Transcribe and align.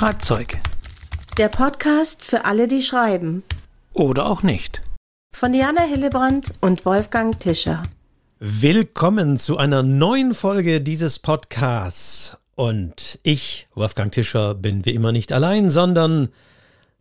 Schreibzeug. 0.00 0.56
Der 1.36 1.50
Podcast 1.50 2.24
für 2.24 2.46
alle, 2.46 2.68
die 2.68 2.80
schreiben. 2.80 3.42
Oder 3.92 4.24
auch 4.24 4.42
nicht. 4.42 4.80
Von 5.36 5.52
Diana 5.52 5.82
Hillebrand 5.82 6.54
und 6.62 6.86
Wolfgang 6.86 7.38
Tischer. 7.38 7.82
Willkommen 8.38 9.38
zu 9.38 9.58
einer 9.58 9.82
neuen 9.82 10.32
Folge 10.32 10.80
dieses 10.80 11.18
Podcasts. 11.18 12.38
Und 12.56 13.18
ich, 13.24 13.68
Wolfgang 13.74 14.10
Tischer, 14.10 14.54
bin 14.54 14.86
wie 14.86 14.94
immer 14.94 15.12
nicht 15.12 15.34
allein, 15.34 15.68
sondern 15.68 16.30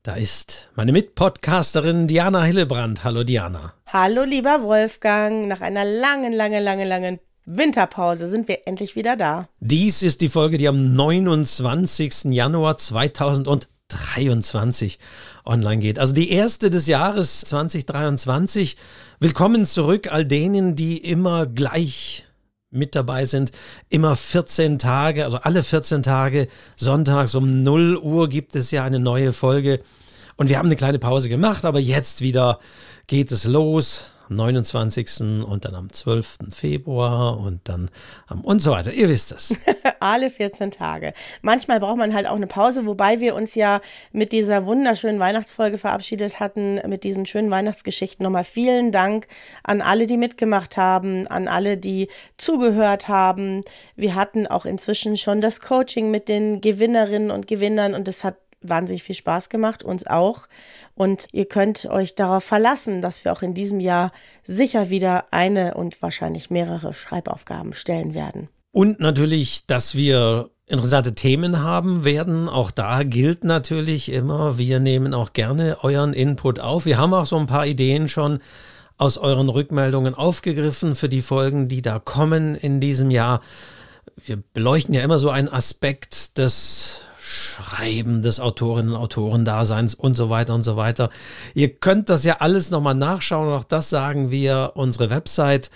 da 0.04 0.16
ist 0.16 0.70
meine 0.76 0.92
Mitpodcasterin 0.92 2.06
Diana 2.08 2.44
Hillebrand. 2.44 3.06
Hallo 3.06 3.24
Diana. 3.24 3.76
Hallo 3.88 4.24
lieber 4.26 4.62
Wolfgang, 4.62 5.48
nach 5.48 5.62
einer 5.62 5.86
langen, 5.86 6.34
langen, 6.34 6.62
langen, 6.62 6.88
langen 6.90 7.20
Winterpause 7.52 8.30
sind 8.30 8.48
wir 8.48 8.68
endlich 8.68 8.96
wieder 8.96 9.16
da. 9.16 9.50
Dies 9.60 10.04
ist 10.04 10.22
die 10.22 10.30
Folge, 10.30 10.60
die 10.60 10.68
am 10.68 10.94
29. 10.94 12.26
Januar 12.26 12.78
2023 12.78 15.00
online 15.46 15.80
geht. 15.80 15.98
Also 15.98 16.14
die 16.14 16.30
erste 16.30 16.70
des 16.70 16.86
Jahres 16.86 17.42
2023. 17.42 18.78
Willkommen 19.20 19.66
zurück 19.66 20.12
all 20.12 20.26
denen, 20.26 20.76
die 20.76 21.00
immer 21.00 21.48
gleich 21.48 22.28
mit 22.70 22.94
dabei 22.94 23.26
sind. 23.26 23.52
Immer 23.90 24.16
14 24.16 24.78
Tage, 24.78 25.26
also 25.26 25.38
alle 25.38 25.64
14 25.64 26.04
Tage, 26.04 26.50
sonntags 26.76 27.34
um 27.34 27.50
0 27.50 27.98
Uhr 27.98 28.30
gibt 28.30 28.56
es 28.56 28.70
ja 28.70 28.84
eine 28.84 29.00
neue 29.00 29.34
Folge. 29.34 29.82
Und 30.38 30.50
wir 30.50 30.60
haben 30.60 30.68
eine 30.68 30.76
kleine 30.76 31.00
Pause 31.00 31.30
gemacht, 31.30 31.66
aber 31.66 31.80
jetzt 31.80 32.22
wieder 32.22 32.60
geht 33.08 33.32
es 33.32 33.46
los 33.46 34.12
am 34.30 34.36
29. 34.36 35.22
und 35.44 35.66
dann 35.66 35.76
am 35.76 35.92
12. 35.92 36.38
Februar 36.50 37.38
und 37.40 37.68
dann 37.68 37.90
am 38.28 38.42
und 38.42 38.62
so 38.62 38.72
weiter. 38.72 38.94
Ihr 38.94 39.10
wisst 39.10 39.32
es. 39.32 39.56
Alle 40.00 40.30
14 40.30 40.72
Tage. 40.72 41.14
Manchmal 41.42 41.80
braucht 41.80 41.98
man 41.98 42.14
halt 42.14 42.28
auch 42.28 42.36
eine 42.36 42.48
Pause, 42.48 42.86
wobei 42.86 43.20
wir 43.20 43.36
uns 43.36 43.56
ja 43.56 43.82
mit 44.12 44.32
dieser 44.32 44.66
wunderschönen 44.66 45.20
Weihnachtsfolge 45.20 45.78
verabschiedet 45.78 46.40
hatten, 46.40 46.76
mit 46.88 47.04
diesen 47.04 47.26
schönen 47.26 47.52
Weihnachtsgeschichten. 47.52 48.24
Nochmal 48.24 48.44
vielen 48.44 48.92
Dank 48.92 49.28
an 49.64 49.82
alle, 49.82 50.08
die 50.08 50.18
mitgemacht 50.18 50.78
haben, 50.78 51.28
an 51.28 51.48
alle, 51.48 51.78
die 51.78 52.08
zugehört 52.38 53.08
haben. 53.08 53.62
Wir 53.96 54.16
hatten 54.16 54.48
auch 54.48 54.66
inzwischen 54.66 55.18
schon 55.18 55.42
das 55.42 55.62
Coaching 55.62 56.12
mit 56.12 56.30
den 56.30 56.62
Gewinnerinnen 56.62 57.32
und 57.32 57.48
Gewinnern 57.48 57.94
und 57.94 58.08
es 58.08 58.24
hat 58.24 58.36
wahnsinnig 58.62 59.04
viel 59.04 59.16
Spaß 59.16 59.50
gemacht, 59.50 59.84
uns 59.84 60.06
auch. 60.08 60.48
Und 60.96 61.28
ihr 61.32 61.46
könnt 61.46 61.86
euch 61.86 62.16
darauf 62.16 62.44
verlassen, 62.44 63.02
dass 63.02 63.26
wir 63.26 63.32
auch 63.32 63.42
in 63.42 63.54
diesem 63.54 63.80
Jahr 63.80 64.12
sicher 64.46 64.90
wieder 64.90 65.26
eine 65.32 65.76
und 65.76 66.02
wahrscheinlich 66.02 66.50
mehrere 66.50 66.94
Schreibaufgaben 66.94 67.74
stellen 67.74 68.14
werden. 68.14 68.50
Und 68.72 69.00
natürlich, 69.00 69.66
dass 69.66 69.96
wir 69.96 70.52
interessante 70.68 71.16
Themen 71.16 71.64
haben 71.64 72.06
werden. 72.06 72.48
Auch 72.48 72.72
da 72.72 73.04
gilt 73.04 73.44
natürlich 73.44 74.12
immer, 74.12 74.58
wir 74.58 74.80
nehmen 74.80 75.14
auch 75.14 75.34
gerne 75.34 75.78
euren 75.82 76.14
Input 76.14 76.60
auf. 76.60 76.86
Wir 76.86 77.00
haben 77.00 77.14
auch 77.14 77.26
so 77.26 77.38
ein 77.38 77.48
paar 77.48 77.66
Ideen 77.66 78.08
schon 78.08 78.40
aus 78.98 79.18
euren 79.18 79.50
Rückmeldungen 79.50 80.14
aufgegriffen 80.14 80.94
für 80.94 81.10
die 81.10 81.22
Folgen, 81.22 81.68
die 81.68 81.82
da 81.82 82.00
kommen 82.00 82.54
in 82.54 82.80
diesem 82.80 83.10
Jahr. 83.10 83.42
Wir 84.24 84.38
beleuchten 84.54 84.94
ja 84.94 85.02
immer 85.02 85.18
so 85.18 85.30
einen 85.30 85.50
Aspekt 85.50 86.38
des 86.38 87.02
Schreiben 87.30 88.24
des 88.24 88.40
Autorinnen 88.40 88.94
und 88.94 89.00
Autorendaseins 89.00 89.94
und 89.94 90.16
so 90.16 90.32
weiter 90.32 90.56
und 90.56 90.64
so 90.64 90.78
weiter. 90.78 91.12
Ihr 91.54 91.70
könnt 91.70 92.10
das 92.10 92.24
ja 92.24 92.38
alles 92.40 92.72
nochmal 92.72 92.96
nachschauen. 92.96 93.54
Auch 93.54 93.64
das 93.64 93.92
sagen 93.92 94.32
wir 94.32 94.72
unsere 94.74 95.12
Website 95.12 95.70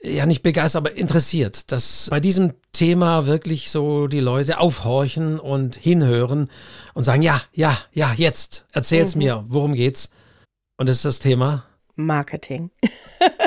ja 0.02 0.26
nicht 0.26 0.44
begeistert, 0.44 0.86
aber 0.86 0.96
interessiert, 0.96 1.72
dass 1.72 2.08
bei 2.10 2.20
diesem 2.20 2.54
Thema 2.72 3.26
wirklich 3.26 3.72
so 3.72 4.08
die 4.08 4.20
Leute 4.20 4.60
aufhorchen 4.60 5.40
und 5.40 5.76
hinhören 5.76 6.50
und 6.94 7.04
sagen, 7.04 7.22
ja, 7.22 7.42
ja, 7.54 7.78
ja, 7.94 8.14
jetzt, 8.16 8.68
erzähl's 8.72 9.16
mhm. 9.16 9.24
mir, 9.24 9.44
worum 9.48 9.74
geht's? 9.74 10.12
Und 10.78 10.88
das 10.88 10.98
ist 10.98 11.06
das 11.06 11.20
Thema 11.20 11.66
Marketing. 11.96 12.70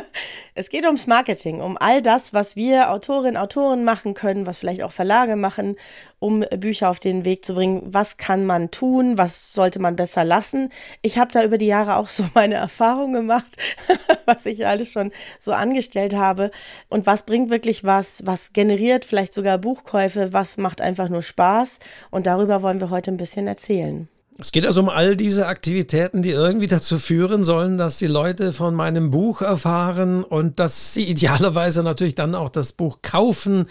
Es 0.55 0.69
geht 0.69 0.85
ums 0.85 1.07
Marketing, 1.07 1.61
um 1.61 1.77
all 1.79 2.03
das, 2.03 2.35
was 2.35 2.57
wir 2.57 2.91
Autorinnen, 2.91 3.37
Autoren 3.37 3.85
machen 3.85 4.15
können, 4.15 4.47
was 4.47 4.59
vielleicht 4.59 4.83
auch 4.83 4.93
Verlage 4.93 5.37
machen, 5.37 5.77
um 6.19 6.45
Bücher 6.59 6.91
auf 6.91 6.99
den 6.99 7.25
Weg 7.25 7.45
zu 7.45 7.55
bringen. 7.55 7.83
Was 7.87 8.17
kann 8.17 8.47
man 8.47 8.71
tun? 8.71 9.17
Was 9.17 9.53
sollte 9.53 9.79
man 9.79 9.97
besser 9.97 10.25
lassen? 10.25 10.71
Ich 11.03 11.19
habe 11.19 11.33
da 11.33 11.45
über 11.45 11.59
die 11.59 11.67
Jahre 11.67 11.97
auch 11.97 12.09
so 12.09 12.25
meine 12.35 12.57
Erfahrung 12.57 13.13
gemacht, 13.13 13.57
was 14.27 14.47
ich 14.47 14.67
alles 14.67 14.91
schon 14.91 15.13
so 15.39 15.53
angestellt 15.53 16.15
habe. 16.15 16.51
Und 16.89 17.07
was 17.07 17.23
bringt 17.23 17.51
wirklich 17.51 17.85
was? 17.85 18.27
Was 18.27 18.53
generiert 18.53 19.05
vielleicht 19.05 19.35
sogar 19.35 19.59
Buchkäufe? 19.59 20.33
Was 20.33 20.57
macht 20.57 20.81
einfach 20.81 21.09
nur 21.09 21.23
Spaß? 21.23 21.79
Und 22.11 22.27
darüber 22.27 22.63
wollen 22.63 22.81
wir 22.81 22.91
heute 22.91 23.11
ein 23.11 23.17
bisschen 23.17 23.47
erzählen. 23.47 24.09
Es 24.41 24.53
geht 24.53 24.65
also 24.65 24.81
um 24.81 24.89
all 24.89 25.17
diese 25.17 25.47
Aktivitäten, 25.47 26.23
die 26.23 26.31
irgendwie 26.31 26.67
dazu 26.67 26.99
führen 26.99 27.45
sollen, 27.45 27.77
dass 27.77 27.99
die 27.99 28.07
Leute 28.07 28.53
von 28.55 28.75
meinem 28.75 29.11
Buch 29.11 29.43
erfahren 29.43 30.25
und 30.25 30.59
dass 30.59 30.95
sie 30.95 31.05
idealerweise 31.11 31.83
natürlich 31.83 32.15
dann 32.15 32.35
auch 32.35 32.51
das 32.51 32.73
Buch 32.73 33.01
kaufen 33.03 33.67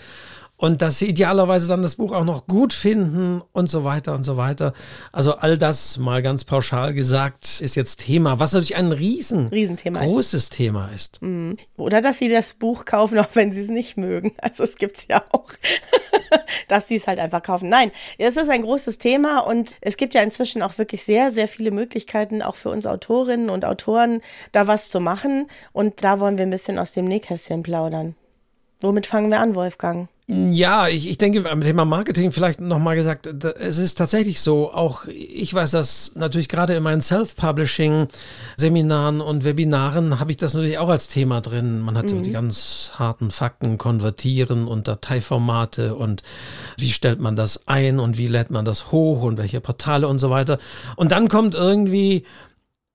und 0.60 0.82
dass 0.82 1.00
sie 1.00 1.06
idealerweise 1.06 1.70
dann 1.70 1.82
das 1.82 1.96
Buch 1.96 2.12
auch 2.12 2.26
noch 2.26 2.46
gut 2.46 2.74
finden 2.74 3.42
und 3.54 3.70
so 3.70 3.86
weiter 3.86 4.14
und 4.14 4.26
so 4.26 4.36
weiter. 4.36 4.74
Also 5.14 5.36
all 5.36 5.58
das 5.58 5.98
mal 5.98 6.22
ganz 6.22 6.44
pauschal 6.44 6.94
gesagt 6.94 7.62
ist 7.62 7.76
jetzt 7.76 8.02
Thema, 8.02 8.40
was 8.40 8.52
natürlich 8.52 8.76
ein 8.76 8.92
riesen, 8.92 9.48
Riesenthema 9.48 10.02
großes 10.04 10.44
ist. 10.44 10.54
Thema 10.54 10.90
ist. 10.94 11.22
Mhm. 11.22 11.56
Oder 11.78 12.02
dass 12.02 12.18
sie 12.18 12.28
das 12.28 12.56
Buch 12.56 12.84
kaufen, 12.84 13.18
auch 13.20 13.30
wenn 13.36 13.54
sie 13.54 13.62
es 13.62 13.70
nicht 13.70 13.98
mögen. 13.98 14.34
Also 14.50 14.64
es 14.64 14.78
gibt 14.78 14.98
es 14.98 15.08
ja 15.08 15.24
auch, 15.32 15.52
dass 16.68 16.88
sie 16.88 16.96
es 16.96 17.08
halt 17.08 17.20
einfach 17.20 17.44
kaufen. 17.44 17.70
Nein, 17.70 17.92
es 18.18 18.36
ist 18.36 18.50
ein 18.50 18.64
großes 18.64 18.98
Thema 18.98 19.40
und 19.40 19.76
es 19.80 19.96
gibt 19.96 20.16
ja 20.16 20.24
inzwischen 20.24 20.64
auch 20.64 20.78
wirklich 20.78 21.04
sehr, 21.04 21.30
sehr 21.30 21.48
viele 21.48 21.72
Möglichkeiten, 21.72 22.42
auch 22.42 22.56
für 22.56 22.70
uns 22.70 22.88
Autorinnen 22.88 23.50
und 23.50 23.64
Autoren, 23.64 24.22
da 24.52 24.66
was 24.66 24.90
zu 24.90 25.00
machen. 25.00 25.48
Und 25.72 26.04
da 26.04 26.20
wollen 26.20 26.38
wir 26.38 26.46
ein 26.46 26.50
bisschen 26.50 26.80
aus 26.80 26.94
dem 26.94 27.06
Nähkästchen 27.06 27.64
plaudern. 27.64 28.16
Womit 28.82 29.06
fangen 29.06 29.30
wir 29.30 29.40
an, 29.40 29.56
Wolfgang? 29.56 30.10
Ja, 30.32 30.88
ich, 30.88 31.10
ich 31.10 31.18
denke, 31.18 31.42
beim 31.42 31.62
Thema 31.62 31.86
Marketing 31.86 32.32
vielleicht 32.32 32.62
nochmal 32.62 32.96
gesagt, 32.96 33.26
es 33.26 33.80
ist 33.80 33.96
tatsächlich 33.96 34.42
so, 34.42 34.72
auch 34.72 35.06
ich 35.08 35.52
weiß 35.52 35.72
das 35.72 36.12
natürlich 36.14 36.50
gerade 36.50 36.76
in 36.76 36.84
meinen 36.84 37.02
Self-Publishing-Seminaren 37.02 39.22
und 39.22 39.44
Webinaren 39.44 40.20
habe 40.20 40.30
ich 40.30 40.38
das 40.38 40.54
natürlich 40.54 40.78
auch 40.78 40.90
als 40.90 41.08
Thema 41.08 41.42
drin. 41.42 41.80
Man 41.80 41.98
hat 41.98 42.06
mhm. 42.06 42.10
so 42.10 42.22
die 42.22 42.30
ganz 42.30 42.92
harten 42.94 43.32
Fakten, 43.32 43.80
konvertieren 43.80 44.68
und 44.68 44.88
Dateiformate 44.88 45.96
und 45.96 46.22
wie 46.78 46.92
stellt 46.92 47.20
man 47.20 47.36
das 47.36 47.68
ein 47.68 48.00
und 48.00 48.20
wie 48.20 48.28
lädt 48.28 48.52
man 48.52 48.66
das 48.66 48.92
hoch 48.92 49.24
und 49.24 49.40
welche 49.40 49.62
Portale 49.62 50.08
und 50.08 50.20
so 50.20 50.30
weiter. 50.30 50.60
Und 50.96 51.12
dann 51.12 51.28
kommt 51.28 51.56
irgendwie 51.56 52.24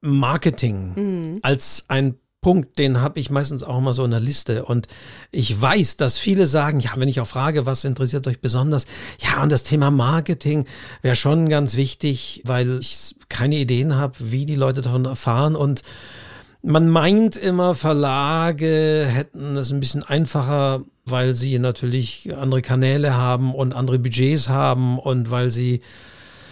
Marketing 0.00 0.92
mhm. 0.94 1.40
als 1.42 1.86
ein 1.88 2.14
Punkt, 2.44 2.78
den 2.78 3.00
habe 3.00 3.18
ich 3.20 3.30
meistens 3.30 3.64
auch 3.64 3.78
immer 3.78 3.94
so 3.94 4.04
in 4.04 4.10
der 4.10 4.20
Liste. 4.20 4.66
Und 4.66 4.86
ich 5.30 5.58
weiß, 5.58 5.96
dass 5.96 6.18
viele 6.18 6.46
sagen, 6.46 6.78
ja, 6.78 6.90
wenn 6.96 7.08
ich 7.08 7.18
auch 7.20 7.26
frage, 7.26 7.64
was 7.64 7.84
interessiert 7.84 8.26
euch 8.26 8.38
besonders? 8.38 8.84
Ja, 9.18 9.42
und 9.42 9.50
das 9.50 9.64
Thema 9.64 9.90
Marketing 9.90 10.66
wäre 11.00 11.16
schon 11.16 11.48
ganz 11.48 11.74
wichtig, 11.74 12.42
weil 12.44 12.80
ich 12.80 13.16
keine 13.30 13.56
Ideen 13.56 13.96
habe, 13.96 14.12
wie 14.18 14.44
die 14.44 14.56
Leute 14.56 14.82
davon 14.82 15.06
erfahren. 15.06 15.56
Und 15.56 15.84
man 16.60 16.86
meint 16.90 17.36
immer, 17.36 17.74
Verlage 17.74 19.06
hätten 19.08 19.56
es 19.56 19.72
ein 19.72 19.80
bisschen 19.80 20.02
einfacher, 20.02 20.82
weil 21.06 21.32
sie 21.32 21.58
natürlich 21.58 22.36
andere 22.36 22.60
Kanäle 22.60 23.16
haben 23.16 23.54
und 23.54 23.72
andere 23.72 23.98
Budgets 23.98 24.50
haben 24.50 24.98
und 24.98 25.30
weil 25.30 25.50
sie 25.50 25.80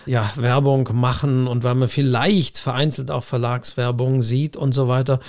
ja, 0.06 0.33
Werbung 0.37 0.88
machen 0.95 1.47
und 1.47 1.65
weil 1.65 1.75
man 1.75 1.88
vielleicht 1.88 2.56
vereinzelt 2.56 3.11
auch 3.11 3.25
Verlagswerbung 3.25 4.23
sieht 4.23 4.56
und 4.56 4.73
so 4.73 4.88
weiter. 4.88 5.21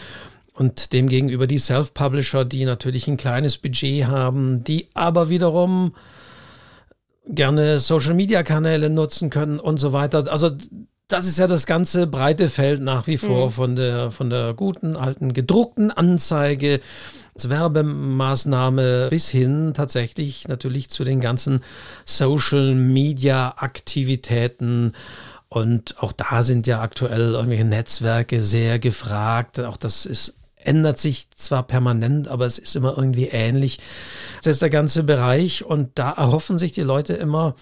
Und 0.53 0.93
demgegenüber 0.93 1.47
die 1.47 1.57
Self-Publisher, 1.57 2.45
die 2.45 2.65
natürlich 2.65 3.07
ein 3.07 3.17
kleines 3.17 3.57
Budget 3.57 4.05
haben, 4.05 4.63
die 4.63 4.87
aber 4.93 5.29
wiederum 5.29 5.93
gerne 7.25 7.79
Social-Media-Kanäle 7.79 8.89
nutzen 8.89 9.29
können 9.29 9.59
und 9.59 9.79
so 9.79 9.93
weiter. 9.93 10.29
Also 10.31 10.51
das 11.07 11.25
ist 11.27 11.39
ja 11.39 11.47
das 11.47 11.65
ganze 11.65 12.07
breite 12.07 12.47
Feld 12.49 12.81
nach 12.81 13.07
wie 13.07 13.17
vor 13.17 13.47
mhm. 13.47 13.51
von, 13.51 13.75
der, 13.75 14.11
von 14.11 14.29
der 14.29 14.53
guten 14.53 14.95
alten 14.95 15.33
gedruckten 15.33 15.91
Anzeige 15.91 16.79
als 17.33 17.49
Werbemaßnahme 17.49 19.07
bis 19.09 19.29
hin 19.29 19.73
tatsächlich 19.73 20.47
natürlich 20.47 20.89
zu 20.89 21.03
den 21.03 21.19
ganzen 21.19 21.59
Social-Media-Aktivitäten. 22.05 24.93
Und 25.49 25.95
auch 25.99 26.13
da 26.13 26.43
sind 26.43 26.67
ja 26.67 26.79
aktuell 26.81 27.33
irgendwelche 27.33 27.65
Netzwerke 27.65 28.41
sehr 28.41 28.79
gefragt. 28.79 29.59
Auch 29.59 29.75
das 29.77 30.05
ist 30.05 30.35
ändert 30.65 30.99
sich 30.99 31.29
zwar 31.35 31.63
permanent, 31.63 32.27
aber 32.27 32.45
es 32.45 32.57
ist 32.57 32.75
immer 32.75 32.97
irgendwie 32.97 33.27
ähnlich. 33.27 33.79
Das 34.43 34.55
ist 34.55 34.61
der 34.61 34.69
ganze 34.69 35.03
Bereich 35.03 35.63
und 35.63 35.91
da 35.95 36.11
erhoffen 36.11 36.57
sich 36.57 36.73
die 36.73 36.81
Leute 36.81 37.13
immer, 37.13 37.55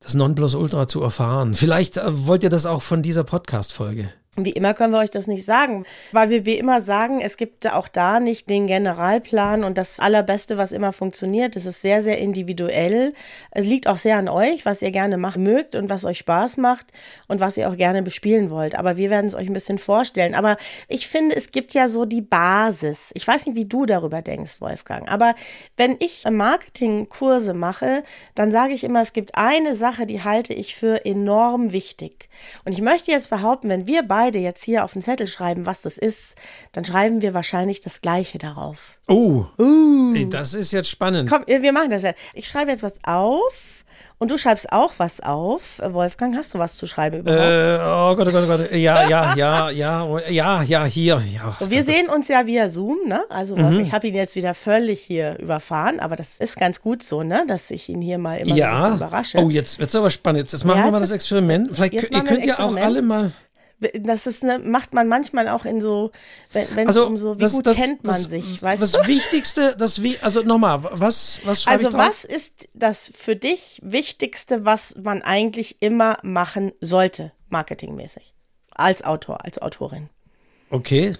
das 0.00 0.14
Nonplusultra 0.14 0.86
zu 0.88 1.02
erfahren. 1.02 1.54
Vielleicht 1.54 1.96
äh, 1.96 2.26
wollt 2.26 2.42
ihr 2.42 2.50
das 2.50 2.66
auch 2.66 2.82
von 2.82 3.02
dieser 3.02 3.24
Podcast-Folge. 3.24 4.10
Wie 4.38 4.50
immer 4.52 4.74
können 4.74 4.92
wir 4.92 4.98
euch 4.98 5.10
das 5.10 5.26
nicht 5.28 5.46
sagen, 5.46 5.86
weil 6.12 6.28
wir 6.28 6.44
wie 6.44 6.58
immer 6.58 6.82
sagen, 6.82 7.22
es 7.22 7.38
gibt 7.38 7.72
auch 7.72 7.88
da 7.88 8.20
nicht 8.20 8.50
den 8.50 8.66
Generalplan 8.66 9.64
und 9.64 9.78
das 9.78 9.98
Allerbeste, 9.98 10.58
was 10.58 10.72
immer 10.72 10.92
funktioniert. 10.92 11.56
Es 11.56 11.64
ist 11.64 11.80
sehr, 11.80 12.02
sehr 12.02 12.18
individuell. 12.18 13.14
Es 13.50 13.64
liegt 13.64 13.88
auch 13.88 13.96
sehr 13.96 14.18
an 14.18 14.28
euch, 14.28 14.66
was 14.66 14.82
ihr 14.82 14.90
gerne 14.90 15.16
machen 15.16 15.42
mögt 15.42 15.74
und 15.74 15.88
was 15.88 16.04
euch 16.04 16.18
Spaß 16.18 16.58
macht 16.58 16.86
und 17.28 17.40
was 17.40 17.56
ihr 17.56 17.70
auch 17.70 17.78
gerne 17.78 18.02
bespielen 18.02 18.50
wollt. 18.50 18.78
Aber 18.78 18.98
wir 18.98 19.08
werden 19.08 19.26
es 19.26 19.34
euch 19.34 19.48
ein 19.48 19.54
bisschen 19.54 19.78
vorstellen. 19.78 20.34
Aber 20.34 20.58
ich 20.86 21.08
finde, 21.08 21.34
es 21.34 21.50
gibt 21.50 21.72
ja 21.72 21.88
so 21.88 22.04
die 22.04 22.20
Basis. 22.20 23.12
Ich 23.14 23.26
weiß 23.26 23.46
nicht, 23.46 23.56
wie 23.56 23.64
du 23.64 23.86
darüber 23.86 24.20
denkst, 24.20 24.60
Wolfgang. 24.60 25.10
Aber 25.10 25.34
wenn 25.78 25.96
ich 25.98 26.24
Marketingkurse 26.30 27.54
mache, 27.54 28.02
dann 28.34 28.52
sage 28.52 28.74
ich 28.74 28.84
immer, 28.84 29.00
es 29.00 29.14
gibt 29.14 29.34
eine 29.34 29.74
Sache, 29.76 30.04
die 30.06 30.22
halte 30.22 30.52
ich 30.52 30.76
für 30.76 31.06
enorm 31.06 31.72
wichtig. 31.72 32.28
Und 32.66 32.72
ich 32.72 32.82
möchte 32.82 33.10
jetzt 33.10 33.30
behaupten, 33.30 33.70
wenn 33.70 33.86
wir 33.86 34.02
beide 34.02 34.25
beide 34.26 34.38
jetzt 34.40 34.64
hier 34.64 34.84
auf 34.84 34.92
den 34.92 35.02
Zettel 35.02 35.26
schreiben, 35.28 35.66
was 35.66 35.82
das 35.82 35.98
ist, 35.98 36.34
dann 36.72 36.84
schreiben 36.84 37.22
wir 37.22 37.32
wahrscheinlich 37.32 37.80
das 37.80 38.00
Gleiche 38.00 38.38
darauf. 38.38 38.96
Oh, 39.06 39.44
uh. 39.58 40.14
das 40.30 40.54
ist 40.54 40.72
jetzt 40.72 40.88
spannend. 40.88 41.30
Komm, 41.30 41.44
wir 41.46 41.72
machen 41.72 41.90
das 41.90 42.02
jetzt. 42.02 42.20
Ich 42.34 42.48
schreibe 42.48 42.72
jetzt 42.72 42.82
was 42.82 42.94
auf. 43.04 43.72
Und 44.18 44.30
du 44.30 44.38
schreibst 44.38 44.72
auch 44.72 44.94
was 44.96 45.20
auf. 45.20 45.78
Wolfgang, 45.78 46.34
hast 46.36 46.54
du 46.54 46.58
was 46.58 46.76
zu 46.76 46.86
schreiben 46.86 47.18
überhaupt? 47.18 47.42
Äh, 47.42 47.78
oh 47.82 48.16
Gott, 48.16 48.28
oh 48.28 48.32
Gott, 48.32 48.44
oh 48.44 48.46
Gott. 48.46 48.72
Ja, 48.72 49.06
ja, 49.08 49.34
ja, 49.36 49.68
ja, 49.70 50.18
ja, 50.30 50.62
ja, 50.62 50.84
hier. 50.86 51.22
Ja. 51.34 51.54
Wir 51.60 51.84
sehen 51.84 52.08
uns 52.08 52.28
ja 52.28 52.46
via 52.46 52.70
Zoom, 52.70 52.96
ne? 53.06 53.24
Also 53.28 53.56
mhm. 53.56 53.80
ich 53.80 53.92
habe 53.92 54.08
ihn 54.08 54.14
jetzt 54.14 54.34
wieder 54.34 54.54
völlig 54.54 55.02
hier 55.02 55.38
überfahren, 55.38 56.00
aber 56.00 56.16
das 56.16 56.38
ist 56.38 56.58
ganz 56.58 56.80
gut 56.80 57.02
so, 57.02 57.22
ne? 57.22 57.44
Dass 57.46 57.70
ich 57.70 57.90
ihn 57.90 58.00
hier 58.00 58.16
mal 58.16 58.38
immer 58.38 58.56
ja. 58.56 58.70
ein 58.70 58.82
bisschen 58.82 58.96
überrasche. 58.96 59.38
Oh, 59.38 59.50
jetzt 59.50 59.78
wird 59.78 59.90
es 59.90 59.94
aber 59.94 60.08
spannend. 60.08 60.50
Jetzt 60.50 60.64
machen 60.64 60.78
ja, 60.78 60.84
wir 60.86 60.92
mal 60.92 61.00
das 61.00 61.10
Experiment. 61.10 61.76
Vielleicht 61.76 61.92
ihr 61.92 62.24
könnt 62.24 62.46
ja 62.46 62.58
auch 62.58 62.74
alle 62.74 63.02
mal 63.02 63.32
das 64.00 64.26
ist 64.26 64.42
ne, 64.42 64.58
macht 64.58 64.94
man 64.94 65.08
manchmal 65.08 65.48
auch 65.48 65.64
in 65.64 65.80
so, 65.80 66.10
wenn 66.52 66.64
es 66.64 66.86
also, 66.88 67.06
um 67.06 67.16
so, 67.16 67.36
wie 67.36 67.42
das, 67.42 67.52
gut 67.52 67.66
das, 67.66 67.76
kennt 67.76 68.04
man 68.04 68.22
das, 68.22 68.30
sich, 68.30 68.62
weißt 68.62 68.82
das 68.82 68.92
du? 68.92 68.98
Das 68.98 69.06
Wichtigste, 69.06 69.76
das 69.76 70.02
wie, 70.02 70.18
also 70.20 70.42
nochmal, 70.42 70.82
was, 70.82 71.40
was 71.44 71.62
schreibe 71.62 71.86
Also 71.86 71.96
was 71.98 72.24
ist 72.24 72.68
das 72.74 73.12
für 73.14 73.36
dich 73.36 73.80
Wichtigste, 73.82 74.64
was 74.64 74.96
man 74.96 75.22
eigentlich 75.22 75.80
immer 75.80 76.18
machen 76.22 76.72
sollte, 76.80 77.32
marketingmäßig, 77.48 78.34
als 78.70 79.04
Autor, 79.04 79.44
als 79.44 79.60
Autorin? 79.60 80.08
Okay, 80.70 81.14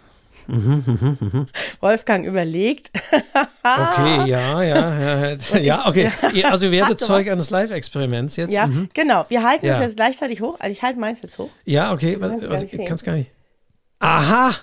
Mhm, 0.48 0.82
mhm, 0.86 1.18
mhm. 1.20 1.46
Wolfgang 1.80 2.26
überlegt. 2.26 2.90
okay, 3.12 4.28
ja, 4.30 4.62
ja, 4.62 5.34
ja. 5.34 5.58
Ja, 5.58 5.88
okay. 5.88 6.10
Also 6.44 6.66
ihr 6.66 6.72
werdet 6.72 7.00
Zeug 7.00 7.28
eines 7.30 7.50
Live-Experiments 7.50 8.36
jetzt. 8.36 8.52
Ja, 8.52 8.66
mhm. 8.66 8.88
genau. 8.94 9.24
Wir 9.28 9.42
halten 9.42 9.66
es 9.66 9.78
jetzt 9.78 9.96
gleichzeitig 9.96 10.40
hoch. 10.40 10.56
Also 10.58 10.72
ich 10.72 10.82
halte 10.82 10.98
meins 10.98 11.20
jetzt 11.22 11.38
hoch. 11.38 11.50
Ja, 11.64 11.92
okay. 11.92 12.16
Was, 12.18 12.62
ich 12.62 12.84
kann 12.84 12.96
es 12.96 13.04
gar 13.04 13.14
nicht. 13.14 13.30
Aha! 13.98 14.54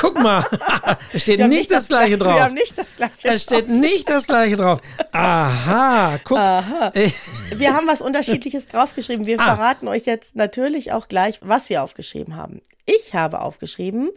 Guck 0.00 0.20
mal, 0.20 0.44
es 1.12 1.22
steht 1.22 1.38
nicht, 1.38 1.48
nicht 1.48 1.70
das, 1.70 1.88
Gleiche 1.88 2.18
drauf. 2.18 2.34
Wir 2.34 2.44
haben 2.44 2.54
nicht 2.54 2.76
das 2.76 2.96
Gleiche 2.96 3.28
Es 3.28 3.42
steht 3.42 3.68
nicht 3.68 4.08
das 4.08 4.26
Gleiche 4.26 4.56
drauf. 4.56 4.80
Aha, 5.12 6.18
guck. 6.24 6.38
Aha. 6.38 6.92
Wir 7.54 7.74
haben 7.74 7.86
was 7.86 8.00
Unterschiedliches 8.00 8.66
draufgeschrieben. 8.66 9.26
Wir 9.26 9.38
ah. 9.38 9.54
verraten 9.54 9.88
euch 9.88 10.04
jetzt 10.06 10.36
natürlich 10.36 10.92
auch 10.92 11.08
gleich, 11.08 11.38
was 11.42 11.68
wir 11.68 11.82
aufgeschrieben 11.82 12.36
haben. 12.36 12.60
Ich 12.86 13.14
habe 13.14 13.40
aufgeschrieben, 13.40 14.10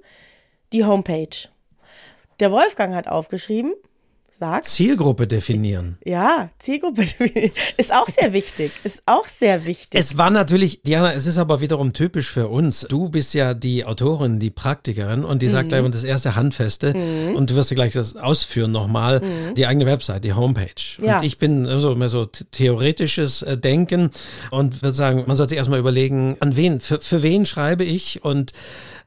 die 0.73 0.83
Homepage. 0.83 1.47
Der 2.39 2.51
Wolfgang 2.51 2.95
hat 2.95 3.07
aufgeschrieben, 3.07 3.73
sagt. 4.31 4.65
Zielgruppe 4.65 5.27
definieren. 5.27 5.97
Ja, 6.03 6.49
Zielgruppe 6.57 7.03
definieren. 7.19 7.51
Ist 7.77 7.93
auch 7.93 8.09
sehr 8.09 8.33
wichtig. 8.33 8.71
Ist 8.83 9.03
auch 9.05 9.27
sehr 9.27 9.65
wichtig. 9.65 9.99
Es 9.99 10.17
war 10.17 10.31
natürlich, 10.31 10.81
Diana, 10.81 11.13
es 11.13 11.27
ist 11.27 11.37
aber 11.37 11.61
wiederum 11.61 11.93
typisch 11.93 12.29
für 12.31 12.47
uns. 12.47 12.81
Du 12.89 13.09
bist 13.09 13.35
ja 13.35 13.53
die 13.53 13.85
Autorin, 13.85 14.39
die 14.39 14.49
Praktikerin 14.49 15.23
und 15.23 15.43
die 15.43 15.47
mhm. 15.47 15.51
sagt 15.51 15.69
gleich 15.69 15.87
das 15.91 16.03
erste 16.03 16.35
Handfeste 16.35 16.97
mhm. 16.97 17.35
und 17.35 17.51
du 17.51 17.55
wirst 17.55 17.69
ja 17.69 17.75
gleich 17.75 17.93
das 17.93 18.15
ausführen 18.15 18.71
nochmal, 18.71 19.19
mhm. 19.19 19.53
die 19.53 19.67
eigene 19.67 19.85
Website, 19.85 20.23
die 20.23 20.33
Homepage. 20.33 20.73
Ja. 21.01 21.19
Und 21.19 21.23
ich 21.23 21.37
bin 21.37 21.67
also 21.67 21.95
mehr 21.95 22.09
so 22.09 22.25
theoretisches 22.25 23.43
äh, 23.43 23.57
Denken 23.57 24.09
und 24.49 24.81
würde 24.81 24.95
sagen, 24.95 25.23
man 25.27 25.37
sollte 25.37 25.55
erstmal 25.55 25.79
überlegen, 25.79 26.37
an 26.39 26.55
wen, 26.55 26.79
für, 26.79 26.99
für 26.99 27.21
wen 27.21 27.45
schreibe 27.45 27.83
ich 27.83 28.23
und 28.25 28.53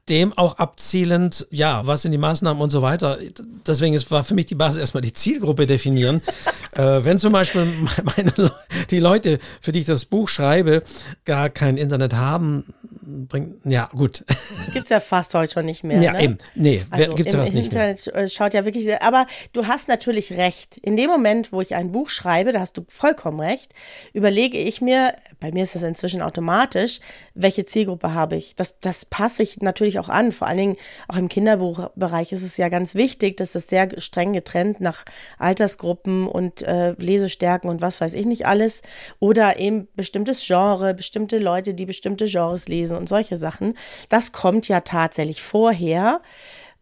dem 0.09 0.37
auch 0.37 0.57
abzielend, 0.57 1.47
ja, 1.51 1.85
was 1.85 2.01
sind 2.01 2.11
die 2.11 2.17
Maßnahmen 2.17 2.61
und 2.61 2.69
so 2.69 2.81
weiter. 2.81 3.17
Deswegen 3.65 3.93
ist, 3.93 4.09
war 4.11 4.23
für 4.23 4.33
mich 4.33 4.45
die 4.45 4.55
Basis 4.55 4.79
erstmal 4.79 5.01
die 5.01 5.13
Zielgruppe 5.13 5.67
definieren. 5.67 6.21
äh, 6.75 7.03
wenn 7.03 7.19
zum 7.19 7.33
Beispiel 7.33 7.65
meine, 8.15 8.51
die 8.89 8.99
Leute, 8.99 9.39
für 9.61 9.71
die 9.71 9.79
ich 9.79 9.85
das 9.85 10.05
Buch 10.05 10.29
schreibe, 10.29 10.83
gar 11.25 11.49
kein 11.49 11.77
Internet 11.77 12.15
haben, 12.15 12.65
bringt, 13.07 13.59
ja, 13.65 13.89
gut. 13.93 14.23
Das 14.27 14.73
gibt 14.73 14.85
es 14.85 14.89
ja 14.89 14.99
fast 14.99 15.33
heute 15.33 15.53
schon 15.53 15.65
nicht 15.65 15.83
mehr. 15.83 16.01
Ja, 16.01 16.11
ne? 16.11 16.23
eben. 16.23 16.37
Nee, 16.55 16.83
also 16.89 17.15
gibt 17.15 17.29
es 17.29 17.35
ja 17.35 17.41
nicht 17.41 17.55
Internet 17.55 18.05
mehr. 18.05 18.15
Äh, 18.15 18.29
schaut 18.29 18.53
ja 18.53 18.65
wirklich 18.65 18.83
sehr, 18.83 19.01
aber 19.01 19.25
du 19.53 19.67
hast 19.67 19.87
natürlich 19.87 20.33
recht. 20.33 20.77
In 20.77 20.97
dem 20.97 21.09
Moment, 21.09 21.53
wo 21.53 21.61
ich 21.61 21.75
ein 21.75 21.91
Buch 21.91 22.09
schreibe, 22.09 22.51
da 22.51 22.59
hast 22.59 22.77
du 22.77 22.85
vollkommen 22.87 23.39
recht, 23.39 23.73
überlege 24.13 24.57
ich 24.57 24.81
mir, 24.81 25.13
bei 25.39 25.51
mir 25.51 25.63
ist 25.63 25.75
das 25.75 25.83
inzwischen 25.83 26.21
automatisch, 26.21 26.99
welche 27.33 27.65
Zielgruppe 27.65 28.13
habe 28.13 28.35
ich. 28.35 28.55
Das, 28.55 28.79
das 28.81 29.05
passe 29.05 29.43
ich 29.43 29.61
natürlich 29.61 29.99
auch 29.99 30.09
an. 30.09 30.31
Vor 30.31 30.47
allen 30.47 30.57
Dingen 30.57 30.77
auch 31.07 31.17
im 31.17 31.29
Kinderbuchbereich 31.29 32.31
ist 32.31 32.43
es 32.43 32.57
ja 32.57 32.69
ganz 32.69 32.95
wichtig, 32.95 33.37
dass 33.37 33.53
das 33.53 33.67
sehr 33.67 33.89
streng 34.01 34.33
getrennt 34.33 34.81
nach 34.81 35.05
Altersgruppen 35.37 36.27
und 36.27 36.61
äh, 36.63 36.91
Lesestärken 36.93 37.69
und 37.69 37.81
was 37.81 38.01
weiß 38.01 38.13
ich 38.15 38.25
nicht 38.25 38.45
alles. 38.45 38.81
Oder 39.19 39.59
eben 39.59 39.87
bestimmtes 39.95 40.45
Genre, 40.45 40.93
bestimmte 40.93 41.37
Leute, 41.37 41.73
die 41.73 41.85
bestimmte 41.85 42.25
Genres 42.25 42.67
lesen 42.67 42.96
und 42.97 43.07
solche 43.09 43.37
Sachen. 43.37 43.75
Das 44.09 44.31
kommt 44.31 44.67
ja 44.67 44.81
tatsächlich 44.81 45.41
vorher. 45.41 46.21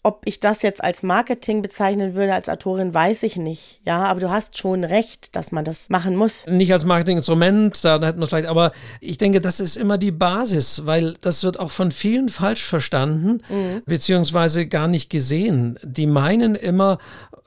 Ob 0.03 0.21
ich 0.25 0.39
das 0.39 0.61
jetzt 0.61 0.83
als 0.83 1.01
Marketing 1.01 1.63
bezeichnen 1.63 2.13
würde, 2.13 2.35
als 2.35 2.47
Autorin, 2.47 2.93
weiß 2.93 3.23
ich 3.23 3.37
nicht. 3.37 3.79
Ja, 3.85 4.03
aber 4.03 4.19
du 4.19 4.29
hast 4.29 4.55
schon 4.55 4.83
recht, 4.83 5.35
dass 5.35 5.51
man 5.51 5.65
das 5.65 5.89
machen 5.89 6.15
muss. 6.15 6.45
Nicht 6.45 6.71
als 6.71 6.85
Marketinginstrument, 6.85 7.83
da 7.83 7.99
hätten 7.99 8.19
wir 8.19 8.27
vielleicht, 8.27 8.47
aber 8.47 8.71
ich 9.01 9.17
denke, 9.17 9.41
das 9.41 9.59
ist 9.59 9.75
immer 9.75 9.97
die 9.97 10.11
Basis, 10.11 10.85
weil 10.85 11.15
das 11.21 11.43
wird 11.43 11.59
auch 11.59 11.71
von 11.71 11.89
vielen 11.89 12.29
falsch 12.29 12.63
verstanden, 12.63 13.41
mhm. 13.49 13.81
beziehungsweise 13.87 14.67
gar 14.67 14.87
nicht 14.87 15.09
gesehen. 15.09 15.79
Die 15.81 16.05
meinen 16.05 16.53
immer, 16.53 16.99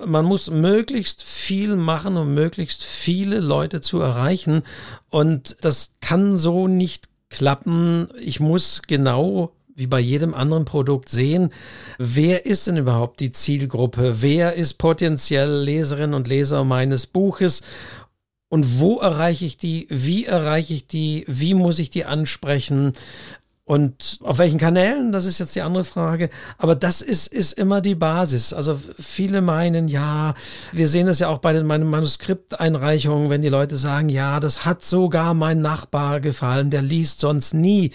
man 0.05 0.25
muss 0.25 0.51
möglichst 0.51 1.23
viel 1.23 1.77
machen, 1.77 2.17
um 2.17 2.35
möglichst 2.35 2.83
viele 2.83 3.39
Leute 3.39 3.81
zu 3.81 4.01
erreichen. 4.01 4.65
Und 5.11 5.59
das 5.61 5.95
kann 6.01 6.39
so 6.39 6.67
nicht 6.67 7.09
klappen. 7.31 8.09
Ich 8.21 8.41
muss 8.41 8.83
genau 8.87 9.53
wie 9.79 9.87
bei 9.87 10.01
jedem 10.01 10.35
anderen 10.35 10.65
Produkt 10.65 11.09
sehen, 11.09 11.51
wer 11.99 12.47
ist 12.47 12.67
denn 12.67 12.77
überhaupt 12.77 13.21
die 13.21 13.31
Zielgruppe? 13.31 14.21
Wer 14.23 14.55
ist 14.55 14.75
potenziell 14.75 15.63
Leserinnen 15.63 16.15
und 16.15 16.27
Leser 16.27 16.65
meines 16.65 17.07
Buches? 17.07 17.63
Und 18.49 18.81
wo 18.81 18.99
erreiche 18.99 19.45
ich 19.45 19.57
die? 19.57 19.87
Wie 19.89 20.25
erreiche 20.25 20.75
ich 20.75 20.89
die? 20.89 21.25
Wie 21.29 21.55
muss 21.55 21.79
ich 21.79 21.91
die 21.91 22.07
ansprechen? 22.07 22.93
Und 23.69 24.19
auf 24.23 24.39
welchen 24.39 24.59
Kanälen, 24.59 25.13
das 25.13 25.27
ist 25.27 25.41
jetzt 25.41 25.55
die 25.55 25.61
andere 25.61 25.85
Frage. 25.85 26.31
Aber 26.57 26.75
das 26.75 27.03
ist, 27.03 27.27
ist 27.27 27.53
immer 27.53 27.83
die 27.83 27.95
Basis. 27.95 28.55
Also 28.55 28.81
viele 28.99 29.43
meinen, 29.43 29.89
ja, 29.89 30.33
wir 30.73 30.89
sehen 30.89 31.07
es 31.07 31.19
ja 31.19 31.29
auch 31.29 31.37
bei 31.37 31.53
den 31.53 31.67
meinen 31.67 31.87
Manuskripteinreichungen, 31.91 33.29
wenn 33.29 33.43
die 33.43 33.51
Leute 33.51 33.77
sagen, 33.77 34.09
ja, 34.09 34.41
das 34.41 34.65
hat 34.65 34.87
sogar 34.87 35.35
mein 35.35 35.61
Nachbar 35.61 36.21
gefallen, 36.21 36.71
der 36.71 36.81
liest 36.81 37.21
sonst 37.21 37.53
nie. 37.53 37.91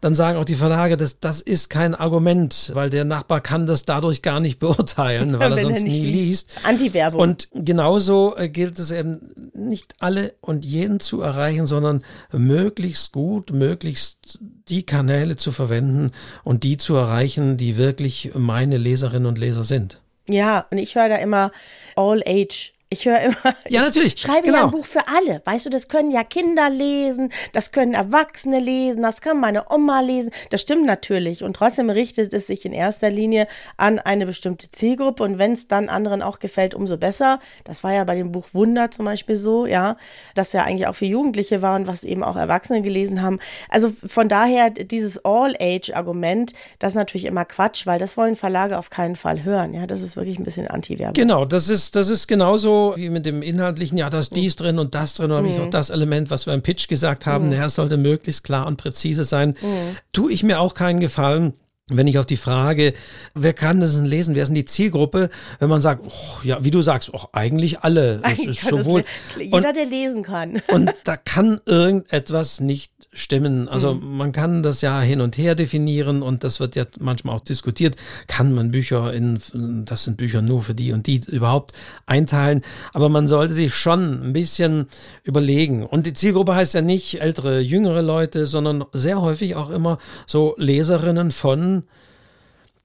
Dann 0.00 0.14
sagen 0.14 0.38
auch 0.38 0.46
die 0.46 0.54
Verlage, 0.54 0.96
das, 0.96 1.20
das 1.20 1.42
ist 1.42 1.68
kein 1.68 1.94
Argument, 1.94 2.70
weil 2.72 2.88
der 2.88 3.04
Nachbar 3.04 3.42
kann 3.42 3.66
das 3.66 3.84
dadurch 3.84 4.22
gar 4.22 4.40
nicht 4.40 4.58
beurteilen, 4.58 5.38
weil 5.38 5.52
er 5.58 5.58
sonst 5.58 5.82
er 5.82 5.84
nie 5.84 6.06
liest. 6.06 6.50
Anti-Werbung. 6.62 7.20
Und 7.20 7.48
genauso 7.52 8.38
äh, 8.38 8.48
gilt 8.48 8.78
es 8.78 8.90
eben, 8.90 9.20
nicht 9.52 9.96
alle 9.98 10.32
und 10.40 10.64
jeden 10.64 10.98
zu 10.98 11.20
erreichen, 11.20 11.66
sondern 11.66 12.04
möglichst 12.32 13.12
gut, 13.12 13.52
möglichst 13.52 14.38
die 14.70 14.86
Kanäle 14.86 15.09
zu 15.36 15.52
verwenden 15.52 16.10
und 16.44 16.64
die 16.64 16.76
zu 16.76 16.94
erreichen, 16.94 17.56
die 17.56 17.76
wirklich 17.76 18.32
meine 18.34 18.76
Leserinnen 18.76 19.26
und 19.26 19.38
Leser 19.38 19.64
sind. 19.64 20.00
Ja, 20.28 20.66
und 20.70 20.78
ich 20.78 20.94
höre 20.94 21.08
da 21.08 21.16
immer 21.16 21.50
All 21.96 22.22
Age 22.26 22.72
ich 22.92 23.06
höre 23.06 23.20
immer. 23.20 23.54
Ja, 23.68 23.82
natürlich. 23.82 24.14
Ich 24.14 24.20
schreibe 24.20 24.42
genau. 24.42 24.58
ja 24.58 24.64
ein 24.64 24.70
Buch 24.72 24.84
für 24.84 25.06
alle. 25.06 25.40
Weißt 25.44 25.64
du, 25.64 25.70
das 25.70 25.86
können 25.86 26.10
ja 26.10 26.24
Kinder 26.24 26.68
lesen, 26.68 27.32
das 27.52 27.70
können 27.70 27.94
Erwachsene 27.94 28.58
lesen, 28.58 29.02
das 29.02 29.20
kann 29.20 29.38
meine 29.38 29.70
Oma 29.70 30.00
lesen. 30.00 30.32
Das 30.50 30.60
stimmt 30.60 30.86
natürlich. 30.86 31.44
Und 31.44 31.54
trotzdem 31.54 31.88
richtet 31.88 32.34
es 32.34 32.48
sich 32.48 32.64
in 32.64 32.72
erster 32.72 33.08
Linie 33.08 33.46
an 33.76 34.00
eine 34.00 34.26
bestimmte 34.26 34.72
Zielgruppe. 34.72 35.22
Und 35.22 35.38
wenn 35.38 35.52
es 35.52 35.68
dann 35.68 35.88
anderen 35.88 36.20
auch 36.20 36.40
gefällt, 36.40 36.74
umso 36.74 36.96
besser. 36.96 37.38
Das 37.62 37.84
war 37.84 37.92
ja 37.92 38.02
bei 38.02 38.16
dem 38.16 38.32
Buch 38.32 38.48
Wunder 38.54 38.90
zum 38.90 39.04
Beispiel 39.04 39.36
so, 39.36 39.66
ja, 39.66 39.96
dass 40.34 40.52
ja 40.52 40.64
eigentlich 40.64 40.88
auch 40.88 40.96
für 40.96 41.06
Jugendliche 41.06 41.62
war 41.62 41.76
und 41.76 41.86
was 41.86 42.02
eben 42.02 42.24
auch 42.24 42.36
Erwachsene 42.36 42.82
gelesen 42.82 43.22
haben. 43.22 43.38
Also 43.68 43.92
von 44.04 44.28
daher 44.28 44.68
dieses 44.70 45.24
All-Age-Argument, 45.24 46.54
das 46.80 46.92
ist 46.92 46.96
natürlich 46.96 47.26
immer 47.26 47.44
Quatsch, 47.44 47.86
weil 47.86 48.00
das 48.00 48.16
wollen 48.16 48.34
Verlage 48.34 48.78
auf 48.78 48.90
keinen 48.90 49.14
Fall 49.14 49.44
hören. 49.44 49.74
Ja, 49.74 49.86
das 49.86 50.02
ist 50.02 50.16
wirklich 50.16 50.40
ein 50.40 50.44
bisschen 50.44 50.66
Anti-Werbung. 50.66 51.14
Genau, 51.14 51.44
das 51.44 51.68
ist, 51.68 51.94
das 51.94 52.08
ist 52.08 52.26
genauso 52.26 52.79
wie 52.96 53.10
mit 53.10 53.26
dem 53.26 53.42
Inhaltlichen, 53.42 53.98
ja, 53.98 54.10
da 54.10 54.18
ist 54.18 54.34
dies 54.36 54.56
drin 54.56 54.78
und 54.78 54.94
das 54.94 55.14
drin, 55.14 55.30
oder 55.30 55.42
mhm. 55.42 55.60
auch 55.60 55.70
das 55.70 55.90
Element, 55.90 56.30
was 56.30 56.46
wir 56.46 56.54
im 56.54 56.62
Pitch 56.62 56.88
gesagt 56.88 57.26
haben, 57.26 57.46
mhm. 57.46 57.52
es 57.52 57.74
sollte 57.74 57.96
möglichst 57.96 58.44
klar 58.44 58.66
und 58.66 58.76
präzise 58.76 59.24
sein. 59.24 59.50
Mhm. 59.60 59.96
Tue 60.12 60.32
ich 60.32 60.42
mir 60.42 60.60
auch 60.60 60.74
keinen 60.74 61.00
Gefallen, 61.00 61.54
wenn 61.90 62.06
ich 62.06 62.18
auf 62.18 62.26
die 62.26 62.36
Frage, 62.36 62.94
wer 63.34 63.52
kann 63.52 63.80
das 63.80 63.96
denn 63.96 64.04
lesen, 64.04 64.34
wer 64.34 64.42
ist 64.42 64.48
denn 64.48 64.54
die 64.54 64.64
Zielgruppe, 64.64 65.30
wenn 65.58 65.68
man 65.68 65.80
sagt, 65.80 66.04
oh, 66.06 66.38
ja, 66.42 66.62
wie 66.64 66.70
du 66.70 66.82
sagst, 66.82 67.12
oh, 67.12 67.26
eigentlich 67.32 67.80
alle. 67.80 68.20
Das 68.22 68.38
ist 68.38 68.62
sowohl, 68.62 69.04
jeder, 69.38 69.56
und, 69.56 69.76
der 69.76 69.86
lesen 69.86 70.22
kann. 70.22 70.62
Und 70.68 70.90
da 71.04 71.16
kann 71.16 71.60
irgendetwas 71.66 72.60
nicht 72.60 72.92
stimmen. 73.12 73.68
Also 73.68 73.94
mhm. 73.94 74.16
man 74.16 74.32
kann 74.32 74.62
das 74.62 74.80
ja 74.82 75.00
hin 75.00 75.20
und 75.20 75.36
her 75.36 75.54
definieren 75.54 76.22
und 76.22 76.44
das 76.44 76.60
wird 76.60 76.76
ja 76.76 76.84
manchmal 77.00 77.36
auch 77.36 77.40
diskutiert. 77.40 77.96
Kann 78.28 78.54
man 78.54 78.70
Bücher 78.70 79.12
in, 79.12 79.38
das 79.84 80.04
sind 80.04 80.16
Bücher 80.16 80.42
nur 80.42 80.62
für 80.62 80.74
die 80.74 80.92
und 80.92 81.06
die 81.06 81.20
überhaupt 81.26 81.72
einteilen? 82.06 82.62
Aber 82.92 83.08
man 83.08 83.26
sollte 83.26 83.54
sich 83.54 83.74
schon 83.74 84.22
ein 84.22 84.32
bisschen 84.32 84.86
überlegen. 85.24 85.84
Und 85.84 86.06
die 86.06 86.14
Zielgruppe 86.14 86.54
heißt 86.54 86.74
ja 86.74 86.82
nicht 86.82 87.20
ältere, 87.20 87.60
jüngere 87.60 88.02
Leute, 88.02 88.46
sondern 88.46 88.84
sehr 88.92 89.20
häufig 89.20 89.56
auch 89.56 89.70
immer 89.70 89.98
so 90.26 90.54
Leserinnen 90.56 91.30
von 91.30 91.79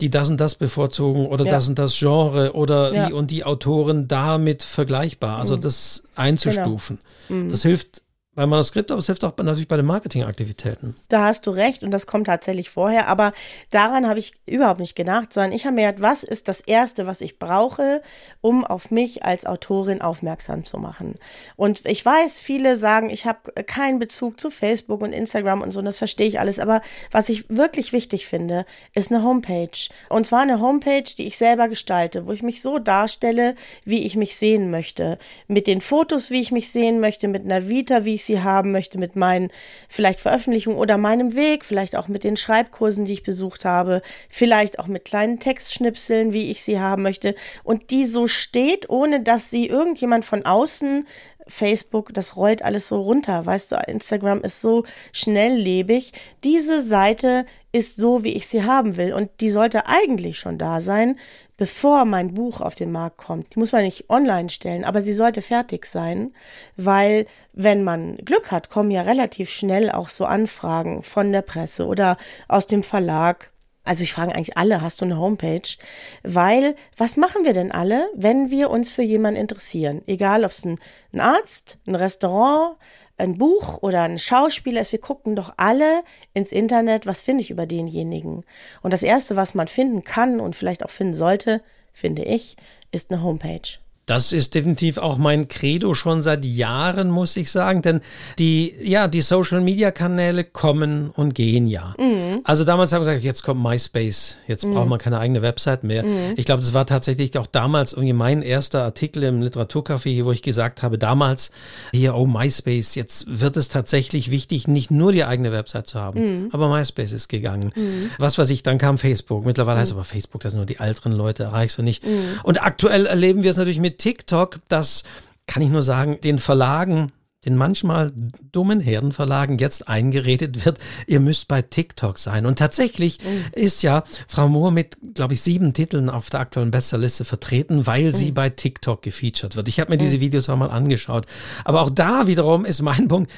die 0.01 0.09
das 0.09 0.29
und 0.29 0.41
das 0.41 0.55
bevorzugen 0.55 1.27
oder 1.27 1.45
ja. 1.45 1.51
das 1.51 1.69
und 1.69 1.79
das 1.79 1.97
Genre 1.97 2.53
oder 2.53 2.93
ja. 2.93 3.07
die 3.07 3.13
und 3.13 3.31
die 3.31 3.43
Autoren 3.43 4.07
damit 4.07 4.63
vergleichbar. 4.63 5.37
Also 5.37 5.55
mhm. 5.55 5.61
das 5.61 6.03
einzustufen. 6.15 6.99
Genau. 7.27 7.43
Mhm. 7.43 7.49
Das 7.49 7.61
hilft 7.61 8.01
beim 8.35 8.49
Manuskript, 8.49 8.91
aber 8.91 8.99
es 8.99 9.05
hilft 9.05 9.23
auch 9.23 9.35
natürlich 9.37 9.67
bei 9.67 9.77
den 9.77 9.85
Marketingaktivitäten. 9.85 10.95
Da 11.07 11.23
hast 11.23 11.47
du 11.47 11.51
recht 11.51 11.83
und 11.83 11.91
das 11.91 12.05
kommt 12.05 12.27
tatsächlich 12.27 12.69
vorher, 12.69 13.07
aber 13.07 13.31
daran 13.71 14.07
habe 14.07 14.19
ich 14.19 14.33
überhaupt 14.45 14.81
nicht 14.81 14.95
gedacht, 14.95 15.31
sondern 15.31 15.53
ich 15.53 15.65
habe 15.65 15.75
mir 15.75 15.87
gedacht, 15.87 16.01
was 16.01 16.23
ist 16.23 16.49
das 16.49 16.59
Erste, 16.59 17.07
was 17.07 17.21
ich 17.21 17.39
brauche, 17.39 18.01
um 18.41 18.65
auf 18.65 18.91
mich 18.91 19.23
als 19.23 19.45
Autorin 19.45 20.01
aufmerksam 20.01 20.65
zu 20.65 20.77
machen. 20.77 21.15
Und 21.55 21.85
ich 21.85 22.05
weiß, 22.05 22.41
viele 22.41 22.77
sagen, 22.77 23.09
ich 23.09 23.25
habe 23.25 23.51
keinen 23.63 23.99
Bezug 23.99 24.39
zu 24.39 24.49
Facebook 24.49 25.01
und 25.01 25.13
Instagram 25.13 25.61
und 25.61 25.71
so, 25.71 25.79
und 25.79 25.85
das 25.85 25.97
verstehe 25.97 26.27
ich 26.27 26.39
alles, 26.39 26.59
aber 26.59 26.81
was 27.11 27.29
ich 27.29 27.45
wirklich 27.49 27.93
wichtig 27.93 28.27
finde, 28.27 28.65
ist 28.93 29.11
eine 29.11 29.23
Homepage. 29.23 29.69
Und 30.09 30.25
zwar 30.25 30.41
eine 30.41 30.59
Homepage, 30.59 31.03
die 31.17 31.27
ich 31.27 31.37
selber 31.37 31.69
gestalte, 31.69 32.27
wo 32.27 32.33
ich 32.33 32.43
mich 32.43 32.61
so 32.61 32.79
darstelle, 32.79 33.55
wie 33.85 34.05
ich 34.05 34.17
mich 34.17 34.35
sehen 34.35 34.71
möchte. 34.71 35.17
Mit 35.47 35.67
den 35.67 35.79
Fotos, 35.79 36.31
wie 36.31 36.41
ich 36.41 36.51
mich 36.51 36.69
sehen 36.69 36.99
möchte, 36.99 37.29
mit 37.29 37.45
einer 37.45 37.69
Vita, 37.69 38.03
wie 38.03 38.15
ich 38.15 38.24
sie 38.25 38.41
haben 38.41 38.71
möchte 38.71 38.97
mit 38.97 39.15
meinen 39.15 39.51
vielleicht 39.87 40.19
Veröffentlichungen 40.19 40.77
oder 40.77 40.97
meinem 40.97 41.35
Weg, 41.35 41.65
vielleicht 41.65 41.95
auch 41.95 42.07
mit 42.07 42.23
den 42.23 42.37
Schreibkursen, 42.37 43.05
die 43.05 43.13
ich 43.13 43.23
besucht 43.23 43.65
habe, 43.65 44.01
vielleicht 44.29 44.79
auch 44.79 44.87
mit 44.87 45.05
kleinen 45.05 45.39
Textschnipseln, 45.39 46.33
wie 46.33 46.51
ich 46.51 46.61
sie 46.61 46.79
haben 46.79 47.03
möchte 47.03 47.35
und 47.63 47.91
die 47.91 48.05
so 48.05 48.27
steht, 48.27 48.89
ohne 48.89 49.21
dass 49.21 49.49
sie 49.49 49.67
irgendjemand 49.67 50.25
von 50.25 50.45
außen 50.45 51.05
Facebook, 51.47 52.13
das 52.13 52.35
rollt 52.35 52.63
alles 52.63 52.87
so 52.87 53.01
runter, 53.01 53.45
weißt 53.45 53.71
du, 53.71 53.75
Instagram 53.87 54.41
ist 54.41 54.61
so 54.61 54.83
schnelllebig. 55.11 56.11
Diese 56.43 56.81
Seite 56.81 57.45
ist 57.71 57.95
so, 57.97 58.23
wie 58.23 58.33
ich 58.33 58.47
sie 58.47 58.63
haben 58.63 58.97
will 58.97 59.13
und 59.13 59.29
die 59.41 59.49
sollte 59.49 59.85
eigentlich 59.87 60.39
schon 60.39 60.57
da 60.57 60.81
sein, 60.81 61.19
bevor 61.57 62.05
mein 62.05 62.33
Buch 62.33 62.61
auf 62.61 62.75
den 62.75 62.91
Markt 62.91 63.17
kommt. 63.17 63.55
Die 63.55 63.59
muss 63.59 63.71
man 63.71 63.83
nicht 63.83 64.09
online 64.09 64.49
stellen, 64.49 64.83
aber 64.83 65.01
sie 65.01 65.13
sollte 65.13 65.41
fertig 65.41 65.85
sein, 65.85 66.33
weil 66.75 67.25
wenn 67.53 67.83
man 67.83 68.17
Glück 68.17 68.51
hat, 68.51 68.69
kommen 68.69 68.91
ja 68.91 69.03
relativ 69.03 69.49
schnell 69.49 69.91
auch 69.91 70.09
so 70.09 70.25
Anfragen 70.25 71.03
von 71.03 71.31
der 71.31 71.41
Presse 71.41 71.85
oder 71.87 72.17
aus 72.47 72.67
dem 72.67 72.83
Verlag. 72.83 73.51
Also 73.83 74.03
ich 74.03 74.13
frage 74.13 74.33
eigentlich 74.33 74.57
alle, 74.57 74.81
hast 74.81 75.01
du 75.01 75.05
eine 75.05 75.19
Homepage? 75.19 75.77
Weil, 76.23 76.75
was 76.97 77.17
machen 77.17 77.45
wir 77.45 77.53
denn 77.53 77.71
alle, 77.71 78.09
wenn 78.15 78.49
wir 78.49 78.71
uns 78.71 78.89
für 78.91 79.03
jemanden 79.03 79.39
interessieren? 79.39 80.01
Egal, 80.07 80.43
ob 80.43 80.51
es 80.51 80.65
ein, 80.65 80.79
ein 81.13 81.19
Arzt, 81.19 81.77
ein 81.85 81.93
Restaurant, 81.93 82.77
ein 83.17 83.37
Buch 83.37 83.81
oder 83.81 84.03
ein 84.03 84.17
Schauspieler 84.17 84.81
ist, 84.81 84.91
wir 84.91 84.99
gucken 84.99 85.35
doch 85.35 85.53
alle 85.57 86.03
ins 86.33 86.51
Internet, 86.51 87.05
was 87.05 87.21
finde 87.21 87.43
ich 87.43 87.51
über 87.51 87.65
denjenigen. 87.65 88.43
Und 88.81 88.91
das 88.91 89.03
Erste, 89.03 89.35
was 89.35 89.55
man 89.55 89.67
finden 89.67 90.03
kann 90.03 90.39
und 90.39 90.55
vielleicht 90.55 90.83
auch 90.83 90.89
finden 90.89 91.13
sollte, 91.13 91.61
finde 91.93 92.23
ich, 92.23 92.57
ist 92.91 93.11
eine 93.11 93.23
Homepage. 93.23 93.79
Das 94.05 94.31
ist 94.31 94.53
definitiv 94.53 94.99
auch 94.99 95.17
mein 95.17 95.47
Credo 95.47 95.95
schon 95.95 96.21
seit 96.21 96.45
Jahren, 96.45 97.09
muss 97.09 97.35
ich 97.37 97.49
sagen, 97.49 97.81
denn 97.81 98.01
die, 98.37 98.75
ja, 98.79 99.07
die 99.07 99.21
Social 99.21 99.61
Media 99.61 99.89
Kanäle 99.89 100.43
kommen 100.43 101.09
und 101.09 101.33
gehen 101.33 101.65
ja. 101.65 101.95
Mhm. 101.97 102.41
Also 102.43 102.65
damals 102.65 102.93
haben 102.93 103.01
wir 103.01 103.07
gesagt, 103.07 103.23
jetzt 103.23 103.41
kommt 103.41 103.63
MySpace, 103.63 104.37
jetzt 104.47 104.63
mhm. 104.65 104.73
braucht 104.73 104.89
man 104.89 104.99
keine 104.99 105.17
eigene 105.17 105.41
Website 105.41 105.83
mehr. 105.83 106.03
Mhm. 106.03 106.33
Ich 106.35 106.45
glaube, 106.45 106.61
das 106.61 106.75
war 106.75 106.85
tatsächlich 106.85 107.35
auch 107.39 107.47
damals 107.47 107.93
irgendwie 107.93 108.13
mein 108.13 108.43
erster 108.43 108.83
Artikel 108.83 109.23
im 109.23 109.41
Literaturcafé, 109.41 110.23
wo 110.23 110.31
ich 110.31 110.43
gesagt 110.43 110.83
habe, 110.83 110.99
damals 110.99 111.49
hier, 111.91 112.13
oh 112.13 112.27
MySpace, 112.27 112.93
jetzt 112.93 113.25
wird 113.27 113.57
es 113.57 113.69
tatsächlich 113.69 114.29
wichtig, 114.29 114.67
nicht 114.67 114.91
nur 114.91 115.13
die 115.13 115.25
eigene 115.25 115.51
Website 115.51 115.87
zu 115.87 115.99
haben, 115.99 116.19
mhm. 116.19 116.49
aber 116.51 116.69
MySpace 116.69 117.11
ist 117.11 117.27
gegangen. 117.27 117.71
Mhm. 117.75 118.11
Was 118.19 118.37
weiß 118.37 118.51
ich, 118.51 118.61
dann 118.61 118.77
kam 118.77 118.99
Facebook. 118.99 119.45
Mittlerweile 119.45 119.79
heißt 119.79 119.93
mhm. 119.93 119.97
aber 119.97 120.03
Facebook, 120.03 120.41
das 120.41 120.51
sind 120.51 120.59
nur 120.59 120.67
die 120.67 120.77
älteren 120.77 121.13
Leute, 121.13 121.41
erreichst 121.43 121.79
du 121.79 121.81
nicht. 121.81 122.03
Und 122.43 122.63
aktuell 122.63 123.07
erleben 123.07 123.41
wir 123.41 123.49
es 123.49 123.57
natürlich 123.57 123.79
mit 123.79 123.94
TikTok, 123.97 124.59
das 124.67 125.03
kann 125.47 125.61
ich 125.61 125.69
nur 125.69 125.83
sagen, 125.83 126.19
den 126.21 126.39
Verlagen 126.39 127.11
den 127.45 127.55
manchmal 127.55 128.11
dummen 128.51 128.79
Herdenverlagen 128.79 129.57
jetzt 129.59 129.87
eingeredet 129.87 130.65
wird, 130.65 130.79
ihr 131.07 131.19
müsst 131.19 131.47
bei 131.47 131.61
TikTok 131.61 132.17
sein. 132.17 132.45
Und 132.45 132.57
tatsächlich 132.57 133.19
mhm. 133.23 133.45
ist 133.53 133.83
ja 133.83 134.03
Frau 134.27 134.49
Mohr 134.49 134.71
mit, 134.71 134.97
glaube 135.13 135.35
ich, 135.35 135.41
sieben 135.41 135.73
Titeln 135.73 136.09
auf 136.09 136.29
der 136.29 136.39
aktuellen 136.39 136.71
Bestsellerliste 136.71 137.23
vertreten, 137.23 137.85
weil 137.85 138.05
mhm. 138.05 138.11
sie 138.11 138.31
bei 138.31 138.49
TikTok 138.49 139.01
gefeatured 139.01 139.55
wird. 139.55 139.67
Ich 139.67 139.79
habe 139.79 139.91
mir 139.91 139.97
mhm. 139.97 140.05
diese 140.05 140.19
Videos 140.19 140.49
auch 140.49 140.57
mal 140.57 140.71
angeschaut. 140.71 141.27
Aber 141.63 141.81
auch 141.81 141.91
da 141.91 142.27
wiederum 142.27 142.65
ist 142.65 142.81
mein 142.81 143.07
Punkt, 143.07 143.31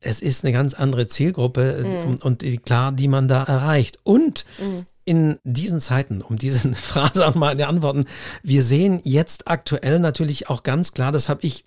es 0.00 0.22
ist 0.22 0.44
eine 0.44 0.54
ganz 0.54 0.72
andere 0.72 1.06
Zielgruppe 1.06 1.84
mhm. 1.84 2.08
und, 2.22 2.42
und, 2.42 2.64
klar, 2.64 2.92
die 2.92 3.08
man 3.08 3.28
da 3.28 3.42
erreicht. 3.42 3.98
Und 4.02 4.46
mhm 4.58 4.86
in 5.10 5.40
diesen 5.42 5.80
Zeiten, 5.80 6.22
um 6.22 6.36
diese 6.36 6.72
Phrase 6.72 7.26
auch 7.26 7.34
mal 7.34 7.50
in 7.50 7.62
antworten, 7.62 8.04
wir 8.44 8.62
sehen 8.62 9.00
jetzt 9.02 9.48
aktuell 9.48 9.98
natürlich 9.98 10.48
auch 10.48 10.62
ganz 10.62 10.92
klar, 10.92 11.10
das 11.10 11.28
habe 11.28 11.40
ich 11.42 11.64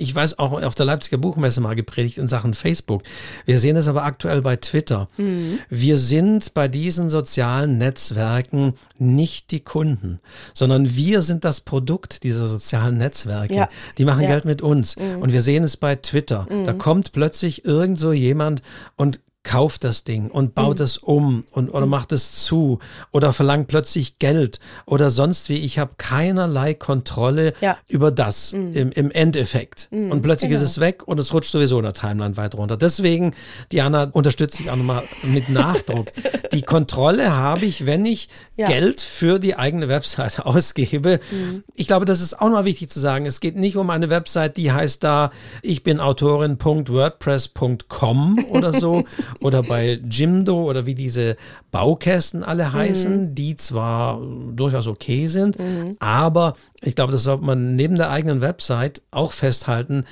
ich 0.00 0.14
weiß 0.14 0.38
auch 0.38 0.52
auf 0.62 0.76
der 0.76 0.86
Leipziger 0.86 1.18
Buchmesse 1.18 1.60
mal 1.60 1.74
gepredigt 1.74 2.18
in 2.18 2.28
Sachen 2.28 2.54
Facebook. 2.54 3.02
Wir 3.46 3.58
sehen 3.58 3.74
es 3.74 3.88
aber 3.88 4.04
aktuell 4.04 4.42
bei 4.42 4.54
Twitter. 4.54 5.08
Mhm. 5.16 5.58
Wir 5.70 5.98
sind 5.98 6.54
bei 6.54 6.68
diesen 6.68 7.08
sozialen 7.08 7.78
Netzwerken 7.78 8.74
nicht 8.98 9.50
die 9.50 9.58
Kunden, 9.58 10.20
sondern 10.54 10.94
wir 10.94 11.22
sind 11.22 11.44
das 11.44 11.62
Produkt 11.62 12.22
dieser 12.22 12.46
sozialen 12.46 12.96
Netzwerke. 12.96 13.54
Ja. 13.54 13.68
Die 13.96 14.04
machen 14.04 14.22
ja. 14.22 14.28
Geld 14.28 14.44
mit 14.44 14.62
uns. 14.62 14.94
Mhm. 14.96 15.20
Und 15.20 15.32
wir 15.32 15.42
sehen 15.42 15.64
es 15.64 15.76
bei 15.76 15.96
Twitter. 15.96 16.46
Mhm. 16.48 16.64
Da 16.64 16.74
kommt 16.74 17.10
plötzlich 17.10 17.64
irgend 17.64 17.98
so 17.98 18.12
jemand 18.12 18.62
und 18.94 19.18
kauft 19.48 19.82
das 19.82 20.04
Ding 20.04 20.30
und 20.30 20.54
baut 20.54 20.78
mhm. 20.78 20.84
es 20.84 20.98
um 20.98 21.44
und 21.52 21.70
oder 21.70 21.86
mhm. 21.86 21.90
macht 21.90 22.12
es 22.12 22.44
zu 22.44 22.80
oder 23.12 23.32
verlangt 23.32 23.66
plötzlich 23.66 24.18
Geld 24.18 24.60
oder 24.84 25.08
sonst 25.08 25.48
wie. 25.48 25.56
Ich 25.56 25.78
habe 25.78 25.92
keinerlei 25.96 26.74
Kontrolle 26.74 27.54
ja. 27.62 27.78
über 27.88 28.10
das 28.10 28.52
mhm. 28.52 28.74
im, 28.74 28.92
im, 28.92 29.10
Endeffekt. 29.10 29.88
Mhm. 29.90 30.12
Und 30.12 30.20
plötzlich 30.20 30.50
genau. 30.50 30.62
ist 30.62 30.68
es 30.68 30.80
weg 30.80 31.08
und 31.08 31.18
es 31.18 31.32
rutscht 31.32 31.50
sowieso 31.50 31.78
in 31.78 31.84
der 31.84 31.94
Timeline 31.94 32.36
weiter 32.36 32.58
runter. 32.58 32.76
Deswegen, 32.76 33.32
Diana, 33.72 34.10
unterstütze 34.12 34.62
ich 34.62 34.70
auch 34.70 34.76
nochmal 34.76 35.04
mit 35.22 35.48
Nachdruck. 35.48 36.08
Die 36.52 36.60
Kontrolle 36.60 37.34
habe 37.34 37.64
ich, 37.64 37.86
wenn 37.86 38.04
ich 38.04 38.28
ja. 38.56 38.66
Geld 38.66 39.00
für 39.00 39.38
die 39.38 39.56
eigene 39.56 39.88
Website 39.88 40.40
ausgebe. 40.44 41.20
Mhm. 41.30 41.64
Ich 41.74 41.86
glaube, 41.86 42.04
das 42.04 42.20
ist 42.20 42.38
auch 42.38 42.50
noch 42.50 42.66
wichtig 42.66 42.90
zu 42.90 43.00
sagen. 43.00 43.24
Es 43.24 43.40
geht 43.40 43.56
nicht 43.56 43.78
um 43.78 43.88
eine 43.88 44.10
Website, 44.10 44.58
die 44.58 44.72
heißt 44.72 45.02
da, 45.04 45.30
ich 45.62 45.82
bin 45.82 46.00
Autorin.wordpress.com 46.00 48.44
oder 48.50 48.74
so 48.74 49.04
oder 49.40 49.62
bei 49.62 50.00
Jimdo 50.08 50.64
oder 50.64 50.86
wie 50.86 50.94
diese 50.94 51.36
Baukästen 51.70 52.42
alle 52.42 52.72
heißen, 52.72 53.30
mhm. 53.30 53.34
die 53.34 53.56
zwar 53.56 54.20
durchaus 54.52 54.86
okay 54.86 55.28
sind, 55.28 55.58
mhm. 55.58 55.96
aber 56.00 56.54
ich 56.82 56.94
glaube, 56.94 57.12
das 57.12 57.24
sollte 57.24 57.44
man 57.44 57.76
neben 57.76 57.96
der 57.96 58.10
eigenen 58.10 58.40
Website 58.40 59.02
auch 59.10 59.32
festhalten, 59.32 60.04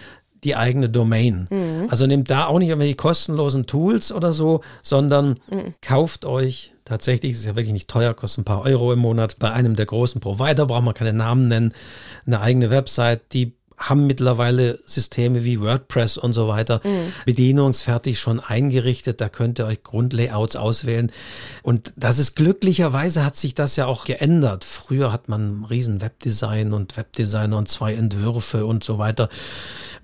die 0.44 0.54
eigene 0.54 0.88
Domain. 0.88 1.48
Mhm. 1.50 1.88
Also 1.90 2.06
nehmt 2.06 2.30
da 2.30 2.46
auch 2.46 2.58
nicht 2.58 2.68
irgendwelche 2.68 2.94
kostenlosen 2.94 3.66
Tools 3.66 4.12
oder 4.12 4.32
so, 4.32 4.60
sondern 4.82 5.40
mhm. 5.50 5.74
kauft 5.80 6.24
euch 6.24 6.72
tatsächlich, 6.84 7.32
ist 7.32 7.44
ja 7.44 7.56
wirklich 7.56 7.72
nicht 7.72 7.90
teuer, 7.90 8.14
kostet 8.14 8.42
ein 8.42 8.44
paar 8.44 8.62
Euro 8.62 8.92
im 8.92 9.00
Monat, 9.00 9.38
bei 9.40 9.50
einem 9.50 9.74
der 9.74 9.86
großen 9.86 10.20
Provider, 10.20 10.66
braucht 10.66 10.84
man 10.84 10.94
keine 10.94 11.12
Namen 11.12 11.48
nennen, 11.48 11.72
eine 12.26 12.40
eigene 12.40 12.70
Website, 12.70 13.32
die 13.32 13.55
haben 13.78 14.06
mittlerweile 14.06 14.78
Systeme 14.86 15.44
wie 15.44 15.60
WordPress 15.60 16.16
und 16.16 16.32
so 16.32 16.48
weiter 16.48 16.80
mhm. 16.82 17.12
bedienungsfertig 17.24 18.18
schon 18.18 18.40
eingerichtet. 18.40 19.20
Da 19.20 19.28
könnt 19.28 19.58
ihr 19.58 19.66
euch 19.66 19.82
Grundlayouts 19.82 20.56
auswählen. 20.56 21.12
Und 21.62 21.92
das 21.96 22.18
ist 22.18 22.36
glücklicherweise 22.36 23.24
hat 23.24 23.36
sich 23.36 23.54
das 23.54 23.76
ja 23.76 23.86
auch 23.86 24.04
geändert. 24.04 24.64
Früher 24.64 25.12
hat 25.12 25.28
man 25.28 25.64
riesen 25.64 26.00
Webdesign 26.00 26.72
und 26.72 26.96
Webdesigner 26.96 27.58
und 27.58 27.68
zwei 27.68 27.94
Entwürfe 27.94 28.64
und 28.64 28.82
so 28.82 28.98
weiter. 28.98 29.28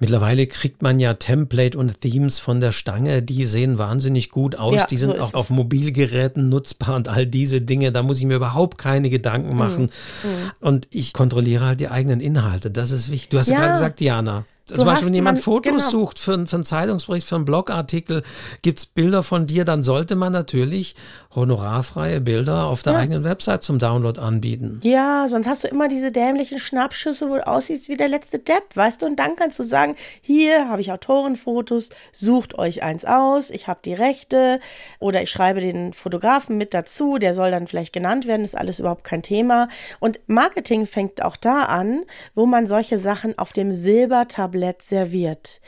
Mittlerweile 0.02 0.48
kriegt 0.48 0.82
man 0.82 0.98
ja 0.98 1.14
Template 1.14 1.78
und 1.78 2.00
Themes 2.00 2.40
von 2.40 2.60
der 2.60 2.72
Stange, 2.72 3.22
die 3.22 3.46
sehen 3.46 3.78
wahnsinnig 3.78 4.30
gut 4.30 4.56
aus, 4.56 4.74
ja, 4.74 4.86
die 4.86 4.96
sind 4.98 5.14
so 5.14 5.22
auch 5.22 5.34
auf 5.34 5.50
Mobilgeräten 5.50 6.48
nutzbar 6.48 6.96
und 6.96 7.06
all 7.06 7.24
diese 7.24 7.60
Dinge, 7.60 7.92
da 7.92 8.02
muss 8.02 8.18
ich 8.18 8.24
mir 8.24 8.34
überhaupt 8.34 8.78
keine 8.78 9.10
Gedanken 9.10 9.52
mhm. 9.52 9.56
machen. 9.58 9.82
Mhm. 9.84 10.50
Und 10.58 10.88
ich 10.90 11.12
kontrolliere 11.12 11.66
halt 11.66 11.78
die 11.78 11.88
eigenen 11.88 12.18
Inhalte, 12.18 12.72
das 12.72 12.90
ist 12.90 13.12
wichtig. 13.12 13.28
Du 13.28 13.38
hast 13.38 13.46
ja, 13.46 13.54
ja 13.54 13.60
gerade 13.60 13.72
gesagt, 13.74 14.00
Diana, 14.00 14.44
zum 14.64 14.84
Beispiel, 14.84 15.08
wenn 15.08 15.14
jemand 15.14 15.38
man, 15.38 15.42
Fotos 15.42 15.72
genau. 15.72 15.90
sucht 15.90 16.18
für, 16.18 16.46
für 16.46 16.56
einen 16.56 16.64
Zeitungsbericht, 16.64 17.28
für 17.28 17.34
einen 17.34 17.44
Blogartikel, 17.44 18.22
gibt 18.62 18.78
es 18.78 18.86
Bilder 18.86 19.22
von 19.22 19.46
dir, 19.46 19.64
dann 19.64 19.82
sollte 19.82 20.14
man 20.14 20.32
natürlich 20.32 20.94
honorarfreie 21.34 22.20
Bilder 22.20 22.66
auf 22.66 22.82
der 22.82 22.92
ja. 22.92 22.98
eigenen 23.00 23.24
Website 23.24 23.64
zum 23.64 23.78
Download 23.78 24.20
anbieten. 24.20 24.80
Ja, 24.84 25.26
sonst 25.28 25.48
hast 25.48 25.64
du 25.64 25.68
immer 25.68 25.88
diese 25.88 26.12
dämlichen 26.12 26.58
Schnappschüsse, 26.58 27.28
wo 27.28 27.36
du 27.36 27.46
aussiehst 27.46 27.88
wie 27.88 27.96
der 27.96 28.08
letzte 28.08 28.38
Depp, 28.38 28.76
weißt 28.76 29.02
du? 29.02 29.06
Und 29.06 29.18
dann 29.18 29.34
kannst 29.34 29.58
du 29.58 29.64
sagen, 29.64 29.96
hier 30.20 30.68
habe 30.68 30.80
ich 30.80 30.92
Autorenfotos, 30.92 31.90
sucht 32.12 32.56
euch 32.56 32.82
eins 32.82 33.04
aus, 33.04 33.50
ich 33.50 33.66
habe 33.66 33.80
die 33.84 33.94
Rechte 33.94 34.60
oder 35.00 35.22
ich 35.22 35.30
schreibe 35.30 35.60
den 35.60 35.92
Fotografen 35.92 36.56
mit 36.56 36.72
dazu, 36.72 37.18
der 37.18 37.34
soll 37.34 37.50
dann 37.50 37.66
vielleicht 37.66 37.92
genannt 37.92 38.26
werden, 38.26 38.44
ist 38.44 38.56
alles 38.56 38.78
überhaupt 38.78 39.04
kein 39.04 39.22
Thema. 39.22 39.68
Und 39.98 40.20
Marketing 40.28 40.86
fängt 40.86 41.22
auch 41.22 41.36
da 41.36 41.64
an, 41.64 42.04
wo 42.34 42.46
man 42.46 42.66
solche 42.66 42.98
Sachen 42.98 43.36
auf 43.38 43.52
dem 43.52 43.72
Silbertablett 43.72 44.51
Tablett 44.52 44.82
serviert. 44.82 45.60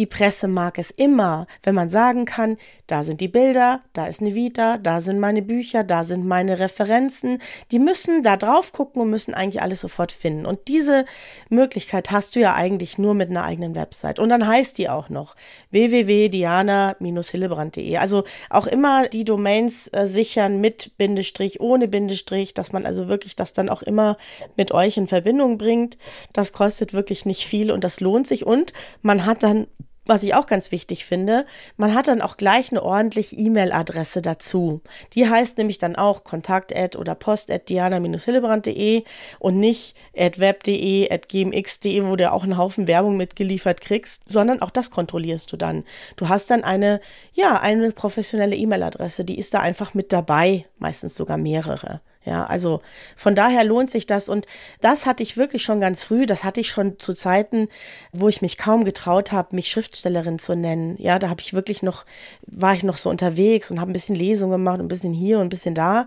Die 0.00 0.06
Presse 0.06 0.48
mag 0.48 0.78
es 0.78 0.90
immer, 0.90 1.46
wenn 1.62 1.74
man 1.74 1.90
sagen 1.90 2.24
kann, 2.24 2.56
da 2.86 3.02
sind 3.02 3.20
die 3.20 3.28
Bilder, 3.28 3.82
da 3.92 4.06
ist 4.06 4.22
eine 4.22 4.34
Vita, 4.34 4.78
da 4.78 5.00
sind 5.00 5.20
meine 5.20 5.42
Bücher, 5.42 5.84
da 5.84 6.04
sind 6.04 6.26
meine 6.26 6.58
Referenzen. 6.58 7.42
Die 7.70 7.78
müssen 7.78 8.22
da 8.22 8.38
drauf 8.38 8.72
gucken 8.72 9.02
und 9.02 9.10
müssen 9.10 9.34
eigentlich 9.34 9.60
alles 9.60 9.82
sofort 9.82 10.10
finden. 10.10 10.46
Und 10.46 10.68
diese 10.68 11.04
Möglichkeit 11.50 12.10
hast 12.10 12.34
du 12.34 12.40
ja 12.40 12.54
eigentlich 12.54 12.96
nur 12.96 13.12
mit 13.12 13.28
einer 13.28 13.44
eigenen 13.44 13.74
Website. 13.74 14.18
Und 14.18 14.30
dann 14.30 14.46
heißt 14.46 14.78
die 14.78 14.88
auch 14.88 15.10
noch 15.10 15.36
www.diana-hillebrand.de. 15.70 17.98
Also 17.98 18.24
auch 18.48 18.66
immer 18.66 19.06
die 19.06 19.24
Domains 19.24 19.88
äh, 19.88 20.06
sichern 20.06 20.62
mit 20.62 20.96
Bindestrich, 20.96 21.60
ohne 21.60 21.88
Bindestrich, 21.88 22.54
dass 22.54 22.72
man 22.72 22.86
also 22.86 23.06
wirklich 23.06 23.36
das 23.36 23.52
dann 23.52 23.68
auch 23.68 23.82
immer 23.82 24.16
mit 24.56 24.72
euch 24.72 24.96
in 24.96 25.08
Verbindung 25.08 25.58
bringt. 25.58 25.98
Das 26.32 26.54
kostet 26.54 26.94
wirklich 26.94 27.26
nicht 27.26 27.44
viel 27.44 27.70
und 27.70 27.84
das 27.84 28.00
lohnt 28.00 28.26
sich. 28.26 28.46
Und 28.46 28.72
man 29.02 29.26
hat 29.26 29.42
dann 29.42 29.66
was 30.06 30.22
ich 30.22 30.34
auch 30.34 30.46
ganz 30.46 30.72
wichtig 30.72 31.04
finde, 31.04 31.46
man 31.76 31.94
hat 31.94 32.08
dann 32.08 32.20
auch 32.20 32.36
gleich 32.36 32.70
eine 32.70 32.82
ordentliche 32.82 33.36
E-Mail-Adresse 33.36 34.22
dazu. 34.22 34.80
Die 35.14 35.28
heißt 35.28 35.58
nämlich 35.58 35.78
dann 35.78 35.94
auch 35.94 36.24
kontakt 36.24 36.72
oder 36.96 37.14
post 37.14 37.52
diana-hillebrand.de 37.68 39.04
und 39.38 39.60
nicht 39.60 39.96
web.de, 40.14 41.08
gmx.de, 41.28 42.04
wo 42.04 42.16
du 42.16 42.32
auch 42.32 42.42
einen 42.42 42.56
Haufen 42.56 42.88
Werbung 42.88 43.16
mitgeliefert 43.16 43.80
kriegst, 43.80 44.28
sondern 44.28 44.62
auch 44.62 44.70
das 44.70 44.90
kontrollierst 44.90 45.52
du 45.52 45.56
dann. 45.56 45.84
Du 46.16 46.28
hast 46.28 46.50
dann 46.50 46.64
eine, 46.64 47.00
ja, 47.32 47.60
eine 47.60 47.92
professionelle 47.92 48.56
E-Mail-Adresse, 48.56 49.24
die 49.24 49.38
ist 49.38 49.54
da 49.54 49.60
einfach 49.60 49.94
mit 49.94 50.12
dabei, 50.12 50.66
meistens 50.78 51.14
sogar 51.14 51.36
mehrere. 51.36 52.00
Ja, 52.24 52.44
also 52.44 52.82
von 53.16 53.34
daher 53.34 53.64
lohnt 53.64 53.90
sich 53.90 54.06
das 54.06 54.28
und 54.28 54.46
das 54.82 55.06
hatte 55.06 55.22
ich 55.22 55.38
wirklich 55.38 55.62
schon 55.62 55.80
ganz 55.80 56.04
früh, 56.04 56.26
das 56.26 56.44
hatte 56.44 56.60
ich 56.60 56.68
schon 56.68 56.98
zu 56.98 57.14
Zeiten, 57.14 57.68
wo 58.12 58.28
ich 58.28 58.42
mich 58.42 58.58
kaum 58.58 58.84
getraut 58.84 59.32
habe, 59.32 59.56
mich 59.56 59.70
Schriftstellerin 59.70 60.38
zu 60.38 60.54
nennen. 60.54 60.96
Ja, 60.98 61.18
da 61.18 61.30
habe 61.30 61.40
ich 61.40 61.54
wirklich 61.54 61.82
noch 61.82 62.04
war 62.46 62.74
ich 62.74 62.82
noch 62.82 62.98
so 62.98 63.08
unterwegs 63.08 63.70
und 63.70 63.80
habe 63.80 63.90
ein 63.90 63.94
bisschen 63.94 64.16
Lesungen 64.16 64.52
gemacht, 64.52 64.80
ein 64.80 64.88
bisschen 64.88 65.14
hier 65.14 65.38
und 65.38 65.46
ein 65.46 65.50
bisschen 65.50 65.74
da 65.74 66.06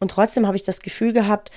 und 0.00 0.10
trotzdem 0.10 0.46
habe 0.46 0.56
ich 0.56 0.64
das 0.64 0.80
Gefühl 0.80 1.14
gehabt, 1.14 1.50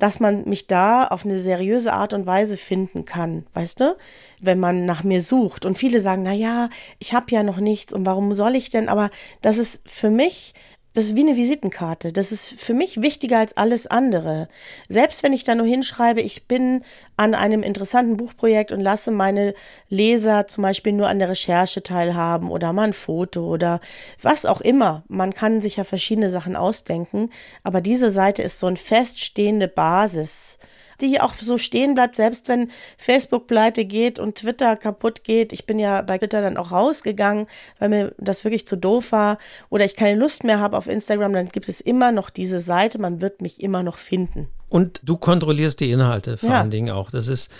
dass 0.00 0.18
man 0.18 0.48
mich 0.48 0.66
da 0.66 1.04
auf 1.04 1.24
eine 1.24 1.38
seriöse 1.38 1.92
Art 1.92 2.14
und 2.14 2.26
Weise 2.26 2.56
finden 2.56 3.04
kann, 3.04 3.46
weißt 3.52 3.80
du, 3.80 3.96
wenn 4.40 4.58
man 4.58 4.86
nach 4.86 5.04
mir 5.04 5.20
sucht. 5.20 5.66
Und 5.66 5.76
viele 5.76 6.00
sagen, 6.00 6.22
na 6.22 6.32
ja, 6.32 6.70
ich 6.98 7.12
habe 7.12 7.26
ja 7.30 7.42
noch 7.42 7.58
nichts 7.58 7.92
und 7.92 8.06
warum 8.06 8.32
soll 8.32 8.56
ich 8.56 8.70
denn? 8.70 8.88
Aber 8.88 9.10
das 9.42 9.58
ist 9.58 9.82
für 9.84 10.08
mich 10.10 10.54
das 10.92 11.04
ist 11.04 11.16
wie 11.16 11.20
eine 11.20 11.36
Visitenkarte. 11.36 12.12
Das 12.12 12.32
ist 12.32 12.60
für 12.60 12.74
mich 12.74 13.00
wichtiger 13.00 13.38
als 13.38 13.56
alles 13.56 13.86
andere. 13.86 14.48
Selbst 14.88 15.22
wenn 15.22 15.32
ich 15.32 15.44
da 15.44 15.54
nur 15.54 15.66
hinschreibe, 15.66 16.20
ich 16.20 16.48
bin 16.48 16.82
an 17.16 17.34
einem 17.34 17.62
interessanten 17.62 18.16
Buchprojekt 18.16 18.72
und 18.72 18.80
lasse 18.80 19.12
meine 19.12 19.54
Leser 19.88 20.48
zum 20.48 20.62
Beispiel 20.62 20.92
nur 20.92 21.08
an 21.08 21.20
der 21.20 21.28
Recherche 21.28 21.82
teilhaben 21.82 22.50
oder 22.50 22.72
mal 22.72 22.88
ein 22.88 22.92
Foto 22.92 23.46
oder 23.46 23.80
was 24.20 24.46
auch 24.46 24.60
immer. 24.60 25.04
Man 25.06 25.32
kann 25.32 25.60
sich 25.60 25.76
ja 25.76 25.84
verschiedene 25.84 26.30
Sachen 26.30 26.56
ausdenken, 26.56 27.30
aber 27.62 27.80
diese 27.80 28.10
Seite 28.10 28.42
ist 28.42 28.58
so 28.58 28.66
eine 28.66 28.76
feststehende 28.76 29.68
Basis 29.68 30.58
die 31.02 31.20
auch 31.20 31.34
so 31.38 31.58
stehen 31.58 31.94
bleibt, 31.94 32.16
selbst 32.16 32.48
wenn 32.48 32.70
Facebook 32.96 33.46
pleite 33.46 33.84
geht 33.84 34.18
und 34.18 34.36
Twitter 34.36 34.76
kaputt 34.76 35.24
geht. 35.24 35.52
Ich 35.52 35.66
bin 35.66 35.78
ja 35.78 36.02
bei 36.02 36.18
Twitter 36.18 36.42
dann 36.42 36.56
auch 36.56 36.72
rausgegangen, 36.72 37.46
weil 37.78 37.88
mir 37.88 38.14
das 38.18 38.44
wirklich 38.44 38.66
zu 38.66 38.76
doof 38.76 39.12
war 39.12 39.38
oder 39.68 39.84
ich 39.84 39.96
keine 39.96 40.18
Lust 40.18 40.44
mehr 40.44 40.60
habe 40.60 40.76
auf 40.76 40.86
Instagram, 40.86 41.32
dann 41.32 41.48
gibt 41.48 41.68
es 41.68 41.80
immer 41.80 42.12
noch 42.12 42.30
diese 42.30 42.60
Seite, 42.60 42.98
man 42.98 43.20
wird 43.20 43.42
mich 43.42 43.62
immer 43.62 43.82
noch 43.82 43.98
finden. 43.98 44.48
Und 44.70 45.00
du 45.02 45.16
kontrollierst 45.16 45.80
die 45.80 45.90
Inhalte 45.90 46.36
vor 46.36 46.50
ja. 46.50 46.60
allen 46.60 46.70
Dingen 46.70 46.90
auch. 46.90 47.10
Das 47.10 47.26
ist, 47.26 47.50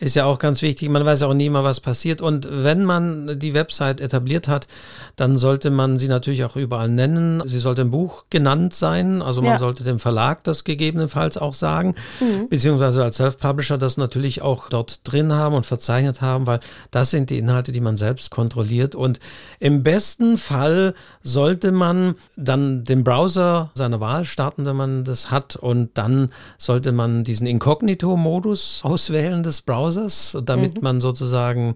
ist 0.00 0.16
ja 0.16 0.24
auch 0.24 0.40
ganz 0.40 0.62
wichtig. 0.62 0.88
Man 0.88 1.04
weiß 1.04 1.22
auch 1.22 1.32
nie 1.32 1.48
mal, 1.48 1.62
was 1.62 1.78
passiert. 1.78 2.20
Und 2.20 2.48
wenn 2.50 2.84
man 2.84 3.38
die 3.38 3.54
Website 3.54 4.00
etabliert 4.00 4.48
hat, 4.48 4.66
dann 5.14 5.38
sollte 5.38 5.70
man 5.70 5.96
sie 5.96 6.08
natürlich 6.08 6.44
auch 6.44 6.56
überall 6.56 6.88
nennen. 6.88 7.40
Sie 7.46 7.60
sollte 7.60 7.82
im 7.82 7.92
Buch 7.92 8.24
genannt 8.30 8.74
sein. 8.74 9.22
Also 9.22 9.42
man 9.42 9.52
ja. 9.52 9.58
sollte 9.60 9.84
dem 9.84 10.00
Verlag 10.00 10.42
das 10.42 10.64
gegebenenfalls 10.64 11.38
auch 11.38 11.54
sagen. 11.54 11.94
Mhm. 12.18 12.48
Beziehungsweise 12.48 13.04
als 13.04 13.16
Self-Publisher 13.18 13.78
das 13.78 13.96
natürlich 13.96 14.42
auch 14.42 14.68
dort 14.68 15.00
drin 15.04 15.32
haben 15.32 15.54
und 15.54 15.66
verzeichnet 15.66 16.20
haben, 16.20 16.48
weil 16.48 16.58
das 16.90 17.10
sind 17.12 17.30
die 17.30 17.38
Inhalte, 17.38 17.70
die 17.70 17.80
man 17.80 17.96
selbst 17.96 18.30
kontrolliert. 18.30 18.96
Und 18.96 19.20
im 19.60 19.84
besten 19.84 20.36
Fall 20.36 20.94
sollte 21.22 21.70
man 21.70 22.16
dann 22.34 22.84
den 22.84 23.04
Browser 23.04 23.70
seiner 23.74 24.00
Wahl 24.00 24.24
starten, 24.24 24.66
wenn 24.66 24.76
man 24.76 25.04
das 25.04 25.30
hat 25.30 25.54
und 25.54 25.90
dann 25.94 26.32
sollte 26.58 26.92
man 26.92 27.24
diesen 27.24 27.46
Inkognito-Modus 27.46 28.80
auswählen 28.82 29.42
des 29.42 29.62
Browsers, 29.62 30.38
damit 30.44 30.76
mhm. 30.76 30.82
man 30.82 31.00
sozusagen 31.00 31.74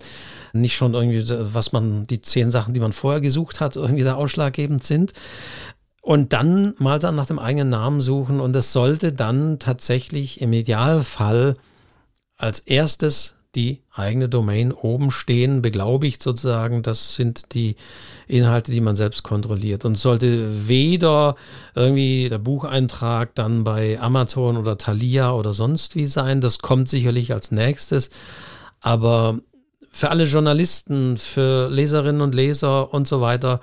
nicht 0.53 0.77
schon 0.77 0.95
irgendwie, 0.95 1.25
was 1.29 1.73
man, 1.73 2.07
die 2.07 2.21
zehn 2.21 2.51
Sachen, 2.51 2.75
die 2.75 2.81
man 2.81 2.93
vorher 2.93 3.21
gesucht 3.21 3.61
hat, 3.61 3.77
irgendwie 3.77 4.05
da 4.05 4.14
ausschlaggebend 4.14 4.85
sind. 4.85 5.12
Und 6.03 6.33
dann 6.33 6.75
mal 6.79 6.99
dann 6.99 7.14
nach 7.14 7.27
dem 7.27 7.38
eigenen 7.38 7.69
Namen 7.69 8.01
suchen 8.01 8.40
und 8.40 8.57
es 8.57 8.73
sollte 8.73 9.12
dann 9.12 9.59
tatsächlich 9.59 10.40
im 10.40 10.53
Idealfall 10.53 11.57
als 12.37 12.61
erstes 12.61 13.37
die 13.55 13.83
eigene 13.93 14.29
Domain 14.29 14.73
oben 14.73 15.11
stehen, 15.11 15.63
beglaubigt 15.63 16.23
sozusagen. 16.23 16.83
Das 16.83 17.15
sind 17.15 17.53
die 17.55 17.77
Inhalte, 18.29 18.71
die 18.71 18.81
man 18.81 18.97
selbst 18.97 19.23
kontrolliert. 19.23 19.85
Und 19.85 19.97
sollte 19.97 20.69
weder 20.69 21.35
irgendwie 21.75 22.29
der 22.29 22.39
Bucheintrag 22.39 23.35
dann 23.35 23.65
bei 23.65 24.01
Amazon 24.01 24.57
oder 24.57 24.79
Thalia 24.79 25.33
oder 25.33 25.53
sonst 25.53 25.97
wie 25.97 26.07
sein. 26.07 26.41
Das 26.41 26.61
kommt 26.61 26.89
sicherlich 26.89 27.33
als 27.33 27.51
nächstes. 27.51 28.11
Aber 28.81 29.41
für 29.91 30.11
alle 30.11 30.25
Journalisten, 30.25 31.17
für 31.17 31.69
Leserinnen 31.69 32.23
und 32.23 32.35
Leser 32.35 32.95
und 32.95 33.09
so 33.09 33.21
weiter, 33.21 33.61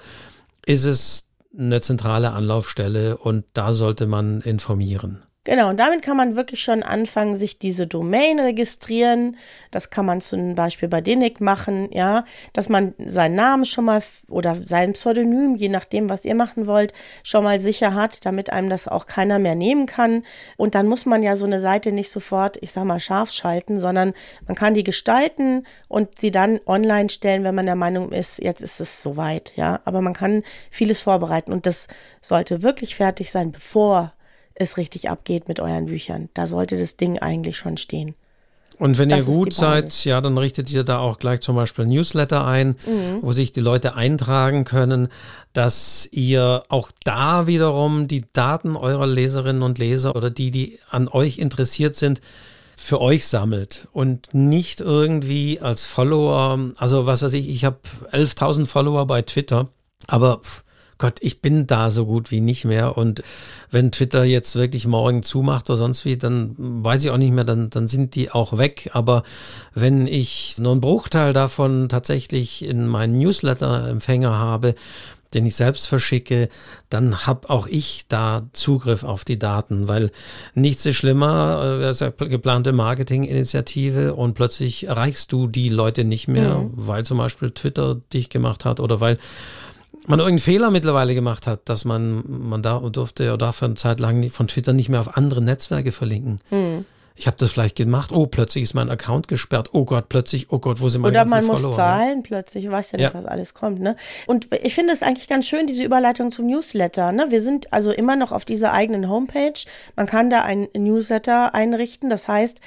ist 0.65 0.83
es 0.83 1.29
eine 1.57 1.81
zentrale 1.81 2.33
Anlaufstelle 2.33 3.17
und 3.17 3.45
da 3.53 3.73
sollte 3.73 4.05
man 4.05 4.41
informieren. 4.41 5.23
Genau, 5.47 5.69
und 5.69 5.79
damit 5.79 6.01
kann 6.01 6.17
man 6.17 6.35
wirklich 6.35 6.61
schon 6.61 6.83
anfangen, 6.83 7.33
sich 7.33 7.57
diese 7.57 7.87
Domain 7.87 8.37
registrieren. 8.37 9.37
Das 9.71 9.89
kann 9.89 10.05
man 10.05 10.19
zum 10.19 10.55
Beispiel 10.55 10.89
bei 10.89 10.99
Denik 10.99 11.39
machen, 11.39 11.87
ja, 11.93 12.25
dass 12.51 12.67
man 12.67 12.93
seinen 12.97 13.35
Namen 13.35 13.63
schon 13.63 13.85
mal 13.85 14.03
oder 14.29 14.57
sein 14.65 14.91
Pseudonym, 14.91 15.55
je 15.55 15.69
nachdem, 15.69 16.09
was 16.09 16.25
ihr 16.25 16.35
machen 16.35 16.67
wollt, 16.67 16.91
schon 17.23 17.45
mal 17.45 17.61
sicher 17.61 17.93
hat, 17.93 18.25
damit 18.25 18.51
einem 18.51 18.69
das 18.69 18.89
auch 18.89 19.05
keiner 19.05 19.39
mehr 19.39 19.55
nehmen 19.55 19.85
kann. 19.85 20.23
Und 20.57 20.75
dann 20.75 20.85
muss 20.85 21.05
man 21.05 21.23
ja 21.23 21.37
so 21.37 21.45
eine 21.45 21.61
Seite 21.61 21.93
nicht 21.93 22.11
sofort, 22.11 22.57
ich 22.59 22.73
sag 22.73 22.83
mal, 22.83 22.99
scharf 22.99 23.31
schalten, 23.31 23.79
sondern 23.79 24.11
man 24.47 24.55
kann 24.55 24.73
die 24.73 24.83
gestalten 24.83 25.65
und 25.87 26.19
sie 26.19 26.31
dann 26.31 26.59
online 26.65 27.09
stellen, 27.09 27.45
wenn 27.45 27.55
man 27.55 27.67
der 27.67 27.75
Meinung 27.75 28.11
ist, 28.11 28.39
jetzt 28.39 28.61
ist 28.61 28.81
es 28.81 29.01
soweit, 29.01 29.53
ja. 29.55 29.79
Aber 29.85 30.01
man 30.01 30.13
kann 30.13 30.43
vieles 30.69 30.99
vorbereiten 30.99 31.53
und 31.53 31.65
das 31.65 31.87
sollte 32.21 32.63
wirklich 32.63 32.97
fertig 32.97 33.31
sein, 33.31 33.53
bevor 33.53 34.11
es 34.59 34.77
richtig 34.77 35.09
abgeht 35.09 35.47
mit 35.47 35.59
euren 35.59 35.85
Büchern. 35.85 36.29
Da 36.33 36.47
sollte 36.47 36.77
das 36.77 36.97
Ding 36.97 37.19
eigentlich 37.19 37.57
schon 37.57 37.77
stehen. 37.77 38.15
Und 38.79 38.99
wenn 38.99 39.09
das 39.09 39.27
ihr 39.27 39.33
gut 39.33 39.53
seid, 39.53 40.05
ja, 40.05 40.21
dann 40.21 40.37
richtet 40.37 40.71
ihr 40.71 40.83
da 40.83 40.99
auch 40.99 41.17
gleich 41.17 41.41
zum 41.41 41.55
Beispiel 41.55 41.85
Newsletter 41.85 42.45
ein, 42.45 42.75
mhm. 42.85 43.19
wo 43.21 43.31
sich 43.31 43.51
die 43.51 43.59
Leute 43.59 43.95
eintragen 43.95 44.65
können, 44.65 45.07
dass 45.53 46.07
ihr 46.11 46.63
auch 46.69 46.91
da 47.03 47.47
wiederum 47.47 48.07
die 48.07 48.25
Daten 48.33 48.75
eurer 48.75 49.07
Leserinnen 49.07 49.63
und 49.63 49.79
Leser 49.79 50.15
oder 50.15 50.29
die, 50.29 50.51
die 50.51 50.79
an 50.91 51.07
euch 51.07 51.39
interessiert 51.39 51.95
sind, 51.95 52.21
für 52.75 53.01
euch 53.01 53.25
sammelt 53.25 53.87
und 53.91 54.35
nicht 54.35 54.81
irgendwie 54.81 55.59
als 55.59 55.87
Follower, 55.87 56.59
also 56.77 57.07
was 57.07 57.23
weiß 57.23 57.33
ich, 57.33 57.49
ich 57.49 57.65
habe 57.65 57.79
11.000 58.11 58.67
Follower 58.67 59.07
bei 59.07 59.23
Twitter, 59.23 59.69
aber 60.05 60.41
pff, 60.43 60.63
Gott, 60.97 61.17
ich 61.21 61.41
bin 61.41 61.67
da 61.67 61.89
so 61.89 62.05
gut 62.05 62.31
wie 62.31 62.41
nicht 62.41 62.65
mehr. 62.65 62.97
Und 62.97 63.21
wenn 63.71 63.91
Twitter 63.91 64.23
jetzt 64.23 64.55
wirklich 64.55 64.87
morgen 64.87 65.23
zumacht 65.23 65.69
oder 65.69 65.77
sonst 65.77 66.05
wie, 66.05 66.17
dann 66.17 66.55
weiß 66.57 67.03
ich 67.03 67.11
auch 67.11 67.17
nicht 67.17 67.33
mehr, 67.33 67.43
dann, 67.43 67.69
dann 67.69 67.87
sind 67.87 68.15
die 68.15 68.31
auch 68.31 68.57
weg. 68.57 68.89
Aber 68.93 69.23
wenn 69.73 70.07
ich 70.07 70.57
nur 70.57 70.71
einen 70.71 70.81
Bruchteil 70.81 71.33
davon 71.33 71.89
tatsächlich 71.89 72.63
in 72.63 72.87
meinen 72.87 73.17
Newsletter-Empfänger 73.17 74.37
habe, 74.37 74.75
den 75.33 75.45
ich 75.45 75.55
selbst 75.55 75.87
verschicke, 75.87 76.49
dann 76.89 77.25
habe 77.25 77.49
auch 77.49 77.67
ich 77.67 78.05
da 78.07 78.47
Zugriff 78.53 79.03
auf 79.03 79.25
die 79.25 79.37
Daten, 79.37 79.87
weil 79.87 80.11
nichts 80.53 80.85
ist 80.85 80.95
schlimmer, 80.95 81.81
äh, 81.81 82.03
eine 82.03 82.29
geplante 82.29 82.71
Marketinginitiative 82.71 84.13
und 84.13 84.35
plötzlich 84.35 84.87
erreichst 84.87 85.31
du 85.31 85.47
die 85.47 85.69
Leute 85.69 86.03
nicht 86.03 86.27
mehr, 86.27 86.59
mhm. 86.59 86.71
weil 86.75 87.03
zum 87.05 87.17
Beispiel 87.17 87.51
Twitter 87.51 87.95
dich 88.13 88.29
gemacht 88.29 88.65
hat 88.65 88.79
oder 88.79 89.01
weil 89.01 89.17
man 90.05 90.19
irgendeinen 90.19 90.39
Fehler 90.39 90.71
mittlerweile 90.71 91.15
gemacht 91.15 91.47
hat, 91.47 91.67
dass 91.69 91.85
man, 91.85 92.23
man 92.27 92.61
da 92.61 92.79
durfte 92.79 93.25
ja 93.25 93.37
dafür 93.37 93.67
eine 93.67 93.75
Zeit 93.75 93.99
lang 93.99 94.29
von 94.29 94.47
Twitter 94.47 94.73
nicht 94.73 94.89
mehr 94.89 94.99
auf 94.99 95.17
andere 95.17 95.41
Netzwerke 95.41 95.91
verlinken. 95.91 96.39
Hm. 96.49 96.85
Ich 97.19 97.25
habe 97.25 97.35
das 97.37 97.51
vielleicht 97.51 97.75
gemacht. 97.75 98.11
Oh, 98.11 98.27
plötzlich 98.27 98.63
ist 98.63 98.75
mein 98.75 98.91
Account 98.91 99.27
gesperrt. 99.27 99.69
Oh 99.73 99.85
Gott, 99.85 100.07
plötzlich, 100.07 100.51
oh 100.51 100.59
Gott, 100.59 100.81
wo 100.81 100.87
sind 100.87 101.01
meine 101.01 101.17
Oder 101.17 101.25
man 101.25 101.43
muss 101.45 101.61
Follower? 101.61 101.75
zahlen 101.75 102.21
plötzlich. 102.21 102.65
Ich 102.65 102.71
weiß 102.71 102.91
ja 102.91 102.97
nicht, 102.97 103.13
ja. 103.13 103.19
was 103.19 103.25
alles 103.25 103.55
kommt. 103.55 103.79
Ne? 103.79 103.95
Und 104.27 104.49
ich 104.61 104.75
finde 104.75 104.93
es 104.93 105.01
eigentlich 105.01 105.27
ganz 105.27 105.47
schön, 105.47 105.65
diese 105.65 105.83
Überleitung 105.83 106.31
zum 106.31 106.45
Newsletter. 106.45 107.11
Ne? 107.11 107.25
Wir 107.29 107.41
sind 107.41 107.73
also 107.73 107.91
immer 107.91 108.15
noch 108.15 108.31
auf 108.31 108.45
dieser 108.45 108.71
eigenen 108.71 109.09
Homepage. 109.09 109.59
Man 109.95 110.05
kann 110.05 110.29
da 110.29 110.43
ein 110.43 110.67
Newsletter 110.75 111.55
einrichten. 111.55 112.11
Das 112.11 112.27
heißt, 112.27 112.61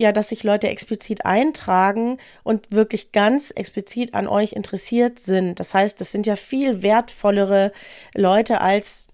ja, 0.00 0.12
dass 0.12 0.30
sich 0.30 0.44
Leute 0.44 0.68
explizit 0.68 1.26
eintragen 1.26 2.16
und 2.42 2.72
wirklich 2.72 3.12
ganz 3.12 3.50
explizit 3.50 4.14
an 4.14 4.26
euch 4.26 4.54
interessiert 4.54 5.18
sind. 5.18 5.60
Das 5.60 5.74
heißt, 5.74 6.00
das 6.00 6.10
sind 6.10 6.26
ja 6.26 6.36
viel 6.36 6.82
wertvollere 6.82 7.70
Leute 8.14 8.62
als 8.62 9.08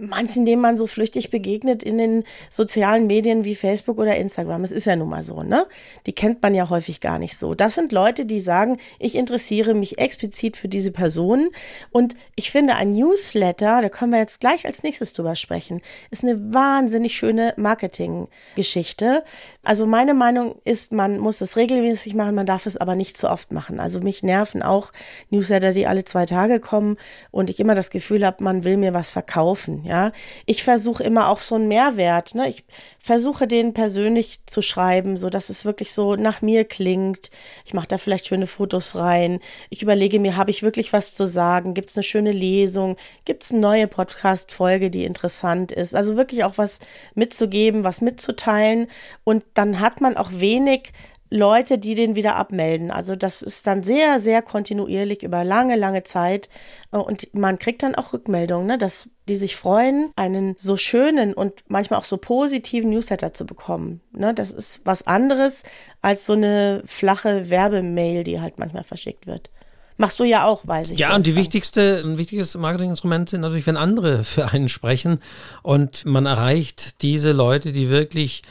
manchen, 0.00 0.46
denen 0.46 0.62
man 0.62 0.76
so 0.76 0.86
flüchtig 0.86 1.30
begegnet 1.30 1.82
in 1.82 1.98
den 1.98 2.24
sozialen 2.50 3.06
Medien 3.06 3.44
wie 3.44 3.54
Facebook 3.54 3.98
oder 3.98 4.16
Instagram. 4.16 4.64
Es 4.64 4.70
ist 4.70 4.86
ja 4.86 4.96
nun 4.96 5.08
mal 5.08 5.22
so, 5.22 5.42
ne? 5.42 5.66
Die 6.06 6.12
kennt 6.12 6.42
man 6.42 6.54
ja 6.54 6.70
häufig 6.70 7.00
gar 7.00 7.18
nicht 7.18 7.36
so. 7.36 7.54
Das 7.54 7.74
sind 7.74 7.92
Leute, 7.92 8.24
die 8.24 8.40
sagen, 8.40 8.78
ich 8.98 9.14
interessiere 9.14 9.74
mich 9.74 9.98
explizit 9.98 10.56
für 10.56 10.68
diese 10.68 10.90
Person. 10.90 11.48
Und 11.90 12.16
ich 12.36 12.50
finde, 12.50 12.76
ein 12.76 12.92
Newsletter, 12.92 13.82
da 13.82 13.88
können 13.88 14.12
wir 14.12 14.18
jetzt 14.18 14.40
gleich 14.40 14.66
als 14.66 14.82
nächstes 14.82 15.12
drüber 15.12 15.36
sprechen, 15.36 15.80
ist 16.10 16.24
eine 16.24 16.52
wahnsinnig 16.52 17.16
schöne 17.16 17.54
Marketinggeschichte. 17.56 19.24
Also 19.62 19.86
meine 19.86 20.14
Meinung 20.14 20.56
ist, 20.64 20.92
man 20.92 21.18
muss 21.18 21.40
es 21.40 21.56
regelmäßig 21.56 22.14
machen, 22.14 22.34
man 22.34 22.46
darf 22.46 22.66
es 22.66 22.76
aber 22.76 22.94
nicht 22.94 23.16
zu 23.16 23.28
oft 23.28 23.52
machen. 23.52 23.80
Also 23.80 24.00
mich 24.00 24.22
nerven 24.22 24.62
auch 24.62 24.92
Newsletter, 25.30 25.72
die 25.72 25.86
alle 25.86 26.04
zwei 26.04 26.26
Tage 26.26 26.60
kommen 26.60 26.96
und 27.30 27.50
ich 27.50 27.60
immer 27.60 27.74
das 27.74 27.90
Gefühl 27.90 28.24
habe, 28.24 28.44
man 28.44 28.64
will 28.64 28.76
mir 28.76 28.94
was 28.94 29.10
verkaufen. 29.10 29.84
Ja, 29.88 30.12
ich 30.44 30.64
versuche 30.64 31.02
immer 31.02 31.30
auch 31.30 31.40
so 31.40 31.54
einen 31.54 31.66
Mehrwert. 31.66 32.34
Ne? 32.34 32.50
Ich 32.50 32.62
versuche 33.02 33.46
den 33.46 33.72
persönlich 33.72 34.40
zu 34.44 34.60
schreiben, 34.60 35.16
so 35.16 35.30
dass 35.30 35.48
es 35.48 35.64
wirklich 35.64 35.94
so 35.94 36.14
nach 36.14 36.42
mir 36.42 36.66
klingt. 36.66 37.30
Ich 37.64 37.72
mache 37.72 37.86
da 37.88 37.96
vielleicht 37.96 38.26
schöne 38.26 38.46
Fotos 38.46 38.96
rein. 38.96 39.40
Ich 39.70 39.80
überlege 39.80 40.20
mir, 40.20 40.36
habe 40.36 40.50
ich 40.50 40.62
wirklich 40.62 40.92
was 40.92 41.14
zu 41.14 41.26
sagen? 41.26 41.72
Gibt 41.72 41.88
es 41.88 41.96
eine 41.96 42.02
schöne 42.02 42.32
Lesung? 42.32 42.98
Gibt 43.24 43.44
es 43.44 43.50
eine 43.50 43.60
neue 43.60 43.88
Podcast-Folge, 43.88 44.90
die 44.90 45.06
interessant 45.06 45.72
ist? 45.72 45.94
Also 45.94 46.16
wirklich 46.16 46.44
auch 46.44 46.58
was 46.58 46.80
mitzugeben, 47.14 47.82
was 47.82 48.02
mitzuteilen. 48.02 48.88
Und 49.24 49.42
dann 49.54 49.80
hat 49.80 50.02
man 50.02 50.18
auch 50.18 50.32
wenig 50.34 50.92
Leute, 51.30 51.78
die 51.78 51.94
den 51.94 52.14
wieder 52.14 52.36
abmelden. 52.36 52.90
Also 52.90 53.16
das 53.16 53.42
ist 53.42 53.66
dann 53.66 53.82
sehr, 53.82 54.20
sehr 54.20 54.42
kontinuierlich 54.42 55.22
über 55.22 55.44
lange, 55.44 55.76
lange 55.76 56.02
Zeit. 56.02 56.48
Und 56.90 57.34
man 57.34 57.58
kriegt 57.58 57.82
dann 57.82 57.94
auch 57.94 58.12
Rückmeldungen, 58.12 58.66
ne, 58.66 58.78
dass 58.78 59.08
die 59.28 59.36
sich 59.36 59.56
freuen, 59.56 60.10
einen 60.16 60.54
so 60.56 60.76
schönen 60.76 61.34
und 61.34 61.64
manchmal 61.68 61.98
auch 61.98 62.04
so 62.04 62.16
positiven 62.16 62.90
Newsletter 62.90 63.34
zu 63.34 63.44
bekommen. 63.44 64.00
Ne, 64.12 64.32
das 64.32 64.50
ist 64.50 64.80
was 64.84 65.06
anderes 65.06 65.64
als 66.00 66.24
so 66.24 66.32
eine 66.32 66.82
flache 66.86 67.50
Werbemail, 67.50 68.24
die 68.24 68.40
halt 68.40 68.58
manchmal 68.58 68.84
verschickt 68.84 69.26
wird. 69.26 69.50
Machst 70.00 70.20
du 70.20 70.24
ja 70.24 70.46
auch, 70.46 70.64
weiß 70.64 70.92
ich. 70.92 71.00
Ja, 71.00 71.16
und 71.16 71.26
die 71.26 71.34
wichtigste, 71.34 72.00
ein 72.04 72.18
wichtiges 72.18 72.54
Marketinginstrument 72.56 73.30
sind 73.30 73.40
natürlich, 73.40 73.66
wenn 73.66 73.76
andere 73.76 74.22
für 74.22 74.46
einen 74.52 74.68
sprechen 74.68 75.18
und 75.64 76.06
man 76.06 76.24
erreicht 76.24 77.02
diese 77.02 77.32
Leute, 77.32 77.72
die 77.72 77.88
wirklich 77.90 78.42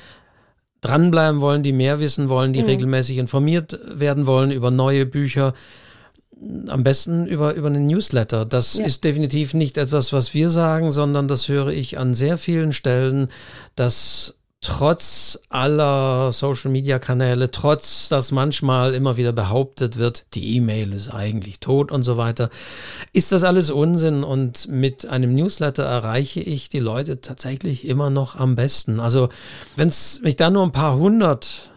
dranbleiben 0.88 1.42
wollen, 1.42 1.64
die 1.64 1.74
mehr 1.74 2.00
wissen 2.00 2.30
wollen, 2.30 2.54
die 2.54 2.62
mhm. 2.62 2.68
regelmäßig 2.68 3.18
informiert 3.18 3.80
werden 3.86 4.28
wollen 4.28 4.52
über 4.52 4.72
neue 4.72 5.06
Bücher. 5.06 5.54
Am 6.68 6.84
besten 6.84 7.26
über, 7.26 7.56
über 7.56 7.68
einen 7.68 7.88
Newsletter. 7.88 8.46
Das 8.46 8.76
ja. 8.78 8.86
ist 8.86 9.04
definitiv 9.04 9.54
nicht 9.54 9.78
etwas, 9.78 10.14
was 10.14 10.34
wir 10.34 10.52
sagen, 10.52 10.92
sondern 10.92 11.28
das 11.28 11.50
höre 11.50 11.70
ich 11.70 11.98
an 11.98 12.14
sehr 12.14 12.38
vielen 12.38 12.74
Stellen, 12.74 13.30
dass 13.76 14.36
trotz 14.62 15.40
aller 15.50 16.32
Social-Media-Kanäle, 16.32 17.52
trotz 17.52 18.10
dass 18.10 18.32
manchmal 18.32 18.96
immer 18.96 19.18
wieder 19.18 19.32
behauptet 19.32 19.98
wird, 19.98 20.26
die 20.34 20.56
E-Mail 20.56 20.94
ist 20.94 21.14
eigentlich 21.14 21.60
tot 21.60 21.92
und 21.92 22.04
so 22.04 22.18
weiter, 22.18 22.50
ist 23.14 23.32
das 23.32 23.44
alles 23.44 23.70
Unsinn 23.70 24.24
und 24.24 24.68
mit 24.68 25.06
einem 25.06 25.36
Newsletter 25.36 25.84
erreiche 25.84 26.42
ich 26.42 26.70
die 26.70 26.80
Leute 26.80 27.22
tatsächlich 27.22 27.88
immer 27.88 28.10
noch 28.10 28.36
am 28.36 28.56
besten. 28.56 29.00
Also 29.00 29.30
wenn 29.76 29.90
ich 30.24 30.36
da 30.36 30.50
nur 30.50 30.64
ein 30.64 30.72
paar 30.72 30.98
hundert 30.98 31.72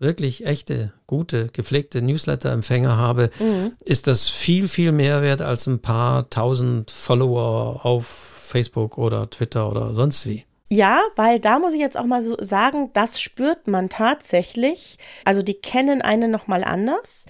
wirklich 0.00 0.44
echte, 0.44 0.92
gute, 1.06 1.46
gepflegte 1.52 2.02
Newsletter-Empfänger 2.02 2.96
habe, 2.96 3.30
mhm. 3.38 3.72
ist 3.80 4.08
das 4.08 4.28
viel, 4.28 4.66
viel 4.66 4.90
mehr 4.90 5.22
wert 5.22 5.40
als 5.40 5.66
ein 5.66 5.80
paar 5.80 6.28
tausend 6.30 6.90
Follower 6.90 7.86
auf 7.86 8.06
Facebook 8.06 8.98
oder 8.98 9.30
Twitter 9.30 9.70
oder 9.70 9.94
sonst 9.94 10.26
wie. 10.26 10.44
Ja, 10.74 11.02
weil 11.14 11.38
da 11.38 11.60
muss 11.60 11.72
ich 11.72 11.78
jetzt 11.78 11.96
auch 11.96 12.04
mal 12.04 12.20
so 12.20 12.34
sagen, 12.40 12.90
das 12.94 13.20
spürt 13.20 13.68
man 13.68 13.88
tatsächlich. 13.88 14.98
Also 15.24 15.42
die 15.42 15.54
kennen 15.54 16.02
einen 16.02 16.32
nochmal 16.32 16.64
anders. 16.64 17.26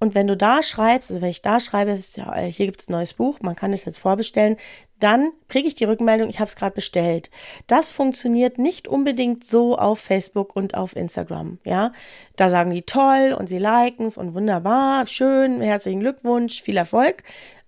Und 0.00 0.14
wenn 0.14 0.26
du 0.26 0.34
da 0.34 0.62
schreibst, 0.62 1.10
also 1.10 1.20
wenn 1.20 1.28
ich 1.28 1.42
da 1.42 1.60
schreibe, 1.60 1.90
ist 1.90 2.16
ja, 2.16 2.34
äh, 2.34 2.50
hier 2.50 2.64
gibt 2.64 2.80
es 2.80 2.88
ein 2.88 2.92
neues 2.92 3.12
Buch, 3.12 3.40
man 3.42 3.54
kann 3.54 3.74
es 3.74 3.84
jetzt 3.84 3.98
vorbestellen, 3.98 4.56
dann 4.98 5.30
kriege 5.48 5.68
ich 5.68 5.74
die 5.74 5.84
Rückmeldung, 5.84 6.30
ich 6.30 6.38
habe 6.38 6.48
es 6.48 6.56
gerade 6.56 6.74
bestellt. 6.74 7.30
Das 7.66 7.92
funktioniert 7.92 8.56
nicht 8.56 8.88
unbedingt 8.88 9.44
so 9.44 9.76
auf 9.76 9.98
Facebook 9.98 10.56
und 10.56 10.74
auf 10.74 10.96
Instagram. 10.96 11.58
Ja, 11.64 11.92
da 12.36 12.48
sagen 12.48 12.70
die 12.70 12.82
toll 12.82 13.36
und 13.38 13.48
sie 13.50 13.58
liken 13.58 14.06
es 14.06 14.16
und 14.16 14.32
wunderbar, 14.32 15.04
schön, 15.04 15.60
herzlichen 15.60 16.00
Glückwunsch, 16.00 16.62
viel 16.62 16.78
Erfolg. 16.78 17.24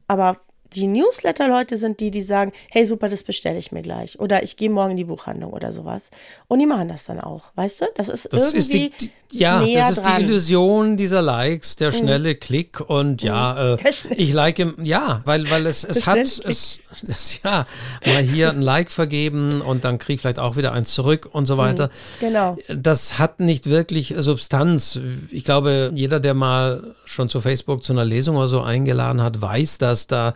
Aber 0.07 0.39
die 0.75 0.87
Newsletter-Leute 0.87 1.77
sind 1.77 2.01
die, 2.01 2.11
die 2.11 2.23
sagen, 2.23 2.53
hey 2.71 2.85
super, 2.85 3.09
das 3.09 3.23
bestelle 3.23 3.59
ich 3.59 3.73
mir 3.73 3.83
gleich. 3.83 4.21
Oder 4.21 4.43
ich 4.43 4.57
gehe 4.57 4.71
morgen 4.71 4.93
in 4.93 4.97
die 4.97 5.05
Buchhandlung 5.05 5.53
oder 5.53 5.73
sowas. 5.73 6.11
Und 6.47 6.59
die 6.59 6.67
machen 6.67 6.89
das 6.89 7.05
dann 7.05 7.21
auch, 7.21 7.45
weißt 7.55 7.83
du? 7.83 7.87
Das 7.97 8.09
ist 8.09 8.33
das 8.33 8.53
irgendwie 8.53 8.59
ist 8.59 8.73
die, 8.73 9.11
die, 9.33 9.39
Ja, 9.39 9.65
das 9.65 9.93
ist 9.93 10.07
dran. 10.07 10.19
die 10.19 10.25
Illusion 10.25 10.97
dieser 10.97 11.23
Likes, 11.23 11.77
der 11.77 11.91
mhm. 11.91 11.97
schnelle 11.97 12.35
mhm. 12.35 12.41
Klick 12.41 12.81
und 12.81 13.23
ja, 13.23 13.77
mhm. 13.79 13.85
äh, 13.85 14.15
ich 14.17 14.33
like, 14.33 14.65
ja, 14.83 15.23
weil, 15.25 15.51
weil 15.51 15.67
es, 15.67 15.85
es 15.85 16.07
hat, 16.07 16.19
es, 16.19 16.43
es, 17.09 17.41
ja, 17.43 17.67
mal 18.05 18.23
hier 18.23 18.51
ein 18.51 18.63
Like 18.63 18.91
vergeben 18.91 19.61
und 19.61 19.85
dann 19.85 19.99
kriege 19.99 20.17
ich 20.17 20.21
vielleicht 20.21 20.39
auch 20.39 20.57
wieder 20.57 20.73
eins 20.73 20.93
zurück 20.93 21.29
und 21.33 21.47
so 21.47 21.57
weiter. 21.57 21.87
Mhm. 21.87 22.27
Genau. 22.27 22.57
Das 22.69 23.19
hat 23.19 23.41
nicht 23.41 23.71
wirklich 23.71 24.15
Substanz. 24.19 25.01
Ich 25.31 25.45
glaube, 25.45 25.93
jeder, 25.95 26.21
der 26.21 26.35
mal 26.35 26.95
schon 27.05 27.29
zu 27.29 27.41
Facebook 27.41 27.83
zu 27.83 27.93
einer 27.93 28.05
Lesung 28.05 28.37
oder 28.37 28.49
so 28.49 28.61
eingeladen 28.61 29.23
hat, 29.23 29.41
weiß, 29.41 29.79
dass 29.79 30.07
da 30.07 30.35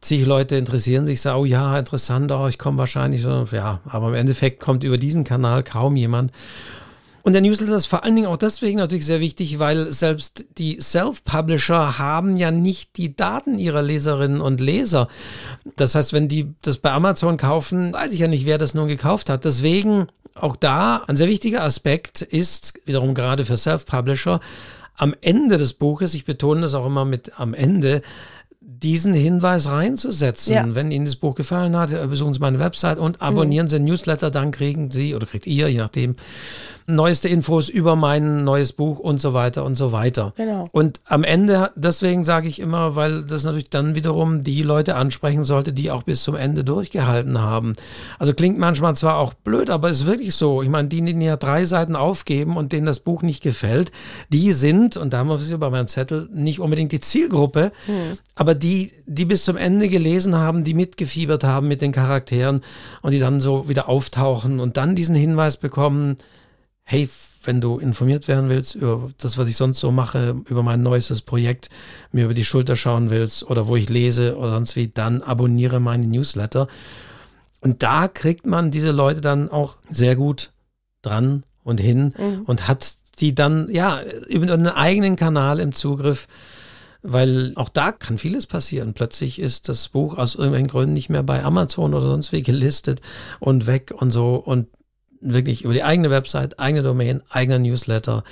zig 0.00 0.24
Leute 0.24 0.56
interessieren 0.56 1.06
sich, 1.06 1.20
sagen, 1.20 1.40
oh 1.40 1.44
ja, 1.44 1.78
interessant, 1.78 2.30
oh, 2.32 2.46
ich 2.48 2.58
komme 2.58 2.78
wahrscheinlich 2.78 3.22
so, 3.22 3.46
ja, 3.52 3.80
aber 3.86 4.08
im 4.08 4.14
Endeffekt 4.14 4.60
kommt 4.60 4.84
über 4.84 4.98
diesen 4.98 5.24
Kanal 5.24 5.62
kaum 5.62 5.96
jemand. 5.96 6.32
Und 7.22 7.32
der 7.34 7.42
Newsletter 7.42 7.76
ist 7.76 7.86
vor 7.86 8.04
allen 8.04 8.14
Dingen 8.14 8.28
auch 8.28 8.38
deswegen 8.38 8.78
natürlich 8.78 9.04
sehr 9.04 9.20
wichtig, 9.20 9.58
weil 9.58 9.92
selbst 9.92 10.46
die 10.56 10.80
Self-Publisher 10.80 11.98
haben 11.98 12.36
ja 12.38 12.50
nicht 12.50 12.96
die 12.96 13.16
Daten 13.16 13.58
ihrer 13.58 13.82
Leserinnen 13.82 14.40
und 14.40 14.60
Leser. 14.60 15.08
Das 15.76 15.94
heißt, 15.94 16.14
wenn 16.14 16.28
die 16.28 16.54
das 16.62 16.78
bei 16.78 16.90
Amazon 16.90 17.36
kaufen, 17.36 17.92
weiß 17.92 18.12
ich 18.12 18.20
ja 18.20 18.28
nicht, 18.28 18.46
wer 18.46 18.56
das 18.56 18.72
nun 18.72 18.88
gekauft 18.88 19.28
hat. 19.28 19.44
Deswegen 19.44 20.06
auch 20.36 20.56
da 20.56 21.02
ein 21.06 21.16
sehr 21.16 21.28
wichtiger 21.28 21.64
Aspekt 21.64 22.22
ist 22.22 22.74
wiederum 22.86 23.12
gerade 23.12 23.44
für 23.44 23.58
Self-Publisher 23.58 24.40
am 24.98 25.14
Ende 25.20 25.56
des 25.56 25.74
Buches, 25.74 26.12
ich 26.14 26.24
betone 26.24 26.60
das 26.60 26.74
auch 26.74 26.84
immer 26.84 27.04
mit 27.04 27.38
am 27.38 27.54
Ende, 27.54 28.02
diesen 28.82 29.14
Hinweis 29.14 29.68
reinzusetzen. 29.68 30.54
Ja. 30.54 30.74
Wenn 30.74 30.90
Ihnen 30.90 31.04
das 31.04 31.16
Buch 31.16 31.34
gefallen 31.34 31.76
hat, 31.76 31.90
besuchen 32.08 32.34
Sie 32.34 32.40
meine 32.40 32.58
Website 32.58 32.98
und 32.98 33.20
abonnieren 33.20 33.66
mhm. 33.66 33.70
Sie 33.70 33.76
den 33.76 33.84
Newsletter, 33.84 34.30
dann 34.30 34.50
kriegen 34.50 34.90
Sie 34.90 35.14
oder 35.14 35.26
kriegt 35.26 35.46
ihr, 35.46 35.68
je 35.68 35.78
nachdem, 35.78 36.16
neueste 36.88 37.28
Infos 37.28 37.68
über 37.68 37.96
mein 37.96 38.44
neues 38.44 38.72
Buch 38.72 38.98
und 38.98 39.20
so 39.20 39.34
weiter 39.34 39.64
und 39.64 39.74
so 39.74 39.92
weiter. 39.92 40.32
Genau. 40.36 40.66
Und 40.72 41.00
am 41.04 41.22
Ende, 41.22 41.70
deswegen 41.76 42.24
sage 42.24 42.48
ich 42.48 42.60
immer, 42.60 42.96
weil 42.96 43.24
das 43.24 43.44
natürlich 43.44 43.68
dann 43.68 43.94
wiederum 43.94 44.42
die 44.42 44.62
Leute 44.62 44.96
ansprechen 44.96 45.44
sollte, 45.44 45.74
die 45.74 45.90
auch 45.90 46.04
bis 46.04 46.22
zum 46.22 46.34
Ende 46.34 46.64
durchgehalten 46.64 47.42
haben. 47.42 47.74
Also 48.18 48.32
klingt 48.32 48.58
manchmal 48.58 48.96
zwar 48.96 49.18
auch 49.18 49.34
blöd, 49.34 49.68
aber 49.68 49.90
ist 49.90 50.06
wirklich 50.06 50.34
so. 50.34 50.62
Ich 50.62 50.70
meine, 50.70 50.88
die, 50.88 51.02
die 51.02 51.24
ja 51.24 51.36
drei 51.36 51.66
Seiten 51.66 51.94
aufgeben 51.94 52.56
und 52.56 52.72
denen 52.72 52.86
das 52.86 53.00
Buch 53.00 53.22
nicht 53.22 53.42
gefällt, 53.42 53.92
die 54.30 54.52
sind, 54.54 54.96
und 54.96 55.12
da 55.12 55.18
haben 55.18 55.28
wir 55.28 55.36
es 55.36 55.54
bei 55.58 55.70
meinem 55.70 55.88
Zettel, 55.88 56.30
nicht 56.32 56.58
unbedingt 56.58 56.92
die 56.92 57.00
Zielgruppe, 57.00 57.70
hm. 57.84 58.16
aber 58.34 58.54
die, 58.54 58.92
die 59.06 59.26
bis 59.26 59.44
zum 59.44 59.58
Ende 59.58 59.90
gelesen 59.90 60.36
haben, 60.36 60.64
die 60.64 60.72
mitgefiebert 60.72 61.44
haben 61.44 61.68
mit 61.68 61.82
den 61.82 61.92
Charakteren 61.92 62.62
und 63.02 63.12
die 63.12 63.20
dann 63.20 63.40
so 63.40 63.68
wieder 63.68 63.90
auftauchen 63.90 64.58
und 64.58 64.78
dann 64.78 64.94
diesen 64.94 65.14
Hinweis 65.14 65.58
bekommen, 65.58 66.16
hey, 66.88 67.06
wenn 67.44 67.60
du 67.60 67.78
informiert 67.78 68.28
werden 68.28 68.48
willst 68.48 68.74
über 68.74 69.10
das, 69.18 69.36
was 69.36 69.48
ich 69.48 69.56
sonst 69.56 69.78
so 69.78 69.92
mache, 69.92 70.40
über 70.48 70.62
mein 70.62 70.82
neuestes 70.82 71.20
Projekt, 71.20 71.68
mir 72.12 72.24
über 72.24 72.34
die 72.34 72.46
Schulter 72.46 72.76
schauen 72.76 73.10
willst 73.10 73.48
oder 73.48 73.68
wo 73.68 73.76
ich 73.76 73.90
lese 73.90 74.36
oder 74.36 74.52
sonst 74.52 74.74
wie, 74.74 74.88
dann 74.88 75.20
abonniere 75.20 75.80
meine 75.80 76.06
Newsletter. 76.06 76.66
Und 77.60 77.82
da 77.82 78.08
kriegt 78.08 78.46
man 78.46 78.70
diese 78.70 78.90
Leute 78.90 79.20
dann 79.20 79.50
auch 79.50 79.76
sehr 79.88 80.16
gut 80.16 80.50
dran 81.02 81.44
und 81.62 81.78
hin 81.78 82.14
mhm. 82.16 82.42
und 82.46 82.68
hat 82.68 82.96
die 83.20 83.34
dann, 83.34 83.68
ja, 83.70 84.00
über 84.26 84.50
einen 84.50 84.66
eigenen 84.68 85.16
Kanal 85.16 85.60
im 85.60 85.74
Zugriff, 85.74 86.26
weil 87.02 87.52
auch 87.56 87.68
da 87.68 87.92
kann 87.92 88.16
vieles 88.16 88.46
passieren. 88.46 88.94
Plötzlich 88.94 89.40
ist 89.40 89.68
das 89.68 89.88
Buch 89.88 90.16
aus 90.16 90.36
irgendwelchen 90.36 90.68
Gründen 90.68 90.94
nicht 90.94 91.10
mehr 91.10 91.22
bei 91.22 91.44
Amazon 91.44 91.92
oder 91.92 92.06
sonst 92.06 92.32
wie 92.32 92.42
gelistet 92.42 93.02
und 93.40 93.66
weg 93.66 93.92
und 93.94 94.10
so. 94.10 94.36
Und 94.36 94.68
wirklich 95.20 95.64
über 95.64 95.72
die 95.74 95.82
eigene 95.82 96.10
Website, 96.10 96.58
eigene 96.58 96.82
Domain, 96.82 97.22
eigener 97.30 97.58
Newsletter 97.58 98.24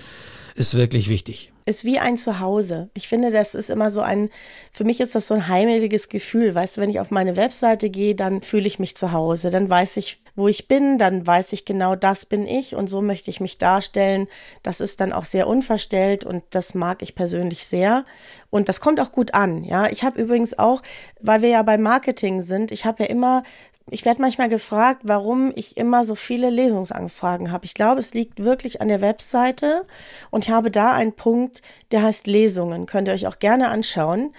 ist 0.57 0.75
wirklich 0.75 1.09
wichtig. 1.09 1.53
Ist 1.67 1.85
wie 1.85 1.99
ein 1.99 2.17
Zuhause. 2.17 2.89
Ich 2.95 3.09
finde, 3.09 3.31
das 3.31 3.55
ist 3.55 3.71
immer 3.71 3.91
so 3.91 4.01
ein, 4.01 4.31
für 4.73 4.85
mich 4.85 5.01
ist 5.01 5.15
das 5.15 5.27
so 5.27 5.35
ein 5.35 5.49
heimeliges 5.49 6.09
Gefühl. 6.09 6.55
Weißt 6.55 6.77
du, 6.77 6.81
wenn 6.81 6.91
ich 6.91 7.01
auf 7.01 7.11
meine 7.11 7.37
Webseite 7.37 7.91
gehe, 7.91 8.15
dann 8.15 8.41
fühle 8.41 8.67
ich 8.67 8.79
mich 8.79 8.97
zu 8.97 9.13
Hause. 9.13 9.51
Dann 9.51 9.69
weiß 9.69 9.99
ich, 9.99 10.23
wo 10.37 10.49
ich 10.49 10.69
bin, 10.69 10.99
dann 10.99 11.27
weiß 11.27 11.53
ich 11.53 11.65
genau, 11.65 11.97
das 11.97 12.25
bin 12.25 12.47
ich 12.47 12.75
und 12.75 12.89
so 12.89 13.03
möchte 13.03 13.31
ich 13.31 13.41
mich 13.41 13.59
darstellen. 13.59 14.29
Das 14.63 14.81
ist 14.81 15.01
dann 15.01 15.13
auch 15.13 15.25
sehr 15.25 15.47
unverstellt 15.47 16.25
und 16.25 16.45
das 16.51 16.75
mag 16.75 17.03
ich 17.03 17.15
persönlich 17.15 17.67
sehr. 17.67 18.05
Und 18.51 18.69
das 18.69 18.81
kommt 18.81 19.01
auch 19.01 19.13
gut 19.13 19.35
an. 19.35 19.65
Ja, 19.65 19.89
ich 19.89 20.05
habe 20.05 20.21
übrigens 20.21 20.59
auch, 20.59 20.83
weil 21.21 21.43
wir 21.43 21.49
ja 21.49 21.63
beim 21.63 21.83
Marketing 21.83 22.43
sind, 22.43 22.71
ich 22.71 22.85
habe 22.85 23.03
ja 23.05 23.09
immer 23.09 23.43
ich 23.91 24.05
werde 24.05 24.21
manchmal 24.21 24.49
gefragt, 24.49 25.03
warum 25.05 25.53
ich 25.55 25.77
immer 25.77 26.05
so 26.05 26.17
viele 26.17 26.51
Lesungsanfragen 26.51 27.53
habe. 27.53 27.67
Ich 27.67 27.75
glaube, 27.75 28.01
es 28.01 28.15
liegt 28.15 28.43
wirklich 28.43 28.81
an 28.81 28.89
der 28.89 29.01
Webseite 29.01 29.83
und 30.31 30.45
ich 30.45 30.51
habe 30.51 30.73
da 30.73 30.91
einen 30.91 31.13
Punkt, 31.13 31.63
der 31.93 32.03
heißt 32.03 32.27
Lesungen. 32.27 32.87
Könnt 32.87 33.07
ihr 33.07 33.15
euch 33.15 33.29
auch 33.29 33.39
gerne 33.39 33.69
anschauen. 33.69 34.35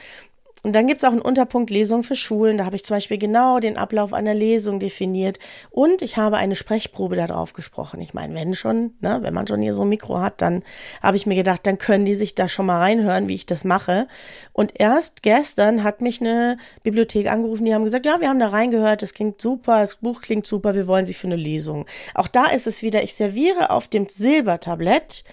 Und 0.67 0.73
dann 0.73 0.86
gibt 0.86 1.01
es 1.01 1.08
auch 1.08 1.13
einen 1.13 1.21
Unterpunkt 1.21 1.69
Lesung 1.69 2.03
für 2.03 2.17
Schulen. 2.17 2.58
Da 2.58 2.65
habe 2.65 2.75
ich 2.75 2.84
zum 2.84 2.97
Beispiel 2.97 3.17
genau 3.17 3.62
den 3.62 3.77
Ablauf 3.77 4.12
einer 4.12 4.34
Lesung 4.34 4.82
definiert. 4.82 5.39
Und 5.69 6.01
ich 6.01 6.17
habe 6.17 6.36
eine 6.36 6.58
Sprechprobe 6.58 7.15
darauf 7.15 7.53
gesprochen. 7.53 8.01
Ich 8.01 8.13
meine, 8.13 8.36
wenn 8.36 8.53
schon, 8.53 8.93
ne, 8.99 9.19
wenn 9.21 9.34
man 9.34 9.47
schon 9.47 9.62
hier 9.62 9.73
so 9.73 9.84
ein 9.84 9.88
Mikro 9.88 10.19
hat, 10.19 10.41
dann 10.41 10.63
habe 11.01 11.15
ich 11.15 11.25
mir 11.25 11.36
gedacht, 11.36 11.65
dann 11.65 11.77
können 11.77 12.03
die 12.03 12.15
sich 12.15 12.36
da 12.36 12.49
schon 12.49 12.65
mal 12.65 12.80
reinhören, 12.80 13.30
wie 13.30 13.36
ich 13.36 13.45
das 13.45 13.63
mache. 13.63 14.10
Und 14.51 14.77
erst 14.77 15.23
gestern 15.23 15.86
hat 15.86 16.01
mich 16.01 16.19
eine 16.19 16.58
Bibliothek 16.84 17.32
angerufen, 17.32 17.63
die 17.63 17.73
haben 17.73 17.86
gesagt, 17.86 18.06
ja, 18.06 18.19
wir 18.19 18.27
haben 18.27 18.39
da 18.39 18.49
reingehört, 18.49 19.01
das 19.01 19.13
klingt 19.13 19.41
super, 19.41 19.80
das 19.80 19.95
Buch 19.95 20.19
klingt 20.19 20.45
super, 20.45 20.75
wir 20.75 20.86
wollen 20.86 21.06
Sie 21.06 21.13
für 21.13 21.27
eine 21.27 21.38
Lesung. 21.38 21.86
Auch 22.13 22.27
da 22.27 22.47
ist 22.47 22.67
es 22.67 22.84
wieder, 22.84 23.03
ich 23.03 23.13
serviere 23.13 23.69
auf 23.69 23.88
dem 23.88 24.08
Silbertablett 24.10 25.23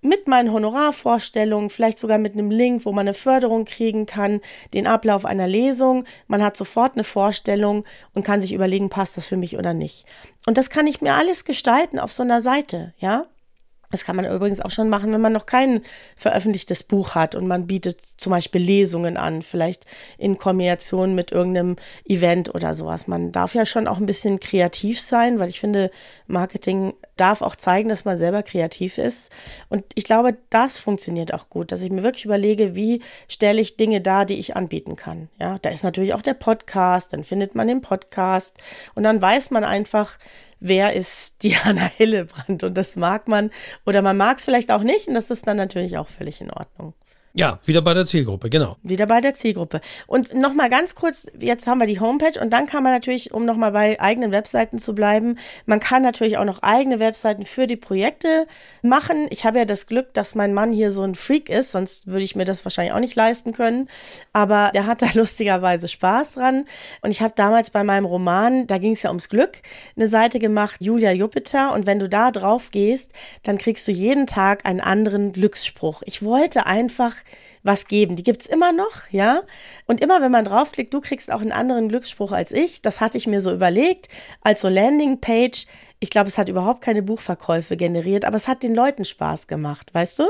mit 0.00 0.28
meinen 0.28 0.52
Honorarvorstellungen, 0.52 1.70
vielleicht 1.70 1.98
sogar 1.98 2.18
mit 2.18 2.34
einem 2.34 2.50
Link, 2.50 2.84
wo 2.84 2.92
man 2.92 3.06
eine 3.06 3.14
Förderung 3.14 3.64
kriegen 3.64 4.06
kann, 4.06 4.40
den 4.74 4.86
Ablauf 4.86 5.24
einer 5.24 5.48
Lesung. 5.48 6.04
Man 6.26 6.42
hat 6.42 6.56
sofort 6.56 6.94
eine 6.94 7.04
Vorstellung 7.04 7.84
und 8.14 8.24
kann 8.24 8.40
sich 8.40 8.52
überlegen, 8.52 8.90
passt 8.90 9.16
das 9.16 9.26
für 9.26 9.36
mich 9.36 9.58
oder 9.58 9.74
nicht. 9.74 10.06
Und 10.46 10.58
das 10.58 10.70
kann 10.70 10.86
ich 10.86 11.00
mir 11.00 11.14
alles 11.14 11.44
gestalten 11.44 11.98
auf 11.98 12.12
so 12.12 12.22
einer 12.22 12.42
Seite, 12.42 12.94
ja? 12.98 13.26
Das 13.90 14.04
kann 14.04 14.16
man 14.16 14.26
übrigens 14.26 14.60
auch 14.60 14.70
schon 14.70 14.88
machen, 14.88 15.12
wenn 15.12 15.20
man 15.20 15.32
noch 15.32 15.46
kein 15.46 15.80
veröffentlichtes 16.16 16.82
Buch 16.82 17.14
hat 17.14 17.34
und 17.34 17.46
man 17.46 17.66
bietet 17.66 18.00
zum 18.02 18.30
Beispiel 18.30 18.60
Lesungen 18.60 19.16
an, 19.16 19.42
vielleicht 19.42 19.86
in 20.18 20.36
Kombination 20.36 21.14
mit 21.14 21.32
irgendeinem 21.32 21.76
Event 22.06 22.54
oder 22.54 22.74
sowas. 22.74 23.06
Man 23.06 23.32
darf 23.32 23.54
ja 23.54 23.64
schon 23.64 23.88
auch 23.88 23.98
ein 23.98 24.06
bisschen 24.06 24.40
kreativ 24.40 25.00
sein, 25.00 25.38
weil 25.38 25.48
ich 25.48 25.60
finde, 25.60 25.90
Marketing 26.26 26.92
darf 27.16 27.42
auch 27.42 27.56
zeigen, 27.56 27.88
dass 27.88 28.04
man 28.04 28.16
selber 28.16 28.42
kreativ 28.42 28.98
ist. 28.98 29.30
Und 29.68 29.84
ich 29.94 30.04
glaube, 30.04 30.36
das 30.50 30.78
funktioniert 30.78 31.34
auch 31.34 31.48
gut, 31.48 31.72
dass 31.72 31.82
ich 31.82 31.90
mir 31.90 32.02
wirklich 32.02 32.24
überlege, 32.24 32.74
wie 32.74 33.02
stelle 33.28 33.60
ich 33.60 33.76
Dinge 33.76 34.00
dar, 34.00 34.24
die 34.24 34.38
ich 34.38 34.54
anbieten 34.56 34.96
kann. 34.96 35.28
Ja, 35.40 35.58
da 35.58 35.70
ist 35.70 35.82
natürlich 35.82 36.14
auch 36.14 36.22
der 36.22 36.34
Podcast, 36.34 37.12
dann 37.12 37.24
findet 37.24 37.54
man 37.54 37.66
den 37.66 37.80
Podcast 37.80 38.56
und 38.94 39.02
dann 39.02 39.20
weiß 39.20 39.50
man 39.50 39.64
einfach, 39.64 40.18
wer 40.60 40.94
ist 40.94 41.42
Diana 41.42 41.90
Hillebrand 41.96 42.62
und 42.62 42.74
das 42.74 42.96
mag 42.96 43.28
man 43.28 43.50
oder 43.86 44.02
man 44.02 44.16
mag 44.16 44.38
es 44.38 44.44
vielleicht 44.44 44.70
auch 44.70 44.82
nicht 44.82 45.08
und 45.08 45.14
das 45.14 45.30
ist 45.30 45.46
dann 45.46 45.56
natürlich 45.56 45.98
auch 45.98 46.08
völlig 46.08 46.40
in 46.40 46.50
Ordnung. 46.50 46.94
Ja, 47.38 47.60
wieder 47.66 47.82
bei 47.82 47.94
der 47.94 48.04
Zielgruppe, 48.04 48.50
genau. 48.50 48.74
Wieder 48.82 49.06
bei 49.06 49.20
der 49.20 49.32
Zielgruppe. 49.32 49.80
Und 50.08 50.34
nochmal 50.34 50.68
ganz 50.68 50.96
kurz, 50.96 51.28
jetzt 51.38 51.68
haben 51.68 51.78
wir 51.78 51.86
die 51.86 52.00
Homepage 52.00 52.40
und 52.40 52.52
dann 52.52 52.66
kann 52.66 52.82
man 52.82 52.92
natürlich, 52.92 53.32
um 53.32 53.44
nochmal 53.44 53.70
bei 53.70 54.00
eigenen 54.00 54.32
Webseiten 54.32 54.80
zu 54.80 54.92
bleiben, 54.92 55.38
man 55.64 55.78
kann 55.78 56.02
natürlich 56.02 56.36
auch 56.36 56.44
noch 56.44 56.64
eigene 56.64 56.98
Webseiten 56.98 57.46
für 57.46 57.68
die 57.68 57.76
Projekte 57.76 58.48
machen. 58.82 59.28
Ich 59.30 59.44
habe 59.44 59.58
ja 59.58 59.66
das 59.66 59.86
Glück, 59.86 60.12
dass 60.14 60.34
mein 60.34 60.52
Mann 60.52 60.72
hier 60.72 60.90
so 60.90 61.04
ein 61.04 61.14
Freak 61.14 61.48
ist, 61.48 61.70
sonst 61.70 62.08
würde 62.08 62.24
ich 62.24 62.34
mir 62.34 62.44
das 62.44 62.64
wahrscheinlich 62.64 62.92
auch 62.92 62.98
nicht 62.98 63.14
leisten 63.14 63.52
können. 63.52 63.88
Aber 64.32 64.72
der 64.74 64.86
hat 64.86 65.00
da 65.02 65.06
lustigerweise 65.14 65.86
Spaß 65.86 66.32
dran. 66.32 66.64
Und 67.02 67.12
ich 67.12 67.22
habe 67.22 67.34
damals 67.36 67.70
bei 67.70 67.84
meinem 67.84 68.06
Roman, 68.06 68.66
da 68.66 68.78
ging 68.78 68.94
es 68.94 69.04
ja 69.04 69.10
ums 69.10 69.28
Glück, 69.28 69.62
eine 69.94 70.08
Seite 70.08 70.40
gemacht, 70.40 70.78
Julia 70.80 71.12
Jupiter. 71.12 71.72
Und 71.72 71.86
wenn 71.86 72.00
du 72.00 72.08
da 72.08 72.32
drauf 72.32 72.72
gehst, 72.72 73.12
dann 73.44 73.58
kriegst 73.58 73.86
du 73.86 73.92
jeden 73.92 74.26
Tag 74.26 74.66
einen 74.66 74.80
anderen 74.80 75.30
Glücksspruch. 75.30 76.02
Ich 76.04 76.24
wollte 76.24 76.66
einfach 76.66 77.14
was 77.62 77.86
geben. 77.86 78.16
Die 78.16 78.22
gibt 78.22 78.42
es 78.42 78.46
immer 78.46 78.72
noch, 78.72 79.10
ja. 79.10 79.42
Und 79.86 80.00
immer, 80.00 80.20
wenn 80.20 80.32
man 80.32 80.44
draufklickt, 80.44 80.92
du 80.94 81.00
kriegst 81.00 81.32
auch 81.32 81.40
einen 81.40 81.52
anderen 81.52 81.88
Glücksspruch 81.88 82.32
als 82.32 82.52
ich. 82.52 82.82
Das 82.82 83.00
hatte 83.00 83.18
ich 83.18 83.26
mir 83.26 83.40
so 83.40 83.52
überlegt, 83.52 84.08
als 84.42 84.60
so 84.60 84.68
Landingpage. 84.68 85.66
Ich 86.00 86.10
glaube, 86.10 86.28
es 86.28 86.38
hat 86.38 86.48
überhaupt 86.48 86.80
keine 86.80 87.02
Buchverkäufe 87.02 87.76
generiert, 87.76 88.24
aber 88.24 88.36
es 88.36 88.48
hat 88.48 88.62
den 88.62 88.74
Leuten 88.74 89.04
Spaß 89.04 89.48
gemacht, 89.48 89.92
weißt 89.92 90.20
du? 90.20 90.24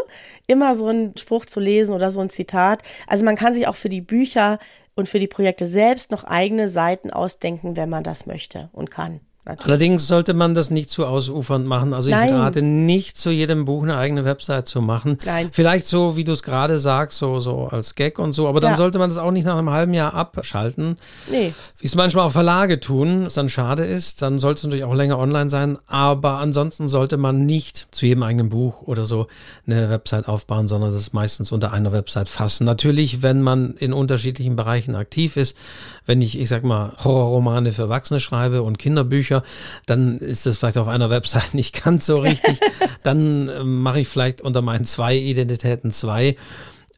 Immer 0.47 0.75
so 0.75 0.87
einen 0.87 1.17
Spruch 1.17 1.45
zu 1.45 1.61
lesen 1.61 1.95
oder 1.95 2.11
so 2.11 2.21
ein 2.21 2.31
Zitat. 2.31 2.83
Also 3.07 3.25
man 3.25 3.37
kann 3.37 3.53
sich 3.53 3.69
auch 3.69 3.77
für 3.77 3.91
die 3.91 4.01
Bücher 4.01 4.59
und 4.97 5.09
für 5.09 5.21
die 5.21 5.29
Projekte 5.29 5.67
selbst 5.67 6.11
noch 6.11 6.25
eigene 6.25 6.69
Seiten 6.69 7.11
ausdenken, 7.11 7.77
wenn 7.77 7.91
man 7.91 8.03
das 8.03 8.27
möchte 8.27 8.71
und 8.73 8.91
kann. 8.91 9.21
Natürlich. 9.49 9.67
Allerdings 9.67 10.07
sollte 10.07 10.35
man 10.35 10.55
das 10.55 10.71
nicht 10.71 10.91
zu 10.91 11.07
ausufernd 11.07 11.67
machen. 11.67 11.95
Also 11.95 12.11
Nein. 12.11 12.29
ich 12.29 12.35
rate 12.35 12.61
nicht 12.61 13.17
zu 13.17 13.31
jedem 13.31 13.65
Buch 13.65 13.83
eine 13.83 13.97
eigene 13.97 14.27
Website 14.27 14.69
zu 14.69 14.83
machen. 14.83 15.19
Nein. 15.25 15.49
Vielleicht 15.53 15.87
so, 15.87 16.19
wie 16.19 16.25
du 16.25 16.33
es 16.33 16.43
gerade 16.43 16.79
sagst, 16.79 17.17
so, 17.17 17.41
so 17.41 17.65
als 17.65 17.95
Gag 17.95 18.19
und 18.19 18.35
so, 18.35 18.47
aber 18.47 18.61
dann 18.61 18.73
ja. 18.73 18.77
sollte 18.77 18.99
man 18.99 19.09
das 19.09 19.19
auch 19.19 19.31
nicht 19.31 19.47
nach 19.47 19.57
einem 19.57 19.71
halben 19.71 19.95
Jahr 19.95 20.13
abschalten. 20.13 20.99
Nee. 21.31 21.55
Wie 21.79 21.87
es 21.87 21.95
manchmal 21.95 22.27
auch 22.27 22.31
Verlage 22.31 22.79
tun, 22.79 23.25
was 23.25 23.33
dann 23.33 23.49
schade 23.49 23.87
ist. 23.87 24.21
Dann 24.21 24.39
sollte 24.39 24.59
es 24.59 24.65
natürlich 24.65 24.85
auch 24.85 24.95
länger 24.95 25.19
online 25.19 25.49
sein, 25.49 25.79
aber 25.87 26.33
ansonsten 26.35 26.87
sollte 26.87 27.17
man 27.17 27.47
nicht 27.47 27.89
zu 27.91 28.05
jedem 28.05 28.25
eigenen 28.25 28.51
Buch 28.51 28.83
oder 28.83 29.07
so 29.07 29.29
eine 29.67 29.89
Website 29.89 30.29
aufbauen, 30.29 30.69
sondern 30.69 30.93
das 30.93 31.15
meistens 31.15 31.53
unter 31.53 31.73
einer 31.73 31.93
Website 31.93 32.29
fassen. 32.29 32.67
Natürlich, 32.67 33.23
wenn 33.23 33.41
man 33.41 33.77
in 33.79 33.95
unterschiedlichen 33.95 34.57
Bereichen 34.57 34.95
aktiv 34.95 35.39
ist, 35.39 35.57
wenn 36.05 36.21
ich, 36.21 36.39
ich 36.39 36.51
sag 36.51 36.65
mal, 36.65 36.93
Horrorromane 37.03 37.73
für 37.73 37.83
Erwachsene 37.83 38.21
schreibe 38.21 38.63
und 38.63 38.79
Kinderbücher, 38.79 39.38
dann 39.87 40.19
ist 40.19 40.47
das 40.47 40.59
vielleicht 40.59 40.79
auf 40.79 40.89
einer 40.89 41.11
Website 41.11 41.53
nicht 41.55 41.85
ganz 41.85 42.07
so 42.07 42.17
richtig. 42.17 42.61
dann 43.03 43.49
äh, 43.49 43.65
mache 43.65 44.01
ich 44.01 44.09
vielleicht 44.09 44.41
unter 44.41 44.63
meinen 44.63 44.85
zwei 44.85 45.17
Identitäten 45.17 45.91
zwei. 45.91 46.37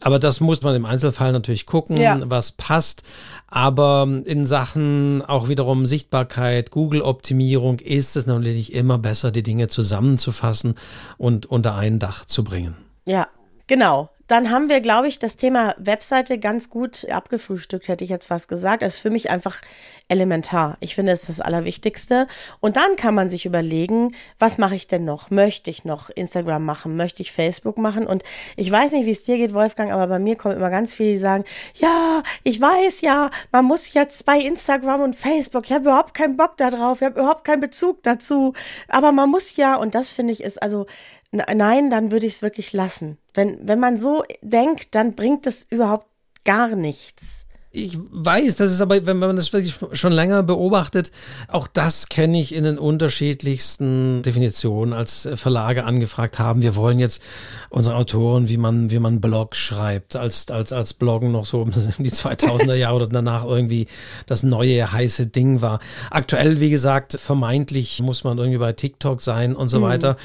Aber 0.03 0.18
das 0.18 0.40
muss 0.40 0.62
man 0.62 0.74
im 0.74 0.87
Einzelfall 0.87 1.33
natürlich 1.33 1.66
gucken, 1.66 1.98
ja. 1.98 2.18
was 2.24 2.53
passt. 2.53 3.03
Aber 3.48 4.09
in 4.24 4.46
Sachen 4.46 5.22
auch 5.22 5.48
wiederum 5.48 5.85
Sichtbarkeit, 5.85 6.70
Google-Optimierung 6.70 7.81
ist 7.81 8.16
es 8.16 8.26
natürlich 8.26 8.72
immer 8.72 8.98
besser, 8.98 9.31
die 9.31 9.42
Dinge 9.42 9.68
zusammenzufassen 9.68 10.74
und 11.18 11.46
unter 11.46 11.74
ein 11.74 11.98
Dach 11.98 12.24
zu 12.24 12.44
bringen. 12.44 12.76
Ja, 13.07 13.29
genau. 13.66 14.11
Dann 14.30 14.52
haben 14.52 14.68
wir, 14.68 14.80
glaube 14.80 15.08
ich, 15.08 15.18
das 15.18 15.34
Thema 15.34 15.74
Webseite 15.76 16.38
ganz 16.38 16.70
gut 16.70 17.04
abgefrühstückt, 17.10 17.88
hätte 17.88 18.04
ich 18.04 18.10
jetzt 18.10 18.26
fast 18.26 18.46
gesagt. 18.46 18.82
Das 18.82 18.94
ist 18.94 19.00
für 19.00 19.10
mich 19.10 19.28
einfach 19.28 19.60
elementar. 20.06 20.76
Ich 20.78 20.94
finde, 20.94 21.10
es 21.10 21.22
ist 21.22 21.28
das 21.30 21.40
Allerwichtigste. 21.40 22.28
Und 22.60 22.76
dann 22.76 22.94
kann 22.94 23.12
man 23.12 23.28
sich 23.28 23.44
überlegen, 23.44 24.14
was 24.38 24.56
mache 24.56 24.76
ich 24.76 24.86
denn 24.86 25.04
noch? 25.04 25.30
Möchte 25.30 25.68
ich 25.68 25.84
noch 25.84 26.10
Instagram 26.10 26.64
machen? 26.64 26.94
Möchte 26.94 27.22
ich 27.22 27.32
Facebook 27.32 27.76
machen? 27.78 28.06
Und 28.06 28.22
ich 28.54 28.70
weiß 28.70 28.92
nicht, 28.92 29.06
wie 29.06 29.10
es 29.10 29.24
dir 29.24 29.36
geht, 29.36 29.52
Wolfgang, 29.52 29.90
aber 29.90 30.06
bei 30.06 30.20
mir 30.20 30.36
kommen 30.36 30.54
immer 30.54 30.70
ganz 30.70 30.94
viele, 30.94 31.10
die 31.10 31.18
sagen, 31.18 31.42
ja, 31.74 32.22
ich 32.44 32.60
weiß 32.60 33.00
ja, 33.00 33.30
man 33.50 33.64
muss 33.64 33.94
jetzt 33.94 34.26
bei 34.26 34.38
Instagram 34.38 35.00
und 35.00 35.16
Facebook, 35.16 35.64
ich 35.64 35.72
habe 35.72 35.82
überhaupt 35.82 36.14
keinen 36.14 36.36
Bock 36.36 36.56
darauf, 36.56 37.00
ich 37.00 37.06
habe 37.06 37.18
überhaupt 37.18 37.42
keinen 37.42 37.60
Bezug 37.60 38.04
dazu, 38.04 38.52
aber 38.86 39.10
man 39.10 39.28
muss 39.28 39.56
ja, 39.56 39.74
und 39.74 39.96
das 39.96 40.10
finde 40.10 40.32
ich 40.32 40.44
ist 40.44 40.62
also 40.62 40.86
nein, 41.32 41.90
dann 41.90 42.10
würde 42.10 42.26
ich 42.26 42.34
es 42.34 42.42
wirklich 42.42 42.72
lassen. 42.72 43.18
Wenn, 43.34 43.66
wenn 43.66 43.78
man 43.78 43.96
so 43.96 44.24
denkt, 44.42 44.94
dann 44.94 45.14
bringt 45.14 45.46
es 45.46 45.66
überhaupt 45.70 46.06
gar 46.44 46.74
nichts. 46.74 47.46
Ich 47.72 47.96
weiß, 48.11 48.56
das 48.56 48.72
ist 48.72 48.80
aber, 48.80 49.06
wenn 49.06 49.18
man 49.18 49.37
das 49.37 49.52
wirklich 49.52 49.76
schon 49.92 50.12
länger 50.12 50.42
beobachtet, 50.42 51.12
auch 51.46 51.68
das 51.68 52.09
kenne 52.09 52.40
ich 52.40 52.52
in 52.52 52.64
den 52.64 52.78
unterschiedlichsten 52.78 54.22
Definitionen, 54.22 54.92
als 54.92 55.28
Verlage 55.35 55.85
angefragt 55.85 56.40
haben. 56.40 56.62
Wir 56.62 56.74
wollen 56.74 56.98
jetzt 56.98 57.22
unsere 57.68 57.94
Autoren, 57.94 58.48
wie 58.48 58.56
man, 58.56 58.90
wie 58.90 58.98
man 58.98 59.20
Blog 59.20 59.54
schreibt, 59.54 60.16
als, 60.16 60.50
als, 60.50 60.72
als 60.72 60.94
Bloggen 60.94 61.30
noch 61.30 61.44
so 61.44 61.62
in 61.62 61.70
die 62.04 62.11
2000er 62.11 62.74
Jahre 62.74 62.96
oder 62.96 63.06
danach 63.06 63.44
irgendwie 63.44 63.87
das 64.26 64.42
neue 64.42 64.90
heiße 64.90 65.28
Ding 65.28 65.62
war. 65.62 65.78
Aktuell, 66.11 66.59
wie 66.59 66.70
gesagt, 66.70 67.20
vermeintlich 67.20 68.02
muss 68.02 68.24
man 68.24 68.37
irgendwie 68.38 68.59
bei 68.59 68.72
TikTok 68.72 69.22
sein 69.22 69.54
und 69.54 69.68
so 69.68 69.78
mhm. 69.78 69.83
weiter. 69.83 70.16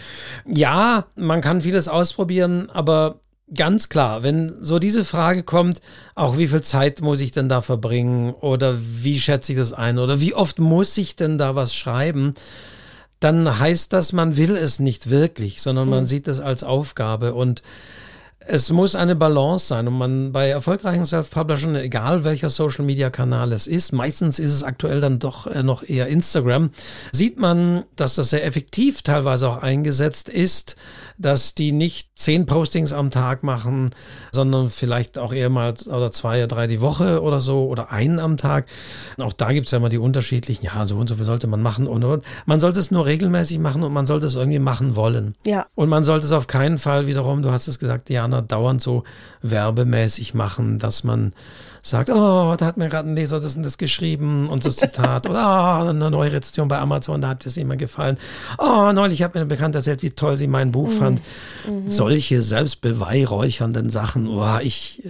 Ja, 0.47 1.05
man 1.15 1.41
kann 1.41 1.61
vieles 1.61 1.89
ausprobieren, 1.89 2.71
aber 2.71 3.19
ganz 3.53 3.89
klar, 3.89 4.23
wenn 4.23 4.53
so 4.63 4.79
diese 4.79 5.03
Frage 5.03 5.43
kommt, 5.43 5.81
auch 6.15 6.37
wie 6.37 6.47
viel 6.47 6.61
Zeit 6.61 7.01
muss 7.01 7.21
ich 7.21 7.31
denn 7.31 7.49
da 7.49 7.61
verbringen 7.61 8.33
oder 8.33 8.75
wie 8.79 9.19
schätze 9.19 9.51
ich 9.51 9.57
das 9.57 9.73
ein 9.73 9.99
oder 9.99 10.19
wie 10.19 10.33
oft 10.33 10.59
muss 10.59 10.97
ich 10.97 11.15
denn 11.15 11.37
da 11.37 11.55
was 11.55 11.75
schreiben, 11.75 12.33
dann 13.19 13.59
heißt 13.59 13.93
das, 13.93 14.13
man 14.13 14.37
will 14.37 14.55
es 14.55 14.79
nicht 14.79 15.09
wirklich, 15.09 15.61
sondern 15.61 15.89
man 15.89 16.01
mhm. 16.01 16.07
sieht 16.07 16.27
es 16.27 16.39
als 16.39 16.63
Aufgabe 16.63 17.33
und 17.33 17.61
es 18.47 18.71
muss 18.71 18.95
eine 18.95 19.15
Balance 19.15 19.67
sein 19.67 19.87
und 19.87 19.97
man 19.97 20.31
bei 20.31 20.49
erfolgreichen 20.49 21.05
Self-Publishern, 21.05 21.75
egal 21.75 22.23
welcher 22.23 22.49
Social-Media-Kanal 22.49 23.51
es 23.51 23.65
ist, 23.65 23.91
meistens 23.91 24.39
ist 24.39 24.53
es 24.53 24.63
aktuell 24.63 24.99
dann 24.99 25.19
doch 25.19 25.47
äh, 25.47 25.63
noch 25.63 25.83
eher 25.87 26.07
Instagram, 26.07 26.69
sieht 27.11 27.39
man, 27.39 27.85
dass 27.95 28.15
das 28.15 28.29
sehr 28.29 28.45
effektiv 28.45 29.01
teilweise 29.01 29.49
auch 29.49 29.57
eingesetzt 29.57 30.29
ist, 30.29 30.75
dass 31.17 31.55
die 31.55 31.71
nicht 31.71 32.09
zehn 32.15 32.45
Postings 32.45 32.93
am 32.93 33.09
Tag 33.09 33.43
machen, 33.43 33.91
sondern 34.31 34.69
vielleicht 34.69 35.17
auch 35.17 35.33
eher 35.33 35.49
mal 35.49 35.73
oder 35.87 36.11
zwei 36.11 36.39
oder 36.39 36.47
drei 36.47 36.67
die 36.67 36.81
Woche 36.81 37.21
oder 37.21 37.39
so 37.39 37.65
oder 37.65 37.91
einen 37.91 38.19
am 38.19 38.37
Tag. 38.37 38.67
Auch 39.17 39.33
da 39.33 39.53
gibt 39.53 39.65
es 39.65 39.71
ja 39.71 39.77
immer 39.77 39.89
die 39.89 39.97
unterschiedlichen, 39.97 40.65
ja, 40.65 40.85
so 40.85 40.97
und 40.97 41.07
so 41.07 41.15
viel 41.15 41.25
sollte 41.25 41.47
man 41.47 41.61
machen 41.61 41.87
und, 41.87 42.03
und. 42.03 42.23
Man 42.45 42.59
sollte 42.59 42.79
es 42.79 42.91
nur 42.91 43.05
regelmäßig 43.05 43.59
machen 43.59 43.83
und 43.83 43.93
man 43.93 44.05
sollte 44.05 44.27
es 44.27 44.35
irgendwie 44.35 44.59
machen 44.59 44.95
wollen. 44.95 45.35
Ja. 45.45 45.65
Und 45.75 45.89
man 45.89 46.03
sollte 46.03 46.25
es 46.25 46.31
auf 46.31 46.47
keinen 46.47 46.77
Fall 46.77 47.07
wiederum, 47.07 47.41
du 47.41 47.51
hast 47.51 47.67
es 47.67 47.79
gesagt, 47.79 48.09
Diana, 48.09 48.34
dauernd 48.41 48.81
so 48.81 49.03
werbemäßig 49.41 50.33
machen, 50.33 50.79
dass 50.79 51.03
man 51.03 51.33
sagt, 51.81 52.09
oh, 52.09 52.55
da 52.57 52.65
hat 52.65 52.77
mir 52.77 52.89
gerade 52.89 53.09
ein 53.09 53.15
Leser 53.15 53.39
das 53.39 53.55
und 53.55 53.63
das 53.63 53.77
geschrieben 53.77 54.49
und 54.49 54.65
das 54.65 54.77
Zitat 54.77 55.29
oder 55.29 55.83
oh, 55.83 55.89
eine 55.89 56.09
neue 56.09 56.31
Rezension 56.31 56.67
bei 56.67 56.79
Amazon, 56.79 57.21
da 57.21 57.29
hat 57.29 57.45
es 57.45 57.57
ihm 57.57 57.77
gefallen. 57.77 58.17
Oh, 58.57 58.91
neulich 58.91 59.21
hat 59.21 59.35
mir 59.35 59.41
eine 59.41 59.49
Bekannte 59.49 59.79
erzählt, 59.79 60.01
wie 60.01 60.09
toll 60.11 60.37
sie 60.37 60.47
mein 60.47 60.71
Buch 60.71 60.89
mhm. 60.89 60.93
fand. 60.93 61.21
Mhm. 61.67 61.87
Solche 61.87 62.41
selbstbeweihräuchernden 62.41 63.89
Sachen, 63.89 64.27
oh, 64.27 64.57
ich 64.61 65.03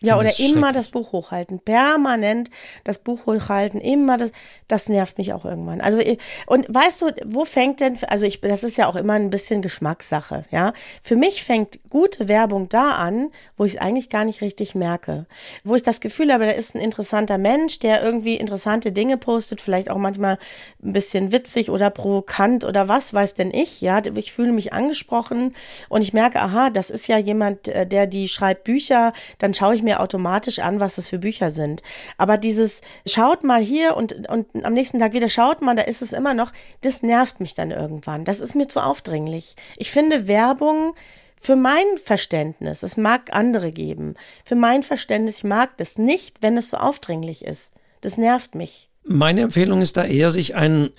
ja, 0.00 0.18
oder 0.18 0.38
immer 0.38 0.72
das 0.72 0.88
Buch 0.88 1.12
hochhalten. 1.12 1.60
Permanent 1.60 2.50
das 2.84 2.98
Buch 2.98 3.26
hochhalten, 3.26 3.80
immer 3.80 4.16
das, 4.16 4.30
das 4.68 4.88
nervt 4.88 5.18
mich 5.18 5.32
auch 5.32 5.44
irgendwann. 5.44 5.80
Also, 5.80 6.00
und 6.46 6.66
weißt 6.68 7.02
du, 7.02 7.06
wo 7.26 7.44
fängt 7.44 7.80
denn, 7.80 7.98
also 8.08 8.26
ich, 8.26 8.40
das 8.40 8.64
ist 8.64 8.76
ja 8.76 8.86
auch 8.86 8.96
immer 8.96 9.14
ein 9.14 9.30
bisschen 9.30 9.62
Geschmackssache, 9.62 10.44
ja. 10.50 10.72
Für 11.02 11.16
mich 11.16 11.42
fängt 11.42 11.78
gute 11.90 12.28
Werbung 12.28 12.68
da 12.68 12.92
an, 12.92 13.30
wo 13.56 13.64
ich 13.64 13.74
es 13.74 13.80
eigentlich 13.80 14.08
gar 14.08 14.24
nicht 14.24 14.40
richtig 14.40 14.74
merke. 14.74 15.26
Wo 15.64 15.74
ich 15.74 15.82
das 15.82 16.00
Gefühl 16.00 16.32
habe, 16.32 16.46
da 16.46 16.52
ist 16.52 16.74
ein 16.74 16.80
interessanter 16.80 17.38
Mensch, 17.38 17.78
der 17.78 18.02
irgendwie 18.02 18.36
interessante 18.36 18.92
Dinge 18.92 19.16
postet, 19.16 19.60
vielleicht 19.60 19.90
auch 19.90 19.98
manchmal 19.98 20.38
ein 20.82 20.92
bisschen 20.92 21.32
witzig 21.32 21.70
oder 21.70 21.90
provokant 21.90 22.64
oder 22.64 22.88
was 22.88 23.14
weiß 23.14 23.34
denn 23.34 23.52
ich, 23.52 23.80
ja. 23.80 24.02
Ich 24.14 24.32
fühle 24.32 24.52
mich 24.52 24.72
angesprochen 24.72 25.54
und 25.88 26.02
ich 26.02 26.12
merke, 26.12 26.40
aha, 26.40 26.70
das 26.70 26.90
ist 26.90 27.08
ja 27.08 27.18
jemand, 27.18 27.68
äh, 27.68 27.86
der 27.86 28.06
die 28.06 28.28
schreibt 28.28 28.64
Bücher, 28.64 29.12
dann 29.38 29.54
schaue 29.54 29.74
ich 29.74 29.82
mir 29.82 29.87
mir 29.88 30.00
automatisch 30.00 30.58
an, 30.58 30.80
was 30.80 30.96
das 30.96 31.08
für 31.08 31.18
Bücher 31.18 31.50
sind. 31.50 31.82
Aber 32.18 32.36
dieses 32.36 32.80
schaut 33.06 33.42
mal 33.42 33.60
hier 33.60 33.96
und, 33.96 34.28
und 34.28 34.46
am 34.64 34.74
nächsten 34.74 34.98
Tag 34.98 35.14
wieder 35.14 35.28
schaut 35.28 35.62
mal, 35.62 35.74
da 35.74 35.82
ist 35.82 36.02
es 36.02 36.12
immer 36.12 36.34
noch, 36.34 36.52
das 36.82 37.02
nervt 37.02 37.40
mich 37.40 37.54
dann 37.54 37.70
irgendwann. 37.70 38.24
Das 38.24 38.40
ist 38.40 38.54
mir 38.54 38.68
zu 38.68 38.80
aufdringlich. 38.80 39.56
Ich 39.76 39.90
finde 39.90 40.28
Werbung 40.28 40.94
für 41.40 41.56
mein 41.56 41.86
Verständnis, 42.02 42.82
es 42.82 42.96
mag 42.96 43.32
andere 43.32 43.70
geben, 43.70 44.14
für 44.44 44.56
mein 44.56 44.82
Verständnis, 44.82 45.38
ich 45.38 45.44
mag 45.44 45.76
das 45.78 45.96
nicht, 45.96 46.42
wenn 46.42 46.56
es 46.56 46.70
so 46.70 46.76
aufdringlich 46.76 47.44
ist. 47.44 47.72
Das 48.00 48.18
nervt 48.18 48.54
mich. 48.54 48.90
Meine 49.04 49.42
Empfehlung 49.42 49.80
ist 49.80 49.96
da 49.96 50.04
eher, 50.04 50.30
sich 50.30 50.54
einen 50.54 50.90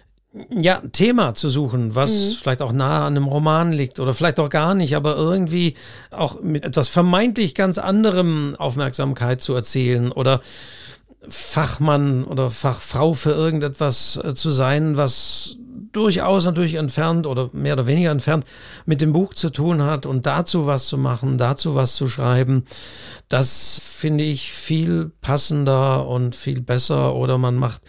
ja, 0.50 0.82
Thema 0.92 1.34
zu 1.34 1.50
suchen, 1.50 1.96
was 1.96 2.12
mhm. 2.12 2.36
vielleicht 2.42 2.62
auch 2.62 2.72
nahe 2.72 3.02
an 3.02 3.18
einem 3.18 3.26
Roman 3.26 3.72
liegt 3.72 4.00
oder 4.00 4.14
vielleicht 4.14 4.40
auch 4.40 4.50
gar 4.50 4.76
nicht, 4.76 4.96
aber 4.96 5.16
irgendwie 5.16 5.76
auch 6.12 6.42
mit 6.42 6.66
etwas 6.66 6.88
vermeintlich 6.88 7.56
ganz 7.56 7.80
anderem 7.80 8.56
Aufmerksamkeit 8.58 9.42
zu 9.42 9.56
erzählen 9.56 10.12
oder 10.12 10.42
Fachmann 11.28 12.24
oder 12.24 12.50
Fachfrau 12.50 13.14
für 13.14 13.32
irgendetwas 13.32 14.20
äh, 14.24 14.34
zu 14.36 14.52
sein, 14.52 14.98
was 14.98 15.58
durchaus 15.92 16.46
natürlich 16.46 16.76
entfernt 16.76 17.26
oder 17.26 17.50
mehr 17.52 17.74
oder 17.74 17.88
weniger 17.88 18.12
entfernt 18.12 18.46
mit 18.86 19.02
dem 19.02 19.12
Buch 19.12 19.34
zu 19.34 19.50
tun 19.50 19.82
hat 19.82 20.06
und 20.06 20.28
dazu 20.28 20.68
was 20.68 20.86
zu 20.88 20.98
machen, 20.98 21.40
dazu 21.40 21.74
was 21.74 21.96
zu 21.96 22.08
schreiben, 22.08 22.64
das 23.28 23.82
finde 23.84 24.24
ich 24.24 24.54
viel 24.54 25.12
passender 25.22 26.08
und 26.08 26.36
viel 26.36 26.62
besser 26.62 27.16
oder 27.16 27.40
man 27.40 27.56
macht 27.56 27.82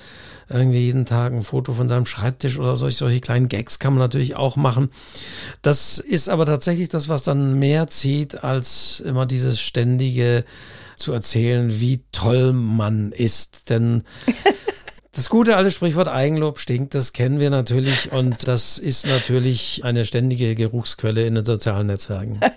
irgendwie 0.51 0.81
jeden 0.81 1.07
Tag 1.07 1.33
ein 1.33 1.43
Foto 1.43 1.73
von 1.73 1.89
seinem 1.89 2.07
Schreibtisch 2.07 2.59
oder 2.59 2.77
solche, 2.77 2.99
solche 2.99 3.21
kleinen 3.21 3.49
Gags 3.49 3.79
kann 3.79 3.95
man 3.95 4.01
natürlich 4.01 4.37
auch 4.37 4.57
machen. 4.57 4.91
Das 5.63 5.99
ist 5.99 6.29
aber 6.29 6.45
tatsächlich 6.47 6.89
das, 6.89 7.09
was 7.09 7.23
dann 7.23 7.59
mehr 7.59 7.87
zieht, 7.87 8.43
als 8.43 9.01
immer 9.01 9.27
dieses 9.27 9.61
ständige 9.61 10.45
zu 10.97 11.13
erzählen, 11.13 11.81
wie 11.81 12.03
toll 12.13 12.53
man 12.53 13.13
ist. 13.13 13.71
Denn 13.71 14.03
Das 15.13 15.29
gute 15.29 15.57
alte 15.57 15.73
Sprichwort 15.73 16.07
Eigenlob 16.07 16.61
stinkt, 16.61 16.95
das 16.95 17.13
kennen 17.13 17.41
wir 17.41 17.51
natürlich 17.51 18.13
und 18.13 18.47
das 18.47 18.79
ist 18.79 19.07
natürlich 19.07 19.83
eine 19.85 20.05
ständige 20.05 20.55
Geruchsquelle 20.55 21.27
in 21.27 21.35
den 21.35 21.45
sozialen 21.45 21.89
Netzwerken. 21.89 22.41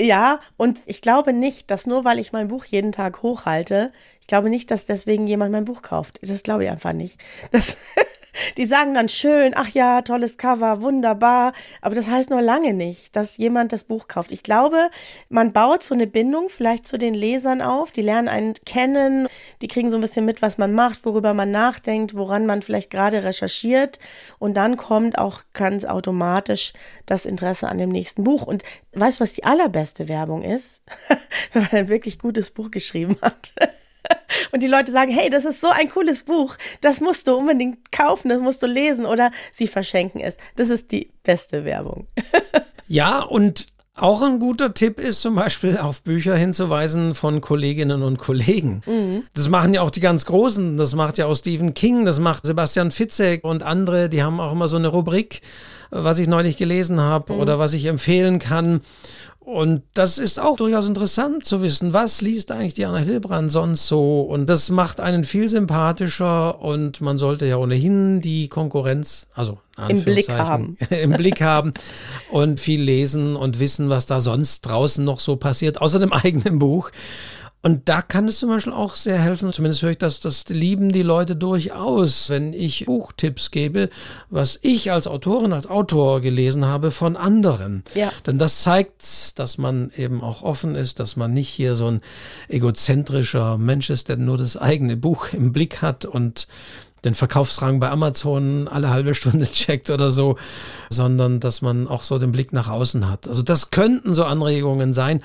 Ja, 0.00 0.38
und 0.56 0.80
ich 0.86 1.02
glaube 1.02 1.32
nicht, 1.32 1.72
dass 1.72 1.84
nur 1.84 2.04
weil 2.04 2.20
ich 2.20 2.30
mein 2.30 2.46
Buch 2.46 2.64
jeden 2.64 2.92
Tag 2.92 3.20
hochhalte, 3.22 3.90
glaube 4.28 4.50
nicht, 4.50 4.70
dass 4.70 4.84
deswegen 4.84 5.26
jemand 5.26 5.50
mein 5.50 5.64
Buch 5.64 5.82
kauft. 5.82 6.20
Das 6.22 6.44
glaube 6.44 6.64
ich 6.64 6.70
einfach 6.70 6.92
nicht. 6.92 7.18
Das 7.50 7.76
Die 8.56 8.66
sagen 8.66 8.94
dann 8.94 9.08
schön, 9.08 9.52
ach 9.54 9.68
ja, 9.68 10.02
tolles 10.02 10.36
Cover, 10.36 10.82
wunderbar. 10.82 11.52
Aber 11.80 11.94
das 11.94 12.08
heißt 12.08 12.30
nur 12.30 12.42
lange 12.42 12.72
nicht, 12.72 13.14
dass 13.16 13.36
jemand 13.36 13.72
das 13.72 13.84
Buch 13.84 14.08
kauft. 14.08 14.32
Ich 14.32 14.42
glaube, 14.42 14.90
man 15.28 15.52
baut 15.52 15.82
so 15.82 15.94
eine 15.94 16.06
Bindung 16.06 16.48
vielleicht 16.48 16.86
zu 16.86 16.98
den 16.98 17.14
Lesern 17.14 17.62
auf. 17.62 17.90
Die 17.90 18.02
lernen 18.02 18.28
einen 18.28 18.54
kennen, 18.66 19.28
die 19.62 19.68
kriegen 19.68 19.90
so 19.90 19.96
ein 19.96 20.00
bisschen 20.00 20.24
mit, 20.24 20.42
was 20.42 20.58
man 20.58 20.72
macht, 20.72 21.04
worüber 21.04 21.34
man 21.34 21.50
nachdenkt, 21.50 22.14
woran 22.14 22.46
man 22.46 22.62
vielleicht 22.62 22.90
gerade 22.90 23.24
recherchiert. 23.24 23.98
Und 24.38 24.56
dann 24.56 24.76
kommt 24.76 25.18
auch 25.18 25.42
ganz 25.52 25.84
automatisch 25.84 26.72
das 27.06 27.26
Interesse 27.26 27.68
an 27.68 27.78
dem 27.78 27.90
nächsten 27.90 28.24
Buch. 28.24 28.42
Und 28.42 28.62
weißt 28.92 29.18
du, 29.18 29.22
was 29.22 29.32
die 29.32 29.44
allerbeste 29.44 30.08
Werbung 30.08 30.42
ist? 30.42 30.82
Wenn 31.52 31.62
man 31.62 31.72
ein 31.72 31.88
wirklich 31.88 32.18
gutes 32.18 32.50
Buch 32.50 32.70
geschrieben 32.70 33.16
hat. 33.22 33.52
und 34.52 34.62
die 34.62 34.68
Leute 34.68 34.92
sagen, 34.92 35.10
hey, 35.10 35.30
das 35.30 35.44
ist 35.44 35.60
so 35.60 35.68
ein 35.68 35.90
cooles 35.90 36.24
Buch, 36.24 36.56
das 36.80 37.00
musst 37.00 37.26
du 37.26 37.34
unbedingt 37.36 37.92
kaufen, 37.92 38.28
das 38.28 38.40
musst 38.40 38.62
du 38.62 38.66
lesen 38.66 39.06
oder 39.06 39.30
sie 39.52 39.66
verschenken 39.66 40.20
es. 40.20 40.36
Das 40.56 40.70
ist 40.70 40.92
die 40.92 41.10
beste 41.22 41.64
Werbung. 41.64 42.06
ja, 42.88 43.20
und 43.20 43.66
auch 44.00 44.22
ein 44.22 44.38
guter 44.38 44.74
Tipp 44.74 45.00
ist 45.00 45.22
zum 45.22 45.34
Beispiel 45.34 45.76
auf 45.76 46.02
Bücher 46.02 46.36
hinzuweisen 46.36 47.14
von 47.14 47.40
Kolleginnen 47.40 48.02
und 48.02 48.18
Kollegen. 48.18 48.80
Mhm. 48.86 49.24
Das 49.34 49.48
machen 49.48 49.74
ja 49.74 49.82
auch 49.82 49.90
die 49.90 50.00
ganz 50.00 50.24
Großen. 50.24 50.76
Das 50.76 50.94
macht 50.94 51.18
ja 51.18 51.26
auch 51.26 51.34
Stephen 51.34 51.74
King, 51.74 52.04
das 52.04 52.20
macht 52.20 52.46
Sebastian 52.46 52.92
Fitzek 52.92 53.42
und 53.42 53.64
andere. 53.64 54.08
Die 54.08 54.22
haben 54.22 54.38
auch 54.38 54.52
immer 54.52 54.68
so 54.68 54.76
eine 54.76 54.88
Rubrik, 54.88 55.40
was 55.90 56.20
ich 56.20 56.28
neulich 56.28 56.56
gelesen 56.56 57.00
habe 57.00 57.32
mhm. 57.32 57.40
oder 57.40 57.58
was 57.58 57.74
ich 57.74 57.86
empfehlen 57.86 58.38
kann. 58.38 58.82
Und 59.48 59.80
das 59.94 60.18
ist 60.18 60.38
auch 60.38 60.58
durchaus 60.58 60.86
interessant 60.86 61.42
zu 61.42 61.62
wissen, 61.62 61.94
was 61.94 62.20
liest 62.20 62.52
eigentlich 62.52 62.74
Diana 62.74 62.98
Hilbrand 62.98 63.50
sonst 63.50 63.86
so. 63.86 64.20
Und 64.20 64.50
das 64.50 64.68
macht 64.68 65.00
einen 65.00 65.24
viel 65.24 65.48
sympathischer 65.48 66.60
und 66.60 67.00
man 67.00 67.16
sollte 67.16 67.46
ja 67.46 67.56
ohnehin 67.56 68.20
die 68.20 68.48
Konkurrenz, 68.48 69.26
also 69.32 69.56
im 69.88 70.04
Blick 70.04 70.28
haben. 70.28 70.76
im 70.90 71.12
Blick 71.12 71.40
haben 71.40 71.72
und 72.30 72.60
viel 72.60 72.82
lesen 72.82 73.36
und 73.36 73.58
wissen, 73.58 73.88
was 73.88 74.04
da 74.04 74.20
sonst 74.20 74.60
draußen 74.66 75.02
noch 75.02 75.18
so 75.18 75.36
passiert, 75.36 75.80
außer 75.80 75.98
dem 75.98 76.12
eigenen 76.12 76.58
Buch. 76.58 76.90
Und 77.60 77.88
da 77.88 78.02
kann 78.02 78.28
es 78.28 78.38
zum 78.38 78.50
Beispiel 78.50 78.72
auch 78.72 78.94
sehr 78.94 79.18
helfen, 79.18 79.52
zumindest 79.52 79.82
höre 79.82 79.90
ich 79.90 79.98
das, 79.98 80.20
das 80.20 80.48
lieben 80.48 80.92
die 80.92 81.02
Leute 81.02 81.34
durchaus, 81.34 82.30
wenn 82.30 82.52
ich 82.52 82.86
Buchtipps 82.86 83.50
gebe, 83.50 83.90
was 84.30 84.60
ich 84.62 84.92
als 84.92 85.08
Autorin, 85.08 85.52
als 85.52 85.66
Autor 85.66 86.20
gelesen 86.20 86.64
habe 86.66 86.92
von 86.92 87.16
anderen. 87.16 87.82
Ja. 87.94 88.12
Denn 88.26 88.38
das 88.38 88.62
zeigt, 88.62 89.38
dass 89.40 89.58
man 89.58 89.90
eben 89.96 90.22
auch 90.22 90.42
offen 90.42 90.76
ist, 90.76 91.00
dass 91.00 91.16
man 91.16 91.32
nicht 91.32 91.48
hier 91.48 91.74
so 91.74 91.88
ein 91.88 92.00
egozentrischer 92.48 93.58
Mensch 93.58 93.90
ist, 93.90 94.08
der 94.08 94.18
nur 94.18 94.38
das 94.38 94.56
eigene 94.56 94.96
Buch 94.96 95.32
im 95.32 95.50
Blick 95.50 95.82
hat 95.82 96.04
und 96.04 96.46
den 97.04 97.14
Verkaufsrang 97.14 97.80
bei 97.80 97.90
Amazon 97.90 98.68
alle 98.68 98.90
halbe 98.90 99.14
Stunde 99.14 99.46
checkt 99.52 99.90
oder 99.90 100.10
so, 100.10 100.36
sondern 100.90 101.40
dass 101.40 101.60
man 101.60 101.88
auch 101.88 102.04
so 102.04 102.18
den 102.18 102.32
Blick 102.32 102.52
nach 102.52 102.68
außen 102.68 103.10
hat. 103.10 103.26
Also 103.26 103.42
das 103.42 103.70
könnten 103.70 104.14
so 104.14 104.24
Anregungen 104.24 104.92
sein. 104.92 105.22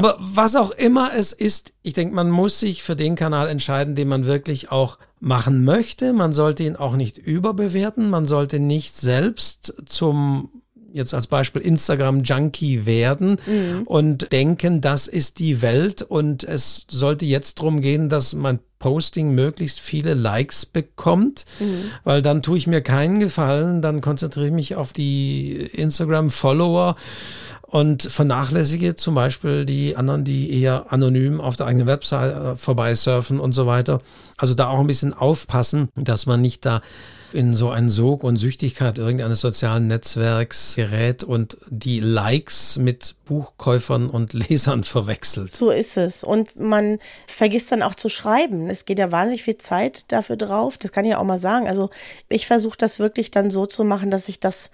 Aber 0.00 0.16
was 0.18 0.56
auch 0.56 0.70
immer 0.70 1.10
es 1.14 1.34
ist, 1.34 1.74
ich 1.82 1.92
denke, 1.92 2.14
man 2.14 2.30
muss 2.30 2.58
sich 2.58 2.82
für 2.82 2.96
den 2.96 3.16
Kanal 3.16 3.50
entscheiden, 3.50 3.94
den 3.94 4.08
man 4.08 4.24
wirklich 4.24 4.72
auch 4.72 4.96
machen 5.18 5.62
möchte. 5.62 6.14
Man 6.14 6.32
sollte 6.32 6.62
ihn 6.62 6.74
auch 6.74 6.96
nicht 6.96 7.18
überbewerten. 7.18 8.08
Man 8.08 8.24
sollte 8.24 8.60
nicht 8.60 8.96
selbst 8.96 9.74
zum 9.84 10.48
jetzt 10.90 11.12
als 11.12 11.26
Beispiel 11.26 11.60
Instagram-Junkie 11.60 12.86
werden 12.86 13.36
mhm. 13.46 13.82
und 13.84 14.32
denken, 14.32 14.80
das 14.80 15.06
ist 15.06 15.38
die 15.38 15.60
Welt 15.60 16.00
und 16.00 16.44
es 16.44 16.86
sollte 16.88 17.26
jetzt 17.26 17.58
darum 17.58 17.82
gehen, 17.82 18.08
dass 18.08 18.32
mein 18.32 18.58
Posting 18.78 19.34
möglichst 19.34 19.78
viele 19.78 20.14
Likes 20.14 20.64
bekommt, 20.64 21.44
mhm. 21.60 21.90
weil 22.04 22.22
dann 22.22 22.42
tue 22.42 22.56
ich 22.56 22.66
mir 22.66 22.80
keinen 22.80 23.20
Gefallen, 23.20 23.82
dann 23.82 24.00
konzentriere 24.00 24.46
ich 24.46 24.52
mich 24.52 24.76
auf 24.76 24.94
die 24.94 25.56
Instagram-Follower 25.56 26.96
und 27.70 28.02
vernachlässige 28.02 28.96
zum 28.96 29.14
Beispiel 29.14 29.64
die 29.64 29.96
anderen, 29.96 30.24
die 30.24 30.60
eher 30.60 30.92
anonym 30.92 31.40
auf 31.40 31.54
der 31.54 31.66
eigenen 31.66 31.86
Website 31.86 32.34
äh, 32.34 32.56
vorbeisurfen 32.56 33.38
und 33.38 33.52
so 33.52 33.66
weiter. 33.66 34.00
Also 34.36 34.54
da 34.54 34.68
auch 34.68 34.80
ein 34.80 34.88
bisschen 34.88 35.14
aufpassen, 35.14 35.88
dass 35.94 36.26
man 36.26 36.40
nicht 36.40 36.66
da 36.66 36.82
in 37.32 37.54
so 37.54 37.70
einen 37.70 37.88
Sog 37.88 38.24
und 38.24 38.38
Süchtigkeit 38.38 38.98
irgendeines 38.98 39.40
sozialen 39.40 39.86
Netzwerks 39.86 40.74
gerät 40.74 41.22
und 41.22 41.58
die 41.68 42.00
Likes 42.00 42.76
mit 42.76 43.14
Buchkäufern 43.24 44.10
und 44.10 44.32
Lesern 44.48 44.82
verwechselt. 44.82 45.52
So 45.52 45.70
ist 45.70 45.96
es. 45.96 46.24
Und 46.24 46.58
man 46.58 46.98
vergisst 47.28 47.70
dann 47.70 47.82
auch 47.82 47.94
zu 47.94 48.08
schreiben. 48.08 48.68
Es 48.68 48.84
geht 48.84 48.98
ja 48.98 49.12
wahnsinnig 49.12 49.44
viel 49.44 49.58
Zeit 49.58 50.06
dafür 50.08 50.36
drauf. 50.36 50.76
Das 50.76 50.90
kann 50.90 51.04
ich 51.04 51.14
auch 51.14 51.24
mal 51.24 51.38
sagen. 51.38 51.68
Also 51.68 51.90
ich 52.28 52.46
versuche 52.48 52.76
das 52.76 52.98
wirklich 52.98 53.30
dann 53.30 53.50
so 53.50 53.66
zu 53.66 53.84
machen, 53.84 54.10
dass 54.10 54.28
ich 54.28 54.40
das 54.40 54.70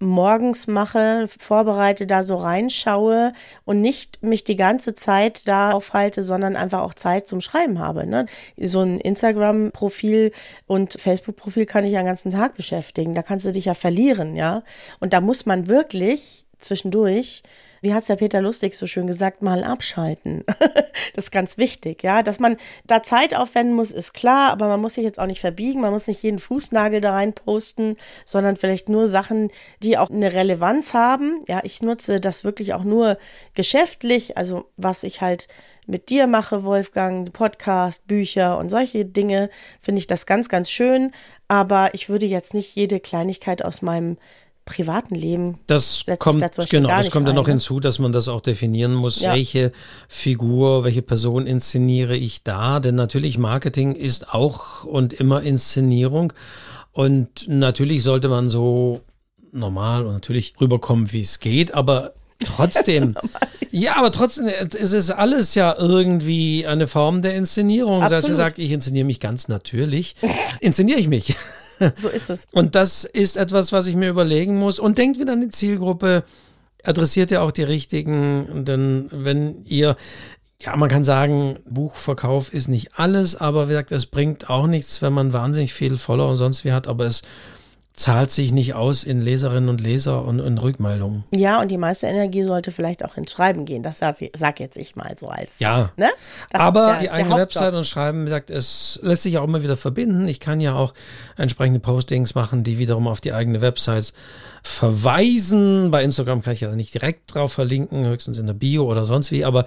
morgens 0.00 0.66
mache, 0.66 1.28
vorbereite, 1.28 2.06
da 2.06 2.22
so 2.22 2.36
reinschaue 2.36 3.32
und 3.64 3.80
nicht 3.80 4.22
mich 4.22 4.44
die 4.44 4.56
ganze 4.56 4.94
Zeit 4.94 5.48
da 5.48 5.72
aufhalte, 5.72 6.22
sondern 6.22 6.56
einfach 6.56 6.82
auch 6.82 6.94
Zeit 6.94 7.26
zum 7.26 7.40
Schreiben 7.40 7.78
habe. 7.78 8.06
Ne? 8.06 8.26
So 8.56 8.82
ein 8.82 9.00
Instagram-Profil 9.00 10.32
und 10.66 10.94
Facebook-Profil 11.00 11.66
kann 11.66 11.84
ich 11.84 11.92
ja 11.92 12.00
den 12.00 12.06
ganzen 12.06 12.32
Tag 12.32 12.54
beschäftigen. 12.54 13.14
Da 13.14 13.22
kannst 13.22 13.46
du 13.46 13.52
dich 13.52 13.66
ja 13.66 13.74
verlieren, 13.74 14.36
ja. 14.36 14.62
Und 15.00 15.12
da 15.12 15.20
muss 15.20 15.46
man 15.46 15.68
wirklich 15.68 16.44
zwischendurch 16.58 17.42
wie 17.84 17.94
hat 17.94 18.00
es 18.00 18.06
der 18.08 18.16
Peter 18.16 18.40
Lustig 18.40 18.74
so 18.74 18.86
schön 18.86 19.06
gesagt, 19.06 19.42
mal 19.42 19.62
abschalten. 19.62 20.44
das 21.14 21.26
ist 21.26 21.30
ganz 21.30 21.58
wichtig, 21.58 22.02
ja. 22.02 22.22
Dass 22.22 22.40
man 22.40 22.56
da 22.86 23.02
Zeit 23.02 23.34
aufwenden 23.34 23.76
muss, 23.76 23.92
ist 23.92 24.14
klar, 24.14 24.50
aber 24.50 24.68
man 24.68 24.80
muss 24.80 24.94
sich 24.94 25.04
jetzt 25.04 25.20
auch 25.20 25.26
nicht 25.26 25.40
verbiegen, 25.40 25.80
man 25.80 25.92
muss 25.92 26.06
nicht 26.06 26.22
jeden 26.22 26.38
Fußnagel 26.38 27.00
da 27.00 27.12
rein 27.12 27.34
posten, 27.34 27.96
sondern 28.24 28.56
vielleicht 28.56 28.88
nur 28.88 29.06
Sachen, 29.06 29.50
die 29.82 29.98
auch 29.98 30.10
eine 30.10 30.32
Relevanz 30.32 30.94
haben. 30.94 31.40
Ja, 31.46 31.60
ich 31.62 31.82
nutze 31.82 32.20
das 32.20 32.42
wirklich 32.42 32.74
auch 32.74 32.84
nur 32.84 33.18
geschäftlich, 33.54 34.36
also 34.36 34.70
was 34.76 35.04
ich 35.04 35.20
halt 35.20 35.46
mit 35.86 36.08
dir 36.08 36.26
mache, 36.26 36.64
Wolfgang, 36.64 37.32
Podcast, 37.32 38.06
Bücher 38.06 38.58
und 38.58 38.70
solche 38.70 39.04
Dinge, 39.04 39.50
finde 39.80 39.98
ich 39.98 40.06
das 40.06 40.26
ganz, 40.26 40.48
ganz 40.48 40.70
schön. 40.70 41.12
Aber 41.48 41.90
ich 41.92 42.08
würde 42.08 42.26
jetzt 42.26 42.54
nicht 42.54 42.74
jede 42.74 43.00
Kleinigkeit 43.00 43.64
aus 43.64 43.82
meinem 43.82 44.16
privaten 44.64 45.14
Leben. 45.14 45.58
Das 45.66 46.04
kommt, 46.18 46.42
da 46.42 46.48
genau, 46.68 46.88
das 46.88 47.10
kommt 47.10 47.28
dann 47.28 47.34
noch 47.34 47.46
ne? 47.46 47.52
hinzu, 47.52 47.80
dass 47.80 47.98
man 47.98 48.12
das 48.12 48.28
auch 48.28 48.40
definieren 48.40 48.94
muss, 48.94 49.20
ja. 49.20 49.32
welche 49.34 49.72
Figur, 50.08 50.84
welche 50.84 51.02
Person 51.02 51.46
inszeniere 51.46 52.16
ich 52.16 52.44
da. 52.44 52.80
Denn 52.80 52.94
natürlich 52.94 53.38
Marketing 53.38 53.94
ist 53.94 54.32
auch 54.32 54.84
und 54.84 55.12
immer 55.12 55.42
Inszenierung. 55.42 56.32
Und 56.92 57.48
natürlich 57.48 58.02
sollte 58.02 58.28
man 58.28 58.48
so 58.48 59.00
normal 59.52 60.06
und 60.06 60.12
natürlich 60.12 60.54
rüberkommen, 60.60 61.12
wie 61.12 61.20
es 61.20 61.40
geht, 61.40 61.74
aber 61.74 62.14
trotzdem, 62.44 63.14
ja, 63.70 63.96
aber 63.96 64.12
trotzdem, 64.12 64.46
es 64.46 64.92
ist 64.92 65.10
alles 65.10 65.54
ja 65.54 65.74
irgendwie 65.78 66.66
eine 66.66 66.86
Form 66.86 67.22
der 67.22 67.34
Inszenierung. 67.34 68.02
Absolut. 68.02 68.22
Das 68.22 68.30
heißt, 68.30 68.36
sagt, 68.36 68.58
ich 68.58 68.72
inszeniere 68.72 69.04
mich 69.04 69.20
ganz 69.20 69.48
natürlich, 69.48 70.14
inszeniere 70.60 70.98
ich 70.98 71.08
mich. 71.08 71.36
So 72.00 72.08
ist 72.08 72.30
es. 72.30 72.40
Und 72.52 72.74
das 72.74 73.04
ist 73.04 73.36
etwas, 73.36 73.72
was 73.72 73.86
ich 73.86 73.96
mir 73.96 74.08
überlegen 74.08 74.58
muss. 74.58 74.78
Und 74.78 74.98
denkt 74.98 75.18
wieder 75.18 75.32
an 75.32 75.40
die 75.40 75.50
Zielgruppe, 75.50 76.24
adressiert 76.82 77.30
ja 77.30 77.40
auch 77.40 77.50
die 77.50 77.62
richtigen, 77.62 78.64
denn 78.64 79.08
wenn 79.10 79.64
ihr 79.64 79.96
ja, 80.62 80.76
man 80.76 80.88
kann 80.88 81.04
sagen, 81.04 81.58
Buchverkauf 81.66 82.52
ist 82.52 82.68
nicht 82.68 82.92
alles, 82.96 83.36
aber 83.36 83.68
wie 83.68 83.72
gesagt, 83.72 83.92
es 83.92 84.06
bringt 84.06 84.48
auch 84.48 84.66
nichts, 84.66 85.02
wenn 85.02 85.12
man 85.12 85.32
wahnsinnig 85.32 85.74
viel 85.74 85.98
Follower 85.98 86.30
und 86.30 86.36
sonst 86.36 86.64
wie 86.64 86.72
hat, 86.72 86.86
aber 86.86 87.04
es 87.04 87.22
zahlt 87.94 88.32
sich 88.32 88.50
nicht 88.50 88.74
aus 88.74 89.04
in 89.04 89.22
Leserinnen 89.22 89.68
und 89.68 89.80
Leser 89.80 90.24
und 90.24 90.40
in 90.40 90.58
Rückmeldungen. 90.58 91.22
Ja, 91.32 91.60
und 91.60 91.70
die 91.70 91.78
meiste 91.78 92.08
Energie 92.08 92.42
sollte 92.42 92.72
vielleicht 92.72 93.04
auch 93.04 93.16
ins 93.16 93.30
Schreiben 93.30 93.64
gehen. 93.64 93.84
Das 93.84 93.98
sag, 93.98 94.58
jetzt 94.58 94.76
ich 94.76 94.96
mal 94.96 95.14
so 95.16 95.28
als. 95.28 95.52
Ja. 95.60 95.92
Ne? 95.96 96.10
Aber 96.52 96.94
ja 96.94 96.98
die 96.98 97.10
eigene 97.10 97.36
Website 97.36 97.72
und 97.72 97.86
Schreiben, 97.86 98.24
gesagt, 98.24 98.50
es 98.50 98.98
lässt 99.02 99.22
sich 99.22 99.38
auch 99.38 99.44
immer 99.44 99.62
wieder 99.62 99.76
verbinden. 99.76 100.26
Ich 100.26 100.40
kann 100.40 100.60
ja 100.60 100.74
auch 100.74 100.92
entsprechende 101.36 101.78
Postings 101.78 102.34
machen, 102.34 102.64
die 102.64 102.78
wiederum 102.78 103.06
auf 103.06 103.20
die 103.20 103.32
eigene 103.32 103.60
Website 103.60 104.12
verweisen. 104.64 105.92
Bei 105.92 106.02
Instagram 106.02 106.42
kann 106.42 106.54
ich 106.54 106.62
ja 106.62 106.74
nicht 106.74 106.94
direkt 106.94 107.32
drauf 107.32 107.52
verlinken, 107.52 108.08
höchstens 108.08 108.38
in 108.38 108.46
der 108.46 108.54
Bio 108.54 108.90
oder 108.90 109.04
sonst 109.04 109.30
wie, 109.30 109.44
aber 109.44 109.66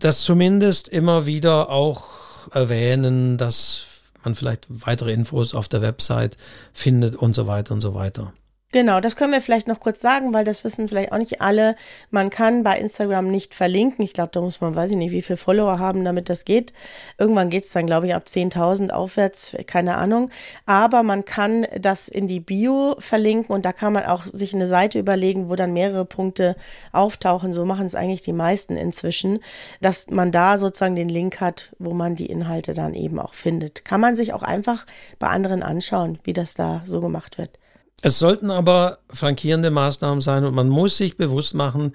das 0.00 0.22
zumindest 0.22 0.88
immer 0.88 1.24
wieder 1.26 1.70
auch 1.70 2.04
erwähnen, 2.52 3.38
dass 3.38 3.89
man 4.24 4.34
vielleicht 4.34 4.66
weitere 4.68 5.12
Infos 5.12 5.54
auf 5.54 5.68
der 5.68 5.82
Website 5.82 6.36
findet 6.72 7.16
und 7.16 7.34
so 7.34 7.46
weiter 7.46 7.74
und 7.74 7.80
so 7.80 7.94
weiter. 7.94 8.32
Genau, 8.72 9.00
das 9.00 9.16
können 9.16 9.32
wir 9.32 9.42
vielleicht 9.42 9.66
noch 9.66 9.80
kurz 9.80 10.00
sagen, 10.00 10.32
weil 10.32 10.44
das 10.44 10.62
wissen 10.62 10.86
vielleicht 10.86 11.10
auch 11.10 11.18
nicht 11.18 11.40
alle. 11.40 11.74
Man 12.12 12.30
kann 12.30 12.62
bei 12.62 12.78
Instagram 12.78 13.28
nicht 13.28 13.52
verlinken. 13.52 14.04
Ich 14.04 14.12
glaube, 14.12 14.30
da 14.32 14.40
muss 14.40 14.60
man, 14.60 14.76
weiß 14.76 14.92
ich 14.92 14.96
nicht, 14.96 15.10
wie 15.10 15.22
viele 15.22 15.38
Follower 15.38 15.80
haben, 15.80 16.04
damit 16.04 16.28
das 16.28 16.44
geht. 16.44 16.72
Irgendwann 17.18 17.50
geht 17.50 17.64
es 17.64 17.72
dann, 17.72 17.86
glaube 17.86 18.06
ich, 18.06 18.14
ab 18.14 18.26
10.000 18.28 18.90
aufwärts, 18.90 19.56
keine 19.66 19.96
Ahnung. 19.96 20.30
Aber 20.66 21.02
man 21.02 21.24
kann 21.24 21.66
das 21.80 22.06
in 22.06 22.28
die 22.28 22.38
Bio 22.38 22.94
verlinken 23.00 23.52
und 23.52 23.64
da 23.64 23.72
kann 23.72 23.92
man 23.92 24.04
auch 24.04 24.24
sich 24.24 24.54
eine 24.54 24.68
Seite 24.68 25.00
überlegen, 25.00 25.48
wo 25.48 25.56
dann 25.56 25.72
mehrere 25.72 26.04
Punkte 26.04 26.54
auftauchen. 26.92 27.52
So 27.52 27.64
machen 27.64 27.86
es 27.86 27.96
eigentlich 27.96 28.22
die 28.22 28.32
meisten 28.32 28.76
inzwischen, 28.76 29.40
dass 29.80 30.10
man 30.10 30.30
da 30.30 30.58
sozusagen 30.58 30.94
den 30.94 31.08
Link 31.08 31.40
hat, 31.40 31.72
wo 31.80 31.92
man 31.92 32.14
die 32.14 32.26
Inhalte 32.26 32.72
dann 32.72 32.94
eben 32.94 33.18
auch 33.18 33.34
findet. 33.34 33.84
Kann 33.84 34.00
man 34.00 34.14
sich 34.14 34.32
auch 34.32 34.44
einfach 34.44 34.86
bei 35.18 35.26
anderen 35.26 35.64
anschauen, 35.64 36.20
wie 36.22 36.34
das 36.34 36.54
da 36.54 36.82
so 36.86 37.00
gemacht 37.00 37.36
wird. 37.36 37.59
Es 38.02 38.18
sollten 38.18 38.50
aber 38.50 38.98
flankierende 39.10 39.70
Maßnahmen 39.70 40.20
sein 40.20 40.44
und 40.44 40.54
man 40.54 40.68
muss 40.68 40.96
sich 40.96 41.16
bewusst 41.16 41.54
machen, 41.54 41.94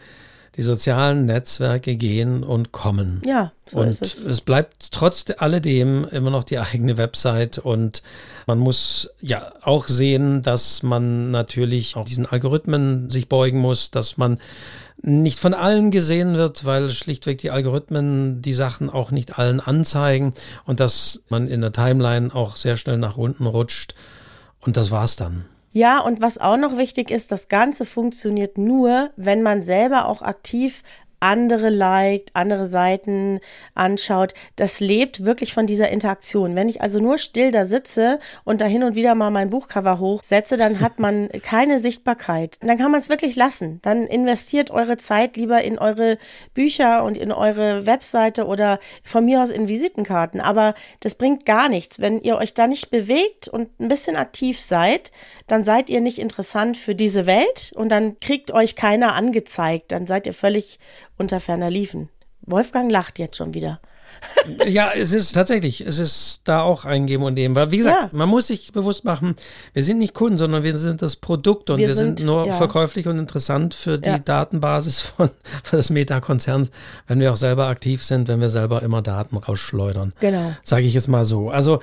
die 0.55 0.61
sozialen 0.61 1.25
Netzwerke 1.25 1.95
gehen 1.97 2.43
und 2.43 2.71
kommen. 2.71 3.21
Ja, 3.25 3.51
so 3.69 3.79
und 3.79 3.87
ist 3.87 4.01
es. 4.01 4.25
es 4.25 4.41
bleibt 4.41 4.91
trotz 4.91 5.25
alledem 5.37 6.05
immer 6.05 6.29
noch 6.29 6.45
die 6.45 6.59
eigene 6.59 6.97
Website 6.97 7.57
und 7.57 8.03
man 8.47 8.59
muss 8.59 9.09
ja 9.19 9.51
auch 9.63 9.87
sehen, 9.87 10.41
dass 10.43 10.81
man 10.81 11.31
natürlich 11.31 11.97
auch 11.97 12.05
diesen 12.05 12.25
Algorithmen 12.25 13.09
sich 13.09 13.27
beugen 13.27 13.59
muss, 13.59 13.91
dass 13.91 14.17
man 14.17 14.39
nicht 15.01 15.39
von 15.39 15.53
allen 15.53 15.91
gesehen 15.91 16.35
wird, 16.35 16.63
weil 16.63 16.89
schlichtweg 16.89 17.37
die 17.39 17.51
Algorithmen 17.51 18.41
die 18.41 18.53
Sachen 18.53 18.89
auch 18.89 19.11
nicht 19.11 19.37
allen 19.37 19.59
anzeigen 19.59 20.33
und 20.65 20.79
dass 20.79 21.23
man 21.27 21.47
in 21.47 21.61
der 21.61 21.73
Timeline 21.73 22.33
auch 22.33 22.55
sehr 22.55 22.77
schnell 22.77 22.97
nach 22.97 23.17
unten 23.17 23.45
rutscht. 23.45 23.93
Und 24.61 24.77
das 24.77 24.89
war's 24.89 25.15
dann. 25.15 25.45
Ja, 25.75 25.99
und 25.99 26.21
was 26.21 26.37
auch 26.37 26.55
noch 26.55 26.77
wichtig 26.77 27.11
ist, 27.11 27.33
das 27.33 27.49
Ganze 27.49 27.85
funktioniert 27.85 28.57
nur, 28.57 29.09
wenn 29.17 29.43
man 29.43 29.61
selber 29.61 30.07
auch 30.07 30.21
aktiv 30.21 30.83
andere 31.25 31.69
liked, 31.69 32.29
andere 32.33 32.67
Seiten 32.67 33.39
anschaut. 33.73 34.33
Das 34.55 34.79
lebt 34.79 35.25
wirklich 35.25 35.53
von 35.53 35.65
dieser 35.65 35.89
Interaktion. 35.89 36.55
Wenn 36.55 36.69
ich 36.69 36.81
also 36.81 36.99
nur 36.99 37.17
still 37.17 37.51
da 37.51 37.65
sitze 37.65 38.19
und 38.43 38.61
da 38.61 38.65
hin 38.65 38.83
und 38.83 38.95
wieder 38.95 39.15
mal 39.15 39.31
mein 39.31 39.49
Buchcover 39.49 39.99
hochsetze, 39.99 40.55
dann 40.55 40.81
hat 40.81 40.99
man 40.99 41.29
keine 41.41 41.79
Sichtbarkeit. 41.79 42.59
Dann 42.61 42.77
kann 42.77 42.91
man 42.91 42.99
es 42.99 43.09
wirklich 43.09 43.35
lassen. 43.35 43.79
Dann 43.81 44.03
investiert 44.03 44.69
eure 44.69 44.97
Zeit 44.97 45.35
lieber 45.35 45.63
in 45.63 45.79
eure 45.79 46.17
Bücher 46.53 47.03
und 47.03 47.17
in 47.17 47.31
eure 47.31 47.87
Webseite 47.87 48.45
oder 48.45 48.79
von 49.03 49.25
mir 49.25 49.41
aus 49.41 49.49
in 49.49 49.67
Visitenkarten. 49.67 50.41
Aber 50.41 50.75
das 50.99 51.15
bringt 51.15 51.45
gar 51.45 51.69
nichts. 51.69 51.99
Wenn 51.99 52.21
ihr 52.21 52.37
euch 52.37 52.53
da 52.53 52.67
nicht 52.67 52.91
bewegt 52.91 53.47
und 53.47 53.79
ein 53.79 53.87
bisschen 53.87 54.15
aktiv 54.15 54.59
seid, 54.59 55.11
dann 55.47 55.63
seid 55.63 55.89
ihr 55.89 56.01
nicht 56.01 56.19
interessant 56.19 56.77
für 56.77 56.95
diese 56.95 57.25
Welt 57.25 57.71
und 57.75 57.89
dann 57.89 58.19
kriegt 58.19 58.51
euch 58.51 58.75
keiner 58.75 59.13
angezeigt. 59.13 59.91
Dann 59.91 60.07
seid 60.07 60.25
ihr 60.27 60.33
völlig 60.33 60.79
unter 61.17 61.39
ferner 61.39 61.69
Liefen. 61.69 62.09
Wolfgang 62.41 62.91
lacht 62.91 63.19
jetzt 63.19 63.37
schon 63.37 63.53
wieder. 63.53 63.79
ja, 64.65 64.91
es 64.93 65.13
ist 65.13 65.33
tatsächlich, 65.33 65.81
es 65.81 65.99
ist 65.99 66.41
da 66.45 66.61
auch 66.61 66.85
ein 66.85 67.05
Geben 67.05 67.23
und 67.23 67.33
Nehmen. 67.33 67.55
Weil, 67.55 67.71
wie 67.71 67.77
gesagt, 67.77 68.11
ja. 68.11 68.17
man 68.17 68.29
muss 68.29 68.47
sich 68.47 68.71
bewusst 68.71 69.03
machen, 69.03 69.35
wir 69.73 69.83
sind 69.83 69.97
nicht 69.97 70.13
Kunden, 70.13 70.37
sondern 70.37 70.63
wir 70.63 70.77
sind 70.77 71.01
das 71.01 71.15
Produkt 71.15 71.69
und 71.69 71.79
wir, 71.79 71.87
wir 71.87 71.95
sind, 71.95 72.19
sind, 72.19 72.25
nur 72.25 72.47
ja. 72.47 72.53
verkäuflich 72.53 73.07
und 73.07 73.17
interessant 73.17 73.73
für 73.73 73.97
die 73.97 74.09
ja. 74.09 74.19
Datenbasis 74.19 75.01
von, 75.01 75.29
von 75.63 75.77
des 75.77 75.89
Meta-Konzerns, 75.89 76.71
wenn 77.07 77.19
wir 77.19 77.31
auch 77.31 77.37
selber 77.37 77.67
aktiv 77.67 78.03
sind, 78.03 78.27
wenn 78.27 78.41
wir 78.41 78.49
selber 78.49 78.81
immer 78.83 79.01
Daten 79.01 79.37
rausschleudern. 79.37 80.13
Genau. 80.19 80.53
Sage 80.63 80.85
ich 80.85 80.93
jetzt 80.93 81.07
mal 81.07 81.25
so. 81.25 81.49
Also 81.49 81.79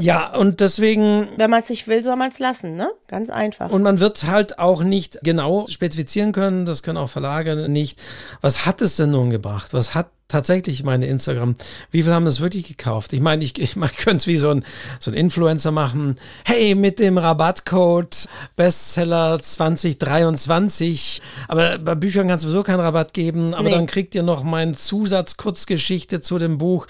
ja, 0.00 0.32
und 0.32 0.60
deswegen. 0.60 1.28
Wenn 1.36 1.50
man 1.50 1.60
es 1.60 1.70
nicht 1.70 1.88
will, 1.88 2.04
soll 2.04 2.14
man 2.14 2.30
es 2.30 2.38
lassen, 2.38 2.76
ne? 2.76 2.88
Ganz 3.08 3.30
einfach. 3.30 3.70
Und 3.70 3.82
man 3.82 3.98
wird 3.98 4.24
halt 4.24 4.60
auch 4.60 4.84
nicht 4.84 5.18
genau 5.22 5.66
spezifizieren 5.68 6.30
können, 6.30 6.66
das 6.66 6.84
können 6.84 6.98
auch 6.98 7.10
Verlage 7.10 7.68
nicht. 7.68 8.00
Was 8.40 8.64
hat 8.64 8.80
es 8.80 8.94
denn 8.94 9.10
nun 9.10 9.30
gebracht? 9.30 9.74
Was 9.74 9.96
hat 9.96 10.08
tatsächlich 10.28 10.84
meine 10.84 11.06
Instagram, 11.06 11.56
wie 11.90 12.04
viel 12.04 12.12
haben 12.12 12.26
das 12.26 12.40
wirklich 12.40 12.68
gekauft? 12.68 13.12
Ich 13.12 13.20
meine, 13.20 13.42
ich, 13.42 13.58
ich, 13.58 13.76
ich 13.76 13.96
könnte 13.96 14.18
es 14.18 14.28
wie 14.28 14.36
so 14.36 14.50
ein, 14.50 14.64
so 15.00 15.10
ein 15.10 15.14
Influencer 15.14 15.72
machen. 15.72 16.14
Hey, 16.44 16.76
mit 16.76 17.00
dem 17.00 17.18
Rabattcode 17.18 18.26
Bestseller 18.54 19.40
2023. 19.40 21.22
Aber 21.48 21.78
bei 21.78 21.96
Büchern 21.96 22.28
kannst 22.28 22.44
du 22.44 22.48
sowieso 22.50 22.62
keinen 22.62 22.80
Rabatt 22.80 23.14
geben. 23.14 23.52
Aber 23.52 23.64
nee. 23.64 23.74
dann 23.74 23.86
kriegt 23.86 24.14
ihr 24.14 24.22
noch 24.22 24.44
meinen 24.44 24.74
Zusatz-Kurzgeschichte 24.74 26.20
zu 26.20 26.38
dem 26.38 26.58
Buch. 26.58 26.86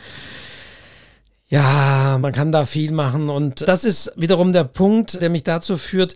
Ja, 1.51 2.19
man 2.21 2.33
kann 2.33 2.53
da 2.53 2.67
viel 2.67 2.93
machen 2.93 3.31
und 3.31 3.67
das 3.67 3.85
ist 3.85 4.13
wiederum 4.17 4.53
der 4.53 4.65
Punkt, 4.65 5.23
der 5.23 5.31
mich 5.31 5.45
dazu 5.45 5.79
führt, 5.79 6.15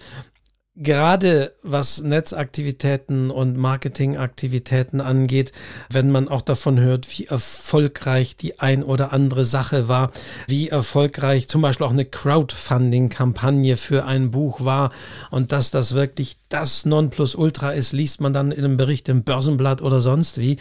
gerade 0.74 1.54
was 1.62 2.02
Netzaktivitäten 2.02 3.30
und 3.30 3.56
Marketingaktivitäten 3.56 5.00
angeht, 5.00 5.52
wenn 5.90 6.10
man 6.10 6.28
auch 6.28 6.42
davon 6.42 6.80
hört, 6.80 7.08
wie 7.16 7.26
erfolgreich 7.26 8.36
die 8.36 8.60
ein 8.60 8.82
oder 8.82 9.12
andere 9.12 9.44
Sache 9.46 9.88
war, 9.88 10.12
wie 10.48 10.68
erfolgreich 10.68 11.48
zum 11.48 11.62
Beispiel 11.62 11.86
auch 11.86 11.92
eine 11.92 12.06
Crowdfunding-Kampagne 12.06 13.76
für 13.76 14.04
ein 14.04 14.30
Buch 14.30 14.64
war 14.64 14.92
und 15.30 15.52
dass 15.52 15.70
das 15.70 15.94
wirklich 15.94 16.36
das 16.48 16.84
Nonplusultra 16.84 17.72
ist, 17.72 17.92
liest 17.92 18.20
man 18.20 18.32
dann 18.32 18.50
in 18.50 18.64
einem 18.64 18.76
Bericht 18.76 19.08
im 19.08 19.24
Börsenblatt 19.24 19.82
oder 19.82 20.02
sonst 20.02 20.38
wie 20.38 20.58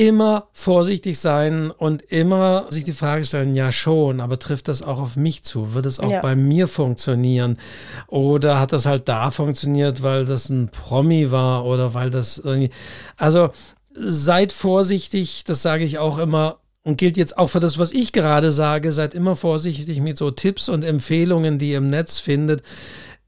immer 0.00 0.48
vorsichtig 0.54 1.18
sein 1.18 1.70
und 1.70 2.00
immer 2.00 2.64
sich 2.70 2.84
die 2.84 2.94
Frage 2.94 3.22
stellen, 3.26 3.54
ja 3.54 3.70
schon, 3.70 4.20
aber 4.20 4.38
trifft 4.38 4.68
das 4.68 4.80
auch 4.80 4.98
auf 4.98 5.16
mich 5.16 5.42
zu? 5.42 5.74
Wird 5.74 5.84
es 5.84 6.00
auch 6.00 6.10
ja. 6.10 6.22
bei 6.22 6.36
mir 6.36 6.68
funktionieren? 6.68 7.58
Oder 8.06 8.58
hat 8.58 8.72
das 8.72 8.86
halt 8.86 9.10
da 9.10 9.30
funktioniert, 9.30 10.02
weil 10.02 10.24
das 10.24 10.48
ein 10.48 10.70
Promi 10.70 11.30
war 11.30 11.66
oder 11.66 11.92
weil 11.92 12.08
das 12.08 12.38
irgendwie. 12.38 12.70
Also 13.18 13.50
seid 13.92 14.54
vorsichtig, 14.54 15.44
das 15.44 15.60
sage 15.60 15.84
ich 15.84 15.98
auch 15.98 16.16
immer. 16.16 16.60
Und 16.82 16.96
gilt 16.96 17.18
jetzt 17.18 17.36
auch 17.36 17.48
für 17.48 17.60
das, 17.60 17.78
was 17.78 17.92
ich 17.92 18.10
gerade 18.14 18.52
sage. 18.52 18.92
Seid 18.92 19.12
immer 19.12 19.36
vorsichtig 19.36 20.00
mit 20.00 20.16
so 20.16 20.30
Tipps 20.30 20.70
und 20.70 20.82
Empfehlungen, 20.82 21.58
die 21.58 21.72
ihr 21.72 21.78
im 21.78 21.88
Netz 21.88 22.18
findet 22.18 22.62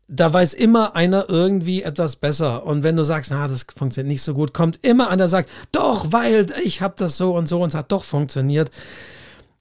da 0.08 0.32
weiß 0.32 0.54
immer 0.54 0.94
einer 0.94 1.28
irgendwie 1.28 1.82
etwas 1.82 2.16
besser. 2.16 2.66
Und 2.66 2.82
wenn 2.82 2.96
du 2.96 3.02
sagst, 3.02 3.30
na, 3.30 3.48
das 3.48 3.66
funktioniert 3.74 4.12
nicht 4.12 4.22
so 4.22 4.34
gut, 4.34 4.52
kommt 4.52 4.84
immer 4.84 5.08
einer, 5.08 5.28
sagt, 5.28 5.48
doch, 5.70 6.12
weil 6.12 6.46
ich 6.64 6.82
habe 6.82 6.94
das 6.96 7.16
so 7.16 7.34
und 7.34 7.48
so 7.48 7.62
und 7.62 7.68
es 7.68 7.74
hat 7.74 7.92
doch 7.92 8.04
funktioniert. 8.04 8.70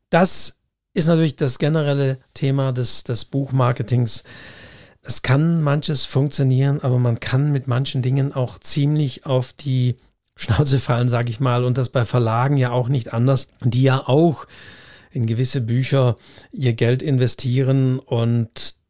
Das 0.10 0.58
ist 0.94 1.08
natürlich 1.08 1.36
das 1.38 1.58
generelle 1.58 2.18
Thema 2.34 2.74
des, 2.74 3.04
des 3.04 3.26
Buchmarketings. 3.26 4.24
Es 5.02 5.22
kann 5.22 5.62
manches 5.62 6.06
funktionieren, 6.06 6.82
aber 6.82 7.00
man 7.00 7.20
kann 7.20 7.52
mit 7.52 7.68
manchen 7.68 8.02
Dingen 8.02 8.34
auch 8.34 8.60
ziemlich 8.60 9.26
auf 9.26 9.54
die 9.54 9.96
Schnauze 10.36 10.80
fallen, 10.80 11.10
sage 11.10 11.30
ich 11.30 11.40
mal. 11.40 11.64
Und 11.64 11.78
das 11.78 11.90
bei 11.90 12.06
Verlagen 12.06 12.58
ja 12.58 12.72
auch 12.72 12.90
nicht 12.90 13.14
anders, 13.14 13.48
die 13.64 13.84
ja 13.84 14.08
auch 14.08 14.48
in 15.12 15.26
gewisse 15.26 15.62
Bücher 15.62 16.18
ihr 16.52 16.74
Geld 16.74 17.02
investieren 17.02 18.00
und 18.00 18.81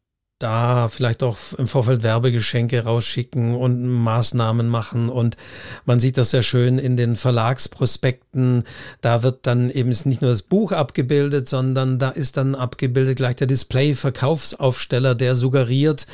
da 0.42 0.88
vielleicht 0.88 1.22
auch 1.22 1.36
im 1.56 1.68
Vorfeld 1.68 2.02
Werbegeschenke 2.02 2.84
rausschicken 2.84 3.54
und 3.54 3.86
Maßnahmen 3.86 4.68
machen. 4.68 5.08
Und 5.08 5.36
man 5.84 6.00
sieht 6.00 6.18
das 6.18 6.30
sehr 6.30 6.42
schön 6.42 6.78
in 6.78 6.96
den 6.96 7.16
Verlagsprospekten. 7.16 8.64
Da 9.00 9.22
wird 9.22 9.46
dann 9.46 9.70
eben 9.70 9.90
nicht 9.90 10.20
nur 10.20 10.30
das 10.30 10.42
Buch 10.42 10.72
abgebildet, 10.72 11.48
sondern 11.48 11.98
da 11.98 12.10
ist 12.10 12.36
dann 12.36 12.54
abgebildet 12.54 13.16
gleich 13.16 13.36
der 13.36 13.46
Display-Verkaufsaufsteller, 13.46 15.14
der 15.14 15.34
suggeriert, 15.34 16.06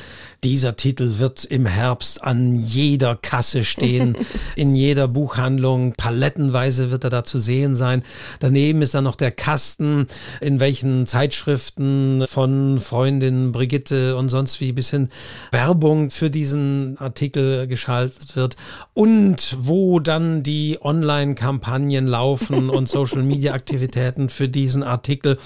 dieser 0.43 0.75
Titel 0.75 1.17
wird 1.17 1.43
im 1.43 1.65
Herbst 1.65 2.23
an 2.23 2.55
jeder 2.55 3.15
Kasse 3.15 3.63
stehen, 3.63 4.15
in 4.55 4.75
jeder 4.75 5.07
Buchhandlung. 5.07 5.93
Palettenweise 5.93 6.91
wird 6.91 7.03
er 7.03 7.09
da 7.09 7.23
zu 7.23 7.39
sehen 7.39 7.75
sein. 7.75 8.03
Daneben 8.39 8.81
ist 8.81 8.93
dann 8.93 9.03
noch 9.03 9.15
der 9.15 9.31
Kasten, 9.31 10.07
in 10.39 10.59
welchen 10.59 11.05
Zeitschriften 11.07 12.25
von 12.27 12.79
Freundin 12.79 13.51
Brigitte 13.51 14.15
und 14.19 14.29
sonst 14.29 14.61
wie 14.61 14.71
bis 14.71 14.91
hin 14.91 15.09
Werbung 15.51 16.11
für 16.11 16.29
diesen 16.29 16.97
Artikel 16.99 17.65
geschaltet 17.65 18.35
wird 18.35 18.55
und 18.93 19.57
wo 19.59 19.99
dann 19.99 20.43
die 20.43 20.77
Online-Kampagnen 20.81 22.05
laufen 22.05 22.69
und 22.69 22.87
Social-Media-Aktivitäten 22.89 24.29
für 24.29 24.47
diesen 24.47 24.83
Artikel. 24.83 25.37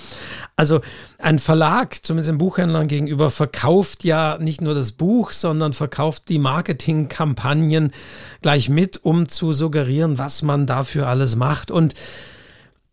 Also 0.57 0.81
ein 1.19 1.39
Verlag, 1.39 2.03
zumindest 2.03 2.29
den 2.29 2.37
Buchhändlern 2.37 2.87
gegenüber, 2.87 3.29
verkauft 3.29 4.03
ja 4.03 4.37
nicht 4.39 4.61
nur 4.61 4.75
das 4.75 4.91
Buch, 4.91 5.31
sondern 5.31 5.73
verkauft 5.73 6.29
die 6.29 6.39
Marketingkampagnen 6.39 7.91
gleich 8.41 8.69
mit, 8.69 9.03
um 9.03 9.29
zu 9.29 9.53
suggerieren, 9.53 10.17
was 10.17 10.41
man 10.41 10.65
dafür 10.65 11.07
alles 11.07 11.35
macht. 11.35 11.71
Und 11.71 11.93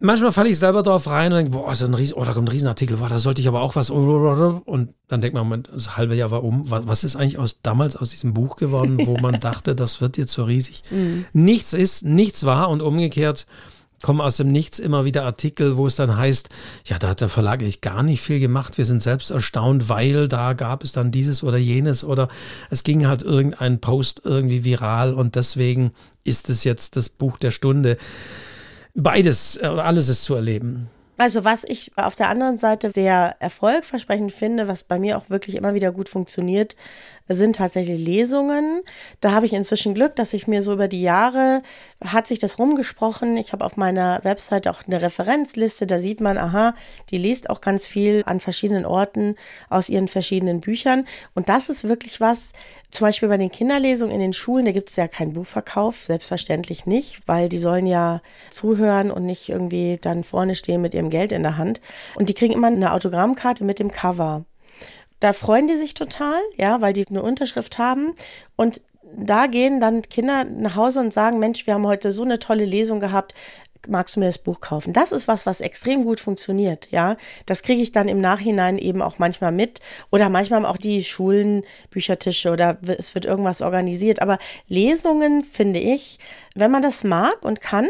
manchmal 0.01 0.32
falle 0.32 0.48
ich 0.48 0.59
selber 0.59 0.82
drauf 0.82 1.07
rein 1.07 1.32
und 1.32 1.36
denke, 1.36 1.53
boah, 1.53 1.70
ist 1.70 1.82
ein 1.82 1.94
Riesen, 1.94 2.14
oh, 2.14 2.24
da 2.24 2.32
kommt 2.32 2.48
ein 2.48 2.53
Riesenartikel, 2.53 2.96
boah, 2.96 3.09
da 3.09 3.18
sollte 3.18 3.40
ich 3.40 3.48
aber 3.48 3.61
auch 3.62 3.76
was. 3.76 3.90
Und 3.90 4.94
dann 5.09 5.20
denkt 5.20 5.34
man, 5.34 5.62
das 5.62 5.96
halbe 5.96 6.16
Jahr 6.16 6.30
war 6.30 6.42
um. 6.42 6.64
Was 6.68 7.05
ist 7.05 7.16
eigentlich 7.16 7.38
aus 7.38 7.61
damals 7.62 7.96
aus 7.96 8.11
diesem 8.11 8.34
Buch 8.34 8.57
geworden, 8.57 9.07
wo 9.07 9.16
man 9.18 9.38
dachte, 9.40 9.74
das 9.74 10.01
wird 10.01 10.16
jetzt 10.16 10.32
so 10.32 10.44
riesig? 10.44 10.82
Mhm. 10.90 11.26
Nichts 11.32 11.72
ist, 11.72 12.05
nichts 12.05 12.44
war 12.44 12.68
und 12.70 12.82
umgekehrt 12.82 13.46
kommen 14.03 14.20
aus 14.20 14.38
dem 14.38 14.51
Nichts 14.51 14.78
immer 14.78 15.05
wieder 15.05 15.24
Artikel, 15.24 15.76
wo 15.76 15.86
es 15.86 15.96
dann 15.96 16.16
heißt, 16.16 16.48
ja, 16.86 16.98
da 16.98 17.09
hat 17.09 17.20
der 17.20 17.28
Verlag 17.28 17.61
eigentlich 17.61 17.80
gar 17.80 18.03
nicht 18.03 18.22
viel 18.22 18.40
gemacht. 18.40 18.78
Wir 18.78 18.86
sind 18.86 19.03
selbst 19.03 19.30
erstaunt, 19.30 19.88
weil 19.88 20.26
da 20.26 20.55
gab 20.55 20.84
es 20.84 20.92
dann 20.92 21.11
dieses 21.11 21.42
oder 21.42 21.59
jenes 21.59 22.03
oder 22.03 22.28
es 22.70 22.82
ging 22.82 23.07
halt 23.07 23.22
irgendein 23.22 23.80
Post 23.80 24.22
irgendwie 24.24 24.64
viral 24.64 25.12
und 25.12 25.34
deswegen 25.34 25.92
ist 26.24 26.48
es 26.48 26.64
jetzt 26.64 26.96
das 26.96 27.09
Buch 27.09 27.36
der 27.36 27.51
Stunde 27.51 27.96
beides 29.03 29.59
oder 29.59 29.78
äh, 29.78 29.80
alles 29.80 30.09
ist 30.09 30.24
zu 30.24 30.34
erleben. 30.34 30.88
Also 31.20 31.44
was 31.44 31.64
ich 31.64 31.92
auf 31.96 32.14
der 32.14 32.30
anderen 32.30 32.57
Seite 32.57 32.92
sehr 32.92 33.36
erfolgversprechend 33.40 34.32
finde, 34.32 34.68
was 34.68 34.84
bei 34.84 34.98
mir 34.98 35.18
auch 35.18 35.28
wirklich 35.28 35.55
immer 35.55 35.74
wieder 35.74 35.92
gut 35.92 36.09
funktioniert, 36.09 36.76
sind 37.39 37.57
tatsächlich 37.57 37.99
Lesungen. 37.99 38.83
Da 39.20 39.33
habe 39.33 39.47
ich 39.47 39.53
inzwischen 39.53 39.95
Glück, 39.95 40.16
dass 40.16 40.33
ich 40.33 40.47
mir 40.47 40.62
so 40.62 40.72
über 40.72 40.89
die 40.89 41.03
Jahre 41.03 41.62
hat 42.05 42.26
sich 42.26 42.39
das 42.39 42.59
rumgesprochen. 42.59 43.37
Ich 43.37 43.53
habe 43.53 43.64
auf 43.64 43.76
meiner 43.76 44.20
Website 44.24 44.68
auch 44.68 44.87
eine 44.87 45.03
Referenzliste, 45.03 45.87
da 45.87 45.99
sieht 45.99 46.20
man, 46.20 46.39
aha, 46.39 46.74
die 47.11 47.18
liest 47.18 47.51
auch 47.51 47.61
ganz 47.61 47.87
viel 47.87 48.22
an 48.26 48.41
verschiedenen 48.41 48.87
Orten 48.87 49.37
aus 49.68 49.89
ihren 49.89 50.09
verschiedenen 50.09 50.61
Büchern. 50.61 51.07
Und 51.35 51.49
das 51.49 51.68
ist 51.68 51.89
wirklich 51.89 52.20
was, 52.20 52.53
zum 52.91 53.07
Beispiel 53.07 53.28
bei 53.28 53.37
den 53.37 53.51
Kinderlesungen 53.51 54.14
in 54.14 54.20
den 54.20 54.33
Schulen, 54.33 54.64
da 54.64 54.72
gibt 54.72 54.89
es 54.89 54.97
ja 54.97 55.07
keinen 55.07 55.35
Buchverkauf, 55.35 56.05
selbstverständlich 56.05 56.87
nicht, 56.87 57.20
weil 57.26 57.49
die 57.49 57.59
sollen 57.59 57.87
ja 57.87 58.20
zuhören 58.51 59.11
und 59.11 59.26
nicht 59.26 59.49
irgendwie 59.49 59.99
dann 60.01 60.24
vorne 60.24 60.55
stehen 60.55 60.81
mit 60.81 60.95
ihrem 60.95 61.11
Geld 61.11 61.33
in 61.33 61.43
der 61.43 61.57
Hand. 61.57 61.81
Und 62.16 62.28
die 62.28 62.35
kriegen 62.35 62.55
immer 62.55 62.68
eine 62.68 62.93
Autogrammkarte 62.93 63.64
mit 63.64 63.78
dem 63.78 63.91
Cover. 63.91 64.45
Da 65.21 65.33
freuen 65.33 65.66
die 65.66 65.77
sich 65.77 65.95
total, 65.95 66.41
ja, 66.57 66.81
weil 66.81 66.93
die 66.93 67.07
eine 67.09 67.23
Unterschrift 67.23 67.79
haben. 67.79 68.14
Und 68.57 68.81
da 69.14 69.47
gehen 69.47 69.81
dann 69.81 70.03
Kinder 70.03 70.45
nach 70.45 70.77
Hause 70.77 71.01
und 71.01 71.12
sagen, 71.12 71.39
Mensch, 71.39 71.66
wir 71.66 71.75
haben 71.75 71.87
heute 71.87 72.11
so 72.11 72.23
eine 72.23 72.39
tolle 72.39 72.64
Lesung 72.64 73.01
gehabt. 73.01 73.35
magst 73.89 74.16
du 74.16 74.21
mir 74.21 74.27
das 74.27 74.39
Buch 74.39 74.61
kaufen? 74.61 74.93
Das 74.93 75.11
ist 75.11 75.27
was, 75.27 75.47
was 75.47 75.61
extrem 75.61 76.05
gut 76.05 76.21
funktioniert, 76.21 76.89
ja. 76.91 77.16
Das 77.47 77.62
kriege 77.62 77.83
ich 77.83 77.93
dann 77.93 78.09
im 78.09 78.21
Nachhinein 78.21 78.79
eben 78.79 79.01
auch 79.03 79.18
manchmal 79.18 79.53
mit 79.53 79.81
oder 80.11 80.29
manchmal 80.29 80.66
auch 80.66 80.77
die 80.77 81.03
Schulen, 81.03 81.64
Büchertische 81.91 82.51
oder 82.51 82.79
es 82.99 83.14
wird 83.14 83.25
irgendwas 83.25 83.62
organisiert. 83.62 84.21
Aber 84.23 84.39
Lesungen 84.68 85.45
finde 85.45 85.81
ich, 85.81 86.18
wenn 86.55 86.71
man 86.71 86.83
das 86.83 87.05
mag 87.05 87.43
und 87.43 87.61
kann, 87.61 87.89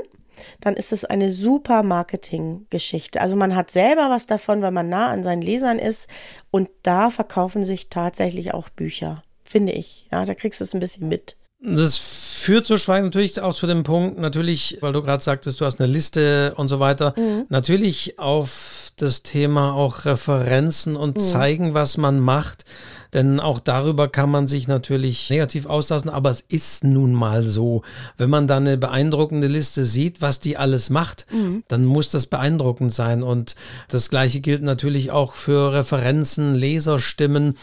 dann 0.61 0.75
ist 0.77 0.93
es 0.93 1.05
eine 1.05 1.31
super 1.31 1.83
Marketinggeschichte. 1.83 3.21
Also 3.21 3.37
man 3.37 3.55
hat 3.55 3.71
selber 3.71 4.11
was 4.11 4.27
davon, 4.27 4.63
weil 4.63 4.73
man 4.73 4.89
nah 4.89 5.09
an 5.09 5.25
seinen 5.25 5.43
Lesern 5.43 5.79
ist 5.79 6.09
und 6.51 6.69
da 6.83 7.11
verkaufen 7.11 7.65
sich 7.65 7.89
tatsächlich 7.89 8.55
auch 8.55 8.69
Bücher, 8.69 9.23
finde 9.45 9.73
ich. 9.73 10.09
Ja, 10.13 10.25
da 10.25 10.35
kriegst 10.35 10.61
du 10.61 10.65
es 10.65 10.75
ein 10.75 10.81
bisschen 10.81 11.09
mit. 11.09 11.37
Das 11.63 11.99
führt 11.99 12.67
so 12.67 12.79
schweigen 12.79 13.05
natürlich 13.05 13.39
auch 13.41 13.55
zu 13.55 13.67
dem 13.67 13.83
Punkt, 13.83 14.19
natürlich, 14.19 14.79
weil 14.81 14.93
du 14.93 15.03
gerade 15.03 15.23
sagtest, 15.23 15.61
du 15.61 15.67
hast 15.67 15.79
eine 15.79 15.93
Liste 15.93 16.55
und 16.57 16.69
so 16.69 16.81
weiter, 16.81 17.15
mhm. 17.19 17.45
natürlich 17.51 18.19
auf 18.19 18.80
das 19.03 19.23
Thema 19.23 19.73
auch 19.73 20.05
Referenzen 20.05 20.97
und 20.97 21.17
mhm. 21.17 21.21
zeigen, 21.21 21.75
was 21.75 21.97
man 21.97 22.21
macht. 22.21 22.65
Denn 23.13 23.41
auch 23.41 23.59
darüber 23.59 24.09
kann 24.09 24.31
man 24.31 24.47
sich 24.47 24.69
natürlich 24.69 25.29
negativ 25.31 25.67
auslassen, 25.67 26.11
aber 26.11 26.31
es 26.31 26.43
ist 26.43 26.85
nun 26.85 27.13
mal 27.13 27.43
so. 27.43 27.83
Wenn 28.17 28.31
man 28.31 28.47
da 28.47 28.59
eine 28.59 28.77
beeindruckende 28.79 29.49
Liste 29.49 29.85
sieht, 29.85 30.23
was 30.23 30.41
die 30.41 30.57
alles 30.57 30.91
macht, 30.91 31.27
mhm. 31.33 31.65
dann 31.69 31.85
muss 31.85 32.11
das 32.11 32.27
beeindruckend 32.27 32.93
sein. 32.93 33.23
Und 33.23 33.57
das 33.89 34.11
Gleiche 34.11 34.41
gilt 34.41 34.63
natürlich 34.63 35.11
auch 35.11 35.35
für 35.35 35.73
Referenzen, 35.73 36.55
Leserstimmen 36.55 37.57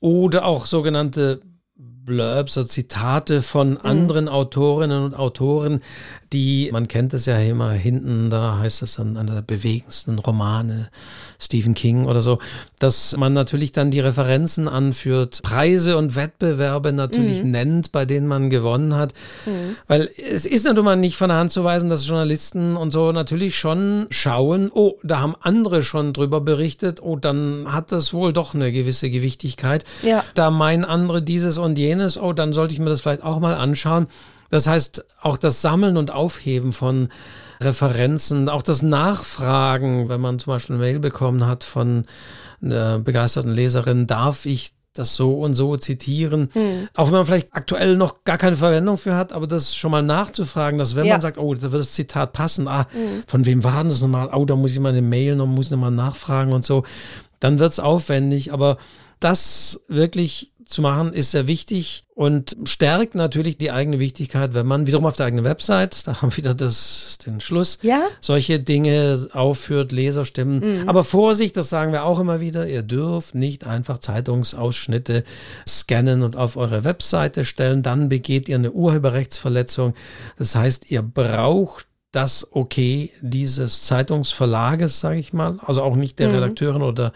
oder 0.00 0.44
auch 0.44 0.66
sogenannte 0.66 1.40
Blurbs, 2.04 2.54
so 2.54 2.64
Zitate 2.64 3.42
von 3.42 3.70
mhm. 3.70 3.78
anderen 3.82 4.24
mhm. 4.24 4.32
Autorinnen 4.32 5.04
und 5.04 5.14
Autoren, 5.14 5.80
die, 6.32 6.70
man 6.72 6.88
kennt 6.88 7.12
es 7.14 7.26
ja 7.26 7.38
immer 7.38 7.72
hinten, 7.72 8.30
da 8.30 8.58
heißt 8.58 8.82
es 8.82 8.94
dann 8.94 9.16
einer 9.16 9.34
der 9.34 9.42
bewegendsten 9.42 10.18
Romane, 10.18 10.88
Stephen 11.38 11.74
King 11.74 12.06
oder 12.06 12.22
so, 12.22 12.38
dass 12.78 13.16
man 13.16 13.32
natürlich 13.32 13.72
dann 13.72 13.90
die 13.90 14.00
Referenzen 14.00 14.68
anführt, 14.68 15.40
Preise 15.42 15.96
und 15.96 16.16
Wettbewerbe 16.16 16.92
natürlich 16.92 17.44
mhm. 17.44 17.50
nennt, 17.50 17.92
bei 17.92 18.04
denen 18.04 18.26
man 18.26 18.48
gewonnen 18.48 18.94
hat. 18.94 19.12
Mhm. 19.46 19.76
Weil 19.88 20.08
es 20.16 20.46
ist 20.46 20.64
natürlich 20.64 20.96
nicht 20.96 21.16
von 21.16 21.28
der 21.28 21.38
Hand 21.38 21.52
zu 21.52 21.64
weisen, 21.64 21.90
dass 21.90 22.06
Journalisten 22.06 22.76
und 22.76 22.92
so 22.92 23.12
natürlich 23.12 23.58
schon 23.58 24.06
schauen, 24.10 24.70
oh, 24.72 24.94
da 25.02 25.20
haben 25.20 25.36
andere 25.40 25.82
schon 25.82 26.12
drüber 26.12 26.40
berichtet, 26.40 27.02
oh, 27.02 27.16
dann 27.16 27.66
hat 27.70 27.92
das 27.92 28.12
wohl 28.12 28.32
doch 28.32 28.54
eine 28.54 28.72
gewisse 28.72 29.10
Gewichtigkeit. 29.10 29.84
Ja. 30.02 30.24
Da 30.34 30.50
meinen 30.50 30.84
andere 30.84 31.22
dieses 31.22 31.58
und 31.58 31.78
jenes, 31.78 31.91
oh, 32.00 32.32
dann 32.32 32.52
sollte 32.52 32.74
ich 32.74 32.80
mir 32.80 32.90
das 32.90 33.00
vielleicht 33.00 33.22
auch 33.22 33.40
mal 33.40 33.54
anschauen. 33.54 34.06
Das 34.50 34.66
heißt, 34.66 35.04
auch 35.22 35.36
das 35.36 35.62
Sammeln 35.62 35.96
und 35.96 36.10
Aufheben 36.10 36.72
von 36.72 37.08
Referenzen, 37.62 38.48
auch 38.48 38.62
das 38.62 38.82
Nachfragen, 38.82 40.08
wenn 40.08 40.20
man 40.20 40.38
zum 40.38 40.52
Beispiel 40.52 40.76
eine 40.76 40.84
Mail 40.84 40.98
bekommen 40.98 41.46
hat 41.46 41.64
von 41.64 42.04
einer 42.60 42.98
begeisterten 42.98 43.52
Leserin, 43.52 44.06
darf 44.06 44.46
ich 44.46 44.72
das 44.94 45.14
so 45.14 45.38
und 45.38 45.54
so 45.54 45.76
zitieren. 45.76 46.50
Hm. 46.52 46.88
Auch 46.94 47.06
wenn 47.06 47.14
man 47.14 47.24
vielleicht 47.24 47.54
aktuell 47.54 47.96
noch 47.96 48.24
gar 48.24 48.36
keine 48.36 48.56
Verwendung 48.56 48.98
für 48.98 49.16
hat, 49.16 49.32
aber 49.32 49.46
das 49.46 49.74
schon 49.74 49.90
mal 49.90 50.02
nachzufragen, 50.02 50.78
dass 50.78 50.96
wenn 50.96 51.06
ja. 51.06 51.14
man 51.14 51.20
sagt, 51.20 51.38
oh, 51.38 51.54
da 51.54 51.72
wird 51.72 51.80
das 51.80 51.92
Zitat 51.92 52.32
passen, 52.32 52.68
ah, 52.68 52.86
hm. 52.92 53.22
von 53.26 53.46
wem 53.46 53.64
war 53.64 53.84
das 53.84 54.02
nochmal? 54.02 54.30
Oh, 54.34 54.44
da 54.44 54.54
muss 54.54 54.72
ich 54.72 54.80
mal 54.80 54.90
eine 54.90 55.02
Mail 55.02 55.36
noch, 55.36 55.46
muss 55.46 55.66
ich 55.66 55.72
nochmal 55.72 55.90
nachfragen 55.90 56.52
und 56.52 56.64
so, 56.64 56.84
dann 57.40 57.58
wird 57.58 57.72
es 57.72 57.80
aufwendig, 57.80 58.52
aber 58.52 58.76
das 59.18 59.80
wirklich 59.88 60.51
zu 60.66 60.82
machen, 60.82 61.12
ist 61.12 61.30
sehr 61.30 61.46
wichtig 61.46 62.04
und 62.14 62.56
stärkt 62.64 63.14
natürlich 63.14 63.56
die 63.56 63.70
eigene 63.70 63.98
Wichtigkeit, 63.98 64.54
wenn 64.54 64.66
man 64.66 64.86
wiederum 64.86 65.06
auf 65.06 65.16
der 65.16 65.26
eigenen 65.26 65.44
Website, 65.44 66.06
da 66.06 66.20
haben 66.20 66.30
wir 66.30 66.36
wieder 66.36 66.54
das, 66.54 67.18
den 67.24 67.40
Schluss, 67.40 67.78
ja? 67.82 68.02
solche 68.20 68.60
Dinge 68.60 69.28
aufführt, 69.32 69.92
Leserstimmen. 69.92 70.82
Mhm. 70.82 70.88
Aber 70.88 71.04
Vorsicht, 71.04 71.56
das 71.56 71.70
sagen 71.70 71.92
wir 71.92 72.04
auch 72.04 72.20
immer 72.20 72.40
wieder, 72.40 72.66
ihr 72.66 72.82
dürft 72.82 73.34
nicht 73.34 73.66
einfach 73.66 73.98
Zeitungsausschnitte 73.98 75.24
scannen 75.66 76.22
und 76.22 76.36
auf 76.36 76.56
eure 76.56 76.84
Webseite 76.84 77.44
stellen, 77.44 77.82
dann 77.82 78.08
begeht 78.08 78.48
ihr 78.48 78.56
eine 78.56 78.72
Urheberrechtsverletzung. 78.72 79.94
Das 80.36 80.54
heißt, 80.54 80.90
ihr 80.90 81.02
braucht 81.02 81.86
das 82.12 82.46
Okay 82.52 83.10
dieses 83.22 83.82
Zeitungsverlages, 83.82 85.00
sage 85.00 85.18
ich 85.18 85.32
mal, 85.32 85.58
also 85.64 85.82
auch 85.82 85.96
nicht 85.96 86.18
der 86.18 86.28
mhm. 86.28 86.34
Redakteurin 86.34 86.82
oder 86.82 87.12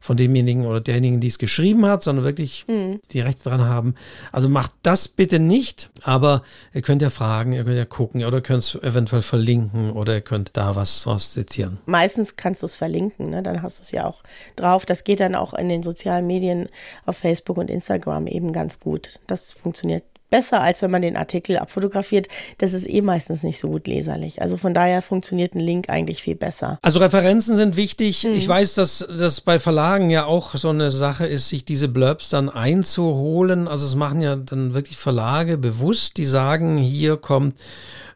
von 0.00 0.16
demjenigen 0.16 0.66
oder 0.66 0.80
derjenigen, 0.80 1.20
die 1.20 1.28
es 1.28 1.38
geschrieben 1.38 1.86
hat, 1.86 2.02
sondern 2.02 2.24
wirklich 2.24 2.64
mhm. 2.68 3.00
die 3.12 3.20
Rechte 3.20 3.48
dran 3.48 3.64
haben. 3.64 3.94
Also 4.32 4.48
macht 4.48 4.72
das 4.82 5.08
bitte 5.08 5.38
nicht, 5.38 5.90
aber 6.02 6.42
ihr 6.74 6.82
könnt 6.82 7.02
ja 7.02 7.10
fragen, 7.10 7.52
ihr 7.52 7.64
könnt 7.64 7.76
ja 7.76 7.84
gucken 7.84 8.24
oder 8.24 8.40
könnt 8.40 8.62
es 8.62 8.74
eventuell 8.76 9.22
verlinken 9.22 9.90
oder 9.90 10.14
ihr 10.14 10.20
könnt 10.20 10.50
da 10.56 10.76
was, 10.76 11.06
was 11.06 11.32
zitieren. 11.32 11.78
Meistens 11.86 12.36
kannst 12.36 12.62
du 12.62 12.66
es 12.66 12.76
verlinken, 12.76 13.30
ne? 13.30 13.42
dann 13.42 13.62
hast 13.62 13.78
du 13.78 13.82
es 13.82 13.90
ja 13.90 14.06
auch 14.06 14.22
drauf. 14.56 14.86
Das 14.86 15.04
geht 15.04 15.20
dann 15.20 15.34
auch 15.34 15.54
in 15.54 15.68
den 15.68 15.82
sozialen 15.82 16.26
Medien 16.26 16.68
auf 17.04 17.18
Facebook 17.18 17.58
und 17.58 17.70
Instagram 17.70 18.26
eben 18.26 18.52
ganz 18.52 18.80
gut. 18.80 19.20
Das 19.26 19.52
funktioniert 19.52 20.04
besser, 20.30 20.60
als 20.60 20.82
wenn 20.82 20.90
man 20.90 21.02
den 21.02 21.16
Artikel 21.16 21.58
abfotografiert. 21.58 22.28
Das 22.58 22.72
ist 22.72 22.88
eh 22.88 23.02
meistens 23.02 23.42
nicht 23.42 23.58
so 23.58 23.68
gut 23.68 23.86
leserlich. 23.86 24.42
Also 24.42 24.56
von 24.56 24.74
daher 24.74 25.02
funktioniert 25.02 25.54
ein 25.54 25.60
Link 25.60 25.88
eigentlich 25.88 26.22
viel 26.22 26.34
besser. 26.34 26.78
Also 26.82 27.00
Referenzen 27.00 27.56
sind 27.56 27.76
wichtig. 27.76 28.24
Mhm. 28.24 28.34
Ich 28.34 28.48
weiß, 28.48 28.74
dass 28.74 29.06
das 29.16 29.40
bei 29.40 29.58
Verlagen 29.58 30.10
ja 30.10 30.24
auch 30.26 30.54
so 30.54 30.70
eine 30.70 30.90
Sache 30.90 31.26
ist, 31.26 31.48
sich 31.48 31.64
diese 31.64 31.88
Blurbs 31.88 32.28
dann 32.28 32.48
einzuholen. 32.48 33.68
Also 33.68 33.86
es 33.86 33.94
machen 33.94 34.20
ja 34.20 34.36
dann 34.36 34.74
wirklich 34.74 34.96
Verlage 34.96 35.58
bewusst, 35.58 36.16
die 36.16 36.24
sagen, 36.24 36.76
hier 36.76 37.16
kommt 37.16 37.56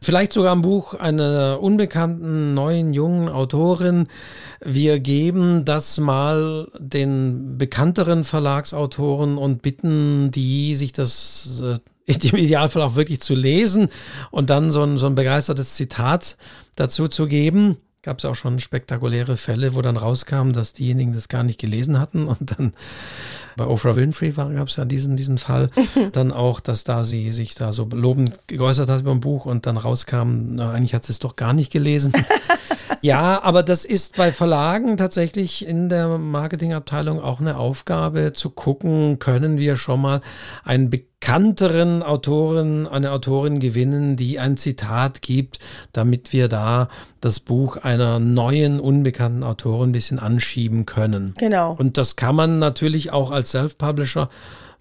vielleicht 0.00 0.32
sogar 0.32 0.54
ein 0.54 0.62
Buch 0.62 0.94
einer 0.94 1.58
unbekannten, 1.61 2.54
neuen, 2.54 2.92
jungen 2.92 3.28
Autorin. 3.28 4.08
Wir 4.61 4.98
geben 4.98 5.64
das 5.64 5.98
mal 5.98 6.68
den 6.78 7.58
bekannteren 7.58 8.24
Verlagsautoren 8.24 9.38
und 9.38 9.62
bitten 9.62 10.30
die, 10.30 10.74
sich 10.74 10.92
das 10.92 11.62
äh, 11.64 11.78
im 12.32 12.38
Idealfall 12.38 12.82
auch 12.82 12.94
wirklich 12.94 13.20
zu 13.20 13.34
lesen 13.34 13.88
und 14.30 14.50
dann 14.50 14.70
so 14.70 14.82
ein, 14.82 14.98
so 14.98 15.06
ein 15.06 15.14
begeistertes 15.14 15.74
Zitat 15.74 16.36
dazu 16.76 17.08
zu 17.08 17.26
geben. 17.26 17.76
Gab 18.02 18.18
es 18.18 18.24
auch 18.24 18.34
schon 18.34 18.61
spektakuläre 18.61 19.36
Fälle, 19.36 19.74
wo 19.74 19.82
dann 19.82 19.98
rauskam, 19.98 20.52
dass 20.52 20.72
diejenigen 20.72 21.12
das 21.12 21.28
gar 21.28 21.42
nicht 21.42 21.61
gelesen 21.61 21.98
hatten 21.98 22.28
und 22.28 22.58
dann 22.58 22.72
bei 23.56 23.66
Oprah 23.66 23.94
Winfrey 23.94 24.30
gab 24.30 24.68
es 24.68 24.76
ja 24.76 24.86
diesen, 24.86 25.16
diesen 25.16 25.36
Fall. 25.36 25.68
dann 26.12 26.32
auch, 26.32 26.61
dass 26.61 26.84
da 26.84 27.04
sie 27.04 27.30
sich 27.30 27.54
da 27.54 27.72
so 27.72 27.86
lobend 27.92 28.38
geäußert 28.46 28.88
hat 28.88 29.00
über 29.00 29.11
ein 29.11 29.20
Buch 29.20 29.44
und 29.44 29.66
dann 29.66 29.76
rauskam, 29.76 30.54
na, 30.54 30.72
eigentlich 30.72 30.94
hat 30.94 31.04
sie 31.04 31.12
es 31.12 31.18
doch 31.18 31.36
gar 31.36 31.52
nicht 31.52 31.70
gelesen. 31.70 32.12
ja, 33.03 33.42
aber 33.42 33.62
das 33.62 33.84
ist 33.84 34.16
bei 34.16 34.32
Verlagen 34.32 34.96
tatsächlich 34.96 35.66
in 35.66 35.88
der 35.88 36.18
Marketingabteilung 36.18 37.20
auch 37.20 37.40
eine 37.40 37.57
Aufgabe 37.57 38.32
zu 38.32 38.51
gucken, 38.51 39.18
können 39.18 39.59
wir 39.59 39.76
schon 39.76 40.01
mal 40.01 40.20
einen 40.64 40.90
bekannteren 40.90 42.03
Autoren, 42.03 42.86
eine 42.86 43.12
Autorin 43.12 43.59
gewinnen, 43.59 44.16
die 44.16 44.38
ein 44.38 44.57
Zitat 44.57 45.22
gibt, 45.22 45.59
damit 45.92 46.32
wir 46.32 46.48
da 46.48 46.88
das 47.20 47.40
Buch 47.40 47.76
einer 47.78 48.18
neuen, 48.18 48.80
unbekannten 48.80 49.44
Autorin 49.44 49.90
ein 49.90 49.92
bisschen 49.92 50.18
anschieben 50.18 50.86
können. 50.86 51.34
Genau. 51.38 51.74
Und 51.78 51.98
das 51.98 52.16
kann 52.16 52.36
man 52.36 52.59
natürlich 52.59 53.12
auch 53.12 53.30
als 53.30 53.51
Self-Publisher 53.53 54.28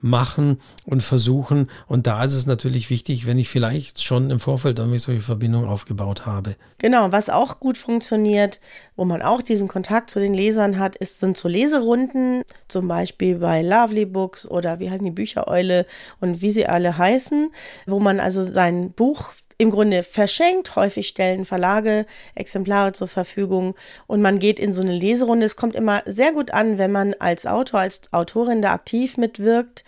machen 0.02 0.60
und 0.86 1.04
versuchen. 1.04 1.70
Und 1.88 2.08
da 2.08 2.24
ist 2.24 2.34
es 2.34 2.46
natürlich 2.46 2.90
wichtig, 2.90 3.28
wenn 3.28 3.38
ich 3.38 3.50
vielleicht 3.50 4.02
schon 4.04 4.30
im 4.30 4.40
Vorfeld 4.40 4.80
damit 4.80 5.02
solche 5.02 5.22
Verbindungen 5.22 5.68
aufgebaut 5.68 6.26
habe. 6.26 6.56
Genau, 6.78 7.12
was 7.12 7.30
auch 7.30 7.60
gut 7.60 7.78
funktioniert, 7.78 8.60
wo 8.96 9.06
man 9.06 9.22
auch 9.22 9.42
diesen 9.42 9.68
Kontakt 9.68 10.10
zu 10.10 10.20
den 10.20 10.34
Lesern 10.34 10.80
hat, 10.80 10.96
ist, 10.96 11.20
sind 11.20 11.38
so 11.38 11.48
Leserunden, 11.48 12.44
zum 12.68 12.88
Beispiel 12.88 13.36
bei 13.36 13.62
Lovely 13.62 14.06
Books 14.06 14.46
oder 14.46 14.80
wie 14.80 14.90
heißen 14.90 15.06
die 15.06 15.12
Büchereule 15.12 15.86
und 16.20 16.42
wie 16.42 16.52
sie 16.52 16.66
alle 16.66 16.98
heißen, 16.98 17.52
wo 17.86 18.00
man 18.00 18.20
also 18.20 18.44
sein 18.44 18.92
Buch 18.92 19.34
im 19.60 19.72
Grunde 19.72 20.04
verschenkt. 20.04 20.76
Häufig 20.76 21.08
stellen 21.08 21.46
Verlage 21.46 22.06
Exemplare 22.34 22.94
zur 22.94 23.10
Verfügung 23.10 23.76
und 24.08 24.22
man 24.22 24.40
geht 24.40 24.58
in 24.58 24.72
so 24.72 24.82
eine 24.82 24.94
Leserunde. 24.94 25.46
Es 25.46 25.58
kommt 25.58 25.76
immer 25.76 26.02
sehr 26.06 26.32
gut 26.32 26.52
an, 26.52 26.78
wenn 26.80 26.92
man 26.92 27.14
als 27.20 27.46
Autor, 27.46 27.82
als 27.82 28.02
Autorin 28.12 28.62
da 28.62 28.74
aktiv 28.74 29.18
mitwirkt. 29.18 29.84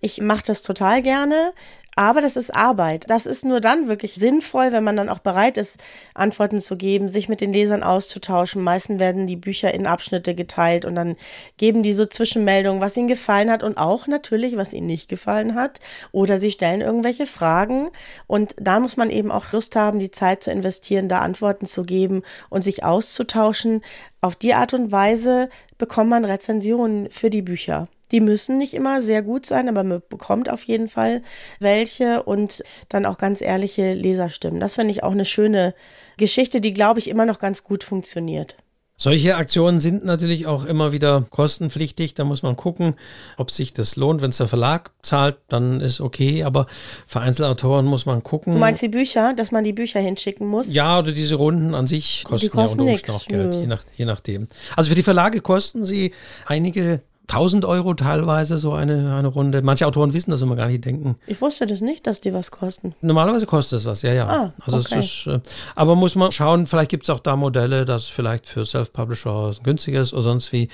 Ich 0.00 0.20
mache 0.20 0.44
das 0.46 0.62
total 0.62 1.02
gerne. 1.02 1.52
Aber 1.98 2.20
das 2.20 2.36
ist 2.36 2.54
Arbeit. 2.54 3.06
Das 3.08 3.24
ist 3.24 3.46
nur 3.46 3.62
dann 3.62 3.88
wirklich 3.88 4.16
sinnvoll, 4.16 4.70
wenn 4.70 4.84
man 4.84 4.98
dann 4.98 5.08
auch 5.08 5.20
bereit 5.20 5.56
ist, 5.56 5.82
Antworten 6.12 6.60
zu 6.60 6.76
geben, 6.76 7.08
sich 7.08 7.30
mit 7.30 7.40
den 7.40 7.54
Lesern 7.54 7.82
auszutauschen. 7.82 8.62
Meistens 8.62 9.00
werden 9.00 9.26
die 9.26 9.36
Bücher 9.36 9.72
in 9.72 9.86
Abschnitte 9.86 10.34
geteilt 10.34 10.84
und 10.84 10.94
dann 10.94 11.16
geben 11.56 11.82
die 11.82 11.94
so 11.94 12.04
Zwischenmeldungen, 12.04 12.82
was 12.82 12.98
ihnen 12.98 13.08
gefallen 13.08 13.50
hat 13.50 13.62
und 13.62 13.78
auch 13.78 14.06
natürlich, 14.08 14.58
was 14.58 14.74
ihnen 14.74 14.88
nicht 14.88 15.08
gefallen 15.08 15.54
hat. 15.54 15.80
Oder 16.12 16.38
sie 16.38 16.50
stellen 16.50 16.82
irgendwelche 16.82 17.24
Fragen. 17.24 17.88
Und 18.26 18.54
da 18.60 18.78
muss 18.78 18.98
man 18.98 19.08
eben 19.08 19.32
auch 19.32 19.50
Lust 19.52 19.74
haben, 19.74 19.98
die 19.98 20.10
Zeit 20.10 20.42
zu 20.42 20.50
investieren, 20.50 21.08
da 21.08 21.20
Antworten 21.20 21.64
zu 21.64 21.82
geben 21.82 22.22
und 22.50 22.60
sich 22.60 22.84
auszutauschen. 22.84 23.80
Auf 24.20 24.36
die 24.36 24.52
Art 24.52 24.74
und 24.74 24.92
Weise 24.92 25.48
bekommt 25.78 26.10
man 26.10 26.26
Rezensionen 26.26 27.08
für 27.08 27.30
die 27.30 27.42
Bücher. 27.42 27.88
Die 28.12 28.20
müssen 28.20 28.58
nicht 28.58 28.74
immer 28.74 29.00
sehr 29.00 29.22
gut 29.22 29.46
sein, 29.46 29.68
aber 29.68 29.82
man 29.84 30.02
bekommt 30.08 30.48
auf 30.48 30.64
jeden 30.64 30.88
Fall 30.88 31.22
welche 31.60 32.22
und 32.22 32.62
dann 32.88 33.06
auch 33.06 33.18
ganz 33.18 33.40
ehrliche 33.40 33.94
Leserstimmen. 33.94 34.60
Das 34.60 34.76
finde 34.76 34.92
ich 34.92 35.02
auch 35.02 35.12
eine 35.12 35.24
schöne 35.24 35.74
Geschichte, 36.16 36.60
die, 36.60 36.72
glaube 36.72 37.00
ich, 37.00 37.08
immer 37.08 37.26
noch 37.26 37.38
ganz 37.38 37.64
gut 37.64 37.84
funktioniert. 37.84 38.56
Solche 38.98 39.36
Aktionen 39.36 39.78
sind 39.78 40.06
natürlich 40.06 40.46
auch 40.46 40.64
immer 40.64 40.90
wieder 40.90 41.26
kostenpflichtig. 41.28 42.14
Da 42.14 42.24
muss 42.24 42.42
man 42.42 42.56
gucken, 42.56 42.94
ob 43.36 43.50
sich 43.50 43.74
das 43.74 43.96
lohnt. 43.96 44.22
Wenn 44.22 44.30
es 44.30 44.38
der 44.38 44.48
Verlag 44.48 44.90
zahlt, 45.02 45.36
dann 45.48 45.82
ist 45.82 46.00
okay. 46.00 46.44
Aber 46.44 46.66
für 47.06 47.20
Einzelautoren 47.20 47.84
muss 47.84 48.06
man 48.06 48.22
gucken. 48.22 48.54
Du 48.54 48.58
meinst 48.58 48.80
die 48.80 48.88
Bücher, 48.88 49.34
dass 49.34 49.50
man 49.50 49.64
die 49.64 49.74
Bücher 49.74 50.00
hinschicken 50.00 50.46
muss? 50.46 50.72
Ja, 50.72 50.98
oder 50.98 51.12
diese 51.12 51.34
Runden 51.34 51.74
an 51.74 51.86
sich 51.86 52.24
kosten, 52.24 52.50
kosten 52.50 52.86
ja 52.86 52.92
unter 52.94 53.12
Umständen 53.12 53.48
auch 53.48 53.50
Geld, 53.50 53.54
je, 53.62 53.66
nach, 53.66 53.84
je 53.96 54.04
nachdem. 54.06 54.48
Also 54.76 54.88
für 54.88 54.94
die 54.94 55.02
Verlage 55.02 55.42
kosten 55.42 55.84
sie 55.84 56.14
einige 56.46 57.02
1000 57.28 57.64
Euro 57.64 57.94
teilweise 57.94 58.56
so 58.58 58.72
eine, 58.72 59.14
eine 59.14 59.28
Runde. 59.28 59.62
Manche 59.62 59.86
Autoren 59.86 60.12
wissen 60.12 60.30
das 60.30 60.42
immer 60.42 60.56
gar 60.56 60.68
nicht, 60.68 60.84
denken. 60.84 61.16
Ich 61.26 61.40
wusste 61.40 61.66
das 61.66 61.80
nicht, 61.80 62.06
dass 62.06 62.20
die 62.20 62.32
was 62.32 62.50
kosten. 62.50 62.94
Normalerweise 63.00 63.46
kostet 63.46 63.80
es 63.80 63.86
was, 63.86 64.02
ja, 64.02 64.12
ja. 64.12 64.26
Ah, 64.26 64.52
also 64.64 64.78
okay. 64.78 65.00
ist, 65.00 65.26
äh, 65.26 65.40
aber 65.74 65.96
muss 65.96 66.14
man 66.14 66.30
schauen, 66.32 66.66
vielleicht 66.66 66.90
gibt 66.90 67.04
es 67.04 67.10
auch 67.10 67.20
da 67.20 67.36
Modelle, 67.36 67.84
das 67.84 68.06
vielleicht 68.06 68.46
für 68.46 68.64
Self-Publisher 68.64 69.52
günstiger 69.62 70.00
ist 70.00 70.12
oder 70.12 70.22
sonst 70.22 70.52
wie. 70.52 70.68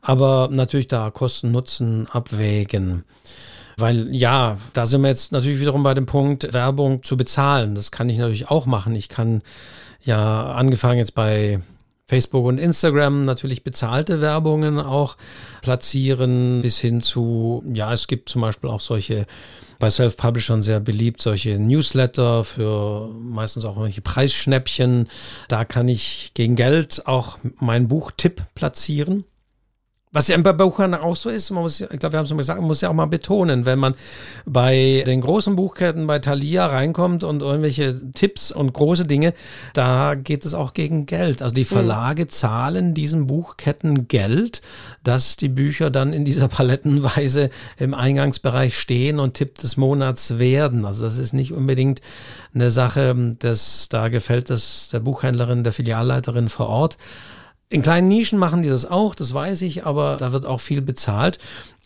Aber 0.00 0.48
natürlich 0.52 0.88
da 0.88 1.10
Kosten, 1.10 1.50
Nutzen 1.50 2.06
abwägen. 2.10 3.04
Weil 3.76 4.14
ja, 4.14 4.56
da 4.72 4.86
sind 4.86 5.02
wir 5.02 5.08
jetzt 5.08 5.32
natürlich 5.32 5.60
wiederum 5.60 5.82
bei 5.82 5.92
dem 5.92 6.06
Punkt, 6.06 6.52
Werbung 6.52 7.02
zu 7.02 7.16
bezahlen. 7.16 7.74
Das 7.74 7.90
kann 7.90 8.08
ich 8.08 8.16
natürlich 8.16 8.48
auch 8.48 8.64
machen. 8.64 8.94
Ich 8.94 9.08
kann 9.08 9.42
ja 10.02 10.52
angefangen 10.52 10.98
jetzt 10.98 11.14
bei 11.14 11.60
Facebook 12.08 12.44
und 12.46 12.58
Instagram 12.58 13.24
natürlich 13.24 13.64
bezahlte 13.64 14.20
Werbungen 14.20 14.78
auch 14.78 15.16
platzieren, 15.62 16.62
bis 16.62 16.78
hin 16.78 17.00
zu, 17.00 17.64
ja, 17.72 17.92
es 17.92 18.06
gibt 18.06 18.28
zum 18.28 18.42
Beispiel 18.42 18.70
auch 18.70 18.80
solche 18.80 19.26
bei 19.78 19.90
Self-Publishern 19.90 20.62
sehr 20.62 20.80
beliebt, 20.80 21.20
solche 21.20 21.58
Newsletter 21.58 22.44
für 22.44 23.08
meistens 23.08 23.64
auch 23.64 23.70
irgendwelche 23.70 24.00
Preisschnäppchen. 24.00 25.08
Da 25.48 25.64
kann 25.64 25.88
ich 25.88 26.30
gegen 26.34 26.56
Geld 26.56 27.06
auch 27.06 27.38
meinen 27.56 27.88
Buchtipp 27.88 28.42
platzieren. 28.54 29.24
Was 30.16 30.28
ja 30.28 30.38
bei 30.38 30.54
Buchern 30.54 30.94
auch 30.94 31.14
so 31.14 31.28
ist, 31.28 31.50
man 31.50 31.62
muss, 31.62 31.82
ich 31.82 31.88
glaube, 31.90 32.14
wir 32.14 32.18
haben 32.18 32.24
es 32.24 32.30
mal 32.30 32.38
gesagt, 32.38 32.58
man 32.58 32.68
muss 32.68 32.80
ja 32.80 32.88
auch 32.88 32.94
mal 32.94 33.04
betonen, 33.04 33.66
wenn 33.66 33.78
man 33.78 33.94
bei 34.46 35.04
den 35.06 35.20
großen 35.20 35.54
Buchketten, 35.56 36.06
bei 36.06 36.20
Thalia 36.20 36.64
reinkommt 36.64 37.22
und 37.22 37.42
irgendwelche 37.42 38.00
Tipps 38.12 38.50
und 38.50 38.72
große 38.72 39.04
Dinge, 39.04 39.34
da 39.74 40.14
geht 40.14 40.46
es 40.46 40.54
auch 40.54 40.72
gegen 40.72 41.04
Geld. 41.04 41.42
Also 41.42 41.54
die 41.54 41.64
mhm. 41.64 41.66
Verlage 41.66 42.22
mhm. 42.22 42.28
zahlen 42.30 42.94
diesen 42.94 43.26
Buchketten 43.26 44.08
Geld, 44.08 44.62
dass 45.04 45.36
die 45.36 45.50
Bücher 45.50 45.90
dann 45.90 46.14
in 46.14 46.24
dieser 46.24 46.48
Palettenweise 46.56 47.50
im 47.76 47.92
Eingangsbereich 47.92 48.74
stehen 48.78 49.20
und 49.20 49.34
Tipp 49.34 49.58
des 49.58 49.76
Monats 49.76 50.38
werden. 50.38 50.86
Also 50.86 51.04
das 51.04 51.18
ist 51.18 51.34
nicht 51.34 51.52
unbedingt 51.52 52.00
eine 52.54 52.70
Sache, 52.70 53.36
das 53.38 53.90
da 53.90 54.08
gefällt 54.08 54.48
das 54.48 54.88
der 54.90 55.00
Buchhändlerin, 55.00 55.62
der 55.62 55.74
Filialleiterin 55.74 56.48
vor 56.48 56.70
Ort. 56.70 56.96
In 57.68 57.82
kleinen 57.82 58.08
Nischen 58.08 58.38
machen 58.38 58.62
die 58.62 58.68
das 58.68 58.86
auch, 58.86 59.14
das 59.14 59.34
weiß 59.34 59.62
ich, 59.62 59.84
aber 59.86 60.16
da 60.18 60.32
wird 60.32 60.46
auch 60.46 60.60
viel 60.60 60.82
bezahlt. 60.82 61.38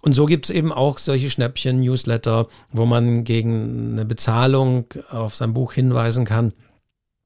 Und 0.03 0.13
so 0.13 0.27
gibt 0.27 0.47
es 0.47 0.51
eben 0.51 0.73
auch 0.73 0.99
solche 0.99 1.31
Schnäppchen, 1.31 1.81
Newsletter, 1.81 2.47
wo 2.73 2.87
man 2.87 3.25
gegen 3.25 3.93
eine 3.93 4.05
Bezahlung 4.05 4.87
auf 5.11 5.35
sein 5.35 5.55
Buch 5.55 5.73
hinweisen 5.73 6.25
kann. 6.25 6.53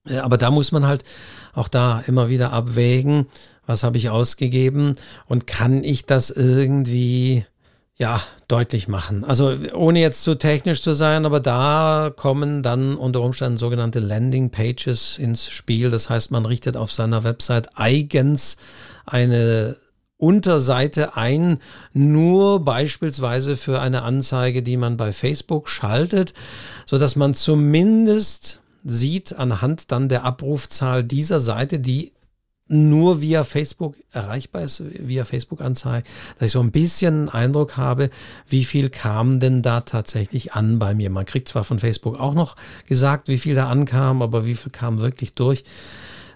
Äh, 0.08 0.18
aber 0.18 0.38
da 0.38 0.50
muss 0.50 0.72
man 0.72 0.86
halt 0.86 1.04
auch 1.52 1.68
da 1.68 2.00
immer 2.06 2.28
wieder 2.28 2.52
abwägen, 2.52 3.26
was 3.66 3.82
habe 3.82 3.96
ich 3.96 4.10
ausgegeben 4.10 4.96
und 5.26 5.46
kann 5.46 5.84
ich 5.84 6.06
das 6.06 6.30
irgendwie 6.30 7.46
ja, 7.96 8.20
deutlich 8.48 8.88
machen. 8.88 9.24
Also 9.24 9.54
ohne 9.72 10.00
jetzt 10.00 10.24
zu 10.24 10.34
technisch 10.34 10.82
zu 10.82 10.94
sein, 10.94 11.24
aber 11.26 11.38
da 11.38 12.12
kommen 12.14 12.62
dann 12.62 12.96
unter 12.96 13.20
Umständen 13.22 13.56
sogenannte 13.56 14.00
Landing 14.00 14.50
Pages 14.50 15.16
ins 15.16 15.48
Spiel. 15.48 15.90
Das 15.90 16.10
heißt, 16.10 16.32
man 16.32 16.44
richtet 16.44 16.76
auf 16.76 16.90
seiner 16.90 17.22
Website 17.22 17.78
eigens 17.78 18.56
eine 19.06 19.76
Unterseite 20.16 21.16
ein, 21.16 21.60
nur 21.92 22.64
beispielsweise 22.64 23.56
für 23.56 23.80
eine 23.80 24.02
Anzeige, 24.02 24.62
die 24.62 24.76
man 24.76 24.96
bei 24.96 25.12
Facebook 25.12 25.68
schaltet, 25.68 26.34
so 26.86 26.98
dass 26.98 27.14
man 27.14 27.34
zumindest 27.34 28.60
sieht 28.84 29.34
anhand 29.34 29.92
dann 29.92 30.08
der 30.08 30.24
Abrufzahl 30.24 31.04
dieser 31.04 31.40
Seite, 31.40 31.78
die 31.78 32.12
nur 32.66 33.20
via 33.20 33.44
Facebook 33.44 33.96
erreichbar 34.10 34.62
ist, 34.62 34.82
via 34.86 35.24
Facebook-Anzeige, 35.24 36.08
dass 36.38 36.46
ich 36.46 36.52
so 36.52 36.60
ein 36.60 36.70
bisschen 36.70 37.28
Eindruck 37.28 37.76
habe, 37.76 38.10
wie 38.48 38.64
viel 38.64 38.88
kam 38.88 39.38
denn 39.38 39.60
da 39.60 39.82
tatsächlich 39.82 40.54
an 40.54 40.78
bei 40.78 40.94
mir. 40.94 41.10
Man 41.10 41.26
kriegt 41.26 41.48
zwar 41.48 41.64
von 41.64 41.78
Facebook 41.78 42.18
auch 42.18 42.34
noch 42.34 42.56
gesagt, 42.86 43.28
wie 43.28 43.38
viel 43.38 43.54
da 43.54 43.68
ankam, 43.68 44.22
aber 44.22 44.46
wie 44.46 44.54
viel 44.54 44.72
kam 44.72 45.00
wirklich 45.00 45.34
durch. 45.34 45.64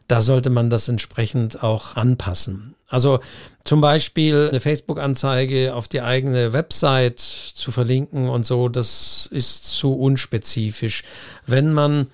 Da 0.06 0.20
sollte 0.20 0.50
man 0.50 0.70
das 0.70 0.88
entsprechend 0.88 1.62
auch 1.62 1.96
anpassen. 1.96 2.74
Also 2.88 3.20
zum 3.64 3.82
Beispiel 3.82 4.48
eine 4.48 4.60
Facebook-Anzeige 4.60 5.74
auf 5.74 5.88
die 5.88 6.00
eigene 6.00 6.54
Website 6.54 7.20
zu 7.20 7.70
verlinken 7.70 8.28
und 8.30 8.46
so, 8.46 8.70
das 8.70 9.28
ist 9.30 9.66
zu 9.66 9.92
unspezifisch. 9.94 11.04
Wenn 11.46 11.74
man 11.74 12.06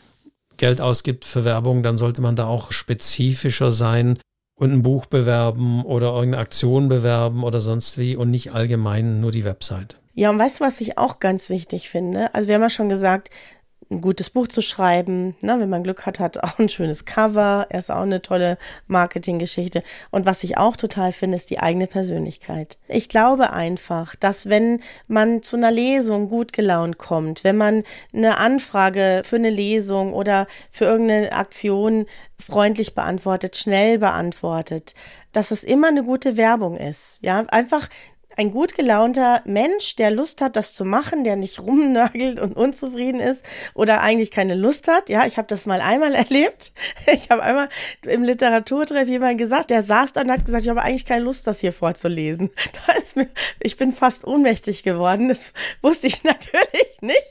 Geld 0.57 0.81
ausgibt 0.81 1.25
für 1.25 1.45
Werbung, 1.45 1.83
dann 1.83 1.97
sollte 1.97 2.21
man 2.21 2.37
da 2.37 2.47
auch 2.47 2.73
spezifischer 2.73 3.71
sein 3.71 4.19
und 4.57 4.73
ein 4.73 4.83
Buch 4.83 5.07
bewerben 5.07 5.85
oder 5.85 6.09
irgendeine 6.09 6.39
Aktion 6.39 6.89
bewerben 6.89 7.43
oder 7.43 7.61
sonst 7.61 7.99
wie 7.99 8.17
und 8.17 8.31
nicht 8.31 8.53
allgemein 8.53 9.21
nur 9.21 9.33
die 9.33 9.45
Website. 9.45 10.01
Ja, 10.15 10.31
und 10.31 10.39
weißt 10.39 10.61
du, 10.61 10.65
was 10.65 10.81
ich 10.81 10.97
auch 10.97 11.19
ganz 11.19 11.51
wichtig 11.51 11.89
finde? 11.89 12.33
Also 12.35 12.49
wir 12.49 12.55
haben 12.55 12.63
ja 12.63 12.71
schon 12.71 12.89
gesagt, 12.89 13.31
ein 13.91 14.01
gutes 14.01 14.31
Buch 14.31 14.49
zu 14.49 14.63
schreiben. 14.63 15.37
Ne? 15.41 15.57
Wenn 15.59 15.69
man 15.69 15.85
Glück 15.85 16.07
hat, 16.07 16.19
hat 16.19 16.43
auch 16.43 16.59
ein 16.59 16.69
schönes 16.69 17.05
Cover. 17.05 17.67
Er 17.69 17.79
ist 17.79 17.91
auch 17.91 18.03
eine 18.03 18.23
tolle 18.23 18.59
Marketinggeschichte. 18.87 19.83
Und 20.11 20.27
was 20.27 20.45
ich 20.45 20.59
auch 20.59 20.77
total 20.77 21.13
finde, 21.13 21.37
ist 21.37 21.51
die 21.51 21.59
eigene 21.59 21.87
Persönlichkeit. 21.87 22.79
Ich 22.89 23.09
glaube 23.09 23.53
einfach, 23.53 24.17
dass 24.17 24.49
wenn 24.49 24.81
man 25.09 25.43
zu 25.43 25.57
einer 25.57 25.71
Lesung 25.71 26.29
gut 26.29 26.53
gelaunt 26.53 26.99
kommt, 26.99 27.45
wenn 27.45 27.57
man 27.57 27.83
eine 28.13 28.39
Anfrage 28.39 29.23
für 29.25 29.37
eine 29.37 29.51
Lesung 29.51 30.13
oder 30.13 30.47
für 30.71 30.85
irgendeine 30.85 31.33
Aktion 31.33 32.07
freundlich 32.39 32.95
beantwortet, 32.95 33.57
schnell 33.57 33.99
beantwortet, 33.99 34.95
dass 35.33 35.51
es 35.51 35.65
immer 35.65 35.89
eine 35.89 36.05
gute 36.05 36.37
Werbung 36.37 36.77
ist. 36.77 37.19
Ja, 37.23 37.45
einfach 37.49 37.89
ein 38.37 38.51
gut 38.51 38.75
gelaunter 38.75 39.43
Mensch, 39.45 39.97
der 39.97 40.11
Lust 40.11 40.41
hat, 40.41 40.57
das 40.57 40.75
zu 40.75 40.85
machen, 40.85 41.25
der 41.25 41.37
nicht 41.37 41.61
rumnörgelt 41.61 42.41
und 42.41 42.57
unzufrieden 42.57 43.21
ist 43.21 43.45
oder 43.75 44.01
eigentlich 44.01 44.31
keine 44.31 44.55
Lust 44.55 44.89
hat. 44.89 45.09
Ja, 45.09 45.27
ich 45.27 45.37
habe 45.37 45.49
das 45.49 45.67
mal 45.67 45.81
einmal 45.81 46.15
erlebt. 46.15 46.73
Ich 47.07 47.31
habe 47.31 47.43
einmal 47.43 47.69
im 48.03 48.25
Literaturtreff 48.25 49.09
jemand 49.09 49.39
gesagt, 49.39 49.71
der 49.71 49.83
saß 49.83 50.13
dann 50.13 50.27
und 50.27 50.33
hat 50.33 50.45
gesagt, 50.45 50.65
ich 50.65 50.71
habe 50.71 50.83
eigentlich 50.83 51.05
keine 51.05 51.25
Lust, 51.25 51.47
das 51.47 51.61
hier 51.61 51.73
vorzulesen. 51.73 52.51
Mir, 53.15 53.29
ich 53.61 53.77
bin 53.77 53.93
fast 53.93 54.27
ohnmächtig 54.27 54.83
geworden. 54.83 55.29
Das 55.29 55.53
wusste 55.83 56.09
ich 56.09 56.25
natürlich 56.25 56.99
nicht. 57.01 57.23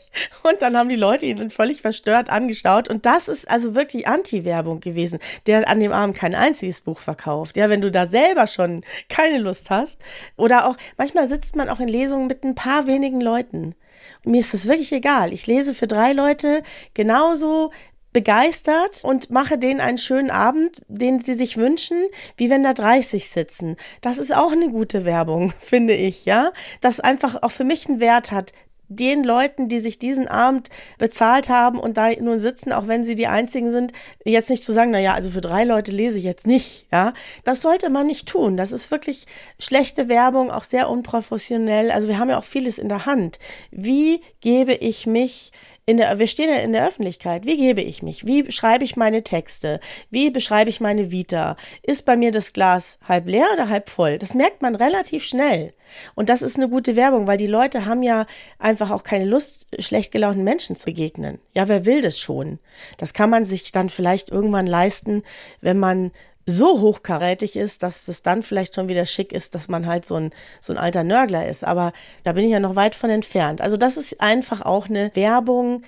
Und 0.44 0.62
dann 0.62 0.78
haben 0.78 0.90
die 0.90 0.96
Leute 0.96 1.26
ihn 1.26 1.50
völlig 1.50 1.82
verstört 1.82 2.30
angeschaut. 2.30 2.90
Und 2.90 3.06
das 3.06 3.28
ist 3.28 3.50
also 3.50 3.76
wirklich 3.76 4.08
Anti-Werbung 4.08 4.80
gewesen. 4.80 5.20
Der 5.46 5.60
hat 5.60 5.68
an 5.68 5.80
dem 5.80 5.92
Abend 5.92 6.16
kein 6.16 6.36
einziges 6.36 6.82
Buch 6.82 7.00
verkauft. 7.00 7.58
Ja, 7.58 7.70
wenn 7.70 7.82
du 7.82 7.92
da 7.92 8.06
selber 8.06 8.48
schon 8.48 8.84
keine 9.10 9.40
Lust 9.40 9.70
hast 9.70 10.00
oder 10.38 10.68
auch, 10.68 10.78
Manchmal 10.98 11.28
sitzt 11.28 11.56
man 11.56 11.70
auch 11.70 11.80
in 11.80 11.88
Lesungen 11.88 12.28
mit 12.28 12.44
ein 12.44 12.56
paar 12.56 12.88
wenigen 12.88 13.22
Leuten. 13.22 13.76
Und 14.24 14.32
mir 14.32 14.42
ist 14.42 14.54
das 14.54 14.68
wirklich 14.68 14.92
egal. 14.92 15.34
Ich 15.34 15.48
lese 15.48 15.74
für 15.74 15.88
drei 15.88 16.14
Leute 16.14 16.64
genauso 16.94 17.72
begeistert 18.14 19.04
und 19.04 19.32
mache 19.32 19.58
denen 19.58 19.82
einen 19.82 19.98
schönen 19.98 20.30
Abend, 20.30 20.82
den 20.88 21.20
sie 21.20 21.34
sich 21.34 21.58
wünschen, 21.58 21.98
wie 22.38 22.50
wenn 22.50 22.64
da 22.64 22.74
30 22.74 23.28
sitzen. 23.28 23.76
Das 24.02 24.20
ist 24.20 24.34
auch 24.34 24.52
eine 24.52 24.70
gute 24.70 25.04
Werbung, 25.04 25.52
finde 25.60 25.96
ich, 25.96 26.26
ja. 26.26 26.54
Das 26.80 27.00
einfach 27.00 27.42
auch 27.42 27.52
für 27.52 27.64
mich 27.64 27.90
einen 27.90 28.00
Wert 28.00 28.32
hat 28.32 28.54
den 28.96 29.24
Leuten, 29.24 29.70
die 29.70 29.80
sich 29.80 30.00
diesen 30.00 30.28
Abend 30.28 30.70
bezahlt 30.98 31.50
haben 31.50 31.80
und 31.80 31.98
da 31.98 32.10
nun 32.20 32.40
sitzen, 32.40 32.72
auch 32.72 32.88
wenn 32.88 33.06
sie 33.06 33.16
die 33.16 33.28
einzigen 33.28 33.72
sind, 33.72 33.94
jetzt 34.24 34.50
nicht 34.50 34.64
zu 34.64 34.72
sagen, 34.72 34.92
na 34.92 35.00
ja, 35.00 35.14
also 35.14 35.30
für 35.30 35.42
drei 35.42 35.64
Leute 35.64 35.92
lese 35.92 36.18
ich 36.18 36.24
jetzt 36.24 36.48
nicht, 36.48 36.86
ja. 36.92 37.14
Das 37.44 37.62
sollte 37.62 37.90
man 37.90 38.08
nicht 38.08 38.28
tun. 38.28 38.58
Das 38.58 38.72
ist 38.72 38.92
wirklich 38.92 39.26
schlechte 39.60 40.10
Werbung, 40.10 40.52
auch 40.52 40.64
sehr 40.64 40.90
unprofessionell. 40.90 41.92
Also 41.92 42.08
wir 42.08 42.20
haben 42.20 42.30
ja 42.30 42.38
auch 42.38 42.44
vieles 42.44 42.78
in 42.78 42.90
der 42.90 43.06
Hand. 43.06 43.40
Wie 43.72 44.22
gebe 44.42 44.74
ich 44.74 45.08
mich 45.08 45.52
der, 45.88 46.18
wir 46.18 46.28
stehen 46.28 46.50
ja 46.50 46.58
in 46.58 46.74
der 46.74 46.88
Öffentlichkeit. 46.88 47.46
Wie 47.46 47.58
gebe 47.58 47.82
ich 47.82 48.02
mich? 48.02 48.26
Wie 48.26 48.52
schreibe 48.52 48.86
ich 48.86 48.96
meine 48.96 49.24
Texte? 49.24 49.80
Wie 50.10 50.32
beschreibe 50.32 50.70
ich 50.70 50.80
meine 50.80 51.12
Vita? 51.12 51.58
Ist 51.82 52.06
bei 52.06 52.16
mir 52.16 52.32
das 52.32 52.54
Glas 52.54 52.98
halb 53.08 53.28
leer 53.28 53.48
oder 53.54 53.70
halb 53.70 53.90
voll? 53.90 54.18
Das 54.18 54.34
merkt 54.34 54.62
man 54.62 54.76
relativ 54.76 55.24
schnell. 55.24 55.74
Und 56.16 56.30
das 56.30 56.42
ist 56.42 56.58
eine 56.58 56.70
gute 56.70 56.96
Werbung, 56.96 57.28
weil 57.28 57.38
die 57.38 57.48
Leute 57.48 57.86
haben 57.86 58.02
ja 58.02 58.26
einfach 58.60 58.92
auch 58.92 59.04
keine 59.04 59.26
Lust, 59.26 59.68
schlecht 59.80 60.12
gelaunten 60.12 60.44
Menschen 60.44 60.76
zu 60.76 60.86
begegnen. 60.86 61.40
Ja, 61.54 61.68
wer 61.68 61.86
will 61.86 62.02
das 62.02 62.18
schon? 62.18 62.60
Das 62.98 63.14
kann 63.14 63.30
man 63.30 63.46
sich 63.46 63.72
dann 63.72 63.90
vielleicht 63.90 64.30
irgendwann 64.30 64.68
leisten, 64.68 65.24
wenn 65.62 65.80
man 65.80 66.12
so 66.46 66.82
hochkarätig 66.82 67.56
ist, 67.56 67.84
dass 67.84 68.08
es 68.08 68.22
dann 68.22 68.44
vielleicht 68.44 68.76
schon 68.76 68.90
wieder 68.90 69.06
schick 69.06 69.32
ist, 69.32 69.56
dass 69.56 69.68
man 69.70 69.88
halt 69.88 70.06
so 70.06 70.16
ein, 70.16 70.32
so 70.60 70.74
ein 70.74 70.80
alter 70.80 71.04
Nörgler 71.04 71.48
ist. 71.48 71.64
Aber 71.64 71.94
da 72.24 72.34
bin 72.34 72.46
ich 72.46 72.52
ja 72.52 72.60
noch 72.60 72.76
weit 72.76 72.96
von 72.96 73.10
entfernt. 73.10 73.62
Also 73.62 73.78
das 73.78 73.98
ist 73.98 74.20
einfach 74.22 74.62
auch 74.62 74.88
eine 74.88 75.12
Werbung. 75.16 75.84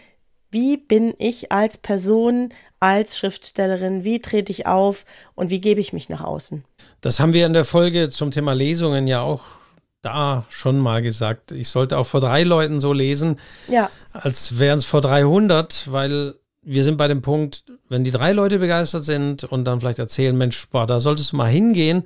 Wie 0.51 0.77
bin 0.77 1.13
ich 1.17 1.51
als 1.51 1.77
Person, 1.77 2.53
als 2.79 3.17
Schriftstellerin? 3.17 4.03
Wie 4.03 4.21
trete 4.21 4.51
ich 4.51 4.67
auf 4.67 5.05
und 5.33 5.49
wie 5.49 5.59
gebe 5.59 5.81
ich 5.81 5.91
mich 5.91 6.07
nach 6.07 6.23
außen? 6.23 6.63
Das 7.01 7.19
haben 7.19 7.33
wir 7.33 7.45
in 7.45 7.53
der 7.53 7.65
Folge 7.65 8.09
zum 8.09 8.31
Thema 8.31 8.53
Lesungen 8.53 9.07
ja 9.07 9.21
auch 9.21 9.43
da 10.01 10.45
schon 10.49 10.77
mal 10.77 11.01
gesagt. 11.01 11.51
Ich 11.51 11.67
sollte 11.69 11.97
auch 11.97 12.05
vor 12.05 12.21
drei 12.21 12.43
Leuten 12.43 12.79
so 12.79 12.93
lesen, 12.93 13.39
ja. 13.67 13.89
als 14.13 14.59
wären 14.59 14.77
es 14.77 14.85
vor 14.85 15.01
300, 15.01 15.91
weil 15.91 16.35
wir 16.65 16.83
sind 16.83 16.97
bei 16.97 17.07
dem 17.07 17.21
Punkt, 17.21 17.63
wenn 17.89 18.03
die 18.03 18.11
drei 18.11 18.31
Leute 18.31 18.59
begeistert 18.59 19.03
sind 19.03 19.43
und 19.43 19.65
dann 19.65 19.79
vielleicht 19.79 19.99
erzählen, 19.99 20.35
Mensch, 20.35 20.67
boah, 20.69 20.87
da 20.87 20.99
solltest 20.99 21.31
du 21.31 21.37
mal 21.37 21.49
hingehen, 21.49 22.03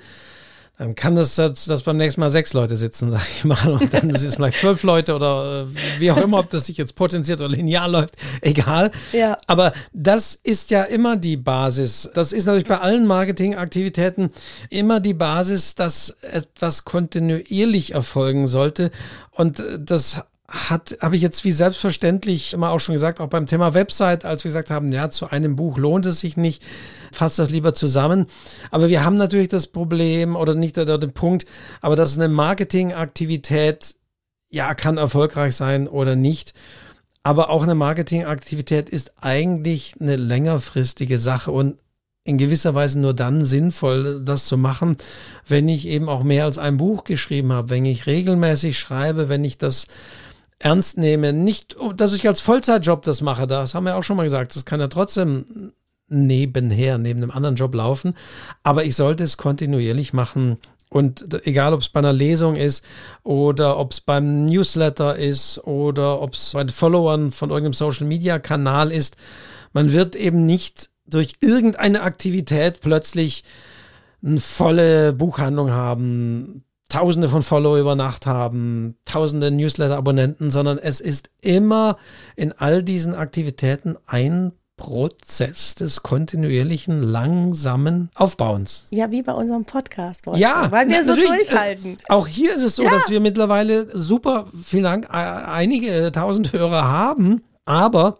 dann 0.78 0.95
kann 0.95 1.16
das, 1.16 1.36
das, 1.36 1.66
das 1.66 1.84
beim 1.84 1.97
nächsten 1.97 2.22
Mal 2.22 2.30
sechs 2.30 2.53
Leute 2.53 2.78
sitzen, 2.78 3.12
sag 3.12 3.22
ich 3.22 3.43
mal, 3.43 3.68
und 3.68 3.93
dann 3.93 4.16
sind 4.16 4.30
es 4.30 4.36
vielleicht 4.36 4.57
zwölf 4.57 4.84
Leute 4.84 5.14
oder 5.14 5.64
äh, 5.64 5.99
wie 5.99 6.10
auch 6.12 6.18
immer, 6.18 6.39
ob 6.39 6.49
das 6.49 6.68
sich 6.68 6.78
jetzt 6.78 6.95
potenziert 6.95 7.41
oder 7.41 7.49
linear 7.49 7.89
läuft, 7.89 8.16
egal. 8.41 8.91
Ja. 9.12 9.38
Aber 9.47 9.74
das 9.93 10.36
ist 10.36 10.72
ja 10.72 10.84
immer 10.84 11.18
die 11.18 11.36
Basis. 11.38 12.10
Das 12.14 12.32
ist 12.32 12.45
natürlich 12.45 12.68
bei 12.68 12.80
allen 12.80 13.05
Marketingaktivitäten 13.07 14.32
immer 14.70 15.01
die 15.01 15.14
Basis, 15.14 15.76
dass 15.76 16.18
etwas 16.22 16.86
kontinuierlich 16.86 17.93
erfolgen 17.93 18.47
sollte. 18.47 18.91
Und 19.32 19.64
das 19.78 20.22
hat, 20.50 20.97
habe 21.00 21.16
ich 21.16 21.22
jetzt 21.22 21.45
wie 21.45 21.52
selbstverständlich 21.52 22.54
immer 22.54 22.72
auch 22.72 22.80
schon 22.80 22.93
gesagt, 22.93 23.20
auch 23.20 23.28
beim 23.28 23.45
Thema 23.45 23.74
Website, 23.74 24.26
als 24.26 24.43
wir 24.43 24.50
gesagt 24.50 24.72
haben, 24.72 24.91
ja, 24.91 25.10
zu 25.10 25.30
einem 25.30 25.56
Buch 25.56 25.78
lohnt 25.78 26.06
es 26.08 26.20
sich 26.20 26.38
nicht, 26.38 26.64
fasst 27.12 27.38
das 27.38 27.52
lieber 27.52 27.74
zusammen. 27.74 28.26
Aber 28.72 28.89
wir 28.89 29.04
haben 29.04 29.16
natürlich 29.16 29.50
das 29.50 29.68
Problem 29.68 30.36
oder 30.36 30.56
nicht 30.56 30.78
oder 30.78 30.97
den 30.97 31.14
Punkt, 31.14 31.45
aber 31.82 31.95
dass 31.95 32.18
eine 32.18 32.30
Marketingaktivität, 32.30 33.95
ja, 34.50 34.74
kann 34.74 34.97
erfolgreich 34.97 35.56
sein 35.56 35.88
oder 35.88 36.16
nicht. 36.16 36.54
Aber 37.22 37.50
auch 37.50 37.64
eine 37.64 37.76
Marketingaktivität 37.76 38.89
ist 38.89 39.14
eigentlich 39.22 39.95
eine 40.00 40.16
längerfristige 40.16 41.20
Sache 41.20 41.52
und 41.52 41.78
in 42.24 42.38
gewisser 42.38 42.76
Weise 42.76 43.00
nur 43.00 43.14
dann 43.14 43.43
sinnvoll, 43.45 44.22
das 44.24 44.45
zu 44.45 44.58
machen, 44.58 44.97
wenn 45.47 45.68
ich 45.68 45.88
eben 45.88 46.10
auch 46.10 46.24
mehr 46.24 46.45
als 46.45 46.58
ein 46.58 46.78
Buch 46.78 47.04
geschrieben 47.04 47.52
habe, 47.52 47.70
wenn 47.70 47.86
ich 47.86 48.08
regelmäßig 48.08 48.78
schreibe, 48.78 49.30
wenn 49.30 49.43
ich 49.43 49.58
das 49.58 49.88
ernst 50.60 50.97
nehme. 50.97 51.34
Nicht, 51.34 51.76
dass 51.95 52.14
ich 52.14 52.28
als 52.28 52.41
Vollzeitjob 52.41 53.01
das 53.01 53.22
mache, 53.22 53.47
das 53.47 53.74
haben 53.74 53.86
wir 53.86 53.95
auch 53.95 54.03
schon 54.03 54.18
mal 54.18 54.24
gesagt. 54.24 54.55
Das 54.55 54.66
kann 54.66 54.80
ja 54.80 54.88
trotzdem 54.88 55.74
nebenher, 56.07 56.97
neben 56.97 57.22
einem 57.22 57.32
anderen 57.32 57.55
Job 57.55 57.74
laufen. 57.74 58.14
Aber 58.64 58.84
ich 58.84 58.95
sollte 58.95 59.24
es 59.24 59.38
kontinuierlich 59.38 60.14
machen. 60.14 60.57
Und 60.89 61.45
egal, 61.45 61.74
ob 61.74 61.82
es 61.82 61.89
bei 61.89 61.99
einer 61.99 62.14
Lesung 62.14 62.55
ist 62.55 62.84
oder 63.24 63.78
ob 63.78 63.91
es 63.91 64.01
beim 64.01 64.45
Newsletter 64.45 65.16
ist 65.16 65.60
oder 65.66 66.20
ob 66.20 66.34
es 66.34 66.53
bei 66.53 66.64
den 66.64 66.72
Followern 66.72 67.32
von 67.32 67.51
irgendeinem 67.51 67.74
Social 67.74 68.07
Media 68.07 68.39
Kanal 68.39 68.91
ist, 68.91 69.16
man 69.72 69.93
wird 69.93 70.16
eben 70.16 70.45
nicht 70.47 70.89
durch 71.05 71.34
irgendeine 71.41 72.01
Aktivität 72.01 72.82
plötzlich 72.82 73.43
eine 74.24 74.39
volle 74.39 75.14
Buchhandlung 75.14 75.72
haben, 75.72 76.64
Tausende 76.89 77.29
von 77.29 77.43
Follower 77.43 77.77
über 77.77 77.95
Nacht 77.95 78.25
haben, 78.25 78.97
Tausende 79.05 79.51
Newsletter-Abonnenten, 79.51 80.49
sondern 80.49 80.79
es 80.79 81.01
ist 81.01 81.29
immer 81.41 81.97
in 82.35 82.51
all 82.51 82.81
diesen 82.81 83.13
Aktivitäten 83.13 83.95
ein 84.07 84.53
Prozess 84.75 85.75
des 85.75 86.03
kontinuierlichen, 86.03 87.03
langsamen 87.03 88.09
Aufbauens. 88.15 88.87
Ja, 88.89 89.11
wie 89.11 89.21
bei 89.21 89.33
unserem 89.33 89.65
Podcast. 89.65 90.25
Ja, 90.35 90.71
weil 90.71 90.87
wir 90.87 91.05
so 91.05 91.15
durchhalten. 91.15 91.97
Auch 92.07 92.25
hier 92.25 92.55
ist 92.55 92.63
es 92.63 92.77
so, 92.77 92.83
ja. 92.83 92.89
dass 92.89 93.09
wir 93.09 93.19
mittlerweile 93.19 93.87
super, 93.95 94.47
vielen 94.63 94.83
Dank, 94.83 95.07
einige 95.13 96.11
tausend 96.11 96.53
Hörer 96.53 96.89
haben, 96.89 97.43
aber 97.65 98.19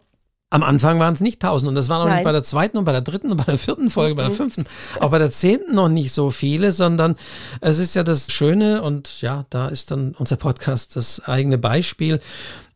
am 0.50 0.64
Anfang 0.64 1.00
waren 1.00 1.14
es 1.14 1.22
nicht 1.22 1.42
tausend 1.42 1.70
und 1.70 1.76
das 1.76 1.90
waren 1.90 2.02
auch 2.02 2.06
Nein. 2.06 2.16
nicht 2.16 2.24
bei 2.24 2.32
der 2.32 2.44
zweiten 2.44 2.78
und 2.78 2.86
bei 2.86 2.92
der 2.92 3.02
dritten 3.02 3.32
und 3.32 3.38
bei 3.38 3.44
der 3.44 3.58
vierten 3.58 3.90
Folge, 3.90 4.14
mhm. 4.14 4.18
bei 4.18 4.24
der 4.24 4.32
mhm. 4.32 4.36
fünften, 4.36 4.66
auch 5.00 5.12
bei 5.12 5.20
der 5.20 5.32
zehnten 5.32 5.76
noch 5.76 5.90
nicht 5.90 6.12
so 6.12 6.32
viele, 6.32 6.72
sondern 6.72 7.16
es 7.62 7.78
ist 7.78 7.96
ja 7.96 8.04
das 8.04 8.32
Schöne 8.32 8.82
und 8.82 9.22
ja, 9.22 9.46
da 9.50 9.68
ist 9.68 9.92
dann 9.92 10.16
unser 10.18 10.38
Podcast 10.38 10.96
das 10.96 11.22
eigene 11.22 11.58
Beispiel. 11.58 12.20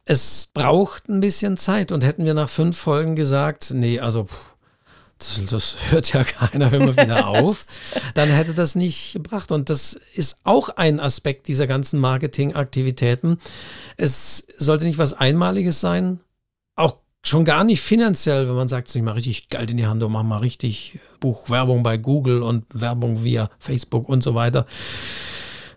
Es 0.05 0.49
braucht 0.53 1.09
ein 1.09 1.21
bisschen 1.21 1.57
Zeit 1.57 1.91
und 1.91 2.03
hätten 2.03 2.25
wir 2.25 2.33
nach 2.33 2.49
fünf 2.49 2.77
Folgen 2.77 3.15
gesagt, 3.15 3.71
nee, 3.73 3.99
also 3.99 4.25
pff, 4.25 4.53
das, 5.17 5.45
das, 5.49 5.77
hört 5.89 6.13
ja 6.13 6.23
keiner 6.49 6.71
immer 6.73 6.97
wieder 6.97 7.27
auf, 7.27 7.65
dann 8.13 8.29
hätte 8.29 8.53
das 8.53 8.75
nicht 8.75 9.13
gebracht. 9.13 9.51
Und 9.51 9.69
das 9.69 9.99
ist 10.13 10.37
auch 10.43 10.69
ein 10.69 10.99
Aspekt 10.99 11.47
dieser 11.47 11.65
ganzen 11.65 11.99
Marketingaktivitäten. 11.99 13.39
Es 13.95 14.47
sollte 14.57 14.85
nicht 14.85 14.97
was 14.97 15.13
Einmaliges 15.13 15.79
sein. 15.79 16.19
Schon 17.25 17.45
gar 17.45 17.63
nicht 17.63 17.81
finanziell, 17.81 18.47
wenn 18.47 18.55
man 18.55 18.67
sagt, 18.67 18.93
ich 18.93 19.01
mal 19.01 19.13
richtig 19.13 19.47
Geld 19.47 19.71
in 19.71 19.77
die 19.77 19.85
Hand 19.85 20.03
und 20.03 20.11
mach 20.11 20.23
mal 20.23 20.39
richtig 20.39 20.99
Buchwerbung 21.21 21.81
bei 21.81 21.97
Google 21.97 22.43
und 22.43 22.65
Werbung 22.73 23.23
via 23.23 23.49
Facebook 23.59 24.09
und 24.09 24.21
so 24.21 24.35
weiter. 24.35 24.65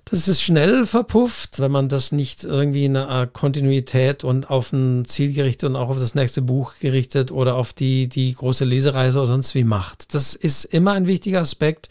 Das 0.09 0.29
ist 0.29 0.41
schnell 0.41 0.87
verpufft, 0.87 1.59
wenn 1.59 1.73
man 1.73 1.89
das 1.89 2.13
nicht 2.13 2.45
irgendwie 2.45 2.85
in 2.85 2.97
einer 2.97 3.27
Kontinuität 3.27 4.23
und 4.23 4.49
auf 4.49 4.73
ein 4.73 5.05
Ziel 5.05 5.33
gerichtet 5.33 5.71
und 5.71 5.77
auch 5.77 5.89
auf 5.89 5.99
das 5.99 6.15
nächste 6.15 6.43
Buch 6.43 6.75
gerichtet 6.81 7.33
oder 7.33 7.57
auf 7.57 7.73
die, 7.73 8.09
die 8.09 8.33
große 8.33 8.65
Lesereise 8.65 9.19
oder 9.19 9.27
sonst 9.27 9.57
wie 9.57 9.65
macht. 9.65 10.15
Das 10.15 10.37
ist 10.37 10.65
immer 10.65 10.93
ein 10.93 11.09
wichtiger 11.09 11.41
Aspekt, 11.41 11.89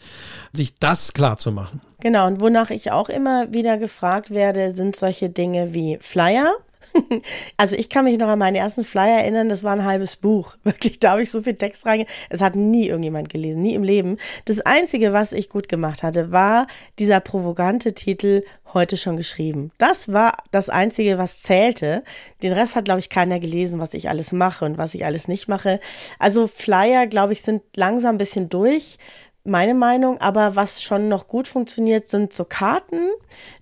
sich 0.54 0.78
das 0.78 1.12
klar 1.12 1.36
zu 1.36 1.52
machen. 1.52 1.82
Genau, 2.00 2.26
und 2.26 2.40
wonach 2.40 2.70
ich 2.70 2.90
auch 2.90 3.10
immer 3.10 3.52
wieder 3.52 3.76
gefragt 3.76 4.30
werde, 4.30 4.72
sind 4.72 4.96
solche 4.96 5.28
Dinge 5.28 5.74
wie 5.74 5.98
Flyer 6.00 6.54
also 7.56 7.76
ich 7.76 7.88
kann 7.88 8.04
mich 8.04 8.18
noch 8.18 8.28
an 8.28 8.38
meinen 8.38 8.56
ersten 8.56 8.84
Flyer 8.84 9.20
erinnern, 9.20 9.48
das 9.48 9.64
war 9.64 9.72
ein 9.72 9.84
halbes 9.84 10.16
Buch. 10.16 10.56
Wirklich, 10.64 10.98
da 10.98 11.12
habe 11.12 11.22
ich 11.22 11.30
so 11.30 11.42
viel 11.42 11.54
Text 11.54 11.86
rein. 11.86 12.06
Es 12.28 12.40
hat 12.40 12.56
nie 12.56 12.88
irgendjemand 12.88 13.28
gelesen, 13.28 13.62
nie 13.62 13.74
im 13.74 13.82
Leben. 13.82 14.18
Das 14.44 14.60
Einzige, 14.60 15.12
was 15.12 15.32
ich 15.32 15.48
gut 15.48 15.68
gemacht 15.68 16.02
hatte, 16.02 16.32
war 16.32 16.66
dieser 16.98 17.20
provokante 17.20 17.94
Titel 17.94 18.42
heute 18.74 18.96
schon 18.96 19.16
geschrieben. 19.16 19.70
Das 19.78 20.12
war 20.12 20.34
das 20.50 20.68
Einzige, 20.68 21.18
was 21.18 21.42
zählte. 21.42 22.02
Den 22.42 22.52
Rest 22.52 22.76
hat, 22.76 22.84
glaube 22.84 23.00
ich, 23.00 23.08
keiner 23.08 23.38
gelesen, 23.40 23.80
was 23.80 23.94
ich 23.94 24.08
alles 24.08 24.32
mache 24.32 24.64
und 24.64 24.78
was 24.78 24.94
ich 24.94 25.04
alles 25.04 25.28
nicht 25.28 25.48
mache. 25.48 25.80
Also 26.18 26.46
Flyer, 26.46 27.06
glaube 27.06 27.32
ich, 27.32 27.42
sind 27.42 27.62
langsam 27.74 28.16
ein 28.16 28.18
bisschen 28.18 28.48
durch 28.48 28.98
meine 29.46 29.74
Meinung, 29.74 30.20
aber 30.20 30.56
was 30.56 30.82
schon 30.82 31.08
noch 31.08 31.28
gut 31.28 31.48
funktioniert, 31.48 32.08
sind 32.08 32.32
so 32.32 32.44
Karten, 32.44 33.00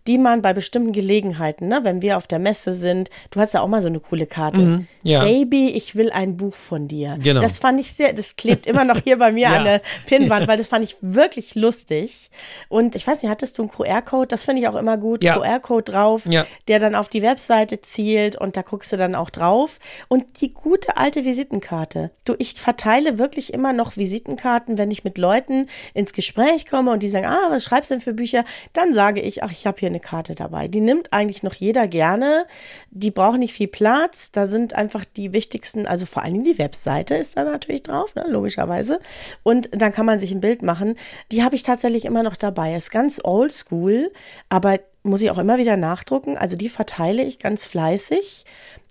die 0.07 0.18
man 0.18 0.43
bei 0.43 0.53
bestimmten 0.53 0.93
Gelegenheiten, 0.93 1.68
ne, 1.68 1.80
wenn 1.82 2.03
wir 2.03 2.16
auf 2.16 2.26
der 2.26 2.39
Messe 2.39 2.72
sind, 2.72 3.09
du 3.30 3.41
hast 3.41 3.55
ja 3.55 3.62
auch 3.62 3.68
mal 3.68 3.80
so 3.80 3.89
eine 3.89 4.01
coole 4.01 4.26
Karte. 4.26 4.61
Mhm, 4.61 4.87
ja. 5.03 5.24
Baby, 5.24 5.70
ich 5.70 5.97
will 5.97 6.11
ein 6.11 6.37
Buch 6.37 6.55
von 6.55 6.89
dir. 6.89 7.18
Genau. 7.22 7.41
Das 7.41 7.59
fand 7.59 7.80
ich 7.80 7.93
sehr, 7.95 8.12
das 8.12 8.37
klebt 8.37 8.66
immer 8.66 8.85
noch 8.85 9.01
hier 9.03 9.18
bei 9.18 9.32
mir 9.32 9.43
ja. 9.49 9.57
an 9.57 9.64
der 9.64 9.82
Pinnwand, 10.07 10.47
weil 10.47 10.59
das 10.59 10.68
fand 10.68 10.85
ich 10.85 10.97
wirklich 11.01 11.55
lustig. 11.55 12.30
Und 12.68 12.97
ich 12.97 13.07
weiß 13.07 13.22
nicht, 13.22 13.30
hattest 13.30 13.59
du 13.59 13.62
einen 13.62 13.70
QR-Code? 13.70 14.28
Das 14.28 14.45
finde 14.45 14.61
ich 14.61 14.68
auch 14.68 14.76
immer 14.76 14.99
gut. 14.99 15.24
Ja. 15.24 15.39
QR-Code 15.39 15.93
drauf, 15.93 16.24
der 16.68 16.78
dann 16.78 16.95
auf 16.95 17.09
die 17.09 17.22
Webseite 17.22 17.80
zielt 17.80 18.37
und 18.37 18.57
da 18.57 18.62
guckst 18.62 18.93
du 18.93 18.97
dann 18.97 19.14
auch 19.14 19.30
drauf. 19.30 19.78
Und 20.09 20.41
die 20.43 20.53
gute 20.53 20.99
alte 20.99 21.24
Visitenkarte. 21.24 22.11
Du, 22.24 22.35
ich 22.39 22.55
verteile 22.55 23.18
wirklich 23.18 23.55
immer 23.55 23.72
noch 23.72 23.97
Visitenkarten, 23.97 24.76
wenn 24.76 24.91
ich 24.91 25.05
mit 25.05 25.16
Leuten 25.16 25.68
ins 25.95 26.12
Gespräch 26.12 26.66
komme 26.66 26.91
und 26.93 27.03
die 27.03 27.09
sagen, 27.09 27.27
ah, 27.27 27.47
was 27.51 27.64
schreibst 27.64 27.91
du 27.91 27.95
denn 27.95 28.01
für 28.01 28.14
Bücher? 28.14 28.45
Dann 28.72 28.95
sage 28.95 29.20
ich, 29.20 29.43
ach, 29.43 29.53
ich 29.53 29.66
habe 29.66 29.79
hier 29.79 29.89
eine 29.89 30.01
Karte 30.01 30.35
dabei. 30.35 30.68
Die 30.68 30.81
nimmt 30.81 31.12
eigentlich 31.12 31.43
noch 31.43 31.55
jeder 31.55 31.89
gerne. 31.89 32.47
Die 32.91 33.11
braucht 33.11 33.39
nicht 33.39 33.55
viel 33.55 33.68
Platz. 33.68 34.33
Da 34.33 34.47
sind 34.47 34.75
einfach 34.75 35.05
die 35.05 35.33
wichtigsten, 35.33 35.87
also 35.87 36.07
vor 36.07 36.22
allen 36.22 36.35
Dingen 36.35 36.45
die 36.45 36.59
Webseite 36.59 37.14
ist 37.14 37.37
da 37.37 37.45
natürlich 37.45 37.83
drauf, 37.83 38.14
ne, 38.14 38.25
logischerweise. 38.29 39.01
Und 39.43 39.68
dann 39.72 39.93
kann 39.93 40.07
man 40.07 40.20
sich 40.20 40.33
ein 40.33 40.41
Bild 40.41 40.62
machen. 40.62 40.97
Die 41.33 41.43
habe 41.43 41.55
ich 41.55 41.62
tatsächlich 41.62 42.05
immer 42.05 42.22
noch 42.22 42.37
dabei. 42.37 42.75
Ist 42.75 42.91
ganz 42.91 43.20
oldschool, 43.22 44.12
aber 44.49 44.79
muss 45.03 45.22
ich 45.22 45.31
auch 45.31 45.39
immer 45.39 45.59
wieder 45.59 45.77
nachdrucken. 45.77 46.37
Also 46.37 46.57
die 46.57 46.68
verteile 46.68 47.22
ich 47.22 47.39
ganz 47.39 47.66
fleißig. 47.66 48.45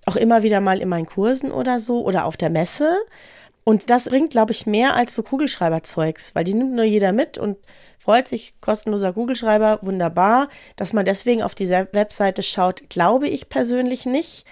Auch 0.06 0.16
immer 0.16 0.44
wieder 0.44 0.62
mal 0.62 0.80
in 0.80 0.90
meinen 0.90 1.06
Kursen 1.06 1.52
oder 1.52 1.80
so 1.80 2.04
oder 2.04 2.26
auf 2.26 2.38
der 2.38 2.50
Messe. 2.50 2.96
Und 3.64 3.90
das 3.90 4.06
bringt, 4.06 4.32
glaube 4.32 4.52
ich, 4.52 4.66
mehr 4.66 4.96
als 4.96 5.16
so 5.16 5.24
Kugelschreiberzeugs, 5.24 6.36
weil 6.36 6.44
die 6.44 6.54
nimmt 6.54 6.74
nur 6.74 6.84
jeder 6.84 7.14
mit 7.14 7.38
und 7.38 7.58
freut 7.98 8.28
sich, 8.28 8.60
kostenloser 8.60 9.14
Kugelschreiber, 9.14 9.80
wunderbar. 9.82 10.50
Dass 10.76 10.92
man 10.92 11.06
deswegen 11.06 11.42
auf 11.42 11.56
die 11.56 11.70
Webseite 11.70 12.44
schaut, 12.44 12.90
glaube 12.90 13.30
ich 13.30 13.48
persönlich 13.48 14.06
nicht. 14.06 14.46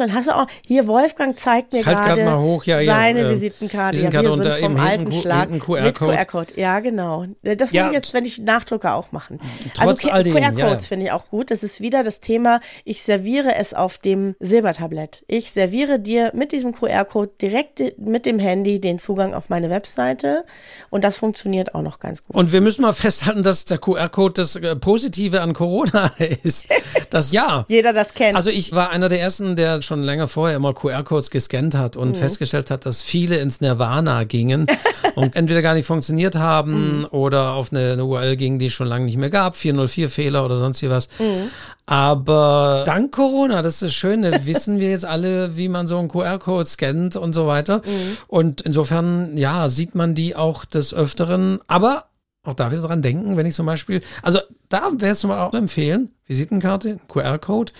Dann 0.00 0.14
hast 0.14 0.28
du 0.28 0.36
auch, 0.36 0.46
hier 0.66 0.86
Wolfgang 0.86 1.38
zeigt 1.38 1.72
mir 1.72 1.80
Ich 1.80 1.86
halt 1.86 1.98
gerade 1.98 2.24
mal 2.24 2.38
hoch, 2.38 2.64
ja, 2.64 2.80
ja, 2.80 2.94
seine 2.94 3.20
äh, 3.20 3.30
Visitenkarte. 3.34 3.98
Visitenkarte 3.98 4.28
ja, 4.28 4.36
wir 4.36 4.42
sind 4.42 4.64
vom 4.64 4.76
alten 4.80 5.12
Schlag 5.12 5.50
mit 5.50 5.60
QR-Code. 5.60 6.54
Ja, 6.56 6.80
genau. 6.80 7.26
Das 7.42 7.70
Ja, 7.72 7.82
muss 7.82 7.90
ich 7.90 7.96
jetzt, 7.96 8.14
wenn 8.14 8.24
ich 8.24 8.38
nachdrucke, 8.38 8.90
auch 8.92 9.12
machen. 9.12 9.40
Trotz 9.74 10.06
also 10.06 10.30
QR-Codes 10.30 10.58
ja, 10.58 10.68
ja. 10.68 10.78
finde 10.78 11.06
ich 11.06 11.12
auch 11.12 11.28
gut. 11.28 11.50
Das 11.50 11.62
ist 11.62 11.80
wieder 11.80 12.02
das 12.02 12.20
Thema, 12.20 12.60
ich 12.84 13.02
serviere 13.02 13.56
es 13.56 13.74
auf 13.74 13.98
dem 13.98 14.34
Silbertablett. 14.40 15.24
Ich 15.26 15.50
serviere 15.50 15.98
dir 15.98 16.32
mit 16.34 16.52
diesem 16.52 16.72
QR-Code 16.72 17.32
direkt 17.40 17.82
mit 17.98 18.24
dem 18.24 18.38
Handy 18.38 18.80
den 18.80 18.98
Zugang 18.98 19.34
auf 19.34 19.50
meine 19.50 19.68
Webseite 19.68 20.44
und 20.88 21.04
das 21.04 21.18
funktioniert 21.18 21.74
auch 21.74 21.82
noch 21.82 21.98
ganz 21.98 22.24
gut. 22.24 22.34
Und 22.34 22.52
wir 22.52 22.62
müssen 22.62 22.82
mal 22.82 22.92
festhalten, 22.94 23.42
dass 23.42 23.66
der 23.66 23.78
QR-Code 23.78 24.34
das 24.34 24.56
äh, 24.56 24.76
Positive 24.76 25.40
an 25.42 25.52
Corona 25.52 26.06
ist. 26.18 26.68
Das 27.10 27.32
ja. 27.32 27.66
Jeder 27.68 27.92
das 27.92 28.14
kennt. 28.14 28.36
Also 28.36 28.48
ich 28.50 28.72
war 28.72 28.90
einer 28.90 29.08
der 29.08 29.20
ersten, 29.20 29.56
der 29.56 29.82
schon 29.90 30.02
länger 30.04 30.28
vorher 30.28 30.56
immer 30.56 30.72
QR-Codes 30.72 31.30
gescannt 31.30 31.74
hat 31.74 31.96
Mhm. 31.96 32.02
und 32.02 32.16
festgestellt 32.16 32.70
hat, 32.70 32.86
dass 32.86 33.02
viele 33.02 33.36
ins 33.38 33.60
Nirvana 33.60 34.24
gingen 34.24 34.66
und 35.16 35.34
entweder 35.36 35.62
gar 35.62 35.74
nicht 35.74 35.86
funktioniert 35.86 36.36
haben 36.36 36.98
Mhm. 37.00 37.06
oder 37.10 37.52
auf 37.52 37.72
eine, 37.72 37.92
eine 37.92 38.04
URL 38.04 38.36
gingen, 38.36 38.58
die 38.58 38.66
es 38.66 38.72
schon 38.72 38.86
lange 38.86 39.04
nicht 39.06 39.16
mehr 39.18 39.30
gab, 39.30 39.54
404-Fehler 39.56 40.44
oder 40.44 40.56
sonst 40.56 40.80
wie 40.82 40.90
was. 40.90 41.08
Mhm. 41.18 41.50
Aber 41.86 42.84
dank 42.86 43.10
Corona, 43.12 43.62
das 43.62 43.74
ist 43.74 43.82
das 43.82 43.94
Schöne, 43.94 44.46
wissen 44.46 44.78
wir 44.78 44.90
jetzt 44.90 45.04
alle, 45.04 45.56
wie 45.56 45.68
man 45.68 45.88
so 45.88 45.98
einen 45.98 46.08
QR-Code 46.08 46.66
scannt 46.66 47.16
und 47.16 47.32
so 47.32 47.46
weiter. 47.48 47.78
Mhm. 47.78 48.16
Und 48.28 48.60
insofern, 48.60 49.36
ja, 49.36 49.68
sieht 49.68 49.96
man 49.96 50.14
die 50.14 50.36
auch 50.36 50.64
des 50.64 50.94
Öfteren. 50.94 51.58
Aber 51.66 52.04
auch 52.42 52.54
da 52.54 52.70
wieder 52.70 52.82
dran 52.82 53.02
denken, 53.02 53.36
wenn 53.36 53.44
ich 53.44 53.54
zum 53.54 53.66
Beispiel, 53.66 54.00
also 54.22 54.38
da 54.70 54.88
wäre 54.96 55.12
es 55.12 55.20
zum 55.20 55.28
Beispiel 55.30 55.44
auch 55.46 55.52
empfehlen, 55.54 56.10
Visitenkarte, 56.26 56.98
QR-Code, 57.08 57.72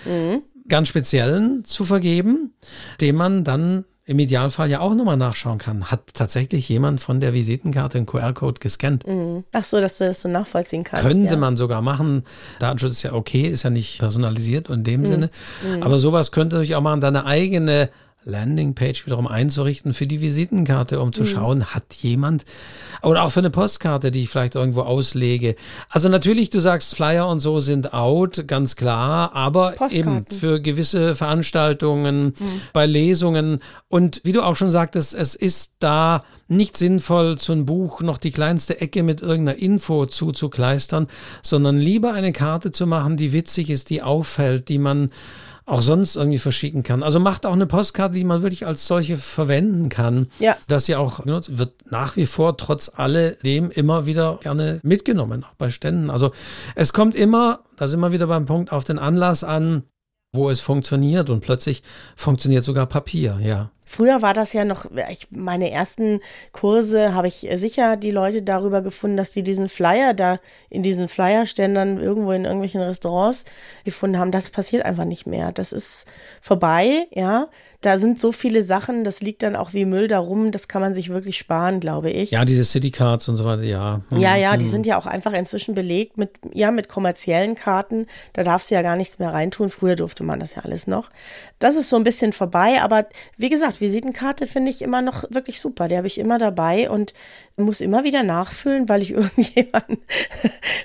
ganz 0.71 0.89
speziellen 0.89 1.65
zu 1.67 1.85
vergeben, 1.85 2.55
den 3.01 3.17
man 3.17 3.45
dann 3.45 3.85
im 4.07 4.19
Idealfall 4.19 4.69
ja 4.69 4.81
auch 4.81 4.95
nochmal 4.95 5.17
nachschauen 5.17 5.59
kann. 5.59 5.85
Hat 5.91 6.15
tatsächlich 6.15 6.69
jemand 6.69 7.01
von 7.01 7.21
der 7.21 7.33
Visitenkarte 7.33 7.99
einen 7.99 8.07
QR-Code 8.07 8.59
gescannt? 8.59 9.05
Ach 9.53 9.63
so, 9.63 9.81
dass 9.81 9.99
du 9.99 10.07
das 10.07 10.23
so 10.23 10.29
nachvollziehen 10.29 10.83
kannst. 10.83 11.07
Könnte 11.07 11.35
ja. 11.35 11.39
man 11.39 11.57
sogar 11.57 11.81
machen. 11.81 12.25
Datenschutz 12.59 12.95
ist 12.95 13.03
ja 13.05 13.13
okay, 13.13 13.47
ist 13.47 13.63
ja 13.63 13.71
nicht 13.71 14.01
personalisiert 14.01 14.69
in 14.69 14.83
dem 14.83 15.07
Sinne. 15.07 15.31
Aber 15.81 15.99
sowas 15.99 16.33
könnte 16.33 16.57
natürlich 16.57 16.75
auch 16.75 16.81
machen, 16.81 17.01
deine 17.01 17.25
eigene 17.25 17.89
Landingpage 18.25 19.07
wiederum 19.07 19.27
einzurichten 19.27 19.95
für 19.95 20.07
die 20.07 20.21
Visitenkarte, 20.21 21.01
um 21.01 21.13
zu 21.13 21.25
schauen, 21.25 21.67
hat 21.75 21.95
jemand, 21.95 22.45
oder 23.03 23.23
auch 23.23 23.31
für 23.31 23.41
eine 23.41 23.49
Postkarte, 23.49 24.11
die 24.11 24.25
ich 24.25 24.29
vielleicht 24.29 24.57
irgendwo 24.57 24.83
auslege. 24.83 25.57
Also 25.89 26.11
natürlich, 26.11 26.51
du 26.51 26.61
sagst, 26.61 26.95
Flyer 26.95 27.29
und 27.29 27.41
so 27.41 27.61
sind 27.61 27.95
out, 27.95 28.47
ganz 28.47 28.77
klar, 28.77 29.35
aber 29.35 29.75
eben 29.91 30.27
für 30.27 30.61
gewisse 30.61 31.15
Veranstaltungen, 31.15 32.35
bei 32.75 32.85
Lesungen. 32.85 33.61
Und 33.89 34.21
wie 34.25 34.33
du 34.33 34.43
auch 34.43 34.57
schon 34.57 34.71
sagtest, 34.71 35.15
es 35.15 35.35
ist 35.35 35.73
da 35.79 36.23
nicht 36.47 36.77
sinnvoll, 36.77 37.39
zu 37.39 37.53
einem 37.53 37.65
Buch 37.65 38.03
noch 38.03 38.19
die 38.19 38.33
kleinste 38.33 38.81
Ecke 38.81 39.03
mit 39.03 39.23
irgendeiner 39.23 39.59
Info 39.59 40.05
zuzukleistern, 40.05 41.07
sondern 41.43 41.79
lieber 41.79 42.13
eine 42.13 42.33
Karte 42.33 42.71
zu 42.71 42.87
machen, 42.87 43.17
die 43.17 43.33
witzig 43.33 43.71
ist, 43.71 43.89
die 43.89 44.03
auffällt, 44.03 44.69
die 44.69 44.79
man 44.79 45.11
auch 45.71 45.83
sonst 45.83 46.17
irgendwie 46.17 46.39
verschicken 46.39 46.83
kann. 46.83 47.03
Also 47.03 47.21
macht 47.21 47.47
auch 47.47 47.53
eine 47.53 47.67
Postkarte, 47.67 48.15
die 48.15 48.25
man 48.25 48.43
wirklich 48.43 48.67
als 48.67 48.87
solche 48.87 49.17
verwenden 49.17 49.89
kann. 49.89 50.27
Ja. 50.41 50.57
Dass 50.67 50.87
sie 50.87 50.97
auch 50.97 51.23
genutzt 51.23 51.59
wird 51.59 51.73
nach 51.91 52.17
wie 52.17 52.27
vor 52.27 52.57
trotz 52.57 52.91
alledem 52.93 53.71
immer 53.71 54.05
wieder 54.05 54.39
gerne 54.43 54.81
mitgenommen, 54.83 55.45
auch 55.45 55.55
bei 55.55 55.71
Ständen. 55.71 56.11
Also 56.11 56.33
es 56.75 56.93
kommt 56.93 57.15
immer, 57.15 57.61
da 57.77 57.87
sind 57.87 58.01
wir 58.01 58.11
wieder 58.11 58.27
beim 58.27 58.47
Punkt, 58.47 58.73
auf 58.73 58.83
den 58.85 58.99
Anlass 58.99 59.45
an, 59.45 59.85
wo 60.33 60.51
es 60.51 60.61
funktioniert 60.61 61.31
und 61.31 61.41
plötzlich 61.41 61.83
funktioniert 62.17 62.65
sogar 62.65 62.87
Papier, 62.87 63.39
ja. 63.41 63.71
Früher 63.93 64.23
war 64.23 64.35
das 64.35 64.53
ja 64.53 64.65
noch, 64.65 64.87
ich, 65.11 65.27
meine 65.33 65.73
ersten 65.73 66.21
Kurse 66.53 67.13
habe 67.13 67.27
ich 67.27 67.49
sicher 67.55 67.97
die 67.97 68.13
Leute 68.13 68.41
darüber 68.41 68.83
gefunden, 68.83 69.17
dass 69.17 69.33
die 69.33 69.43
diesen 69.43 69.69
Flyer 69.69 70.15
da 70.15 70.39
in 70.69 70.85
diesen 70.85 71.09
Flyerständern 71.09 71.99
irgendwo 71.99 72.31
in 72.31 72.45
irgendwelchen 72.45 72.83
Restaurants 72.83 73.47
gefunden 73.85 74.21
haben. 74.21 74.31
Das 74.31 74.51
passiert 74.51 74.85
einfach 74.85 75.07
nicht 75.07 75.27
mehr. 75.27 75.51
Das 75.51 75.73
ist 75.73 76.07
vorbei, 76.41 77.09
ja. 77.13 77.49
Da 77.81 77.99
sind 77.99 78.19
so 78.19 78.31
viele 78.31 78.63
Sachen, 78.63 79.05
das 79.05 79.23
liegt 79.23 79.43
dann 79.43 79.57
auch 79.57 79.73
wie 79.73 79.87
Müll 79.87 80.07
da 80.07 80.19
rum, 80.19 80.51
das 80.51 80.69
kann 80.69 80.83
man 80.83 80.95
sich 80.95 81.09
wirklich 81.09 81.39
sparen, 81.39 81.81
glaube 81.81 82.11
ich. 82.11 82.31
Ja, 82.33 82.45
diese 82.45 82.65
Citycards 82.65 83.29
und 83.29 83.37
so 83.37 83.45
weiter, 83.47 83.63
ja. 83.63 84.03
Hm. 84.11 84.19
Ja, 84.19 84.37
ja, 84.37 84.57
die 84.59 84.67
sind 84.67 84.87
ja 84.87 84.99
auch 84.99 85.07
einfach 85.07 85.33
inzwischen 85.33 85.75
belegt 85.75 86.19
mit, 86.19 86.31
ja, 86.53 86.71
mit 86.71 86.89
kommerziellen 86.89 87.55
Karten. 87.55 88.07
Da 88.35 88.43
darfst 88.43 88.71
du 88.71 88.75
ja 88.75 88.83
gar 88.83 88.97
nichts 88.97 89.19
mehr 89.19 89.33
reintun. 89.33 89.71
Früher 89.71 89.97
durfte 89.97 90.25
man 90.25 90.41
das 90.41 90.57
ja 90.57 90.63
alles 90.63 90.87
noch. 90.87 91.09
Das 91.59 91.77
ist 91.77 91.89
so 91.89 91.97
ein 91.97 92.05
bisschen 92.05 92.33
vorbei, 92.33 92.83
aber 92.83 93.07
wie 93.39 93.49
gesagt, 93.49 93.81
Visitenkarte 93.81 94.47
finde 94.47 94.71
ich 94.71 94.83
immer 94.83 95.01
noch 95.01 95.25
wirklich 95.31 95.61
super. 95.61 95.89
Die 95.89 95.97
habe 95.97 96.07
ich 96.07 96.19
immer 96.19 96.39
dabei 96.39 96.91
und 96.91 97.15
muss 97.63 97.81
immer 97.81 98.05
wieder 98.05 98.23
nachfüllen, 98.23 98.89
weil 98.89 99.03
ich 99.03 99.11
irgendjemanden, 99.13 99.99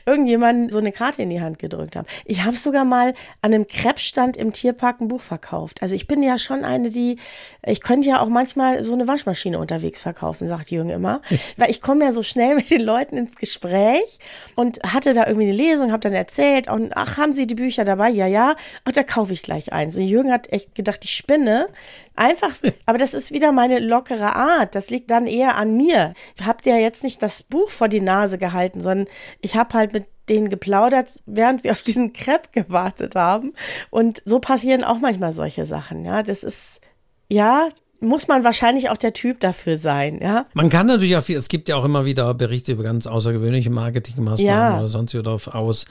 irgendjemanden 0.05 0.69
so 0.69 0.79
eine 0.79 0.91
Karte 0.91 1.21
in 1.21 1.29
die 1.29 1.41
Hand 1.41 1.59
gedrückt 1.59 1.95
habe. 1.95 2.07
Ich 2.25 2.43
habe 2.43 2.57
sogar 2.57 2.85
mal 2.85 3.13
an 3.41 3.53
einem 3.53 3.67
Krebsstand 3.67 4.37
im 4.37 4.53
Tierpark 4.53 5.01
ein 5.01 5.07
Buch 5.07 5.21
verkauft. 5.21 5.81
Also 5.81 5.95
ich 5.95 6.07
bin 6.07 6.23
ja 6.23 6.37
schon 6.37 6.63
eine, 6.63 6.89
die, 6.89 7.17
ich 7.65 7.81
könnte 7.81 8.09
ja 8.09 8.19
auch 8.19 8.29
manchmal 8.29 8.83
so 8.83 8.93
eine 8.93 9.07
Waschmaschine 9.07 9.59
unterwegs 9.59 10.01
verkaufen, 10.01 10.47
sagt 10.47 10.71
Jürgen 10.71 10.89
immer. 10.89 11.21
Weil 11.57 11.71
ich 11.71 11.81
komme 11.81 12.05
ja 12.05 12.11
so 12.11 12.23
schnell 12.23 12.55
mit 12.55 12.69
den 12.69 12.81
Leuten 12.81 13.17
ins 13.17 13.35
Gespräch 13.35 14.19
und 14.55 14.79
hatte 14.83 15.13
da 15.13 15.27
irgendwie 15.27 15.47
eine 15.47 15.57
Lesung, 15.57 15.91
habe 15.91 16.01
dann 16.01 16.13
erzählt 16.13 16.69
und 16.69 16.95
ach, 16.95 17.17
haben 17.17 17.33
Sie 17.33 17.47
die 17.47 17.55
Bücher 17.55 17.85
dabei? 17.85 18.09
Ja, 18.09 18.27
ja. 18.27 18.55
Ach, 18.83 18.91
da 18.91 19.03
kaufe 19.03 19.33
ich 19.33 19.43
gleich 19.43 19.73
eins. 19.73 19.95
Und 19.95 20.03
Jürgen 20.03 20.31
hat 20.31 20.51
echt 20.51 20.75
gedacht, 20.75 21.03
ich 21.03 21.15
spinne. 21.15 21.67
Einfach, 22.15 22.51
aber 22.85 22.97
das 22.97 23.13
ist 23.13 23.31
wieder 23.31 23.51
meine 23.51 23.79
lockere 23.79 24.35
Art. 24.35 24.75
Das 24.75 24.89
liegt 24.89 25.11
dann 25.11 25.27
eher 25.27 25.57
an 25.57 25.75
mir. 25.75 26.13
Ich 26.39 26.45
habe 26.45 26.61
dir 26.63 26.79
jetzt 26.79 27.03
nicht 27.03 27.21
das 27.21 27.43
Buch 27.43 27.69
vor 27.69 27.87
die 27.87 28.01
Nase 28.01 28.37
gehalten, 28.37 28.81
sondern 28.81 29.07
ich 29.41 29.55
habe 29.55 29.73
halt 29.73 29.93
mit 29.93 30.07
denen 30.29 30.49
geplaudert, 30.49 31.09
während 31.25 31.63
wir 31.63 31.71
auf 31.71 31.81
diesen 31.83 32.13
Crepe 32.13 32.49
gewartet 32.51 33.15
haben. 33.15 33.53
Und 33.89 34.21
so 34.25 34.39
passieren 34.39 34.83
auch 34.83 34.97
manchmal 34.99 35.31
solche 35.31 35.65
Sachen. 35.65 36.03
Ja, 36.05 36.23
das 36.23 36.43
ist, 36.43 36.81
ja, 37.29 37.69
muss 38.01 38.27
man 38.27 38.43
wahrscheinlich 38.43 38.89
auch 38.89 38.97
der 38.97 39.13
Typ 39.13 39.39
dafür 39.39 39.77
sein, 39.77 40.19
ja. 40.21 40.45
Man 40.53 40.69
kann 40.69 40.85
natürlich 40.87 41.15
auch 41.15 41.23
viel, 41.23 41.37
es 41.37 41.47
gibt 41.47 41.69
ja 41.69 41.75
auch 41.77 41.85
immer 41.85 42.05
wieder 42.05 42.33
Berichte 42.33 42.73
über 42.73 42.83
ganz 42.83 43.07
außergewöhnliche 43.07 43.69
Marketingmaßnahmen 43.69 44.73
Ja. 44.73 44.77
oder 44.79 44.87
sonst 44.87 45.13
wie 45.13 45.19
oder 45.19 45.31
auf 45.31 45.47
Aus, 45.47 45.85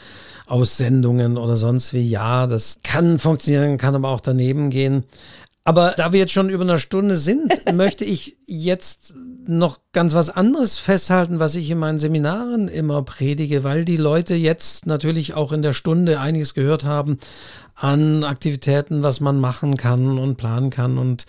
Aussendungen 0.46 1.36
oder 1.38 1.56
sonst 1.56 1.92
wie. 1.94 2.08
Ja, 2.08 2.46
das 2.46 2.78
kann 2.82 3.18
funktionieren, 3.18 3.78
kann 3.78 3.94
aber 3.94 4.08
auch 4.10 4.20
daneben 4.20 4.70
gehen. 4.70 5.04
Aber 5.66 5.94
da 5.96 6.12
wir 6.12 6.20
jetzt 6.20 6.32
schon 6.32 6.50
über 6.50 6.62
eine 6.62 6.78
Stunde 6.78 7.16
sind, 7.16 7.50
möchte 7.72 8.04
ich 8.04 8.36
jetzt 8.44 9.14
noch 9.46 9.80
ganz 9.92 10.14
was 10.14 10.30
anderes 10.30 10.78
festhalten, 10.78 11.40
was 11.40 11.54
ich 11.54 11.70
in 11.70 11.78
meinen 11.78 11.98
Seminaren 11.98 12.68
immer 12.68 13.02
predige, 13.02 13.64
weil 13.64 13.84
die 13.84 13.96
Leute 13.96 14.34
jetzt 14.34 14.86
natürlich 14.86 15.34
auch 15.34 15.52
in 15.52 15.62
der 15.62 15.72
Stunde 15.72 16.20
einiges 16.20 16.54
gehört 16.54 16.84
haben 16.84 17.18
an 17.74 18.24
Aktivitäten, 18.24 19.02
was 19.02 19.20
man 19.20 19.40
machen 19.40 19.76
kann 19.76 20.18
und 20.18 20.36
planen 20.36 20.70
kann. 20.70 20.98
Und 20.98 21.26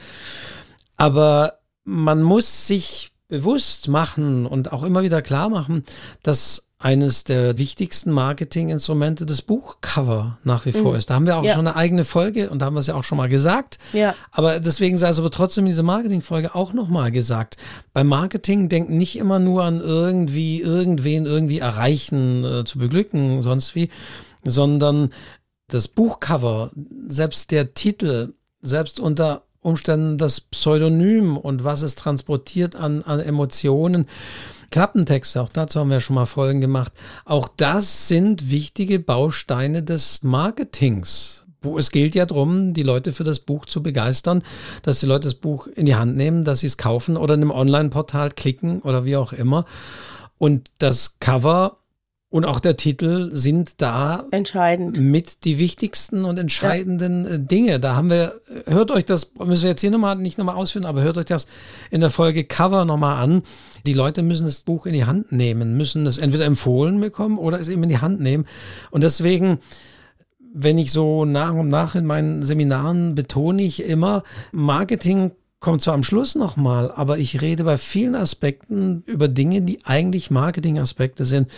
aber 0.97 1.59
man 1.86 2.21
muss 2.21 2.67
sich 2.67 3.11
bewusst 3.27 3.88
machen 3.88 4.45
und 4.45 4.71
auch 4.71 4.83
immer 4.83 5.03
wieder 5.03 5.21
klar 5.21 5.49
machen, 5.49 5.83
dass 6.23 6.64
eines 6.86 7.23
der 7.23 7.57
wichtigsten 7.57 8.11
Marketinginstrumente 8.11 9.25
das 9.25 9.41
Buchcover 9.41 10.38
nach 10.43 10.67
wie 10.67 10.71
vor 10.71 10.95
ist. 10.95 11.09
Da 11.09 11.15
haben 11.15 11.25
wir 11.25 11.36
auch 11.39 11.43
Ja. 11.43 11.55
schon 11.55 11.65
eine 11.65 11.75
eigene 11.75 12.03
Folge 12.03 12.51
und 12.51 12.59
da 12.61 12.67
haben 12.67 12.75
wir 12.75 12.79
es 12.79 12.86
ja 12.86 12.93
auch 12.93 13.03
schon 13.03 13.17
mal 13.17 13.27
gesagt. 13.27 13.79
Ja. 13.91 14.13
Aber 14.31 14.59
deswegen 14.59 14.99
sei 14.99 15.09
es 15.09 15.17
aber 15.17 15.31
trotzdem 15.31 15.63
in 15.63 15.71
dieser 15.71 15.81
Marketingfolge 15.81 16.53
auch 16.53 16.73
nochmal 16.73 17.11
gesagt. 17.11 17.57
Beim 17.91 18.05
Marketing 18.05 18.69
denken 18.69 18.97
nicht 18.99 19.17
immer 19.17 19.39
nur 19.39 19.63
an 19.63 19.79
irgendwie, 19.81 20.61
irgendwen 20.61 21.25
irgendwie 21.25 21.57
erreichen, 21.57 22.45
äh, 22.45 22.65
zu 22.65 22.77
beglücken, 22.77 23.41
sonst 23.41 23.73
wie, 23.73 23.89
sondern 24.43 25.09
das 25.69 25.88
Buchcover, 25.88 26.69
selbst 27.07 27.49
der 27.49 27.73
Titel, 27.73 28.33
selbst 28.61 28.99
unter 28.99 29.41
Umständen 29.59 30.19
das 30.19 30.39
Pseudonym 30.39 31.36
und 31.36 31.63
was 31.63 31.81
es 31.81 31.95
transportiert 31.95 32.75
an, 32.75 33.01
an 33.01 33.19
Emotionen. 33.19 34.05
Klappentexte, 34.72 35.41
auch 35.41 35.49
dazu 35.49 35.80
haben 35.80 35.89
wir 35.89 35.99
schon 35.99 36.16
mal 36.16 36.26
Folgen 36.26 36.61
gemacht. 36.61 36.93
Auch 37.26 37.47
das 37.47 38.07
sind 38.07 38.49
wichtige 38.49 38.99
Bausteine 38.99 39.84
des 39.84 40.24
Marketings. 40.24 41.45
Es 41.78 41.91
gilt 41.91 42.13
ja 42.13 42.26
darum, 42.26 42.74
die 42.74 42.84
Leute 42.84 43.11
für 43.11 43.24
das 43.24 43.39
Buch 43.39 43.66
zu 43.66 43.82
begeistern, 43.82 44.43
dass 44.84 44.99
die 44.99 45.07
Leute 45.07 45.28
das 45.28 45.36
Buch 45.36 45.68
in 45.68 45.86
die 45.86 45.95
Hand 45.95 46.16
nehmen, 46.16 46.43
dass 46.43 46.59
sie 46.59 46.68
es 46.68 46.78
kaufen 46.78 47.18
oder 47.18 47.34
in 47.34 47.41
einem 47.41 47.51
Online-Portal 47.51 48.32
klicken 48.32 48.82
oder 48.82 49.05
wie 49.05 49.18
auch 49.18 49.34
immer. 49.34 49.66
Und 50.38 50.70
das 50.78 51.18
Cover 51.20 51.80
und 52.36 52.43
auch 52.43 52.59
der 52.59 52.75
Titel 52.75 53.29
sind 53.31 53.81
da 53.81 54.25
Entscheidend. 54.31 54.99
mit 54.99 55.45
die 55.45 55.57
wichtigsten 55.57 56.25
und 56.25 56.38
entscheidenden 56.38 57.25
äh, 57.25 57.39
Dinge. 57.39 57.79
Da 57.79 57.95
haben 57.95 58.09
wir, 58.09 58.41
hört 58.65 58.91
euch 58.91 59.05
das, 59.05 59.31
müssen 59.36 59.63
wir 59.63 59.69
jetzt 59.69 59.79
hier 59.79 59.89
nochmal, 59.89 60.17
nicht 60.17 60.38
nochmal 60.38 60.55
ausführen, 60.57 60.83
aber 60.83 61.01
hört 61.01 61.17
euch 61.17 61.23
das 61.23 61.47
in 61.91 62.01
der 62.01 62.09
Folge 62.09 62.43
Cover 62.43 62.83
nochmal 62.83 63.23
an. 63.23 63.43
Die 63.88 63.93
Leute 63.93 64.21
müssen 64.21 64.47
das 64.47 64.63
Buch 64.63 64.86
in 64.86 64.91
die 64.91 65.05
Hand 65.05 65.31
nehmen, 65.31 65.77
müssen 65.77 66.05
es 66.05 66.17
entweder 66.17 66.43
empfohlen 66.43 66.99
bekommen 66.99 67.38
oder 67.38 67.57
es 67.57 67.69
eben 67.69 67.83
in 67.83 67.89
die 67.89 67.99
Hand 67.99 68.19
nehmen. 68.19 68.45
Und 68.91 69.05
deswegen 69.05 69.59
wenn 70.57 70.77
ich 70.77 70.91
so 70.91 71.23
nach 71.23 71.53
und 71.53 71.69
nach 71.69 71.95
in 71.95 72.05
meinen 72.05 72.43
Seminaren 72.43 73.15
betone 73.15 73.61
ich 73.61 73.83
immer, 73.83 74.23
Marketing 74.51 75.31
kommt 75.60 75.82
zwar 75.82 75.95
am 75.95 76.03
Schluss 76.03 76.36
nochmal, 76.36 76.91
aber 76.91 77.18
ich 77.18 77.41
rede 77.41 77.64
bei 77.64 77.78
vielen 77.78 78.14
Aspekten 78.14 79.01
über 79.08 79.28
Dinge, 79.28 79.62
die 79.62 79.84
eigentlich 79.86 80.30
Marketing-Aspekte 80.30 81.26
sind. 81.26 81.49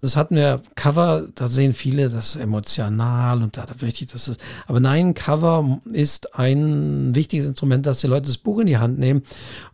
Das 0.00 0.16
hatten 0.16 0.34
wir 0.34 0.62
Cover, 0.74 1.28
da 1.36 1.46
sehen 1.46 1.72
viele, 1.72 2.08
das 2.08 2.34
emotional 2.34 3.40
und 3.40 3.56
da, 3.56 3.64
da 3.64 3.80
wichtig, 3.80 4.10
das 4.10 4.26
ist. 4.26 4.40
Aber 4.66 4.80
nein, 4.80 5.14
Cover 5.14 5.80
ist 5.92 6.36
ein 6.36 7.14
wichtiges 7.14 7.46
Instrument, 7.46 7.86
dass 7.86 8.00
die 8.00 8.08
Leute 8.08 8.26
das 8.26 8.38
Buch 8.38 8.58
in 8.58 8.66
die 8.66 8.78
Hand 8.78 8.98
nehmen. 8.98 9.22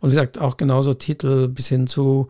Und 0.01 0.11
wie 0.11 0.13
gesagt, 0.13 0.37
auch 0.37 0.57
genauso 0.57 0.93
Titel 0.93 1.47
bis 1.47 1.67
hin 1.67 1.87
zu 1.87 2.27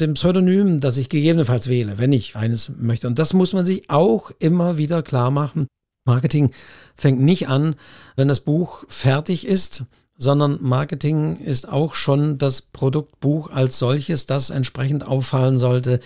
dem 0.00 0.14
Pseudonym, 0.14 0.80
das 0.80 0.96
ich 0.96 1.08
gegebenenfalls 1.08 1.68
wähle, 1.68 1.98
wenn 1.98 2.12
ich 2.12 2.34
eines 2.34 2.72
möchte. 2.76 3.06
Und 3.06 3.20
das 3.20 3.32
muss 3.32 3.52
man 3.52 3.64
sich 3.64 3.90
auch 3.90 4.32
immer 4.40 4.76
wieder 4.76 5.02
klar 5.02 5.30
machen. 5.30 5.68
Marketing 6.04 6.50
fängt 6.96 7.20
nicht 7.20 7.48
an, 7.48 7.76
wenn 8.16 8.28
das 8.28 8.40
Buch 8.40 8.84
fertig 8.88 9.46
ist, 9.46 9.84
sondern 10.18 10.58
Marketing 10.62 11.36
ist 11.36 11.68
auch 11.68 11.94
schon 11.94 12.38
das 12.38 12.62
Produktbuch 12.62 13.50
als 13.50 13.78
solches, 13.78 14.26
das 14.26 14.50
entsprechend 14.50 15.06
auffallen 15.06 15.58
sollte. 15.58 16.00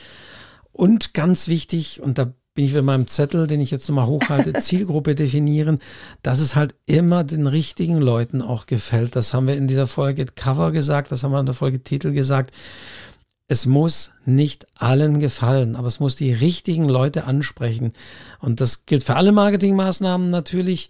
Und 0.72 1.14
ganz 1.14 1.48
wichtig, 1.48 2.00
und 2.02 2.18
da 2.18 2.32
bin 2.54 2.64
ich 2.64 2.74
mit 2.74 2.84
meinem 2.84 3.06
Zettel, 3.06 3.46
den 3.46 3.60
ich 3.60 3.70
jetzt 3.70 3.88
nochmal 3.88 4.06
hochhalte, 4.06 4.52
Zielgruppe 4.60 5.14
definieren, 5.14 5.78
dass 6.22 6.40
es 6.40 6.56
halt 6.56 6.74
immer 6.86 7.24
den 7.24 7.46
richtigen 7.46 8.00
Leuten 8.00 8.42
auch 8.42 8.66
gefällt. 8.66 9.14
Das 9.14 9.32
haben 9.32 9.46
wir 9.46 9.56
in 9.56 9.68
dieser 9.68 9.86
Folge 9.86 10.26
Cover 10.26 10.72
gesagt, 10.72 11.12
das 11.12 11.22
haben 11.22 11.32
wir 11.32 11.40
in 11.40 11.46
der 11.46 11.54
Folge 11.54 11.82
Titel 11.82 12.12
gesagt. 12.12 12.54
Es 13.46 13.66
muss 13.66 14.12
nicht 14.24 14.66
allen 14.76 15.18
gefallen, 15.18 15.74
aber 15.74 15.88
es 15.88 15.98
muss 15.98 16.14
die 16.14 16.32
richtigen 16.32 16.88
Leute 16.88 17.24
ansprechen. 17.24 17.92
Und 18.38 18.60
das 18.60 18.86
gilt 18.86 19.02
für 19.02 19.16
alle 19.16 19.32
Marketingmaßnahmen 19.32 20.30
natürlich, 20.30 20.88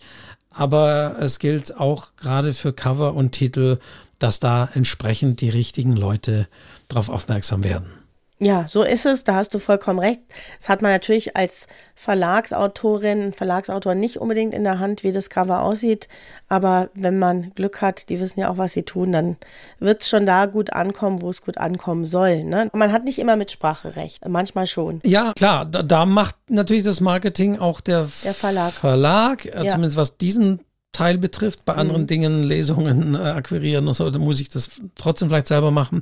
aber 0.51 1.16
es 1.20 1.38
gilt 1.38 1.76
auch 1.76 2.16
gerade 2.16 2.55
für 2.55 2.72
Cover 2.72 3.14
und 3.14 3.32
Titel, 3.32 3.78
dass 4.18 4.40
da 4.40 4.68
entsprechend 4.74 5.40
die 5.40 5.48
richtigen 5.48 5.96
Leute 5.96 6.46
darauf 6.88 7.09
aufmerksam 7.09 7.64
werden. 7.64 7.99
Ja, 8.43 8.66
so 8.66 8.82
ist 8.82 9.05
es, 9.05 9.22
da 9.22 9.34
hast 9.34 9.53
du 9.53 9.59
vollkommen 9.59 9.99
recht. 9.99 10.20
Das 10.59 10.70
hat 10.70 10.80
man 10.80 10.91
natürlich 10.91 11.36
als 11.36 11.66
Verlagsautorin, 11.95 13.34
Verlagsautor 13.34 13.95
nicht 13.95 14.16
unbedingt 14.16 14.55
in 14.55 14.64
der 14.64 14.78
Hand, 14.78 15.05
wie 15.05 15.12
das 15.12 15.28
Cover 15.28 15.61
aussieht. 15.61 16.09
Aber 16.49 16.88
wenn 16.95 17.18
man 17.18 17.53
Glück 17.55 17.82
hat, 17.82 18.09
die 18.09 18.18
wissen 18.18 18.41
ja 18.41 18.49
auch, 18.49 18.57
was 18.57 18.72
sie 18.72 18.84
tun, 18.84 19.12
dann 19.12 19.36
wird 19.78 20.01
es 20.01 20.09
schon 20.09 20.24
da 20.24 20.47
gut 20.47 20.72
ankommen, 20.72 21.20
wo 21.20 21.28
es 21.28 21.43
gut 21.43 21.59
ankommen 21.59 22.07
soll. 22.07 22.45
Ne? 22.45 22.70
Man 22.72 22.93
hat 22.93 23.05
nicht 23.05 23.18
immer 23.18 23.36
Mitspracherecht, 23.36 24.26
manchmal 24.26 24.66
schon. 24.66 25.03
Ja, 25.05 25.34
klar, 25.36 25.66
da, 25.66 25.82
da 25.82 26.07
macht 26.07 26.36
natürlich 26.49 26.84
das 26.84 27.03
Marketing 27.03 27.59
auch 27.59 27.82
der, 27.82 28.09
der 28.24 28.34
Verlag. 28.34 28.72
Verlag, 28.72 29.45
äh, 29.45 29.64
ja. 29.64 29.68
zumindest 29.68 29.99
was 29.99 30.16
diesen 30.16 30.61
Teil 30.93 31.18
betrifft. 31.18 31.64
Bei 31.66 31.74
anderen 31.74 32.03
mhm. 32.03 32.07
Dingen, 32.07 32.43
Lesungen 32.43 33.14
äh, 33.14 33.18
akquirieren 33.18 33.86
und 33.86 33.95
so, 33.95 34.09
da 34.11 34.18
muss 34.18 34.41
ich 34.41 34.49
das 34.49 34.80
trotzdem 34.97 35.28
vielleicht 35.28 35.47
selber 35.47 35.70
machen. 35.70 36.01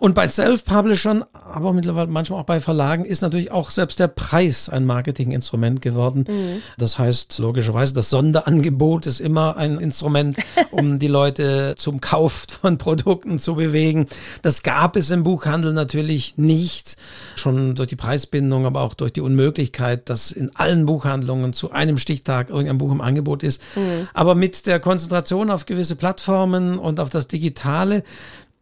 Und 0.00 0.14
bei 0.14 0.26
Self-Publishern, 0.26 1.26
aber 1.34 1.74
mittlerweile 1.74 2.06
manchmal 2.06 2.40
auch 2.40 2.46
bei 2.46 2.58
Verlagen, 2.60 3.04
ist 3.04 3.20
natürlich 3.20 3.50
auch 3.50 3.70
selbst 3.70 4.00
der 4.00 4.08
Preis 4.08 4.70
ein 4.70 4.86
Marketinginstrument 4.86 5.82
geworden. 5.82 6.24
Mhm. 6.26 6.62
Das 6.78 6.98
heißt, 6.98 7.38
logischerweise, 7.38 7.92
das 7.92 8.08
Sonderangebot 8.08 9.06
ist 9.06 9.20
immer 9.20 9.58
ein 9.58 9.76
Instrument, 9.78 10.38
um 10.70 10.98
die 10.98 11.06
Leute 11.06 11.74
zum 11.76 12.00
Kauf 12.00 12.46
von 12.62 12.78
Produkten 12.78 13.38
zu 13.38 13.56
bewegen. 13.56 14.06
Das 14.40 14.62
gab 14.62 14.96
es 14.96 15.10
im 15.10 15.22
Buchhandel 15.22 15.74
natürlich 15.74 16.38
nicht, 16.38 16.96
schon 17.36 17.74
durch 17.74 17.88
die 17.88 17.96
Preisbindung, 17.96 18.64
aber 18.64 18.80
auch 18.80 18.94
durch 18.94 19.12
die 19.12 19.20
Unmöglichkeit, 19.20 20.08
dass 20.08 20.32
in 20.32 20.56
allen 20.56 20.86
Buchhandlungen 20.86 21.52
zu 21.52 21.72
einem 21.72 21.98
Stichtag 21.98 22.48
irgendein 22.48 22.78
Buch 22.78 22.90
im 22.90 23.02
Angebot 23.02 23.42
ist. 23.42 23.60
Mhm. 23.76 24.08
Aber 24.14 24.34
mit 24.34 24.66
der 24.66 24.80
Konzentration 24.80 25.50
auf 25.50 25.66
gewisse 25.66 25.94
Plattformen 25.94 26.78
und 26.78 27.00
auf 27.00 27.10
das 27.10 27.28
Digitale 27.28 28.02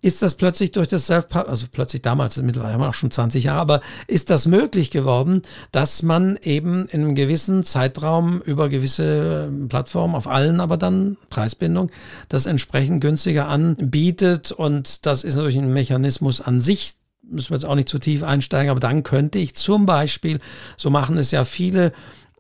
ist 0.01 0.23
das 0.23 0.37
plötzlich 0.37 0.73
durch 0.73 0.89
das 0.89 1.07
self 1.07 1.27
also 1.35 1.67
plötzlich 1.71 2.03
damals, 2.03 2.37
mittlerweile 2.37 2.75
haben 2.75 2.81
wir 2.81 2.89
auch 2.89 2.95
schon 2.95 3.11
20 3.11 3.45
Jahre, 3.45 3.61
aber 3.61 3.81
ist 4.07 4.31
das 4.31 4.47
möglich 4.47 4.91
geworden, 4.91 5.43
dass 5.73 6.03
man 6.03 6.37
eben 6.43 6.87
in 6.87 7.03
einem 7.03 7.15
gewissen 7.15 7.65
Zeitraum 7.65 8.41
über 8.43 8.69
gewisse 8.69 9.51
Plattformen, 9.69 10.15
auf 10.15 10.29
allen 10.29 10.61
aber 10.61 10.77
dann 10.77 11.17
Preisbindung, 11.31 11.91
das 12.29 12.47
entsprechend 12.47 13.01
günstiger 13.01 13.49
anbietet? 13.49 14.53
Und 14.53 15.05
das 15.07 15.25
ist 15.25 15.35
natürlich 15.35 15.59
ein 15.59 15.73
Mechanismus 15.73 16.41
an 16.41 16.61
sich, 16.61 16.95
müssen 17.23 17.51
wir 17.51 17.57
jetzt 17.57 17.67
auch 17.67 17.75
nicht 17.75 17.89
zu 17.89 17.99
tief 17.99 18.23
einsteigen, 18.23 18.71
aber 18.71 18.81
dann 18.81 19.03
könnte 19.03 19.41
ich 19.41 19.57
zum 19.57 19.85
Beispiel, 19.85 20.39
so 20.77 20.91
machen 20.91 21.19
es 21.19 21.33
ja 21.33 21.43
viele, 21.43 21.93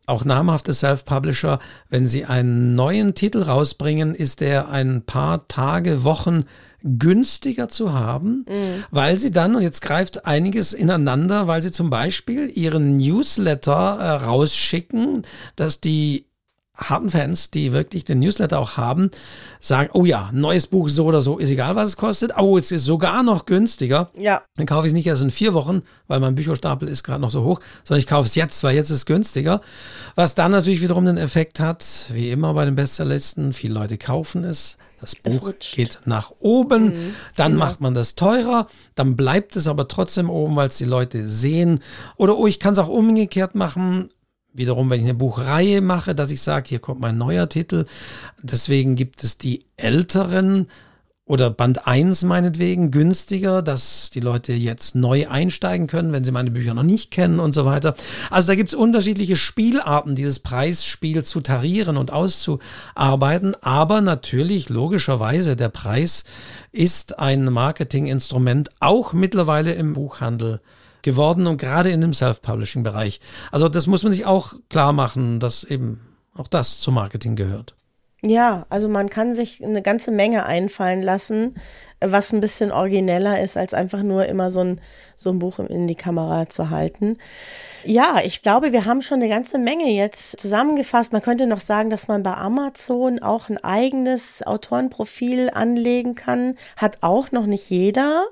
auch 0.09 0.25
namhafte 0.25 0.73
Self-Publisher, 0.73 1.59
wenn 1.91 2.07
sie 2.07 2.25
einen 2.25 2.75
neuen 2.75 3.15
Titel 3.15 3.43
rausbringen, 3.43 4.15
ist 4.15 4.41
der 4.41 4.69
ein 4.69 5.03
paar 5.03 5.49
Tage, 5.49 6.05
Wochen 6.05 6.45
günstiger 6.83 7.69
zu 7.69 7.93
haben, 7.93 8.45
mhm. 8.49 8.85
weil 8.91 9.17
sie 9.17 9.33
dann, 9.33 9.57
und 9.57 9.63
jetzt 9.63 9.81
greift 9.81 10.27
einiges 10.27 10.73
ineinander, 10.73 11.49
weil 11.49 11.61
sie 11.61 11.73
zum 11.73 11.91
Beispiel 11.91 12.51
ihren 12.55 12.97
Newsletter 12.97 13.99
äh, 13.99 14.11
rausschicken, 14.25 15.23
dass 15.57 15.81
die 15.81 16.28
harten 16.79 17.11
Fans, 17.11 17.51
die 17.51 17.73
wirklich 17.73 18.05
den 18.05 18.21
Newsletter 18.21 18.59
auch 18.59 18.77
haben, 18.77 19.11
sagen, 19.61 19.91
oh 19.93 20.05
ja, 20.05 20.31
neues 20.33 20.69
Buch 20.69 20.89
so 20.89 21.07
oder 21.07 21.21
so, 21.21 21.39
ist 21.39 21.51
egal, 21.51 21.77
was 21.77 21.87
es 21.87 21.97
kostet. 21.97 22.33
Oh, 22.39 22.57
es 22.57 22.71
ist 22.71 22.85
sogar 22.85 23.23
noch 23.23 23.47
günstiger. 23.47 24.11
Ja. 24.17 24.43
Dann 24.57 24.67
kaufe 24.67 24.87
ich 24.87 24.93
es 24.93 24.95
nicht 24.95 25.07
erst 25.07 25.23
in 25.23 25.31
vier 25.31 25.55
Wochen, 25.55 25.83
weil 26.07 26.21
mein 26.21 26.37
Bücherstapel 26.37 26.89
ist 26.89 27.03
gerade 27.03 27.21
noch 27.21 27.31
so 27.31 27.45
hoch, 27.45 27.61
sondern 27.85 28.01
ich 28.01 28.07
kaufe 28.07 28.27
es 28.27 28.35
jetzt, 28.35 28.63
weil 28.63 28.75
jetzt 28.75 28.91
ist 28.91 28.99
es 28.99 29.07
günstiger. 29.07 29.61
Was 30.15 30.35
dann 30.35 30.53
natürlich 30.53 30.81
wiederum 30.81 31.05
den 31.05 31.19
Effekt 31.19 31.61
hat, 31.61 31.85
wie 32.13 32.31
immer 32.31 32.55
bei 32.55 32.65
den 32.65 32.77
Bestsellerlisten, 32.77 33.53
viele 33.53 33.75
Leute 33.75 33.99
kaufen 33.99 34.45
es, 34.45 34.79
das 35.01 35.15
Buch 35.15 35.53
geht 35.75 36.01
nach 36.07 36.33
oben, 36.41 36.87
mhm. 36.87 37.15
dann 37.37 37.53
ja. 37.53 37.59
macht 37.59 37.81
man 37.81 37.95
das 37.95 38.17
teurer, 38.17 38.67
dann 38.97 39.17
bleibt 39.17 39.55
es 39.55 39.69
aber 39.69 39.87
trotzdem 39.87 40.29
oben, 40.29 40.57
weil 40.57 40.69
es 40.69 40.77
die 40.77 40.85
Leute 40.85 41.29
sehen. 41.29 41.81
Oder 42.17 42.37
oh, 42.37 42.47
ich 42.47 42.59
kann 42.59 42.73
es 42.73 42.79
auch 42.81 42.89
umgekehrt 42.89 43.55
machen. 43.55 44.09
Wiederum, 44.59 44.91
wenn 44.91 45.01
ich 45.01 45.07
eine 45.07 45.15
Buchreihe 45.15 45.81
mache, 45.81 46.15
dass 46.15 46.31
ich 46.31 46.43
sage, 46.43 46.69
hier 46.69 46.81
kommt 46.81 47.01
mein 47.01 47.17
neuer 47.17 47.49
Titel. 47.49 47.87
Deswegen 48.43 48.97
gibt 48.97 49.25
es 49.25 49.39
die 49.39 49.65
älteren 49.77 50.67
oder 51.29 51.51
Band 51.51 51.87
1 51.87 52.23
meinetwegen 52.25 52.91
günstiger, 52.91 53.61
dass 53.61 54.09
die 54.11 54.21
Leute 54.21 54.55
jetzt 54.55 54.95
neu 54.95 55.29
einsteigen 55.29 55.87
können, 55.87 56.11
wenn 56.11 56.25
sie 56.25 56.33
meine 56.33 56.51
Bücher 56.51 56.73
noch 56.73 56.83
nicht 56.83 57.11
kennen 57.11 57.39
und 57.39 57.53
so 57.53 57.67
weiter. 57.67 57.95
Also 58.31 58.49
da 58.49 58.55
gibt 58.55 58.71
es 58.71 58.75
unterschiedliche 58.75 59.37
Spielarten, 59.37 60.15
dieses 60.15 60.41
Preisspiel 60.41 61.23
zu 61.25 61.43
tarieren 61.43 61.99
und 61.99 62.13
auszuarbeiten. 62.13 63.55
Aber 63.61 64.01
natürlich, 64.01 64.71
logischerweise, 64.71 65.55
der 65.55 65.69
Preis 65.69 66.25
ist 66.73 67.19
ein 67.19 67.45
Marketinginstrument, 67.45 68.71
auch 68.81 69.13
mittlerweile 69.13 69.75
im 69.75 69.93
Buchhandel 69.93 70.61
geworden 71.09 71.47
und 71.47 71.59
gerade 71.59 71.91
in 71.91 72.03
dem 72.03 72.13
Self-Publishing-Bereich. 72.13 73.21
Also 73.51 73.69
das 73.69 73.87
muss 73.87 74.03
man 74.03 74.13
sich 74.13 74.27
auch 74.27 74.53
klar 74.69 74.93
machen, 74.93 75.41
dass 75.41 75.65
eben 75.65 76.01
auch 76.35 76.49
das 76.49 76.81
zum 76.81 76.95
Marketing 76.95 77.35
gehört. 77.35 77.75
Ja, 78.23 78.67
also 78.69 78.89
man 78.89 79.09
kann 79.09 79.35
sich 79.35 79.65
eine 79.65 79.81
ganze 79.81 80.11
Menge 80.11 80.45
einfallen 80.45 81.03
lassen, 81.03 81.55
was 82.01 82.33
ein 82.33 82.41
bisschen 82.41 82.71
origineller 82.73 83.41
ist, 83.43 83.57
als 83.57 83.75
einfach 83.75 84.03
nur 84.03 84.27
immer 84.27 84.51
so 84.51 84.61
ein, 84.61 84.81
so 85.17 85.31
ein 85.31 85.39
Buch 85.39 85.59
in 85.59 85.89
die 85.89 85.95
Kamera 85.95 86.49
zu 86.49 86.71
halten. 86.71 87.19
Ja, 87.85 88.21
ich 88.25 88.43
glaube, 88.43 88.73
wir 88.73 88.85
haben 88.85 89.03
schon 89.03 89.21
eine 89.21 89.29
ganze 89.29 89.59
Menge 89.59 89.91
jetzt 89.91 90.41
zusammengefasst. 90.41 91.13
Man 91.13 91.23
könnte 91.23 91.47
noch 91.47 91.61
sagen, 91.61 91.91
dass 91.91 92.09
man 92.09 92.23
bei 92.23 92.35
Amazon 92.35 93.21
auch 93.21 93.49
ein 93.49 93.63
eigenes 93.63 94.47
Autorenprofil 94.47 95.51
anlegen 95.51 96.15
kann. 96.15 96.57
Hat 96.77 96.99
auch 97.03 97.31
noch 97.33 97.47
nicht 97.47 97.71
jeder 97.71 98.27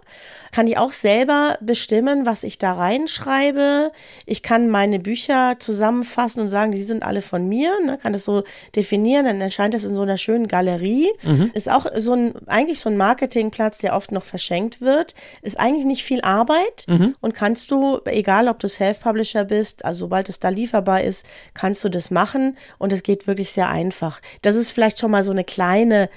kann 0.56 0.68
ich 0.68 0.78
auch 0.78 0.92
selber 0.92 1.58
bestimmen, 1.60 2.24
was 2.24 2.42
ich 2.42 2.56
da 2.56 2.72
reinschreibe. 2.72 3.92
Ich 4.24 4.42
kann 4.42 4.70
meine 4.70 4.98
Bücher 4.98 5.56
zusammenfassen 5.58 6.40
und 6.40 6.48
sagen, 6.48 6.72
die 6.72 6.82
sind 6.82 7.02
alle 7.02 7.20
von 7.20 7.46
mir, 7.46 7.72
ne, 7.84 7.98
kann 7.98 8.14
das 8.14 8.24
so 8.24 8.42
definieren, 8.74 9.26
dann 9.26 9.38
erscheint 9.42 9.74
es 9.74 9.84
in 9.84 9.94
so 9.94 10.00
einer 10.00 10.16
schönen 10.16 10.48
Galerie. 10.48 11.10
Mhm. 11.24 11.50
Ist 11.52 11.70
auch 11.70 11.84
so 11.98 12.14
ein, 12.14 12.32
eigentlich 12.46 12.80
so 12.80 12.88
ein 12.88 12.96
Marketingplatz, 13.56 13.78
der 13.78 13.96
oft 13.96 14.12
noch 14.12 14.22
verschenkt 14.22 14.80
wird. 14.80 15.14
Ist 15.42 15.58
eigentlich 15.58 15.84
nicht 15.84 16.04
viel 16.04 16.20
Arbeit 16.22 16.84
mhm. 16.86 17.14
und 17.20 17.34
kannst 17.34 17.70
du, 17.70 18.00
egal 18.04 18.48
ob 18.48 18.58
du 18.58 18.68
Self-Publisher 18.68 19.44
bist, 19.44 19.84
also 19.84 20.00
sobald 20.00 20.28
es 20.28 20.38
da 20.38 20.48
lieferbar 20.48 21.02
ist, 21.02 21.26
kannst 21.54 21.82
du 21.84 21.88
das 21.88 22.10
machen 22.10 22.56
und 22.78 22.92
es 22.92 23.02
geht 23.02 23.26
wirklich 23.26 23.50
sehr 23.50 23.68
einfach. 23.68 24.20
Das 24.42 24.54
ist 24.54 24.72
vielleicht 24.72 24.98
schon 24.98 25.10
mal 25.10 25.22
so 25.22 25.32
eine 25.32 25.44
kleine 25.44 26.08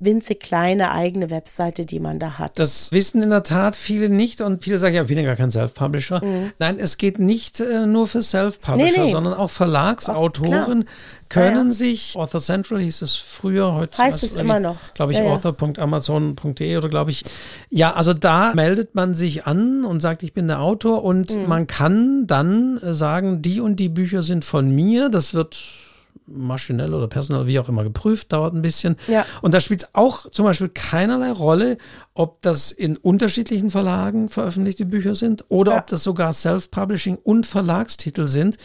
winzig 0.00 0.40
kleine 0.40 0.92
eigene 0.92 1.28
Webseite, 1.30 1.84
die 1.84 1.98
man 1.98 2.20
da 2.20 2.38
hat. 2.38 2.58
Das 2.58 2.92
wissen 2.92 3.20
in 3.22 3.30
der 3.30 3.42
Tat 3.42 3.74
viele 3.74 4.08
nicht 4.08 4.40
und 4.40 4.62
viele 4.62 4.78
sagen, 4.78 4.94
ja, 4.94 5.02
ich 5.02 5.08
bin 5.08 5.18
ja 5.18 5.24
gar 5.24 5.34
kein 5.34 5.50
Self-Publisher. 5.50 6.24
Mhm. 6.24 6.52
Nein, 6.58 6.78
es 6.78 6.98
geht 6.98 7.18
nicht 7.18 7.58
äh, 7.58 7.86
nur 7.86 8.06
für 8.06 8.22
Self-Publisher, 8.22 8.98
nee, 8.98 9.04
nee. 9.06 9.10
sondern 9.10 9.34
auch 9.34 9.50
Verlagsautoren 9.50 10.84
auch, 10.84 11.28
können 11.28 11.56
ja, 11.56 11.64
ja. 11.64 11.70
sich, 11.70 12.14
Author 12.16 12.40
Central 12.40 12.80
hieß 12.80 13.02
es 13.02 13.16
früher, 13.16 13.74
heute 13.74 14.00
heißt 14.00 14.22
es 14.22 14.36
immer 14.36 14.60
noch. 14.60 14.76
Glaube 14.94 15.12
ich, 15.12 15.18
ja, 15.18 15.24
author.amazon.de 15.24 16.76
oder 16.76 16.88
glaube 16.88 17.10
ich. 17.10 17.24
Ja, 17.68 17.94
also 17.94 18.14
da 18.14 18.54
meldet 18.54 18.94
man 18.94 19.14
sich 19.14 19.46
an 19.46 19.84
und 19.84 20.00
sagt, 20.00 20.22
ich 20.22 20.32
bin 20.32 20.46
der 20.46 20.60
Autor 20.60 21.02
und 21.02 21.36
mhm. 21.36 21.48
man 21.48 21.66
kann 21.66 22.26
dann 22.28 22.78
äh, 22.78 22.94
sagen, 22.94 23.42
die 23.42 23.60
und 23.60 23.76
die 23.76 23.88
Bücher 23.88 24.22
sind 24.22 24.44
von 24.44 24.70
mir. 24.70 25.08
Das 25.08 25.34
wird 25.34 25.58
maschinell 26.26 26.94
oder 26.94 27.08
personell, 27.08 27.46
wie 27.46 27.58
auch 27.58 27.68
immer, 27.68 27.84
geprüft, 27.84 28.32
dauert 28.32 28.54
ein 28.54 28.62
bisschen. 28.62 28.96
Ja. 29.06 29.24
Und 29.42 29.54
da 29.54 29.60
spielt 29.60 29.82
es 29.84 29.88
auch 29.94 30.30
zum 30.30 30.44
Beispiel 30.44 30.68
keinerlei 30.68 31.30
Rolle, 31.32 31.78
ob 32.14 32.40
das 32.42 32.70
in 32.72 32.96
unterschiedlichen 32.96 33.70
Verlagen 33.70 34.28
veröffentlichte 34.28 34.84
Bücher 34.84 35.14
sind 35.14 35.44
oder 35.48 35.72
Ja. 35.72 35.78
ob 35.78 35.86
das 35.86 36.02
sogar 36.02 36.32
Self-Publishing 36.32 37.16
und 37.22 37.46
Verlagstitel 37.46 38.26
sind. 38.26 38.56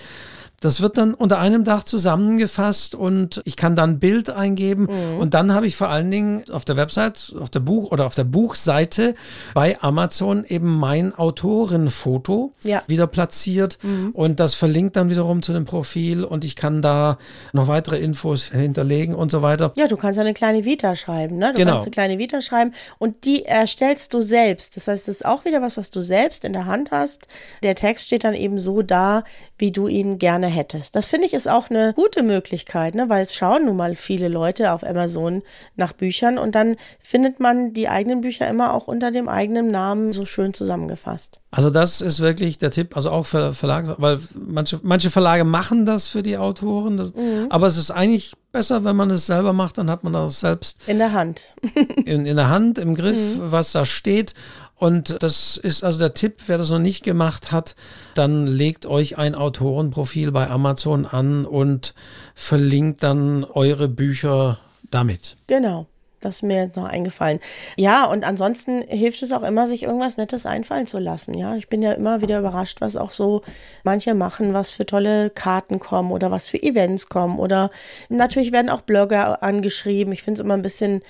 Das 0.63 0.79
wird 0.81 0.97
dann 0.97 1.13
unter 1.13 1.39
einem 1.39 1.63
Dach 1.65 1.83
zusammengefasst 1.83 2.95
und 2.95 3.41
ich 3.45 3.55
kann 3.57 3.75
dann 3.75 3.91
ein 3.91 3.99
Bild 3.99 4.29
eingeben 4.29 4.83
Mhm. 4.89 5.19
und 5.19 5.33
dann 5.33 5.53
habe 5.53 5.67
ich 5.67 5.75
vor 5.75 5.89
allen 5.89 6.09
Dingen 6.09 6.43
auf 6.51 6.63
der 6.65 6.77
Website, 6.77 7.33
auf 7.39 7.49
der 7.49 7.59
Buch 7.59 7.91
oder 7.91 8.05
auf 8.05 8.15
der 8.15 8.23
Buchseite 8.23 9.13
bei 9.53 9.77
Amazon 9.81 10.45
eben 10.45 10.73
mein 10.79 11.13
Autorenfoto 11.13 12.53
Ja. 12.63 12.77
Mhm. 12.77 12.81
wieder 12.87 13.07
platziert 13.07 13.77
und 14.13 14.39
das 14.39 14.53
verlinkt 14.53 14.95
dann 14.95 15.09
wiederum 15.09 15.41
zu 15.41 15.53
dem 15.53 15.65
Profil 15.65 16.23
und 16.23 16.43
ich 16.45 16.55
kann 16.55 16.81
da 16.81 17.17
noch 17.51 17.67
weitere 17.67 17.97
Infos 17.99 18.45
hinterlegen 18.45 19.15
und 19.15 19.31
so 19.31 19.41
weiter. 19.41 19.73
Ja, 19.75 19.87
du 19.87 19.97
kannst 19.97 20.19
eine 20.19 20.33
kleine 20.33 20.65
Vita 20.65 20.95
schreiben, 20.95 21.37
ne? 21.37 21.51
Du 21.51 21.57
Genau. 21.57 21.71
kannst 21.71 21.85
eine 21.85 21.91
kleine 21.91 22.17
Vita 22.17 22.41
schreiben 22.41 22.73
und 22.99 23.25
die 23.25 23.43
erstellst 23.45 24.13
du 24.13 24.21
selbst. 24.21 24.75
Das 24.75 24.87
heißt, 24.87 25.07
das 25.07 25.15
ist 25.17 25.25
auch 25.25 25.45
wieder 25.45 25.61
was, 25.61 25.77
was 25.77 25.91
du 25.91 26.01
selbst 26.01 26.45
in 26.45 26.53
der 26.53 26.65
Hand 26.65 26.91
hast. 26.91 27.27
Der 27.63 27.75
Text 27.75 28.05
steht 28.05 28.23
dann 28.23 28.33
eben 28.33 28.59
so 28.59 28.81
da, 28.81 29.23
wie 29.57 29.71
du 29.71 29.87
ihn 29.87 30.19
gerne 30.19 30.47
hättest. 30.53 30.95
Das 30.95 31.07
finde 31.07 31.27
ich 31.27 31.33
ist 31.33 31.49
auch 31.49 31.69
eine 31.69 31.93
gute 31.93 32.23
Möglichkeit, 32.23 32.95
ne? 32.95 33.09
Weil 33.09 33.23
es 33.23 33.33
schauen 33.33 33.65
nun 33.65 33.75
mal 33.75 33.95
viele 33.95 34.27
Leute 34.27 34.71
auf 34.71 34.85
Amazon 34.85 35.41
nach 35.75 35.93
Büchern 35.93 36.37
und 36.37 36.55
dann 36.55 36.75
findet 36.99 37.39
man 37.39 37.73
die 37.73 37.89
eigenen 37.89 38.21
Bücher 38.21 38.47
immer 38.47 38.73
auch 38.73 38.87
unter 38.87 39.11
dem 39.11 39.27
eigenen 39.27 39.71
Namen 39.71 40.13
so 40.13 40.25
schön 40.25 40.53
zusammengefasst. 40.53 41.39
Also 41.51 41.69
das 41.69 42.01
ist 42.01 42.19
wirklich 42.19 42.57
der 42.57 42.71
Tipp, 42.71 42.95
also 42.95 43.11
auch 43.11 43.25
für 43.25 43.53
Verlage, 43.53 43.95
weil 43.97 44.19
manche, 44.33 44.79
manche 44.81 45.09
Verlage 45.09 45.43
machen 45.43 45.85
das 45.85 46.07
für 46.07 46.23
die 46.23 46.37
Autoren, 46.37 46.97
das, 46.97 47.11
aber 47.49 47.67
es 47.67 47.77
ist 47.77 47.91
eigentlich 47.91 48.33
besser, 48.53 48.85
wenn 48.85 48.95
man 48.95 49.09
es 49.09 49.25
selber 49.25 49.51
macht, 49.51 49.77
dann 49.77 49.89
hat 49.89 50.03
man 50.03 50.15
auch 50.15 50.29
selbst 50.29 50.79
In 50.87 50.99
der 50.99 51.11
Hand. 51.11 51.43
in, 52.05 52.25
in 52.25 52.37
der 52.37 52.49
Hand, 52.49 52.77
im 52.77 52.95
Griff, 52.95 53.39
was 53.39 53.71
da 53.73 53.83
steht. 53.83 54.35
Und 54.83 55.23
das 55.23 55.55
ist 55.55 55.81
also 55.85 55.97
der 55.97 56.13
Tipp, 56.13 56.41
wer 56.47 56.57
das 56.57 56.69
noch 56.69 56.77
nicht 56.77 57.05
gemacht 57.05 57.53
hat, 57.53 57.77
dann 58.15 58.45
legt 58.47 58.85
euch 58.85 59.17
ein 59.17 59.33
Autorenprofil 59.33 60.33
bei 60.33 60.49
Amazon 60.49 61.05
an 61.05 61.45
und 61.45 61.93
verlinkt 62.35 63.01
dann 63.01 63.45
eure 63.45 63.87
Bücher 63.87 64.59
damit. 64.91 65.37
Genau. 65.47 65.87
Das 66.19 66.35
ist 66.35 66.41
mir 66.43 66.63
jetzt 66.63 66.75
noch 66.75 66.83
eingefallen. 66.83 67.39
Ja, 67.77 68.03
und 68.03 68.25
ansonsten 68.25 68.81
hilft 68.81 69.23
es 69.23 69.31
auch 69.31 69.43
immer, 69.43 69.69
sich 69.69 69.83
irgendwas 69.83 70.17
Nettes 70.17 70.45
einfallen 70.45 70.85
zu 70.85 70.99
lassen. 70.99 71.33
Ja, 71.33 71.55
ich 71.55 71.69
bin 71.69 71.81
ja 71.81 71.93
immer 71.93 72.19
wieder 72.19 72.39
überrascht, 72.39 72.81
was 72.81 72.97
auch 72.97 73.13
so 73.13 73.41
manche 73.85 74.13
machen, 74.13 74.53
was 74.53 74.71
für 74.71 74.85
tolle 74.85 75.29
Karten 75.29 75.79
kommen 75.79 76.11
oder 76.11 76.29
was 76.29 76.49
für 76.49 76.61
Events 76.61 77.07
kommen. 77.07 77.39
Oder 77.39 77.71
natürlich 78.09 78.51
werden 78.51 78.69
auch 78.69 78.81
Blogger 78.81 79.43
angeschrieben. 79.43 80.11
Ich 80.11 80.23
finde 80.23 80.41
es 80.41 80.43
immer 80.43 80.55
ein 80.55 80.61
bisschen 80.61 81.03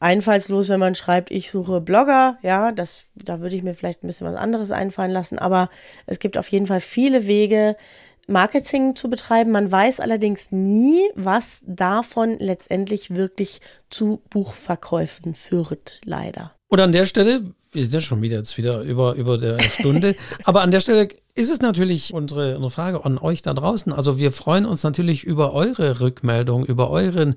einfallslos, 0.00 0.68
wenn 0.68 0.80
man 0.80 0.94
schreibt, 0.94 1.30
ich 1.30 1.50
suche 1.50 1.80
Blogger. 1.80 2.38
Ja, 2.42 2.72
das, 2.72 3.06
da 3.14 3.40
würde 3.40 3.56
ich 3.56 3.62
mir 3.62 3.74
vielleicht 3.74 4.02
ein 4.02 4.06
bisschen 4.06 4.26
was 4.26 4.36
anderes 4.36 4.70
einfallen 4.70 5.10
lassen. 5.10 5.38
Aber 5.38 5.70
es 6.06 6.18
gibt 6.18 6.38
auf 6.38 6.48
jeden 6.48 6.66
Fall 6.66 6.80
viele 6.80 7.26
Wege, 7.26 7.76
Marketing 8.28 8.94
zu 8.94 9.08
betreiben. 9.08 9.50
Man 9.50 9.72
weiß 9.72 10.00
allerdings 10.00 10.52
nie, 10.52 11.00
was 11.14 11.62
davon 11.66 12.36
letztendlich 12.38 13.14
wirklich 13.14 13.60
zu 13.90 14.22
Buchverkäufen 14.30 15.34
führt, 15.34 16.00
leider. 16.04 16.52
Und 16.68 16.80
an 16.80 16.92
der 16.92 17.06
Stelle, 17.06 17.54
wir 17.72 17.82
sind 17.82 17.94
ja 17.94 18.00
schon 18.00 18.20
wieder 18.20 18.36
jetzt 18.36 18.58
wieder 18.58 18.82
über, 18.82 19.14
über 19.14 19.38
der 19.38 19.58
Stunde, 19.70 20.14
aber 20.44 20.60
an 20.60 20.70
der 20.70 20.80
Stelle 20.80 21.08
ist 21.38 21.50
es 21.50 21.60
natürlich 21.60 22.12
unsere, 22.12 22.56
unsere 22.56 22.70
Frage 22.70 23.04
an 23.04 23.16
euch 23.16 23.42
da 23.42 23.54
draußen. 23.54 23.92
Also 23.92 24.18
wir 24.18 24.32
freuen 24.32 24.66
uns 24.66 24.82
natürlich 24.82 25.22
über 25.22 25.52
eure 25.52 26.00
Rückmeldung, 26.00 26.64
über 26.64 26.90
euren 26.90 27.36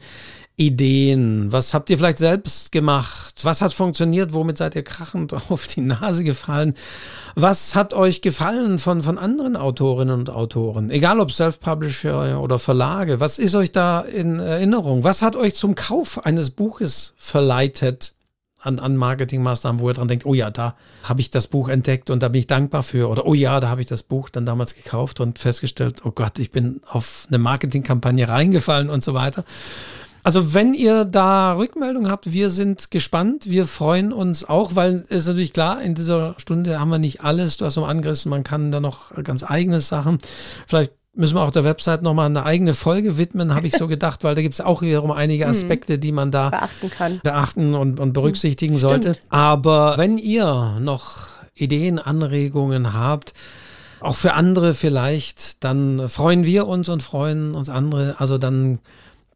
Ideen. 0.55 1.51
Was 1.51 1.75
habt 1.75 1.91
ihr 1.91 1.99
vielleicht 1.99 2.17
selbst 2.17 2.71
gemacht? 2.71 3.35
Was 3.43 3.61
hat 3.61 3.73
funktioniert? 3.73 4.33
Womit 4.33 4.57
seid 4.57 4.75
ihr 4.75 4.83
krachend 4.83 5.33
auf 5.49 5.67
die 5.67 5.81
Nase 5.81 6.23
gefallen? 6.23 6.73
Was 7.35 7.75
hat 7.75 7.93
euch 7.93 8.23
gefallen 8.23 8.79
von, 8.79 9.03
von 9.03 9.19
anderen 9.19 9.55
Autorinnen 9.55 10.19
und 10.19 10.31
Autoren? 10.31 10.89
Egal 10.89 11.19
ob 11.19 11.31
Self-Publisher 11.31 12.41
oder 12.41 12.57
Verlage. 12.57 13.19
Was 13.19 13.37
ist 13.37 13.53
euch 13.53 13.71
da 13.71 14.01
in 14.01 14.39
Erinnerung? 14.39 15.03
Was 15.03 15.21
hat 15.21 15.35
euch 15.35 15.53
zum 15.53 15.75
Kauf 15.75 16.25
eines 16.25 16.49
Buches 16.49 17.13
verleitet? 17.17 18.15
An, 18.61 18.79
an 18.79 18.95
Marketingmaßnahmen, 18.95 19.81
wo 19.81 19.89
ihr 19.89 19.93
dran 19.93 20.07
denkt, 20.07 20.25
oh 20.25 20.33
ja, 20.33 20.49
da 20.51 20.75
habe 21.03 21.21
ich 21.21 21.29
das 21.29 21.47
Buch 21.47 21.69
entdeckt 21.69 22.09
und 22.09 22.21
da 22.23 22.29
bin 22.29 22.39
ich 22.39 22.47
dankbar 22.47 22.83
für. 22.83 23.09
Oder 23.09 23.25
oh 23.25 23.33
ja, 23.33 23.59
da 23.59 23.69
habe 23.69 23.81
ich 23.81 23.87
das 23.87 24.03
Buch 24.03 24.29
dann 24.29 24.45
damals 24.45 24.75
gekauft 24.75 25.19
und 25.19 25.39
festgestellt, 25.39 26.01
oh 26.05 26.11
Gott, 26.11 26.39
ich 26.39 26.51
bin 26.51 26.81
auf 26.87 27.25
eine 27.29 27.39
Marketingkampagne 27.39 28.27
reingefallen 28.29 28.89
und 28.89 29.03
so 29.03 29.13
weiter. 29.13 29.43
Also 30.23 30.53
wenn 30.53 30.75
ihr 30.75 31.05
da 31.05 31.53
Rückmeldung 31.53 32.09
habt, 32.09 32.31
wir 32.31 32.51
sind 32.51 32.91
gespannt, 32.91 33.49
wir 33.49 33.65
freuen 33.65 34.13
uns 34.13 34.47
auch, 34.47 34.75
weil 34.75 35.03
es 35.09 35.23
ist 35.23 35.27
natürlich 35.27 35.53
klar, 35.53 35.81
in 35.81 35.95
dieser 35.95 36.35
Stunde 36.37 36.79
haben 36.79 36.89
wir 36.89 36.99
nicht 36.99 37.23
alles, 37.23 37.57
du 37.57 37.65
hast 37.65 37.77
noch 37.77 37.87
angerissen, 37.87 38.29
man 38.29 38.43
kann 38.43 38.71
da 38.71 38.79
noch 38.79 39.11
ganz 39.23 39.43
eigene 39.43 39.81
Sachen. 39.81 40.19
Vielleicht 40.67 40.91
müssen 41.13 41.35
wir 41.35 41.41
auch 41.41 41.51
der 41.51 41.63
Website 41.63 42.01
nochmal 42.01 42.25
eine 42.27 42.45
eigene 42.45 42.73
Folge 42.73 43.17
widmen, 43.17 43.53
habe 43.53 43.67
ich 43.67 43.75
so 43.75 43.87
gedacht, 43.87 44.23
weil 44.23 44.33
da 44.35 44.41
gibt 44.41 44.53
es 44.53 44.61
auch 44.61 44.81
wiederum 44.81 45.11
einige 45.11 45.47
Aspekte, 45.47 45.99
die 45.99 46.11
man 46.11 46.31
da 46.31 46.49
beachten 46.49 46.89
kann. 46.89 47.19
Beachten 47.23 47.75
und, 47.75 47.99
und 47.99 48.13
berücksichtigen 48.13 48.77
sollte. 48.77 49.13
Aber 49.29 49.97
wenn 49.97 50.17
ihr 50.17 50.77
noch 50.79 51.27
Ideen, 51.53 51.99
Anregungen 51.99 52.93
habt, 52.93 53.33
auch 53.99 54.15
für 54.15 54.33
andere 54.33 54.73
vielleicht, 54.73 55.63
dann 55.63 56.09
freuen 56.09 56.43
wir 56.45 56.67
uns 56.67 56.89
und 56.89 57.03
freuen 57.03 57.53
uns 57.53 57.69
andere. 57.69 58.15
Also 58.19 58.39
dann 58.39 58.79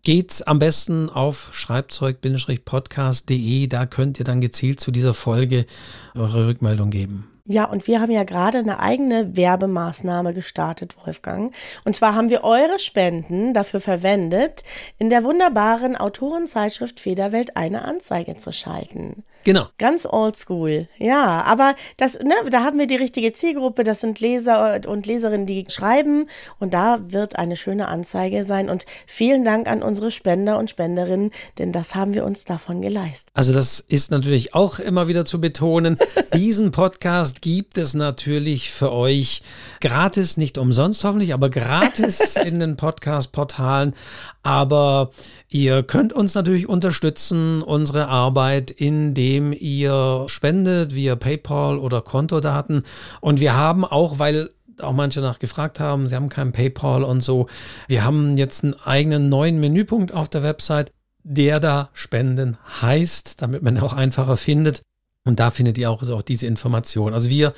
geht's 0.01 0.41
am 0.41 0.57
besten 0.59 1.09
auf 1.09 1.49
schreibzeug-podcast.de. 1.51 3.67
Da 3.67 3.85
könnt 3.85 4.17
ihr 4.17 4.25
dann 4.25 4.41
gezielt 4.41 4.79
zu 4.79 4.89
dieser 4.91 5.13
Folge 5.13 5.67
eure 6.15 6.47
Rückmeldung 6.47 6.89
geben. 6.89 7.34
Ja, 7.47 7.65
und 7.65 7.85
wir 7.85 8.01
haben 8.01 8.11
ja 8.11 8.23
gerade 8.23 8.57
eine 8.57 8.79
eigene 8.79 9.35
Werbemaßnahme 9.37 10.33
gestartet, 10.33 10.95
Wolfgang. 11.05 11.53
Und 11.85 11.95
zwar 11.95 12.15
haben 12.15 12.31
wir 12.31 12.43
eure 12.43 12.79
Spenden 12.79 13.53
dafür 13.53 13.81
verwendet, 13.81 14.63
in 14.97 15.11
der 15.11 15.23
wunderbaren 15.23 15.95
Autorenzeitschrift 15.95 16.99
Federwelt 16.99 17.55
eine 17.55 17.83
Anzeige 17.85 18.35
zu 18.35 18.51
schalten. 18.51 19.23
Genau. 19.45 19.67
Ganz 19.77 20.07
oldschool, 20.07 20.89
ja. 20.97 21.43
Aber 21.43 21.75
das, 21.97 22.15
ne, 22.15 22.33
da 22.49 22.63
haben 22.63 22.79
wir 22.79 22.87
die 22.87 22.95
richtige 22.95 23.31
Zielgruppe. 23.31 23.83
Das 23.83 23.99
sind 23.99 24.19
Leser 24.19 24.81
und 24.87 25.05
Leserinnen, 25.05 25.45
die 25.45 25.65
schreiben. 25.69 26.27
Und 26.59 26.73
da 26.73 26.97
wird 27.11 27.37
eine 27.37 27.55
schöne 27.55 27.87
Anzeige 27.87 28.43
sein. 28.43 28.71
Und 28.71 28.87
vielen 29.05 29.45
Dank 29.45 29.67
an 29.67 29.83
unsere 29.83 30.09
Spender 30.09 30.57
und 30.57 30.71
Spenderinnen, 30.71 31.29
denn 31.59 31.71
das 31.71 31.93
haben 31.93 32.15
wir 32.15 32.25
uns 32.25 32.45
davon 32.45 32.81
geleistet. 32.81 33.29
Also 33.35 33.53
das 33.53 33.79
ist 33.79 34.09
natürlich 34.09 34.55
auch 34.55 34.79
immer 34.79 35.07
wieder 35.07 35.25
zu 35.25 35.39
betonen. 35.39 35.99
Diesen 36.33 36.71
Podcast 36.71 37.34
gibt 37.41 37.77
es 37.77 37.93
natürlich 37.93 38.71
für 38.71 38.91
euch 38.91 39.41
gratis, 39.81 40.37
nicht 40.37 40.57
umsonst 40.57 41.03
hoffentlich, 41.03 41.33
aber 41.33 41.49
gratis 41.49 42.35
in 42.45 42.59
den 42.59 42.77
Podcast-Portalen. 42.77 43.95
Aber 44.43 45.11
ihr 45.49 45.83
könnt 45.83 46.13
uns 46.13 46.35
natürlich 46.35 46.67
unterstützen, 46.69 47.61
unsere 47.61 48.07
Arbeit, 48.07 48.71
indem 48.71 49.53
ihr 49.53 50.25
spendet 50.27 50.95
via 50.95 51.15
PayPal 51.15 51.79
oder 51.79 52.01
Kontodaten. 52.01 52.83
Und 53.21 53.39
wir 53.39 53.55
haben 53.55 53.85
auch, 53.85 54.19
weil 54.19 54.49
auch 54.81 54.93
manche 54.93 55.21
nachgefragt 55.21 55.79
haben, 55.79 56.07
sie 56.07 56.15
haben 56.15 56.29
kein 56.29 56.51
PayPal 56.51 57.03
und 57.03 57.21
so, 57.21 57.47
wir 57.87 58.03
haben 58.03 58.37
jetzt 58.37 58.63
einen 58.63 58.73
eigenen 58.73 59.29
neuen 59.29 59.59
Menüpunkt 59.59 60.13
auf 60.13 60.29
der 60.29 60.43
Website, 60.43 60.91
der 61.23 61.59
da 61.59 61.89
Spenden 61.93 62.57
heißt, 62.81 63.41
damit 63.41 63.63
man 63.63 63.79
auch 63.79 63.93
einfacher 63.93 64.37
findet. 64.37 64.81
Und 65.25 65.39
da 65.39 65.49
findet 65.49 65.77
ihr 65.79 65.89
auch, 65.89 66.01
also 66.01 66.15
auch 66.15 66.21
diese 66.21 66.45
Information. 66.45 67.13
Also 67.13 67.29
wir 67.29 67.53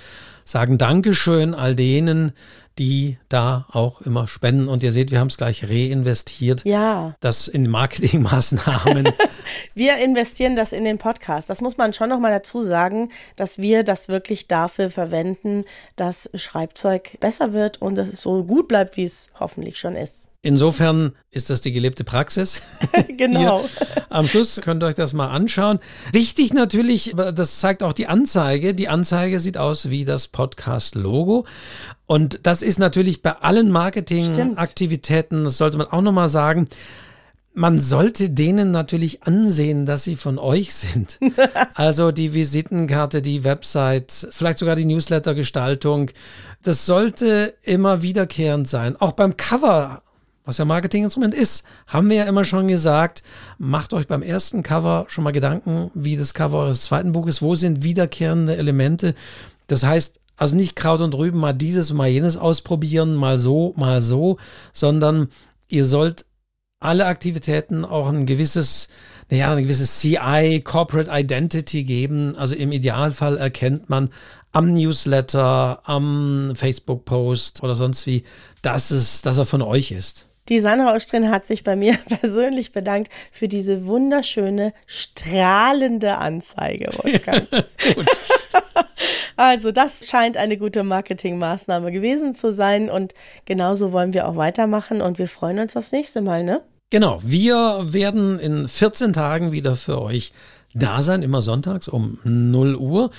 sagen 0.46 0.78
Dankeschön 0.78 1.54
all 1.54 1.76
denen, 1.76 2.32
die 2.80 3.18
da 3.28 3.66
auch 3.72 4.02
immer 4.02 4.30
spenden. 4.30 4.70
Und 4.70 4.84
ihr 4.84 4.94
seht, 4.94 5.12
wir 5.12 5.20
haben 5.20 5.28
es 5.28 5.38
gleich 5.38 5.70
reinvestiert. 5.70 6.64
Ja. 6.64 7.16
Das 7.20 7.50
in 7.50 7.70
Marketingmaßnahmen. 7.70 9.10
wir 9.76 9.98
investieren 9.98 10.56
das 10.56 10.72
in 10.72 10.86
den 10.86 10.98
Podcast. 10.98 11.50
Das 11.50 11.60
muss 11.60 11.78
man 11.78 11.92
schon 11.92 12.08
nochmal 12.08 12.32
dazu 12.32 12.62
sagen, 12.62 13.12
dass 13.36 13.58
wir 13.58 13.84
das 13.84 14.08
wirklich 14.08 14.48
dafür 14.48 14.90
verwenden, 14.90 15.66
dass 15.98 16.30
Schreibzeug 16.36 17.20
besser 17.20 17.52
wird 17.52 17.82
und 17.82 17.98
es 17.98 18.22
so 18.22 18.46
gut 18.46 18.70
bleibt, 18.70 18.96
wie 18.96 19.04
es 19.04 19.30
hoffentlich 19.40 19.78
schon 19.78 19.98
ist. 19.98 20.30
Insofern 20.44 21.14
ist 21.32 21.50
das 21.50 21.62
die 21.62 21.72
gelebte 21.72 22.04
Praxis. 22.04 22.62
genau. 23.18 23.62
Hier. 23.62 24.06
Am 24.10 24.28
Schluss 24.28 24.62
könnt 24.62 24.84
ihr 24.84 24.88
euch 24.88 24.96
das 24.96 25.14
mal 25.14 25.30
anschauen. 25.30 25.80
Wichtig 26.12 26.54
natürlich, 26.54 27.16
das 27.16 27.60
zeigt 27.60 27.84
auch 27.84 27.94
die 27.94 28.08
Anzeige. 28.08 28.74
Die 28.74 28.88
Anzeige 28.88 29.40
sieht 29.40 29.58
aus 29.58 29.90
wie 29.90 30.06
das 30.06 30.28
Podcast-Logo. 30.28 31.46
Und 32.06 32.40
das 32.44 32.62
ist 32.62 32.80
natürlich 32.80 33.22
bei 33.22 33.32
allen 33.32 33.72
Marketingaktivitäten, 33.72 35.44
das 35.44 35.58
sollte 35.58 35.78
man 35.78 35.88
auch 35.88 36.02
nochmal 36.02 36.30
sagen, 36.30 36.70
man 37.58 37.80
sollte 37.80 38.30
denen 38.30 38.70
natürlich 38.70 39.24
ansehen, 39.24 39.88
dass 39.88 40.04
sie 40.04 40.16
von 40.16 40.38
euch 40.38 40.74
sind. 40.74 41.20
Also 41.74 42.12
die 42.12 42.34
Visitenkarte, 42.34 43.22
die 43.22 43.44
Website, 43.44 44.28
vielleicht 44.32 44.60
sogar 44.60 44.76
die 44.76 44.86
Newsletter-Gestaltung. 44.86 46.10
Das 46.64 46.86
sollte 46.86 47.56
immer 47.64 48.02
wiederkehrend 48.02 48.68
sein. 48.68 48.96
Auch 48.96 49.12
beim 49.12 49.38
Cover 49.38 50.02
was 50.48 50.58
ja 50.58 50.66
Marketinginstrument 50.66 51.34
ist, 51.34 51.66
haben 51.88 52.10
wir 52.10 52.16
ja 52.16 52.24
immer 52.24 52.46
schon 52.46 52.70
gesagt, 52.70 53.22
macht 53.58 53.94
euch 53.94 54.08
beim 54.08 54.22
ersten 54.22 54.64
Cover 54.64 55.06
schon 55.10 55.26
mal 55.26 55.32
Gedanken, 55.32 55.92
wie 55.94 56.16
das 56.16 56.34
Cover 56.34 56.60
eures 56.60 56.86
zweiten 56.86 57.12
Buches, 57.12 57.42
wo 57.42 57.54
sind 57.54 57.84
wiederkehrende 57.84 58.56
Elemente. 58.56 59.14
Das 59.68 59.84
heißt, 59.84 60.22
also 60.38 60.56
nicht 60.56 60.78
Kraut 60.78 61.02
und 61.02 61.14
Rüben 61.16 61.40
mal 61.40 61.52
dieses, 61.52 61.92
mal 61.92 62.08
jenes 62.08 62.38
ausprobieren, 62.38 63.14
mal 63.16 63.38
so, 63.38 63.74
mal 63.76 64.02
so, 64.02 64.38
sondern 64.72 65.28
ihr 65.68 65.84
sollt 65.84 66.26
alle 66.80 67.08
Aktivitäten 67.08 67.84
auch 67.84 68.08
ein 68.08 68.26
gewisses, 68.26 68.88
naja, 69.30 69.54
ein 69.54 69.64
gewisses 69.64 70.00
CI, 70.00 70.62
Corporate 70.64 71.12
Identity 71.12 71.84
geben. 71.84 72.38
Also 72.38 72.56
im 72.56 72.72
Idealfall 72.72 73.38
erkennt 73.38 73.90
man 73.90 74.12
am 74.54 74.74
Newsletter, 74.74 75.82
am 75.84 76.54
Facebook-Post 76.56 77.64
oder 77.64 77.76
sonst 77.76 78.08
wie, 78.08 78.24
dass, 78.62 78.92
es, 78.92 79.22
dass 79.22 79.38
er 79.38 79.46
von 79.46 79.62
euch 79.62 79.92
ist. 79.92 80.28
Die 80.50 80.60
Sandra 80.60 80.96
Ostrin 80.96 81.30
hat 81.30 81.46
sich 81.46 81.64
bei 81.64 81.76
mir 81.76 81.98
persönlich 82.22 82.72
bedankt 82.72 83.12
für 83.32 83.48
diese 83.48 83.86
wunderschöne, 83.86 84.74
strahlende 84.86 86.18
Anzeige, 86.18 86.90
Wolfgang. 87.04 87.48
also 89.36 89.72
das 89.72 90.08
scheint 90.08 90.38
eine 90.38 90.58
gute 90.58 90.84
Marketingmaßnahme 90.84 91.92
gewesen 91.92 92.36
zu 92.36 92.52
sein 92.52 92.90
und 92.90 93.14
genauso 93.46 93.92
wollen 93.92 94.14
wir 94.14 94.28
auch 94.28 94.36
weitermachen 94.36 95.02
und 95.02 95.18
wir 95.18 95.28
freuen 95.28 95.60
uns 95.60 95.76
aufs 95.76 95.92
nächste 95.92 96.22
Mal, 96.22 96.44
ne? 96.44 96.62
Genau, 96.90 97.20
wir 97.22 97.80
werden 97.94 98.40
in 98.40 98.68
14 98.68 99.12
Tagen 99.12 99.52
wieder 99.52 99.76
für 99.76 100.02
euch 100.02 100.32
da 100.74 101.02
sein, 101.02 101.22
immer 101.22 101.42
sonntags 101.42 101.88
um 101.88 102.20
0 102.24 102.76
Uhr. 102.76 103.12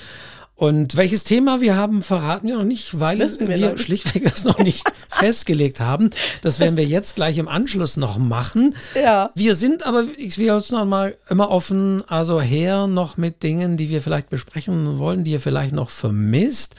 Und 0.59 0.97
welches 0.97 1.23
Thema 1.23 1.61
wir 1.61 1.77
haben, 1.77 2.01
verraten 2.01 2.45
wir 2.45 2.57
noch 2.57 2.65
nicht, 2.65 2.99
weil 2.99 3.19
wir, 3.19 3.47
wir 3.47 3.77
schlichtweg 3.77 4.25
das 4.25 4.43
noch 4.43 4.57
nicht 4.57 4.83
festgelegt 5.09 5.79
haben. 5.79 6.09
Das 6.41 6.59
werden 6.59 6.75
wir 6.75 6.83
jetzt 6.83 7.15
gleich 7.15 7.37
im 7.37 7.47
Anschluss 7.47 7.95
noch 7.95 8.17
machen. 8.17 8.75
Ja. 8.93 9.31
Wir 9.35 9.55
sind 9.55 9.85
aber, 9.85 10.03
ich 10.17 10.37
will 10.37 10.51
uns 10.51 10.69
noch 10.69 10.83
mal 10.83 11.15
immer 11.29 11.49
offen, 11.49 12.03
also 12.09 12.41
her 12.41 12.87
noch 12.87 13.15
mit 13.15 13.41
Dingen, 13.41 13.77
die 13.77 13.89
wir 13.89 14.01
vielleicht 14.01 14.29
besprechen 14.29 14.99
wollen, 14.99 15.23
die 15.23 15.31
ihr 15.31 15.39
vielleicht 15.39 15.73
noch 15.73 15.89
vermisst. 15.89 16.75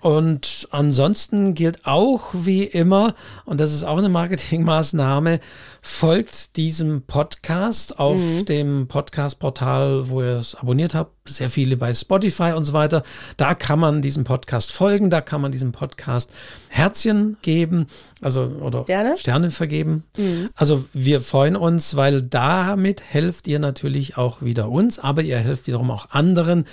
Und 0.00 0.66
ansonsten 0.70 1.52
gilt 1.52 1.84
auch 1.84 2.30
wie 2.32 2.64
immer, 2.64 3.14
und 3.44 3.60
das 3.60 3.74
ist 3.74 3.84
auch 3.84 3.98
eine 3.98 4.08
Marketingmaßnahme, 4.08 5.40
folgt 5.80 6.56
diesem 6.56 7.02
Podcast 7.02 7.98
auf 7.98 8.18
mhm. 8.18 8.44
dem 8.46 8.88
Podcast-Portal, 8.88 10.08
wo 10.08 10.22
ihr 10.22 10.38
es 10.38 10.54
abonniert 10.54 10.94
habt. 10.94 11.12
Sehr 11.28 11.50
viele 11.50 11.76
bei 11.76 11.92
Spotify 11.92 12.52
und 12.56 12.64
so 12.64 12.72
weiter. 12.72 13.02
Da 13.36 13.54
kann 13.54 13.78
man 13.78 14.00
diesem 14.00 14.24
Podcast 14.24 14.72
folgen, 14.72 15.10
da 15.10 15.20
kann 15.20 15.40
man 15.40 15.52
diesem 15.52 15.72
Podcast 15.72 16.30
Herzchen 16.68 17.36
geben, 17.42 17.86
also 18.22 18.44
oder 18.44 18.84
Sterne, 18.84 19.16
Sterne 19.16 19.50
vergeben. 19.50 20.04
Mhm. 20.16 20.50
Also 20.54 20.84
wir 20.92 21.20
freuen 21.20 21.56
uns, 21.56 21.96
weil 21.96 22.22
damit 22.22 23.02
helft 23.02 23.46
ihr 23.46 23.58
natürlich 23.58 24.16
auch 24.16 24.42
wieder 24.42 24.70
uns, 24.70 24.98
aber 24.98 25.22
ihr 25.22 25.38
helft 25.38 25.66
wiederum 25.66 25.90
auch 25.90 26.10
anderen. 26.10 26.64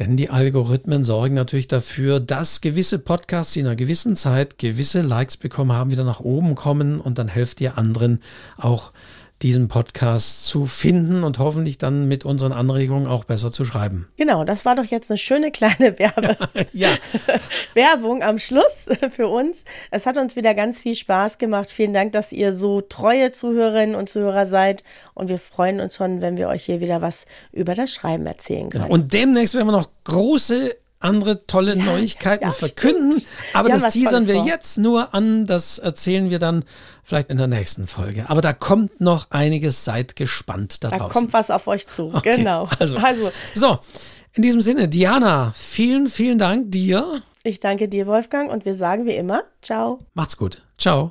Denn 0.00 0.16
die 0.16 0.30
Algorithmen 0.30 1.04
sorgen 1.04 1.34
natürlich 1.34 1.68
dafür, 1.68 2.20
dass 2.20 2.62
gewisse 2.62 2.98
Podcasts, 2.98 3.52
die 3.52 3.60
in 3.60 3.66
einer 3.66 3.76
gewissen 3.76 4.16
Zeit 4.16 4.56
gewisse 4.56 5.02
Likes 5.02 5.36
bekommen 5.36 5.72
haben, 5.72 5.90
wieder 5.90 6.04
nach 6.04 6.20
oben 6.20 6.54
kommen 6.54 7.00
und 7.00 7.18
dann 7.18 7.28
helft 7.28 7.60
ihr 7.60 7.76
anderen 7.76 8.22
auch 8.56 8.92
diesen 9.42 9.68
Podcast 9.68 10.44
zu 10.46 10.66
finden 10.66 11.24
und 11.24 11.38
hoffentlich 11.38 11.78
dann 11.78 12.06
mit 12.08 12.24
unseren 12.24 12.52
Anregungen 12.52 13.06
auch 13.06 13.24
besser 13.24 13.50
zu 13.50 13.64
schreiben. 13.64 14.08
Genau, 14.16 14.44
das 14.44 14.64
war 14.64 14.74
doch 14.74 14.84
jetzt 14.84 15.10
eine 15.10 15.18
schöne 15.18 15.50
kleine 15.50 15.98
Werbe 15.98 16.36
ja. 16.72 16.90
Werbung 17.74 18.22
am 18.22 18.38
Schluss 18.38 18.86
für 19.10 19.28
uns. 19.28 19.64
Es 19.90 20.04
hat 20.04 20.18
uns 20.18 20.36
wieder 20.36 20.54
ganz 20.54 20.82
viel 20.82 20.94
Spaß 20.94 21.38
gemacht. 21.38 21.68
Vielen 21.70 21.94
Dank, 21.94 22.12
dass 22.12 22.32
ihr 22.32 22.54
so 22.54 22.80
treue 22.82 23.32
Zuhörerinnen 23.32 23.94
und 23.94 24.08
Zuhörer 24.08 24.46
seid 24.46 24.84
und 25.14 25.28
wir 25.28 25.38
freuen 25.38 25.80
uns 25.80 25.96
schon, 25.96 26.20
wenn 26.20 26.36
wir 26.36 26.48
euch 26.48 26.64
hier 26.64 26.80
wieder 26.80 27.00
was 27.00 27.24
über 27.52 27.74
das 27.74 27.92
Schreiben 27.92 28.26
erzählen 28.26 28.68
können. 28.68 28.84
Genau. 28.84 28.94
Und 28.94 29.12
demnächst 29.12 29.54
werden 29.54 29.68
wir 29.68 29.72
noch 29.72 29.88
große 30.04 30.76
andere 31.00 31.46
tolle 31.46 31.76
ja, 31.76 31.84
Neuigkeiten 31.84 32.44
ja, 32.44 32.52
verkünden. 32.52 33.20
Stimmt. 33.20 33.26
Aber 33.54 33.68
ja, 33.70 33.78
das 33.78 33.92
teasern 33.92 34.26
wir 34.26 34.36
vor. 34.36 34.46
jetzt 34.46 34.78
nur 34.78 35.14
an. 35.14 35.46
Das 35.46 35.78
erzählen 35.78 36.30
wir 36.30 36.38
dann 36.38 36.64
vielleicht 37.02 37.30
in 37.30 37.38
der 37.38 37.48
nächsten 37.48 37.86
Folge. 37.86 38.26
Aber 38.28 38.40
da 38.40 38.52
kommt 38.52 39.00
noch 39.00 39.30
einiges. 39.30 39.84
Seid 39.84 40.14
gespannt 40.14 40.84
da, 40.84 40.90
da 40.90 40.98
draußen. 40.98 41.08
Da 41.08 41.12
kommt 41.12 41.32
was 41.32 41.50
auf 41.50 41.66
euch 41.66 41.86
zu. 41.86 42.12
Okay, 42.14 42.36
genau. 42.36 42.68
Also, 42.78 42.96
also, 42.98 43.32
so, 43.54 43.78
in 44.34 44.42
diesem 44.42 44.60
Sinne, 44.60 44.88
Diana, 44.88 45.52
vielen, 45.56 46.06
vielen 46.06 46.38
Dank 46.38 46.70
dir. 46.70 47.22
Ich 47.42 47.58
danke 47.60 47.88
dir, 47.88 48.06
Wolfgang, 48.06 48.50
und 48.50 48.64
wir 48.64 48.74
sagen 48.74 49.06
wie 49.06 49.14
immer, 49.14 49.42
ciao. 49.62 50.00
Macht's 50.14 50.36
gut. 50.36 50.62
Ciao. 50.78 51.08